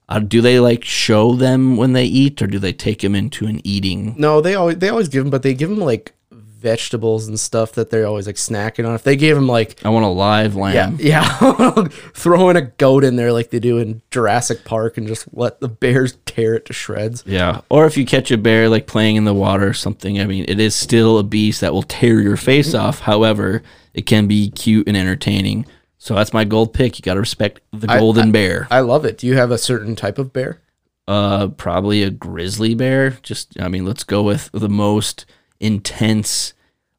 Uh, 0.08 0.18
do 0.18 0.40
they 0.42 0.60
like 0.60 0.84
show 0.84 1.34
them 1.34 1.76
when 1.76 1.94
they 1.94 2.04
eat, 2.04 2.42
or 2.42 2.46
do 2.46 2.58
they 2.58 2.72
take 2.72 3.00
them 3.00 3.14
into 3.14 3.46
an 3.46 3.60
eating? 3.64 4.14
No, 4.18 4.40
they 4.42 4.54
always 4.54 4.76
they 4.76 4.90
always 4.90 5.08
give 5.08 5.24
them, 5.24 5.30
but 5.30 5.42
they 5.42 5.54
give 5.54 5.70
them 5.70 5.78
like 5.78 6.12
vegetables 6.62 7.28
and 7.28 7.38
stuff 7.38 7.72
that 7.72 7.90
they're 7.90 8.06
always 8.06 8.26
like 8.26 8.36
snacking 8.36 8.88
on. 8.88 8.94
If 8.94 9.02
they 9.02 9.16
gave 9.16 9.34
them 9.34 9.46
like 9.48 9.84
I 9.84 9.90
want 9.90 10.04
a 10.06 10.08
live 10.08 10.54
lamb. 10.56 10.96
yeah, 11.00 11.22
yeah, 11.58 11.84
throw 12.14 12.48
in 12.48 12.56
a 12.56 12.62
goat 12.62 13.04
in 13.04 13.16
there 13.16 13.32
like 13.32 13.50
they 13.50 13.58
do 13.60 13.78
in 13.78 14.00
Jurassic 14.10 14.64
Park 14.64 14.96
and 14.96 15.06
just 15.06 15.26
let 15.32 15.60
the 15.60 15.68
bears 15.68 16.16
tear 16.24 16.54
it 16.54 16.64
to 16.66 16.72
shreds. 16.72 17.24
Yeah. 17.26 17.60
Or 17.68 17.84
if 17.86 17.96
you 17.96 18.06
catch 18.06 18.30
a 18.30 18.38
bear 18.38 18.68
like 18.68 18.86
playing 18.86 19.16
in 19.16 19.24
the 19.24 19.34
water 19.34 19.68
or 19.68 19.74
something, 19.74 20.20
I 20.20 20.24
mean, 20.24 20.46
it 20.48 20.58
is 20.60 20.74
still 20.74 21.18
a 21.18 21.22
beast 21.24 21.60
that 21.60 21.74
will 21.74 21.82
tear 21.82 22.20
your 22.20 22.36
face 22.38 22.72
off. 22.74 23.00
However, 23.00 23.62
it 23.92 24.06
can 24.06 24.26
be 24.26 24.50
cute 24.50 24.88
and 24.88 24.96
entertaining. 24.96 25.66
So 25.98 26.14
that's 26.14 26.32
my 26.32 26.44
gold 26.44 26.72
pick. 26.72 26.98
You 26.98 27.02
got 27.02 27.14
to 27.14 27.20
respect 27.20 27.60
the 27.72 27.90
I- 27.90 27.98
golden 27.98 28.32
bear. 28.32 28.66
I 28.70 28.80
love 28.80 29.04
it. 29.04 29.18
Do 29.18 29.26
you 29.26 29.36
have 29.36 29.50
a 29.50 29.58
certain 29.58 29.94
type 29.96 30.18
of 30.18 30.32
bear? 30.32 30.60
uh, 31.08 31.48
probably 31.48 32.04
a 32.04 32.10
grizzly 32.10 32.74
bear. 32.74 33.10
Just, 33.22 33.60
I 33.60 33.66
mean, 33.68 33.84
let's 33.84 34.04
go 34.04 34.22
with 34.22 34.48
the 34.52 34.68
most 34.68 35.26
intense, 35.62 36.52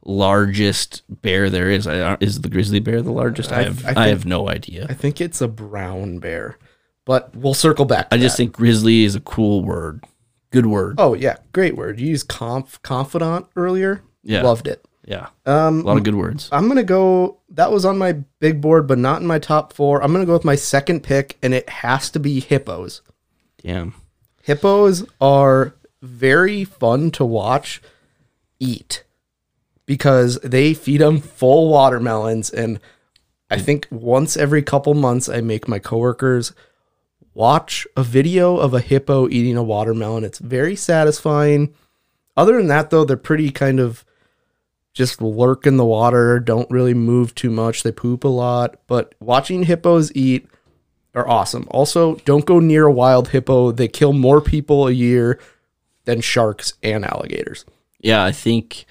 largest 0.03 1.03
bear 1.09 1.49
there 1.49 1.69
is. 1.69 1.87
Is 2.19 2.41
the 2.41 2.49
grizzly 2.49 2.79
bear 2.79 3.01
the 3.01 3.11
largest? 3.11 3.51
I, 3.51 3.63
have, 3.63 3.85
I 3.85 4.05
I, 4.05 4.07
have 4.07 4.25
no 4.25 4.49
idea. 4.49 4.87
I 4.89 4.93
think 4.93 5.21
it's 5.21 5.41
a 5.41 5.47
brown 5.47 6.19
bear, 6.19 6.57
but 7.05 7.35
we'll 7.35 7.53
circle 7.53 7.85
back. 7.85 8.07
I 8.11 8.17
just 8.17 8.37
that. 8.37 8.43
think 8.43 8.53
grizzly 8.53 9.03
is 9.03 9.15
a 9.15 9.21
cool 9.21 9.63
word. 9.63 10.03
Good 10.51 10.65
word. 10.65 10.95
Oh 10.97 11.13
yeah, 11.13 11.37
great 11.51 11.75
word. 11.75 11.99
You 11.99 12.07
used 12.07 12.27
conf 12.27 12.81
confidant 12.81 13.47
earlier. 13.55 14.01
Yeah. 14.23 14.43
loved 14.43 14.67
it. 14.67 14.85
Yeah. 15.05 15.27
Um, 15.45 15.81
A 15.81 15.83
lot 15.83 15.97
of 15.97 16.03
good 16.03 16.15
words. 16.15 16.47
I'm 16.51 16.67
gonna 16.67 16.83
go. 16.83 17.39
That 17.49 17.71
was 17.71 17.85
on 17.85 17.97
my 17.97 18.13
big 18.39 18.61
board, 18.61 18.87
but 18.87 18.97
not 18.97 19.21
in 19.21 19.27
my 19.27 19.39
top 19.39 19.73
four. 19.73 20.01
I'm 20.01 20.13
gonna 20.13 20.25
go 20.25 20.33
with 20.33 20.45
my 20.45 20.55
second 20.55 21.01
pick, 21.01 21.37
and 21.43 21.53
it 21.53 21.67
has 21.69 22.09
to 22.11 22.19
be 22.19 22.39
hippos. 22.39 23.01
Damn. 23.61 23.95
Hippos 24.43 25.05
are 25.19 25.75
very 26.01 26.63
fun 26.63 27.11
to 27.11 27.25
watch 27.25 27.81
eat 28.63 29.03
because 29.85 30.39
they 30.39 30.73
feed 30.73 31.01
them 31.01 31.19
full 31.19 31.69
watermelons, 31.69 32.49
and 32.49 32.79
I 33.49 33.59
think 33.59 33.87
once 33.91 34.37
every 34.37 34.63
couple 34.63 34.93
months 34.93 35.27
I 35.27 35.41
make 35.41 35.67
my 35.67 35.79
coworkers 35.79 36.53
watch 37.33 37.85
a 37.97 38.03
video 38.03 38.57
of 38.57 38.73
a 38.73 38.79
hippo 38.79 39.27
eating 39.29 39.57
a 39.57 39.63
watermelon. 39.63 40.23
It's 40.23 40.39
very 40.39 40.75
satisfying. 40.75 41.73
Other 42.37 42.57
than 42.57 42.67
that, 42.67 42.89
though, 42.89 43.05
they're 43.05 43.17
pretty 43.17 43.51
kind 43.51 43.79
of 43.79 44.05
just 44.93 45.21
lurk 45.21 45.65
in 45.65 45.77
the 45.77 45.85
water, 45.85 46.39
don't 46.39 46.69
really 46.69 46.93
move 46.93 47.33
too 47.33 47.49
much. 47.49 47.83
They 47.83 47.91
poop 47.91 48.23
a 48.23 48.27
lot, 48.27 48.79
but 48.87 49.15
watching 49.19 49.63
hippos 49.63 50.11
eat 50.15 50.47
are 51.15 51.27
awesome. 51.27 51.67
Also, 51.71 52.15
don't 52.25 52.45
go 52.45 52.59
near 52.59 52.85
a 52.85 52.91
wild 52.91 53.29
hippo. 53.29 53.71
They 53.71 53.87
kill 53.87 54.13
more 54.13 54.41
people 54.41 54.87
a 54.87 54.91
year 54.91 55.39
than 56.05 56.21
sharks 56.21 56.73
and 56.83 57.05
alligators. 57.05 57.65
Yeah, 58.03 58.23
I 58.23 58.31
think 58.31 58.85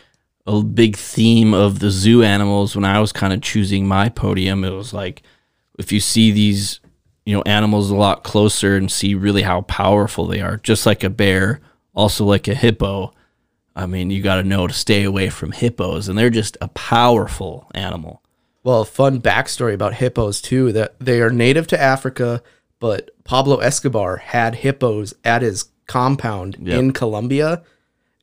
a 0.47 0.61
big 0.63 0.97
theme 0.97 1.55
of 1.55 1.79
the 1.79 1.91
zoo 1.91 2.23
animals 2.25 2.75
when 2.75 2.85
I 2.85 2.99
was 2.99 3.13
kind 3.13 3.33
of 3.33 3.41
choosing 3.43 3.87
my 3.87 4.09
podium, 4.09 4.65
it 4.65 4.71
was 4.71 4.93
like 4.93 5.23
if 5.79 5.93
you 5.93 6.01
see 6.01 6.33
these, 6.33 6.81
you 7.25 7.37
know, 7.37 7.43
animals 7.47 7.91
a 7.91 7.95
lot 7.97 8.25
closer 8.25 8.77
and 8.77 8.91
see 8.91 9.15
really 9.15 9.43
how 9.43 9.61
powerful 9.63 10.27
they 10.27 10.41
are, 10.41 10.57
just 10.57 10.85
like 10.87 11.05
a 11.05 11.11
bear, 11.11 11.61
also 11.95 12.25
like 12.25 12.49
a 12.49 12.55
hippo. 12.55 13.13
I 13.77 13.87
mean, 13.87 14.11
you 14.11 14.21
got 14.21 14.37
to 14.37 14.43
know 14.43 14.67
to 14.67 14.75
stay 14.75 15.05
away 15.05 15.31
from 15.31 15.53
hippos, 15.53 16.09
and 16.09 16.19
they're 16.19 16.29
just 16.29 16.59
a 16.61 16.69
powerful 16.69 17.71
animal. 17.75 18.23
Well, 18.65 18.83
a 18.83 18.85
fun 18.85 19.21
backstory 19.21 19.75
about 19.75 19.95
hippos 19.95 20.41
too 20.41 20.73
that 20.73 20.99
they 21.01 21.21
are 21.21 21.31
native 21.31 21.67
to 21.69 21.81
Africa, 21.81 22.43
but 22.81 23.11
Pablo 23.25 23.59
Escobar 23.59 24.19
had 24.19 24.57
hippos 24.57 25.15
at 25.25 25.43
his 25.43 25.71
compound 25.87 26.57
Yep. 26.61 26.79
in 26.79 26.93
Colombia, 26.93 27.63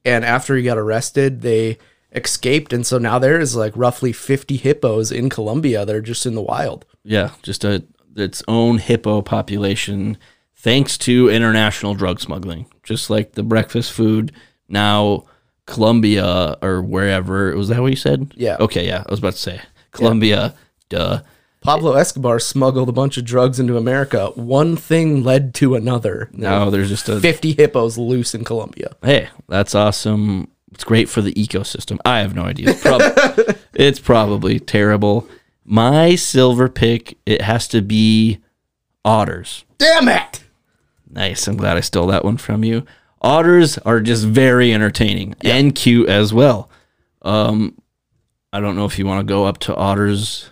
and 0.09 0.25
after 0.25 0.55
he 0.55 0.63
got 0.63 0.77
arrested, 0.77 1.41
they 1.41 1.77
escaped, 2.11 2.73
and 2.73 2.85
so 2.85 2.97
now 2.97 3.19
there 3.19 3.39
is 3.39 3.55
like 3.55 3.73
roughly 3.75 4.11
fifty 4.11 4.57
hippos 4.57 5.11
in 5.11 5.29
Colombia 5.29 5.85
that 5.85 5.95
are 5.95 6.01
just 6.01 6.25
in 6.25 6.35
the 6.35 6.41
wild. 6.41 6.85
Yeah, 7.03 7.31
just 7.43 7.63
a 7.63 7.83
its 8.15 8.43
own 8.47 8.79
hippo 8.79 9.21
population 9.21 10.17
thanks 10.55 10.97
to 10.97 11.29
international 11.29 11.93
drug 11.93 12.19
smuggling. 12.19 12.65
Just 12.83 13.09
like 13.09 13.33
the 13.33 13.43
breakfast 13.43 13.93
food 13.93 14.31
now 14.67 15.25
Colombia 15.65 16.57
or 16.61 16.81
wherever 16.81 17.55
was 17.55 17.69
that 17.69 17.81
what 17.81 17.91
you 17.91 17.95
said? 17.95 18.33
Yeah. 18.35 18.57
Okay, 18.59 18.87
yeah. 18.87 19.03
I 19.07 19.11
was 19.11 19.19
about 19.19 19.33
to 19.33 19.39
say 19.39 19.61
Colombia, 19.91 20.55
duh. 20.89 21.21
Pablo 21.61 21.93
Escobar 21.93 22.39
smuggled 22.39 22.87
a 22.89 22.93
bunch 22.93 23.17
of 23.17 23.25
drugs 23.25 23.59
into 23.59 23.77
America. 23.77 24.31
One 24.35 24.77
thing 24.77 25.23
led 25.23 25.53
to 25.55 25.75
another. 25.75 26.29
Now 26.31 26.69
there's 26.69 26.89
just 26.89 27.09
a 27.09 27.19
50 27.19 27.53
hippos 27.53 27.97
loose 27.97 28.33
in 28.33 28.43
Colombia. 28.43 28.95
hey, 29.03 29.29
that's 29.47 29.75
awesome. 29.75 30.49
It's 30.73 30.83
great 30.83 31.09
for 31.09 31.21
the 31.21 31.33
ecosystem. 31.33 31.97
I 32.05 32.19
have 32.19 32.35
no 32.35 32.43
idea. 32.43 32.69
It's, 32.69 32.81
prob- 32.81 33.57
it's 33.73 33.99
probably 33.99 34.59
terrible. 34.59 35.27
My 35.65 36.15
silver 36.15 36.69
pick, 36.69 37.17
it 37.25 37.41
has 37.41 37.67
to 37.69 37.81
be 37.81 38.39
otters. 39.03 39.65
Damn 39.77 40.07
it! 40.07 40.43
Nice. 41.09 41.47
I'm 41.47 41.57
glad 41.57 41.75
I 41.77 41.81
stole 41.81 42.07
that 42.07 42.23
one 42.23 42.37
from 42.37 42.63
you. 42.63 42.85
Otters 43.21 43.77
are 43.79 43.99
just 43.99 44.25
very 44.25 44.73
entertaining 44.73 45.35
and 45.41 45.75
cute 45.75 46.07
as 46.07 46.33
well. 46.33 46.69
Um, 47.23 47.77
I 48.53 48.59
don't 48.61 48.75
know 48.75 48.85
if 48.85 48.97
you 48.97 49.05
want 49.05 49.19
to 49.27 49.31
go 49.31 49.45
up 49.45 49.57
to 49.59 49.75
otters 49.75 50.51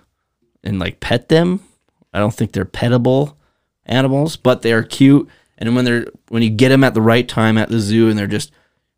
and 0.68 0.80
like 0.80 0.99
pet 0.99 1.30
them. 1.30 1.61
I 2.13 2.20
don't 2.20 2.34
think 2.34 2.51
they're 2.51 2.65
petable 2.65 3.36
animals, 3.86 4.36
but 4.38 4.61
they 4.61 4.74
are 4.74 4.84
cute. 4.84 5.30
And 5.57 5.76
when 5.76 5.86
they're 5.86 6.07
when 6.30 6.43
you 6.43 6.49
get 6.49 6.70
them 6.70 6.84
at 6.84 6.93
the 6.93 7.01
right 7.01 7.28
time 7.28 7.57
at 7.57 7.70
the 7.70 7.80
zoo, 7.80 8.09
and 8.09 8.18
they're 8.18 8.28
just 8.28 8.51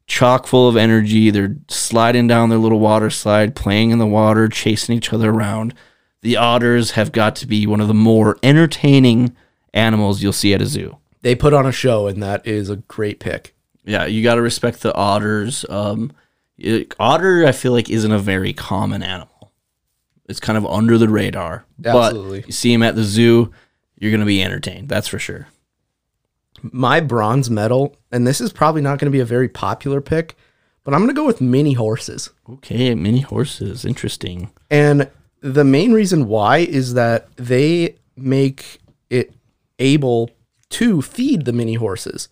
chock 0.07 0.47
full 0.47 0.67
of 0.67 0.75
energy, 0.75 1.29
they're 1.29 1.55
sliding 1.67 2.27
down 2.27 2.49
their 2.49 2.57
little 2.57 2.79
water 2.79 3.09
slide, 3.09 3.55
playing 3.55 3.91
in 3.91 3.99
the 3.99 4.07
water, 4.07 4.47
chasing 4.49 4.95
each 4.97 5.13
other 5.13 5.29
around. 5.29 5.73
The 6.21 6.35
otters 6.35 6.91
have 6.91 7.11
got 7.11 7.35
to 7.37 7.47
be 7.47 7.65
one 7.65 7.79
of 7.79 7.87
the 7.87 7.93
more 7.93 8.37
entertaining 8.43 9.35
animals 9.73 10.21
you'll 10.21 10.33
see 10.33 10.53
at 10.53 10.61
a 10.61 10.65
zoo. 10.65 10.97
They 11.21 11.35
put 11.35 11.53
on 11.53 11.65
a 11.65 11.71
show, 11.71 12.07
and 12.07 12.21
that 12.23 12.45
is 12.45 12.69
a 12.69 12.77
great 12.77 13.19
pick. 13.19 13.53
Yeah, 13.85 14.05
you 14.05 14.23
got 14.23 14.35
to 14.35 14.41
respect 14.41 14.81
the 14.81 14.93
otters. 14.93 15.65
Um, 15.69 16.11
it- 16.57 16.93
otter, 16.99 17.45
I 17.45 17.51
feel 17.53 17.71
like, 17.71 17.89
isn't 17.89 18.11
a 18.11 18.19
very 18.19 18.51
common 18.51 19.01
animal. 19.03 19.38
It's 20.29 20.39
kind 20.39 20.57
of 20.57 20.65
under 20.65 20.97
the 20.97 21.09
radar. 21.09 21.65
Absolutely. 21.83 22.41
But 22.41 22.47
you 22.47 22.53
see 22.53 22.71
him 22.71 22.83
at 22.83 22.95
the 22.95 23.03
zoo, 23.03 23.51
you're 23.97 24.11
going 24.11 24.21
to 24.21 24.25
be 24.25 24.43
entertained. 24.43 24.87
That's 24.87 25.07
for 25.07 25.19
sure. 25.19 25.47
My 26.61 26.99
bronze 26.99 27.49
medal, 27.49 27.95
and 28.11 28.27
this 28.27 28.39
is 28.39 28.53
probably 28.53 28.81
not 28.81 28.99
going 28.99 29.07
to 29.07 29.15
be 29.15 29.21
a 29.21 29.25
very 29.25 29.49
popular 29.49 30.01
pick, 30.01 30.35
but 30.83 30.93
I'm 30.93 30.99
going 31.01 31.09
to 31.09 31.19
go 31.19 31.25
with 31.25 31.41
mini 31.41 31.73
horses. 31.73 32.29
Okay, 32.49 32.95
mini 32.95 33.21
horses. 33.21 33.85
Interesting. 33.85 34.51
And 34.69 35.09
the 35.41 35.63
main 35.63 35.93
reason 35.93 36.27
why 36.27 36.59
is 36.59 36.93
that 36.93 37.35
they 37.35 37.95
make 38.15 38.79
it 39.09 39.33
able 39.79 40.29
to 40.69 41.01
feed 41.01 41.45
the 41.45 41.53
mini 41.53 41.75
horses. 41.75 42.29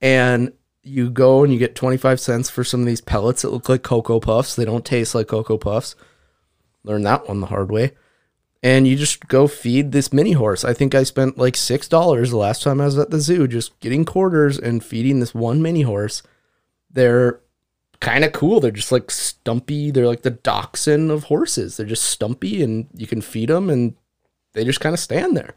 And 0.00 0.52
you 0.82 1.08
go 1.08 1.42
and 1.42 1.52
you 1.52 1.58
get 1.58 1.74
25 1.74 2.20
cents 2.20 2.50
for 2.50 2.64
some 2.64 2.80
of 2.80 2.86
these 2.86 3.00
pellets 3.00 3.42
that 3.42 3.52
look 3.52 3.68
like 3.68 3.82
Cocoa 3.82 4.20
Puffs. 4.20 4.54
They 4.54 4.66
don't 4.66 4.84
taste 4.84 5.14
like 5.14 5.28
Cocoa 5.28 5.56
Puffs. 5.56 5.94
Learn 6.84 7.02
that 7.02 7.26
one 7.28 7.40
the 7.40 7.46
hard 7.46 7.70
way. 7.70 7.92
And 8.62 8.86
you 8.88 8.96
just 8.96 9.26
go 9.28 9.46
feed 9.46 9.92
this 9.92 10.12
mini 10.12 10.32
horse. 10.32 10.64
I 10.64 10.72
think 10.72 10.94
I 10.94 11.02
spent 11.02 11.36
like 11.36 11.54
$6 11.54 12.30
the 12.30 12.36
last 12.36 12.62
time 12.62 12.80
I 12.80 12.86
was 12.86 12.98
at 12.98 13.10
the 13.10 13.20
zoo 13.20 13.46
just 13.46 13.78
getting 13.80 14.04
quarters 14.06 14.58
and 14.58 14.82
feeding 14.84 15.20
this 15.20 15.34
one 15.34 15.60
mini 15.60 15.82
horse. 15.82 16.22
They're 16.90 17.40
kind 18.00 18.24
of 18.24 18.32
cool. 18.32 18.60
They're 18.60 18.70
just 18.70 18.92
like 18.92 19.10
stumpy. 19.10 19.90
They're 19.90 20.06
like 20.06 20.22
the 20.22 20.30
dachshund 20.30 21.10
of 21.10 21.24
horses. 21.24 21.76
They're 21.76 21.84
just 21.86 22.04
stumpy, 22.04 22.62
and 22.62 22.86
you 22.94 23.06
can 23.06 23.20
feed 23.20 23.48
them, 23.50 23.68
and 23.68 23.94
they 24.52 24.64
just 24.64 24.80
kind 24.80 24.94
of 24.94 25.00
stand 25.00 25.36
there. 25.36 25.54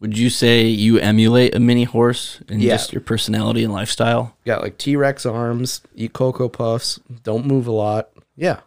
Would 0.00 0.16
you 0.18 0.30
say 0.30 0.62
you 0.66 0.98
emulate 0.98 1.54
a 1.54 1.60
mini 1.60 1.84
horse 1.84 2.40
in 2.48 2.60
Yeah. 2.60 2.74
just 2.74 2.92
your 2.92 3.02
personality 3.02 3.62
and 3.64 3.72
lifestyle? 3.72 4.36
Got 4.46 4.62
like 4.62 4.78
T 4.78 4.96
Rex 4.96 5.24
arms, 5.26 5.82
eat 5.94 6.12
Cocoa 6.14 6.48
Puffs, 6.48 6.98
don't 7.22 7.46
move 7.46 7.66
a 7.66 7.72
lot. 7.72 8.10
Yeah. 8.36 8.60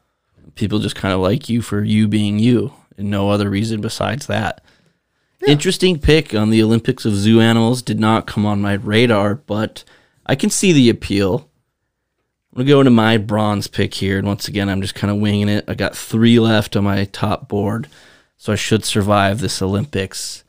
People 0.56 0.80
just 0.80 0.96
kind 0.96 1.14
of 1.14 1.20
like 1.20 1.50
you 1.50 1.62
for 1.62 1.84
you 1.84 2.08
being 2.08 2.39
you 2.39 2.74
and 2.98 3.10
no 3.10 3.30
other 3.30 3.50
reason 3.50 3.82
besides 3.82 4.28
that. 4.28 4.64
Interesting 5.46 6.00
pick 6.00 6.34
on 6.34 6.52
the 6.52 6.64
Olympics 6.64 7.04
of 7.06 7.16
zoo 7.16 7.41
animals 7.41 7.82
did 7.82 8.00
not 8.00 8.28
come 8.28 8.46
on 8.46 8.62
my 8.62 8.74
radar, 8.74 9.36
but 9.36 9.84
I 10.26 10.36
can 10.36 10.50
see 10.50 10.72
the 10.72 10.89
appeal. 10.89 11.50
I'm 12.52 12.58
going 12.58 12.68
to 12.68 12.72
go 12.72 12.80
into 12.80 12.91
my 12.91 13.18
bronze 13.18 13.68
pick 13.68 13.96
here. 13.96 14.18
And 14.18 14.28
once 14.28 14.48
again, 14.48 14.70
I'm 14.70 14.82
just 14.82 14.96
kind 14.96 15.12
of 15.12 15.20
winging 15.20 15.50
it. 15.50 15.66
I 15.68 15.74
got 15.74 15.98
three 15.98 16.39
left 16.39 16.78
on 16.78 16.86
my 16.86 17.04
top 17.06 17.50
board, 17.50 17.89
so 18.38 18.54
I 18.54 18.56
should 18.56 18.86
survive 18.86 19.39
this 19.39 19.62
Olympics. 19.62 20.44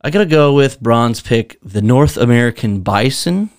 I 0.00 0.10
got 0.10 0.20
to 0.20 0.26
go 0.26 0.52
with 0.52 0.80
bronze 0.80 1.20
pick 1.20 1.58
the 1.62 1.82
North 1.82 2.16
American 2.16 2.80
bison. 2.80 3.50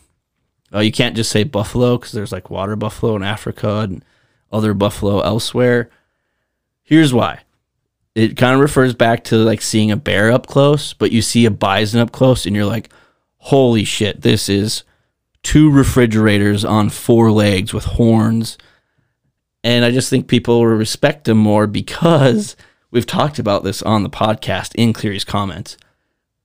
Oh, 0.73 0.79
you 0.81 0.91
can't 0.91 1.15
just 1.15 1.31
say 1.31 1.43
buffalo 1.43 1.97
because 1.97 2.11
there's 2.11 2.31
like 2.31 2.49
water 2.49 2.75
buffalo 2.75 3.15
in 3.15 3.23
Africa 3.23 3.79
and 3.79 4.03
other 4.51 4.73
buffalo 4.73 5.21
elsewhere. 5.21 5.89
Here's 6.83 7.13
why. 7.13 7.41
It 8.15 8.35
kind 8.35 8.55
of 8.55 8.61
refers 8.61 8.93
back 8.93 9.23
to 9.25 9.37
like 9.37 9.61
seeing 9.61 9.91
a 9.91 9.97
bear 9.97 10.31
up 10.31 10.47
close, 10.47 10.93
but 10.93 11.11
you 11.11 11.21
see 11.21 11.45
a 11.45 11.51
bison 11.51 11.99
up 11.99 12.11
close 12.11 12.45
and 12.45 12.55
you're 12.55 12.65
like, 12.65 12.89
holy 13.37 13.83
shit, 13.83 14.21
this 14.21 14.49
is 14.49 14.83
two 15.43 15.71
refrigerators 15.71 16.65
on 16.65 16.89
four 16.89 17.31
legs 17.31 17.73
with 17.73 17.85
horns. 17.85 18.57
And 19.63 19.85
I 19.85 19.91
just 19.91 20.09
think 20.09 20.27
people 20.27 20.65
respect 20.65 21.25
them 21.25 21.37
more 21.37 21.67
because 21.67 22.55
we've 22.91 23.05
talked 23.05 23.39
about 23.39 23.63
this 23.63 23.81
on 23.81 24.03
the 24.03 24.09
podcast 24.09 24.73
in 24.75 24.93
Cleary's 24.93 25.23
comments. 25.23 25.77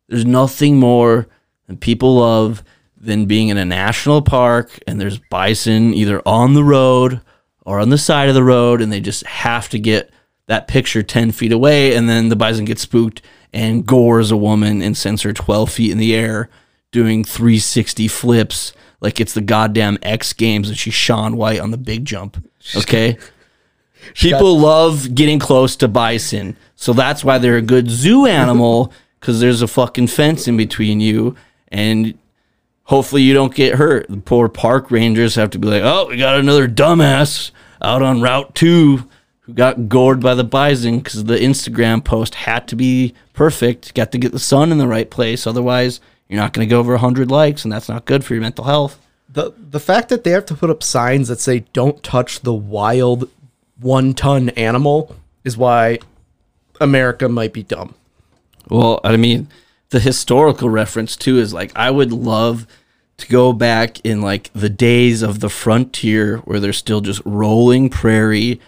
There's 0.08 0.26
nothing 0.26 0.78
more 0.78 1.26
than 1.66 1.76
people 1.76 2.16
love 2.16 2.62
than 2.96 3.26
being 3.26 3.48
in 3.48 3.56
a 3.56 3.64
national 3.64 4.22
park 4.22 4.78
and 4.86 5.00
there's 5.00 5.18
bison 5.18 5.92
either 5.92 6.22
on 6.26 6.54
the 6.54 6.64
road 6.64 7.20
or 7.64 7.80
on 7.80 7.88
the 7.88 7.98
side 7.98 8.28
of 8.28 8.34
the 8.34 8.44
road 8.44 8.80
and 8.80 8.92
they 8.92 9.00
just 9.00 9.24
have 9.26 9.68
to 9.70 9.78
get 9.78 10.10
that 10.46 10.68
picture 10.68 11.02
10 11.02 11.32
feet 11.32 11.52
away 11.52 11.94
and 11.96 12.08
then 12.08 12.28
the 12.28 12.36
bison 12.36 12.64
gets 12.64 12.82
spooked 12.82 13.22
and 13.52 13.86
gores 13.86 14.30
a 14.30 14.36
woman 14.36 14.82
and 14.82 14.96
sends 14.96 15.22
her 15.22 15.32
12 15.32 15.70
feet 15.70 15.90
in 15.92 15.98
the 15.98 16.14
air 16.14 16.50
doing 16.92 17.24
360 17.24 18.08
flips 18.08 18.72
like 19.00 19.20
it's 19.20 19.34
the 19.34 19.40
goddamn 19.40 19.98
X 20.02 20.32
Games 20.32 20.68
and 20.68 20.78
she's 20.78 20.94
Shaun 20.94 21.36
White 21.36 21.60
on 21.60 21.70
the 21.70 21.76
big 21.76 22.04
jump. 22.04 22.42
Okay? 22.76 23.18
People 24.14 24.58
love 24.58 25.14
getting 25.14 25.38
close 25.38 25.76
to 25.76 25.88
bison. 25.88 26.56
So 26.76 26.92
that's 26.92 27.24
why 27.24 27.38
they're 27.38 27.56
a 27.56 27.62
good 27.62 27.88
zoo 27.90 28.26
animal 28.26 28.92
because 29.20 29.40
there's 29.40 29.62
a 29.62 29.68
fucking 29.68 30.08
fence 30.08 30.46
in 30.46 30.56
between 30.56 31.00
you 31.00 31.34
and 31.68 32.18
hopefully 32.84 33.22
you 33.22 33.34
don't 33.34 33.54
get 33.54 33.76
hurt. 33.76 34.06
The 34.08 34.18
poor 34.18 34.48
park 34.48 34.90
rangers 34.90 35.34
have 35.34 35.50
to 35.50 35.58
be 35.58 35.68
like, 35.68 35.82
oh, 35.82 36.08
we 36.08 36.16
got 36.16 36.38
another 36.38 36.68
dumbass 36.68 37.50
out 37.84 38.02
on 38.02 38.20
Route 38.20 38.54
2 38.54 39.08
who 39.40 39.52
got 39.52 39.88
gored 39.88 40.20
by 40.20 40.34
the 40.34 40.44
bison 40.44 40.98
because 40.98 41.24
the 41.24 41.36
Instagram 41.36 42.02
post 42.02 42.34
had 42.34 42.66
to 42.68 42.76
be 42.76 43.14
perfect. 43.34 43.94
Got 43.94 44.10
to 44.12 44.18
get 44.18 44.32
the 44.32 44.38
sun 44.38 44.72
in 44.72 44.78
the 44.78 44.88
right 44.88 45.10
place. 45.10 45.46
Otherwise, 45.46 46.00
you're 46.28 46.40
not 46.40 46.54
going 46.54 46.66
to 46.66 46.70
go 46.70 46.80
over 46.80 46.92
100 46.92 47.30
likes, 47.30 47.62
and 47.62 47.72
that's 47.72 47.88
not 47.88 48.06
good 48.06 48.24
for 48.24 48.34
your 48.34 48.40
mental 48.40 48.64
health. 48.64 48.98
The 49.28 49.52
the 49.58 49.80
fact 49.80 50.08
that 50.10 50.24
they 50.24 50.30
have 50.30 50.46
to 50.46 50.54
put 50.54 50.70
up 50.70 50.82
signs 50.82 51.28
that 51.28 51.40
say 51.40 51.64
don't 51.72 52.02
touch 52.02 52.40
the 52.40 52.54
wild 52.54 53.28
one 53.80 54.14
ton 54.14 54.50
animal 54.50 55.14
is 55.42 55.56
why 55.56 55.98
America 56.80 57.28
might 57.28 57.52
be 57.52 57.64
dumb. 57.64 57.94
Well, 58.70 59.00
I 59.04 59.16
mean, 59.16 59.48
the 59.90 60.00
historical 60.00 60.70
reference 60.70 61.16
too 61.16 61.38
is 61.38 61.52
like 61.52 61.72
I 61.76 61.90
would 61.90 62.12
love 62.12 62.66
to 63.24 63.32
go 63.32 63.52
back 63.52 64.00
in 64.04 64.20
like 64.20 64.52
the 64.52 64.68
days 64.70 65.22
of 65.22 65.40
the 65.40 65.48
frontier 65.48 66.38
where 66.38 66.60
there's 66.60 66.78
still 66.78 67.00
just 67.00 67.22
rolling 67.24 67.88
prairie 67.88 68.60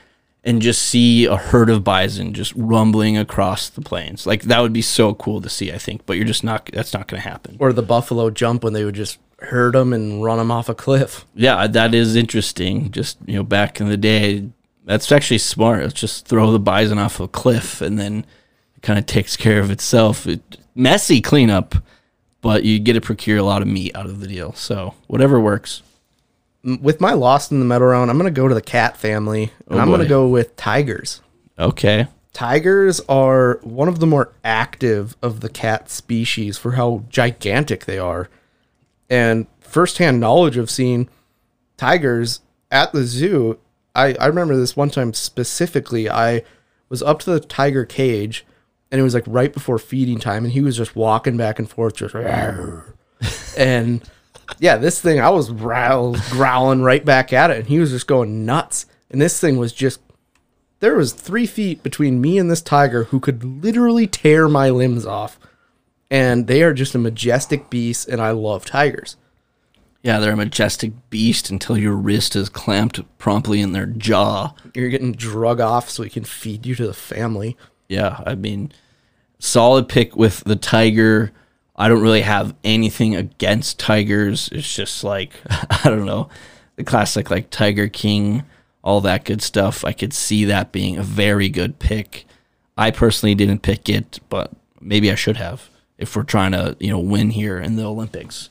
and 0.44 0.62
just 0.62 0.82
see 0.82 1.24
a 1.26 1.36
herd 1.36 1.68
of 1.68 1.82
bison 1.82 2.32
just 2.32 2.52
rumbling 2.54 3.18
across 3.18 3.68
the 3.68 3.80
plains. 3.80 4.26
Like 4.26 4.42
that 4.42 4.60
would 4.60 4.72
be 4.72 4.82
so 4.82 5.14
cool 5.14 5.40
to 5.40 5.48
see, 5.48 5.72
I 5.72 5.78
think, 5.78 6.06
but 6.06 6.16
you're 6.16 6.24
just 6.24 6.44
not 6.44 6.70
that's 6.72 6.94
not 6.94 7.08
going 7.08 7.20
to 7.20 7.28
happen. 7.28 7.56
Or 7.58 7.72
the 7.72 7.82
buffalo 7.82 8.30
jump 8.30 8.62
when 8.62 8.72
they 8.72 8.84
would 8.84 8.94
just 8.94 9.18
herd 9.40 9.74
them 9.74 9.92
and 9.92 10.22
run 10.22 10.38
them 10.38 10.50
off 10.50 10.68
a 10.68 10.74
cliff. 10.74 11.26
Yeah, 11.34 11.66
that 11.66 11.94
is 11.94 12.16
interesting. 12.16 12.90
Just, 12.92 13.18
you 13.26 13.34
know, 13.34 13.42
back 13.42 13.80
in 13.80 13.88
the 13.88 13.96
day, 13.96 14.48
that's 14.84 15.10
actually 15.10 15.38
smart. 15.38 15.82
Let's 15.82 15.94
just 15.94 16.26
throw 16.26 16.52
the 16.52 16.58
bison 16.58 16.98
off 16.98 17.20
a 17.20 17.28
cliff 17.28 17.80
and 17.80 17.98
then 17.98 18.24
it 18.76 18.82
kind 18.82 18.98
of 18.98 19.06
takes 19.06 19.36
care 19.36 19.60
of 19.60 19.70
itself. 19.70 20.26
It, 20.26 20.58
messy 20.76 21.20
cleanup, 21.20 21.74
but 22.46 22.62
you 22.62 22.78
get 22.78 22.92
to 22.92 23.00
procure 23.00 23.38
a 23.38 23.42
lot 23.42 23.60
of 23.60 23.66
meat 23.66 23.90
out 23.96 24.06
of 24.06 24.20
the 24.20 24.28
deal. 24.28 24.52
So 24.52 24.94
whatever 25.08 25.40
works. 25.40 25.82
With 26.62 27.00
my 27.00 27.12
lost 27.12 27.50
in 27.50 27.58
the 27.58 27.66
medal 27.66 27.88
round, 27.88 28.08
I'm 28.08 28.16
going 28.18 28.32
to 28.32 28.40
go 28.40 28.46
to 28.46 28.54
the 28.54 28.62
cat 28.62 28.96
family 28.96 29.50
and 29.66 29.80
Oh, 29.80 29.82
I'm 29.82 29.88
going 29.88 30.00
to 30.00 30.06
go 30.06 30.28
with 30.28 30.54
tigers. 30.54 31.22
Okay. 31.58 32.06
Tigers 32.32 33.00
are 33.08 33.58
one 33.64 33.88
of 33.88 33.98
the 33.98 34.06
more 34.06 34.32
active 34.44 35.16
of 35.22 35.40
the 35.40 35.48
cat 35.48 35.90
species 35.90 36.56
for 36.56 36.72
how 36.72 37.02
gigantic 37.08 37.84
they 37.84 37.98
are. 37.98 38.28
And 39.10 39.48
firsthand 39.58 40.20
knowledge 40.20 40.56
of 40.56 40.70
seeing 40.70 41.08
tigers 41.76 42.42
at 42.70 42.92
the 42.92 43.02
zoo, 43.02 43.58
I, 43.96 44.14
I 44.20 44.26
remember 44.26 44.54
this 44.54 44.76
one 44.76 44.90
time 44.90 45.14
specifically. 45.14 46.08
I 46.08 46.44
was 46.88 47.02
up 47.02 47.18
to 47.20 47.30
the 47.30 47.40
tiger 47.40 47.84
cage 47.84 48.46
and 48.90 49.00
it 49.00 49.04
was 49.04 49.14
like 49.14 49.24
right 49.26 49.52
before 49.52 49.78
feeding 49.78 50.18
time, 50.18 50.44
and 50.44 50.52
he 50.52 50.60
was 50.60 50.76
just 50.76 50.96
walking 50.96 51.36
back 51.36 51.58
and 51.58 51.68
forth, 51.68 51.96
just 51.96 52.14
and 53.56 54.02
yeah, 54.58 54.76
this 54.76 55.00
thing 55.00 55.20
I 55.20 55.30
was 55.30 55.50
growl, 55.50 56.16
growling 56.30 56.82
right 56.82 57.04
back 57.04 57.32
at 57.32 57.50
it, 57.50 57.58
and 57.58 57.66
he 57.66 57.78
was 57.78 57.90
just 57.90 58.06
going 58.06 58.44
nuts. 58.44 58.86
And 59.10 59.20
this 59.20 59.40
thing 59.40 59.56
was 59.56 59.72
just 59.72 60.00
there 60.80 60.96
was 60.96 61.12
three 61.12 61.46
feet 61.46 61.82
between 61.82 62.20
me 62.20 62.38
and 62.38 62.50
this 62.50 62.62
tiger 62.62 63.04
who 63.04 63.20
could 63.20 63.42
literally 63.44 64.06
tear 64.06 64.48
my 64.48 64.70
limbs 64.70 65.06
off. 65.06 65.38
And 66.10 66.46
they 66.46 66.62
are 66.62 66.72
just 66.72 66.94
a 66.94 66.98
majestic 66.98 67.68
beast, 67.68 68.08
and 68.08 68.20
I 68.20 68.30
love 68.30 68.64
tigers. 68.64 69.16
Yeah, 70.02 70.20
they're 70.20 70.34
a 70.34 70.36
majestic 70.36 70.92
beast 71.10 71.50
until 71.50 71.76
your 71.76 71.96
wrist 71.96 72.36
is 72.36 72.48
clamped 72.48 73.00
promptly 73.18 73.60
in 73.60 73.72
their 73.72 73.86
jaw. 73.86 74.54
You're 74.72 74.88
getting 74.88 75.12
drug 75.12 75.60
off 75.60 75.90
so 75.90 76.04
he 76.04 76.10
can 76.10 76.22
feed 76.22 76.64
you 76.64 76.76
to 76.76 76.86
the 76.86 76.94
family. 76.94 77.56
Yeah, 77.88 78.20
I 78.26 78.34
mean, 78.34 78.72
solid 79.38 79.88
pick 79.88 80.16
with 80.16 80.44
the 80.44 80.56
tiger. 80.56 81.32
I 81.76 81.88
don't 81.88 82.02
really 82.02 82.22
have 82.22 82.54
anything 82.64 83.14
against 83.14 83.78
tigers. 83.78 84.48
It's 84.52 84.72
just 84.72 85.04
like 85.04 85.32
I 85.50 85.80
don't 85.84 86.06
know, 86.06 86.28
the 86.76 86.84
classic 86.84 87.30
like 87.30 87.50
Tiger 87.50 87.88
King, 87.88 88.44
all 88.82 89.00
that 89.02 89.24
good 89.24 89.42
stuff. 89.42 89.84
I 89.84 89.92
could 89.92 90.12
see 90.12 90.44
that 90.46 90.72
being 90.72 90.96
a 90.96 91.02
very 91.02 91.48
good 91.48 91.78
pick. 91.78 92.26
I 92.78 92.90
personally 92.90 93.34
didn't 93.34 93.62
pick 93.62 93.88
it, 93.88 94.20
but 94.28 94.52
maybe 94.80 95.10
I 95.10 95.14
should 95.14 95.36
have 95.36 95.70
if 95.98 96.14
we're 96.14 96.22
trying 96.22 96.52
to 96.52 96.76
you 96.80 96.90
know 96.90 96.98
win 96.98 97.30
here 97.30 97.58
in 97.58 97.76
the 97.76 97.84
Olympics. 97.84 98.50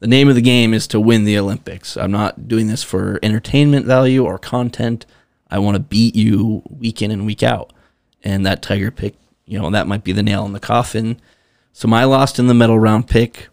The 0.00 0.08
name 0.08 0.28
of 0.28 0.34
the 0.34 0.42
game 0.42 0.74
is 0.74 0.88
to 0.88 0.98
win 0.98 1.24
the 1.24 1.38
Olympics. 1.38 1.96
I'm 1.96 2.10
not 2.10 2.48
doing 2.48 2.66
this 2.66 2.82
for 2.82 3.20
entertainment 3.22 3.86
value 3.86 4.24
or 4.24 4.36
content. 4.36 5.06
I 5.48 5.60
want 5.60 5.76
to 5.76 5.80
beat 5.80 6.16
you 6.16 6.62
week 6.68 7.02
in 7.02 7.12
and 7.12 7.24
week 7.24 7.44
out. 7.44 7.72
And 8.22 8.46
that 8.46 8.62
Tiger 8.62 8.90
pick, 8.90 9.14
you 9.46 9.58
know, 9.58 9.70
that 9.70 9.86
might 9.86 10.04
be 10.04 10.12
the 10.12 10.22
nail 10.22 10.44
in 10.46 10.52
the 10.52 10.60
coffin. 10.60 11.20
So 11.72 11.88
my 11.88 12.04
lost 12.04 12.38
in 12.38 12.46
the 12.46 12.54
medal 12.54 12.78
round 12.78 13.08
pick, 13.08 13.48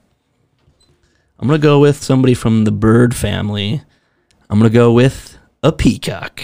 I'm 1.40 1.48
going 1.48 1.60
to 1.60 1.64
go 1.66 1.80
with 1.80 2.04
somebody 2.04 2.34
from 2.34 2.66
the 2.66 2.72
bird 2.72 3.16
family. 3.16 3.82
I'm 4.50 4.60
going 4.60 4.70
to 4.70 4.76
go 4.76 4.92
with 4.92 5.38
a 5.64 5.72
peacock. 5.72 6.44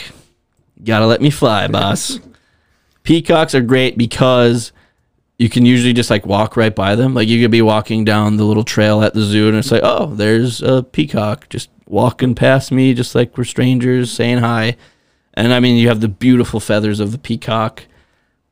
Gotta 0.84 1.08
let 1.08 1.22
me 1.22 1.30
fly, 1.30 1.68
boss. 1.70 2.20
Peacocks 3.04 3.56
are 3.56 3.62
great 3.62 3.98
because 3.98 4.72
you 5.38 5.50
can 5.50 5.66
usually 5.66 5.94
just 5.94 6.10
like 6.10 6.26
walk 6.26 6.56
right 6.56 6.76
by 6.76 6.96
them. 6.96 7.14
Like 7.14 7.28
you 7.28 7.42
could 7.44 7.52
be 7.52 7.62
walking 7.62 8.06
down 8.06 8.38
the 8.38 8.46
little 8.46 8.64
trail 8.64 9.02
at 9.02 9.14
the 9.14 9.22
zoo 9.22 9.48
and 9.48 9.58
it's 9.58 9.72
like, 9.72 9.84
oh, 9.84 10.08
there's 10.08 10.62
a 10.62 10.84
peacock 10.84 11.50
just 11.50 11.70
walking 11.88 12.36
past 12.36 12.72
me, 12.72 12.94
just 12.94 13.16
like 13.16 13.38
we're 13.38 13.44
strangers 13.44 14.12
saying 14.12 14.40
hi. 14.40 14.78
And 15.34 15.54
I 15.54 15.60
mean, 15.60 15.78
you 15.78 15.90
have 15.90 16.02
the 16.02 16.08
beautiful 16.08 16.60
feathers 16.60 17.00
of 17.00 17.12
the 17.12 17.18
peacock, 17.18 17.84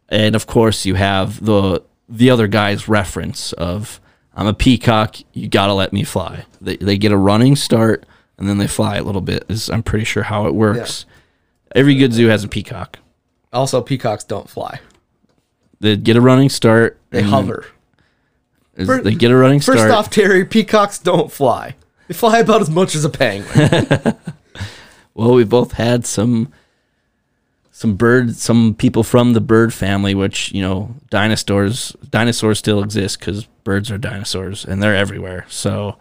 and 0.09 0.35
of 0.35 0.47
course, 0.47 0.85
you 0.85 0.95
have 0.95 1.43
the 1.43 1.81
the 2.09 2.29
other 2.29 2.47
guy's 2.47 2.87
reference 2.87 3.53
of 3.53 3.99
I'm 4.35 4.47
a 4.47 4.53
peacock. 4.53 5.15
You 5.33 5.47
gotta 5.47 5.73
let 5.73 5.93
me 5.93 6.03
fly. 6.03 6.45
They 6.61 6.77
they 6.77 6.97
get 6.97 7.11
a 7.11 7.17
running 7.17 7.55
start 7.55 8.05
and 8.37 8.47
then 8.49 8.57
they 8.57 8.67
fly 8.67 8.97
a 8.97 9.03
little 9.03 9.21
bit. 9.21 9.45
Is 9.49 9.69
I'm 9.69 9.83
pretty 9.83 10.05
sure 10.05 10.23
how 10.23 10.47
it 10.47 10.55
works. 10.55 11.05
Every 11.75 11.95
good 11.95 12.13
zoo 12.13 12.27
has 12.27 12.43
a 12.43 12.47
peacock. 12.47 12.99
Also, 13.51 13.81
peacocks 13.81 14.23
don't 14.23 14.49
fly; 14.49 14.79
They 15.79 15.95
get 15.97 16.15
a 16.15 16.21
running 16.21 16.49
start. 16.49 16.99
they 17.11 17.21
hover. 17.23 17.65
is- 18.75 18.87
Fir- 18.87 19.01
they 19.01 19.13
get 19.15 19.29
a 19.31 19.35
running 19.37 19.61
start. 19.61 19.77
First 19.79 19.93
off, 19.93 20.09
Terry, 20.09 20.43
peacocks 20.45 20.97
don't 20.99 21.31
fly. 21.31 21.75
They 22.07 22.13
fly 22.15 22.39
about 22.39 22.61
as 22.61 22.69
much 22.69 22.95
as 22.95 23.05
a 23.05 23.09
penguin. 23.09 24.15
Well, 25.15 25.33
we 25.35 25.43
both 25.43 25.73
had 25.73 26.07
some 26.07 26.51
some 27.83 27.95
bird 27.95 28.33
some 28.33 28.73
people 28.75 29.03
from 29.03 29.33
the 29.33 29.41
bird 29.41 29.73
family 29.73 30.15
which, 30.15 30.53
you 30.53 30.61
know, 30.61 30.95
dinosaurs 31.09 31.93
dinosaurs 32.09 32.57
still 32.57 32.81
exist 32.81 33.19
cuz 33.19 33.43
birds 33.65 33.91
are 33.91 33.97
dinosaurs 33.97 34.63
and 34.63 34.81
they're 34.81 34.95
everywhere. 34.95 35.45
So, 35.49 35.97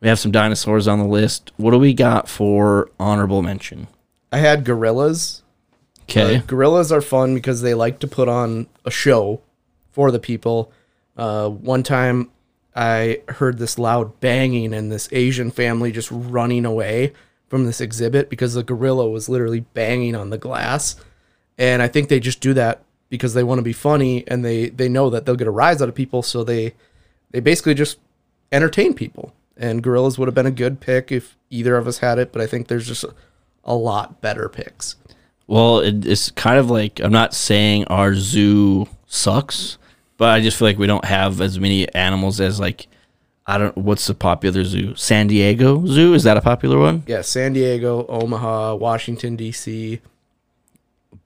we 0.00 0.06
have 0.06 0.20
some 0.20 0.30
dinosaurs 0.30 0.86
on 0.86 1.00
the 1.00 1.06
list. 1.06 1.50
What 1.56 1.72
do 1.72 1.78
we 1.80 1.92
got 1.92 2.28
for 2.28 2.88
honorable 3.00 3.42
mention? 3.42 3.88
I 4.30 4.38
had 4.38 4.64
gorillas. 4.64 5.42
Okay. 6.04 6.36
Uh, 6.36 6.42
gorillas 6.46 6.92
are 6.92 7.00
fun 7.00 7.34
because 7.34 7.62
they 7.62 7.74
like 7.74 7.98
to 7.98 8.06
put 8.06 8.28
on 8.28 8.68
a 8.84 8.92
show 8.92 9.40
for 9.90 10.12
the 10.12 10.20
people. 10.20 10.70
Uh, 11.16 11.48
one 11.48 11.82
time 11.82 12.30
I 12.76 13.22
heard 13.28 13.58
this 13.58 13.76
loud 13.76 14.20
banging 14.20 14.72
and 14.72 14.92
this 14.92 15.08
Asian 15.10 15.50
family 15.50 15.90
just 15.90 16.10
running 16.12 16.64
away 16.64 17.12
from 17.48 17.64
this 17.64 17.80
exhibit 17.80 18.30
because 18.30 18.54
the 18.54 18.62
gorilla 18.62 19.08
was 19.10 19.28
literally 19.28 19.60
banging 19.74 20.14
on 20.14 20.30
the 20.30 20.38
glass. 20.38 20.94
And 21.58 21.82
I 21.82 21.88
think 21.88 22.08
they 22.08 22.20
just 22.20 22.40
do 22.40 22.54
that 22.54 22.82
because 23.08 23.34
they 23.34 23.44
want 23.44 23.58
to 23.58 23.62
be 23.62 23.72
funny 23.72 24.26
and 24.26 24.44
they, 24.44 24.70
they 24.70 24.88
know 24.88 25.10
that 25.10 25.24
they'll 25.24 25.36
get 25.36 25.46
a 25.46 25.52
rise 25.52 25.80
out 25.80 25.88
of 25.88 25.94
people. 25.94 26.22
So 26.22 26.42
they, 26.42 26.74
they 27.30 27.40
basically 27.40 27.74
just 27.74 27.98
entertain 28.50 28.94
people. 28.94 29.32
And 29.56 29.82
gorillas 29.82 30.18
would 30.18 30.26
have 30.26 30.34
been 30.34 30.46
a 30.46 30.50
good 30.50 30.80
pick 30.80 31.12
if 31.12 31.36
either 31.50 31.76
of 31.76 31.86
us 31.86 31.98
had 31.98 32.18
it, 32.18 32.32
but 32.32 32.42
I 32.42 32.46
think 32.46 32.66
there's 32.66 32.88
just 32.88 33.04
a, 33.04 33.14
a 33.64 33.74
lot 33.74 34.20
better 34.20 34.48
picks. 34.48 34.96
Well, 35.46 35.80
it, 35.80 36.06
it's 36.06 36.30
kind 36.30 36.58
of 36.58 36.70
like 36.70 37.00
I'm 37.00 37.12
not 37.12 37.34
saying 37.34 37.84
our 37.84 38.14
zoo 38.14 38.88
sucks, 39.06 39.78
but 40.16 40.30
I 40.30 40.40
just 40.40 40.56
feel 40.58 40.68
like 40.68 40.78
we 40.78 40.86
don't 40.86 41.04
have 41.04 41.40
as 41.40 41.60
many 41.60 41.92
animals 41.94 42.40
as 42.40 42.58
like 42.58 42.86
I 43.46 43.58
don't 43.58 43.76
what's 43.76 44.06
the 44.06 44.14
popular 44.14 44.64
zoo? 44.64 44.94
San 44.94 45.26
Diego 45.26 45.84
Zoo 45.86 46.14
is 46.14 46.22
that 46.22 46.36
a 46.36 46.40
popular 46.40 46.78
one? 46.78 47.02
Yeah, 47.06 47.20
San 47.20 47.52
Diego, 47.52 48.06
Omaha, 48.08 48.76
Washington 48.76 49.36
D.C. 49.36 50.00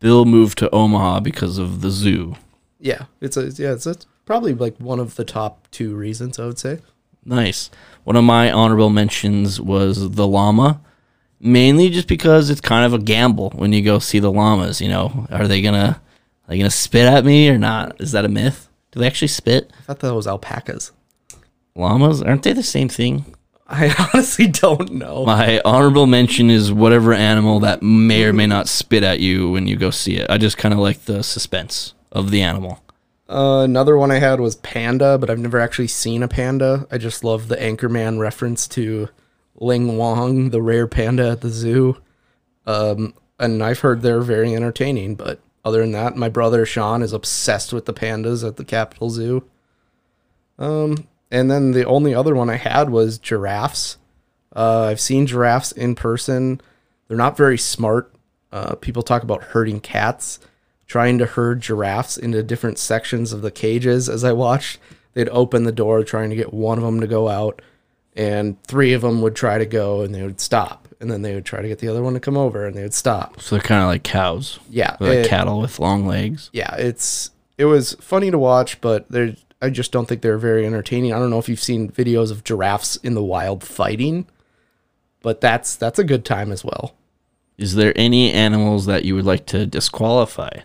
Bill 0.01 0.25
moved 0.25 0.59
to 0.59 0.75
Omaha 0.75 1.21
because 1.21 1.59
of 1.59 1.81
the 1.81 1.91
zoo. 1.91 2.37
Yeah, 2.79 3.07
it's 3.21 3.37
a 3.37 3.47
yeah, 3.47 3.73
it's, 3.73 3.87
it's 3.87 4.07
probably 4.25 4.55
like 4.55 4.77
one 4.79 5.01
of 5.01 5.17
the 5.17 5.25
top 5.25 5.69
two 5.71 5.95
reasons 5.97 6.39
I 6.39 6.47
would 6.47 6.59
say. 6.59 6.79
Nice. 7.25 7.71
One 8.05 8.17
of 8.17 8.25
my 8.25 8.51
honorable 8.51 8.91
mentions 8.91 9.61
was 9.61 10.13
the 10.13 10.27
llama, 10.27 10.81
mainly 11.41 11.91
just 11.91 12.09
because 12.09 12.49
it's 12.49 12.61
kind 12.61 12.87
of 12.87 12.95
a 12.95 13.03
gamble 13.03 13.51
when 13.51 13.73
you 13.73 13.83
go 13.83 13.99
see 13.99 14.19
the 14.19 14.33
llamas. 14.33 14.81
You 14.81 14.89
know, 14.89 15.27
are 15.31 15.49
they 15.49 15.61
gonna 15.61 16.01
are 16.01 16.49
they 16.49 16.59
gonna 16.59 16.71
spit 16.71 17.07
at 17.07 17.25
me 17.25 17.49
or 17.51 17.59
not? 17.59 18.01
Is 18.01 18.13
that 18.13 18.25
a 18.25 18.29
myth? 18.29 18.69
Do 18.93 19.01
they 19.01 19.07
actually 19.07 19.29
spit? 19.29 19.73
I 19.81 19.83
thought 19.83 20.01
that 20.01 20.15
was 20.15 20.27
alpacas. 20.27 20.93
Llamas 21.75 22.23
aren't 22.23 22.43
they 22.45 22.53
the 22.53 22.63
same 22.63 22.89
thing? 22.89 23.35
I 23.69 23.95
honestly 24.15 24.47
don't 24.47 24.93
know. 24.93 25.27
My 25.27 25.61
honorable 25.65 26.07
mention 26.07 26.51
is 26.51 26.73
whatever 26.73 27.13
animal 27.13 27.61
that 27.61 27.83
may 27.83 28.25
or 28.25 28.33
may 28.33 28.47
not 28.47 28.69
spit 28.69 29.03
at 29.03 29.21
you 29.21 29.51
when 29.51 29.67
you 29.67 29.77
go 29.77 29.91
see 29.91 30.17
it. 30.17 30.31
I 30.31 30.39
just 30.39 30.57
kind 30.57 30.73
of 30.73 30.81
like 30.81 31.05
the 31.05 31.23
suspense 31.23 31.95
of 32.11 32.31
the 32.31 32.43
animal. 32.43 32.83
Uh, 33.29 33.61
another 33.63 33.99
one 33.99 34.11
I 34.11 34.19
had 34.19 34.41
was 34.41 34.57
panda, 34.57 35.19
but 35.19 35.29
I've 35.29 35.39
never 35.39 35.61
actually 35.61 35.89
seen 35.89 36.23
a 36.23 36.29
panda. 36.29 36.87
I 36.91 36.97
just 36.97 37.23
love 37.23 37.49
the 37.49 37.57
Anchorman 37.57 38.19
reference 38.19 38.67
to 38.69 39.11
Ling 39.57 39.99
Wong, 39.99 40.49
the 40.49 40.63
rare 40.63 40.87
panda 40.87 41.31
at 41.31 41.43
the 41.43 41.51
zoo. 41.51 41.99
Um, 42.67 43.13
and 43.39 43.63
I've 43.63 43.81
heard 43.81 44.01
they're 44.01 44.23
very 44.23 44.55
entertaining, 44.55 45.15
but 45.15 45.41
other 45.63 45.81
than 45.81 45.93
that, 45.93 46.17
my 46.17 46.31
brother 46.31 46.65
Sean 46.65 47.03
is 47.03 47.13
obsessed 47.13 47.73
with 47.75 47.85
the 47.85 47.93
pandas 47.93 48.47
at 48.47 48.57
the 48.57 48.65
Capitol 48.65 49.11
Zoo. 49.11 49.45
Um, 50.59 51.07
and 51.31 51.51
then 51.51 51.73
the 51.73 51.85
only 51.85 52.15
other 52.15 52.35
one 52.35 52.51
I 52.51 52.57
had 52.57 52.91
was 52.91 53.19
giraffes. 53.19 53.97
Uh, 54.55 54.85
I've 54.91 55.01
seen 55.01 55.27
giraffes 55.27 55.73
in 55.73 55.95
person. 55.95 56.61
They're 57.07 57.17
not 57.17 57.37
very 57.37 57.59
smart. 57.59 58.13
Uh, 58.51 58.75
people 58.77 59.03
talk 59.03 59.23
about 59.23 59.43
herding 59.45 59.81
cats, 59.81 60.39
trying 60.87 61.19
to 61.19 61.27
herd 61.27 61.61
giraffes 61.61 62.17
into 62.17 62.43
different 62.43 62.79
sections 62.79 63.33
of 63.33 63.43
the 63.43 63.51
cages. 63.51 64.09
As 64.09 64.25
I 64.25 64.33
watched, 64.33 64.79
they'd 65.15 65.29
open 65.29 65.65
the 65.65 65.73
door 65.73 66.03
trying 66.03 66.31
to 66.31 66.37
get 66.37 66.53
one 66.55 66.79
of 66.79 66.85
them 66.85 67.01
to 67.01 67.07
go 67.07 67.29
out, 67.29 67.61
and 68.17 68.61
three 68.65 68.93
of 68.95 69.03
them 69.03 69.21
would 69.23 69.37
try 69.37 69.59
to 69.59 69.67
go 69.67 70.01
and 70.03 70.15
they 70.15 70.23
would 70.23 70.41
stop. 70.41 70.89
And 71.01 71.11
then 71.11 71.23
they 71.23 71.35
would 71.35 71.45
try 71.45 71.63
to 71.63 71.69
get 71.69 71.79
the 71.79 71.87
other 71.89 72.03
one 72.03 72.15
to 72.15 72.21
come 72.21 72.37
over 72.37 72.67
and 72.67 72.75
they 72.77 72.83
would 72.83 72.93
stop. 72.95 73.41
So 73.41 73.55
they're 73.55 73.63
kind 73.63 73.83
of 73.83 73.87
like 73.89 74.03
cows. 74.03 74.59
Yeah. 74.69 74.97
They're 74.99 75.09
like 75.11 75.27
it- 75.27 75.29
cattle 75.29 75.61
with 75.61 75.79
long 75.79 76.07
legs. 76.09 76.51
yeah, 76.53 76.75
it's 76.75 77.31
it 77.57 77.67
was 77.67 77.93
funny 78.01 78.31
to 78.33 78.39
watch, 78.39 78.81
but 78.81 79.09
there 79.09 79.37
I 79.61 79.71
just 79.71 79.91
don't 79.91 80.07
think 80.07 80.23
they're 80.23 80.39
very 80.39 80.65
entertaining. 80.65 81.13
I 81.13 81.19
don't 81.19 81.31
know 81.31 81.39
if 81.39 81.49
you've 81.49 81.61
seen 81.61 81.91
videos 81.91 82.31
of 82.31 82.45
giraffes 82.45 82.97
in 82.97 83.15
the 83.15 83.25
wild 83.25 83.65
fighting, 83.65 84.27
but 85.21 85.41
that's 85.41 85.75
that's 85.77 85.99
a 85.99 86.05
good 86.05 86.25
time 86.25 86.53
as 86.53 86.65
well. 86.65 86.95
Is 87.57 87.75
there 87.75 87.93
any 87.97 88.33
animals 88.33 88.87
that 88.87 89.05
you 89.05 89.17
would 89.17 89.25
like 89.25 89.47
to 89.47 89.67
disqualify? 89.67 90.61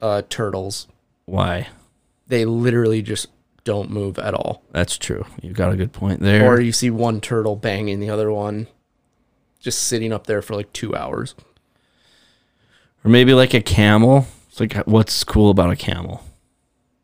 Uh, 0.00 0.22
turtles, 0.28 0.88
Why? 1.24 1.68
they 2.26 2.44
literally 2.44 3.00
just 3.00 3.28
don't 3.64 3.90
move 3.90 4.18
at 4.18 4.34
all. 4.34 4.62
That's 4.72 4.98
true. 4.98 5.24
You've 5.40 5.56
got 5.56 5.72
a 5.72 5.76
good 5.76 5.92
point 5.92 6.20
there. 6.20 6.46
Or 6.46 6.60
you 6.60 6.72
see 6.72 6.90
one 6.90 7.20
turtle 7.20 7.56
banging 7.56 8.00
the 8.00 8.10
other 8.10 8.30
one, 8.30 8.66
just 9.60 9.82
sitting 9.82 10.12
up 10.12 10.26
there 10.26 10.42
for 10.42 10.54
like 10.54 10.72
two 10.72 10.94
hours. 10.94 11.34
Or 13.04 13.10
maybe 13.10 13.34
like 13.34 13.54
a 13.54 13.62
camel. 13.62 14.26
It's 14.48 14.58
like 14.58 14.74
what's 14.86 15.22
cool 15.22 15.50
about 15.50 15.70
a 15.70 15.76
camel? 15.76 16.22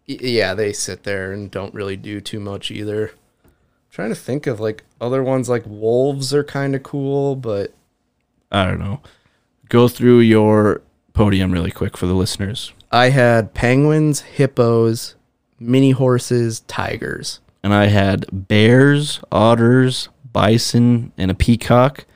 Yeah, 0.06 0.54
they 0.54 0.72
sit 0.72 1.04
there 1.04 1.32
and 1.32 1.50
don't 1.50 1.74
really 1.74 1.96
do 1.96 2.20
too 2.20 2.40
much 2.40 2.70
either. 2.70 3.08
I'm 3.44 3.50
trying 3.90 4.08
to 4.10 4.14
think 4.14 4.46
of 4.46 4.60
like 4.60 4.84
other 5.00 5.22
ones 5.22 5.48
like 5.48 5.64
wolves 5.66 6.34
are 6.34 6.44
kind 6.44 6.74
of 6.74 6.82
cool, 6.82 7.36
but 7.36 7.72
I 8.50 8.66
don't 8.66 8.80
know. 8.80 9.00
Go 9.68 9.88
through 9.88 10.20
your 10.20 10.82
podium 11.12 11.52
really 11.52 11.70
quick 11.70 11.96
for 11.96 12.06
the 12.06 12.14
listeners. 12.14 12.72
I 12.90 13.08
had 13.10 13.54
penguins, 13.54 14.20
hippos, 14.20 15.14
mini 15.58 15.92
horses, 15.92 16.60
tigers. 16.60 17.40
And 17.62 17.72
I 17.72 17.86
had 17.86 18.26
bears, 18.32 19.20
otters, 19.30 20.08
bison, 20.32 21.12
and 21.16 21.30
a 21.30 21.34
peacock. 21.34 22.06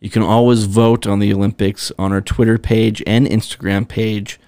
You 0.00 0.10
can 0.10 0.22
always 0.22 0.64
vote 0.64 1.06
on 1.06 1.18
the 1.18 1.32
Olympics 1.32 1.90
on 1.98 2.12
our 2.12 2.20
Twitter 2.20 2.58
page 2.58 3.02
and 3.06 3.26
Instagram 3.26 3.88
page. 3.88 4.38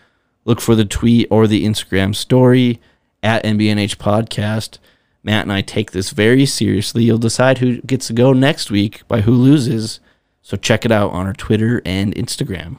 Look 0.45 0.61
for 0.61 0.75
the 0.75 0.85
tweet 0.85 1.29
or 1.31 1.47
the 1.47 1.65
Instagram 1.65 2.15
story 2.15 2.81
at 3.23 3.45
NBNH 3.45 3.97
Podcast. 3.97 4.79
Matt 5.23 5.45
and 5.45 5.53
I 5.53 5.63
take 5.63 5.93
this 5.93 6.11
very 6.11 6.45
seriously. 6.45 7.05
You'll 7.05 7.19
decide 7.19 7.59
who 7.59 7.81
gets 7.83 8.09
to 8.09 8.13
go 8.13 8.33
next 8.35 8.71
week 8.71 9.07
by 9.09 9.23
who 9.23 9.33
loses. 9.33 10.01
So 10.43 10.59
check 10.59 10.85
it 10.85 10.93
out 10.93 11.13
on 11.13 11.27
our 11.27 11.33
Twitter 11.33 11.81
and 11.87 12.15
Instagram. 12.15 12.79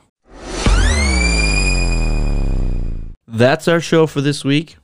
That's 3.27 3.67
our 3.67 3.81
show 3.81 4.05
for 4.05 4.21
this 4.21 4.45
week. 4.45 4.77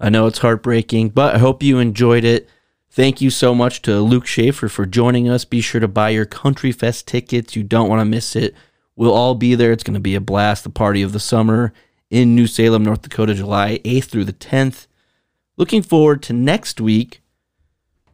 I 0.00 0.08
know 0.08 0.26
it's 0.26 0.38
heartbreaking, 0.38 1.10
but 1.10 1.34
I 1.34 1.38
hope 1.38 1.62
you 1.62 1.78
enjoyed 1.78 2.24
it. 2.24 2.48
Thank 2.90 3.20
you 3.20 3.30
so 3.30 3.54
much 3.54 3.82
to 3.82 4.00
Luke 4.00 4.26
Schaefer 4.26 4.68
for 4.68 4.86
joining 4.86 5.28
us. 5.28 5.44
Be 5.44 5.60
sure 5.60 5.80
to 5.80 5.88
buy 5.88 6.10
your 6.10 6.26
Country 6.26 6.72
Fest 6.72 7.08
tickets. 7.08 7.56
You 7.56 7.64
don't 7.64 7.88
want 7.88 8.00
to 8.00 8.04
miss 8.04 8.36
it. 8.36 8.54
We'll 8.96 9.12
all 9.12 9.34
be 9.34 9.54
there. 9.54 9.72
It's 9.72 9.84
going 9.84 9.94
to 9.94 10.00
be 10.00 10.14
a 10.14 10.20
blast, 10.20 10.64
the 10.64 10.70
party 10.70 11.02
of 11.02 11.12
the 11.12 11.20
summer 11.20 11.72
in 12.10 12.34
New 12.34 12.46
Salem, 12.46 12.84
North 12.84 13.02
Dakota, 13.02 13.34
July 13.34 13.80
8th 13.84 14.04
through 14.04 14.24
the 14.24 14.32
10th. 14.32 14.86
Looking 15.56 15.82
forward 15.82 16.22
to 16.24 16.32
next 16.32 16.80
week. 16.80 17.22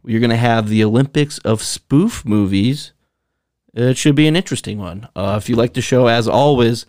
You're 0.05 0.21
going 0.21 0.29
to 0.29 0.37
have 0.37 0.69
the 0.69 0.83
Olympics 0.83 1.37
of 1.39 1.61
spoof 1.61 2.25
movies. 2.25 2.93
It 3.73 3.97
should 3.97 4.15
be 4.15 4.27
an 4.27 4.35
interesting 4.35 4.77
one. 4.77 5.09
Uh, 5.15 5.37
if 5.41 5.49
you 5.49 5.55
like 5.55 5.73
the 5.73 5.81
show, 5.81 6.07
as 6.07 6.27
always, 6.27 6.85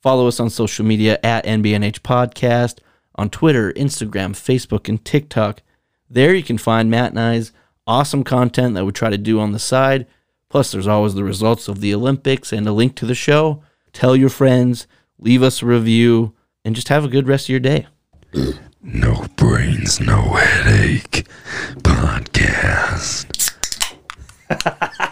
follow 0.00 0.28
us 0.28 0.40
on 0.40 0.48
social 0.48 0.84
media 0.84 1.18
at 1.22 1.44
NBNH 1.44 2.00
Podcast 2.00 2.78
on 3.16 3.28
Twitter, 3.28 3.72
Instagram, 3.72 4.32
Facebook, 4.32 4.88
and 4.88 5.04
TikTok. 5.04 5.62
There 6.08 6.34
you 6.34 6.42
can 6.42 6.58
find 6.58 6.90
Matt 6.90 7.10
and 7.10 7.20
I's 7.20 7.52
awesome 7.86 8.24
content 8.24 8.74
that 8.74 8.84
we 8.84 8.92
try 8.92 9.10
to 9.10 9.18
do 9.18 9.40
on 9.40 9.52
the 9.52 9.58
side. 9.58 10.06
Plus, 10.52 10.70
there's 10.70 10.86
always 10.86 11.14
the 11.14 11.24
results 11.24 11.66
of 11.66 11.80
the 11.80 11.94
Olympics 11.94 12.52
and 12.52 12.68
a 12.68 12.72
link 12.72 12.94
to 12.96 13.06
the 13.06 13.14
show. 13.14 13.62
Tell 13.94 14.14
your 14.14 14.28
friends, 14.28 14.86
leave 15.18 15.42
us 15.42 15.62
a 15.62 15.66
review, 15.66 16.34
and 16.62 16.74
just 16.76 16.90
have 16.90 17.06
a 17.06 17.08
good 17.08 17.26
rest 17.26 17.46
of 17.46 17.48
your 17.48 17.60
day. 17.60 17.86
No 18.84 19.26
brains, 19.36 20.00
no 20.00 20.20
headache. 20.32 21.24
Podcast. 21.84 23.52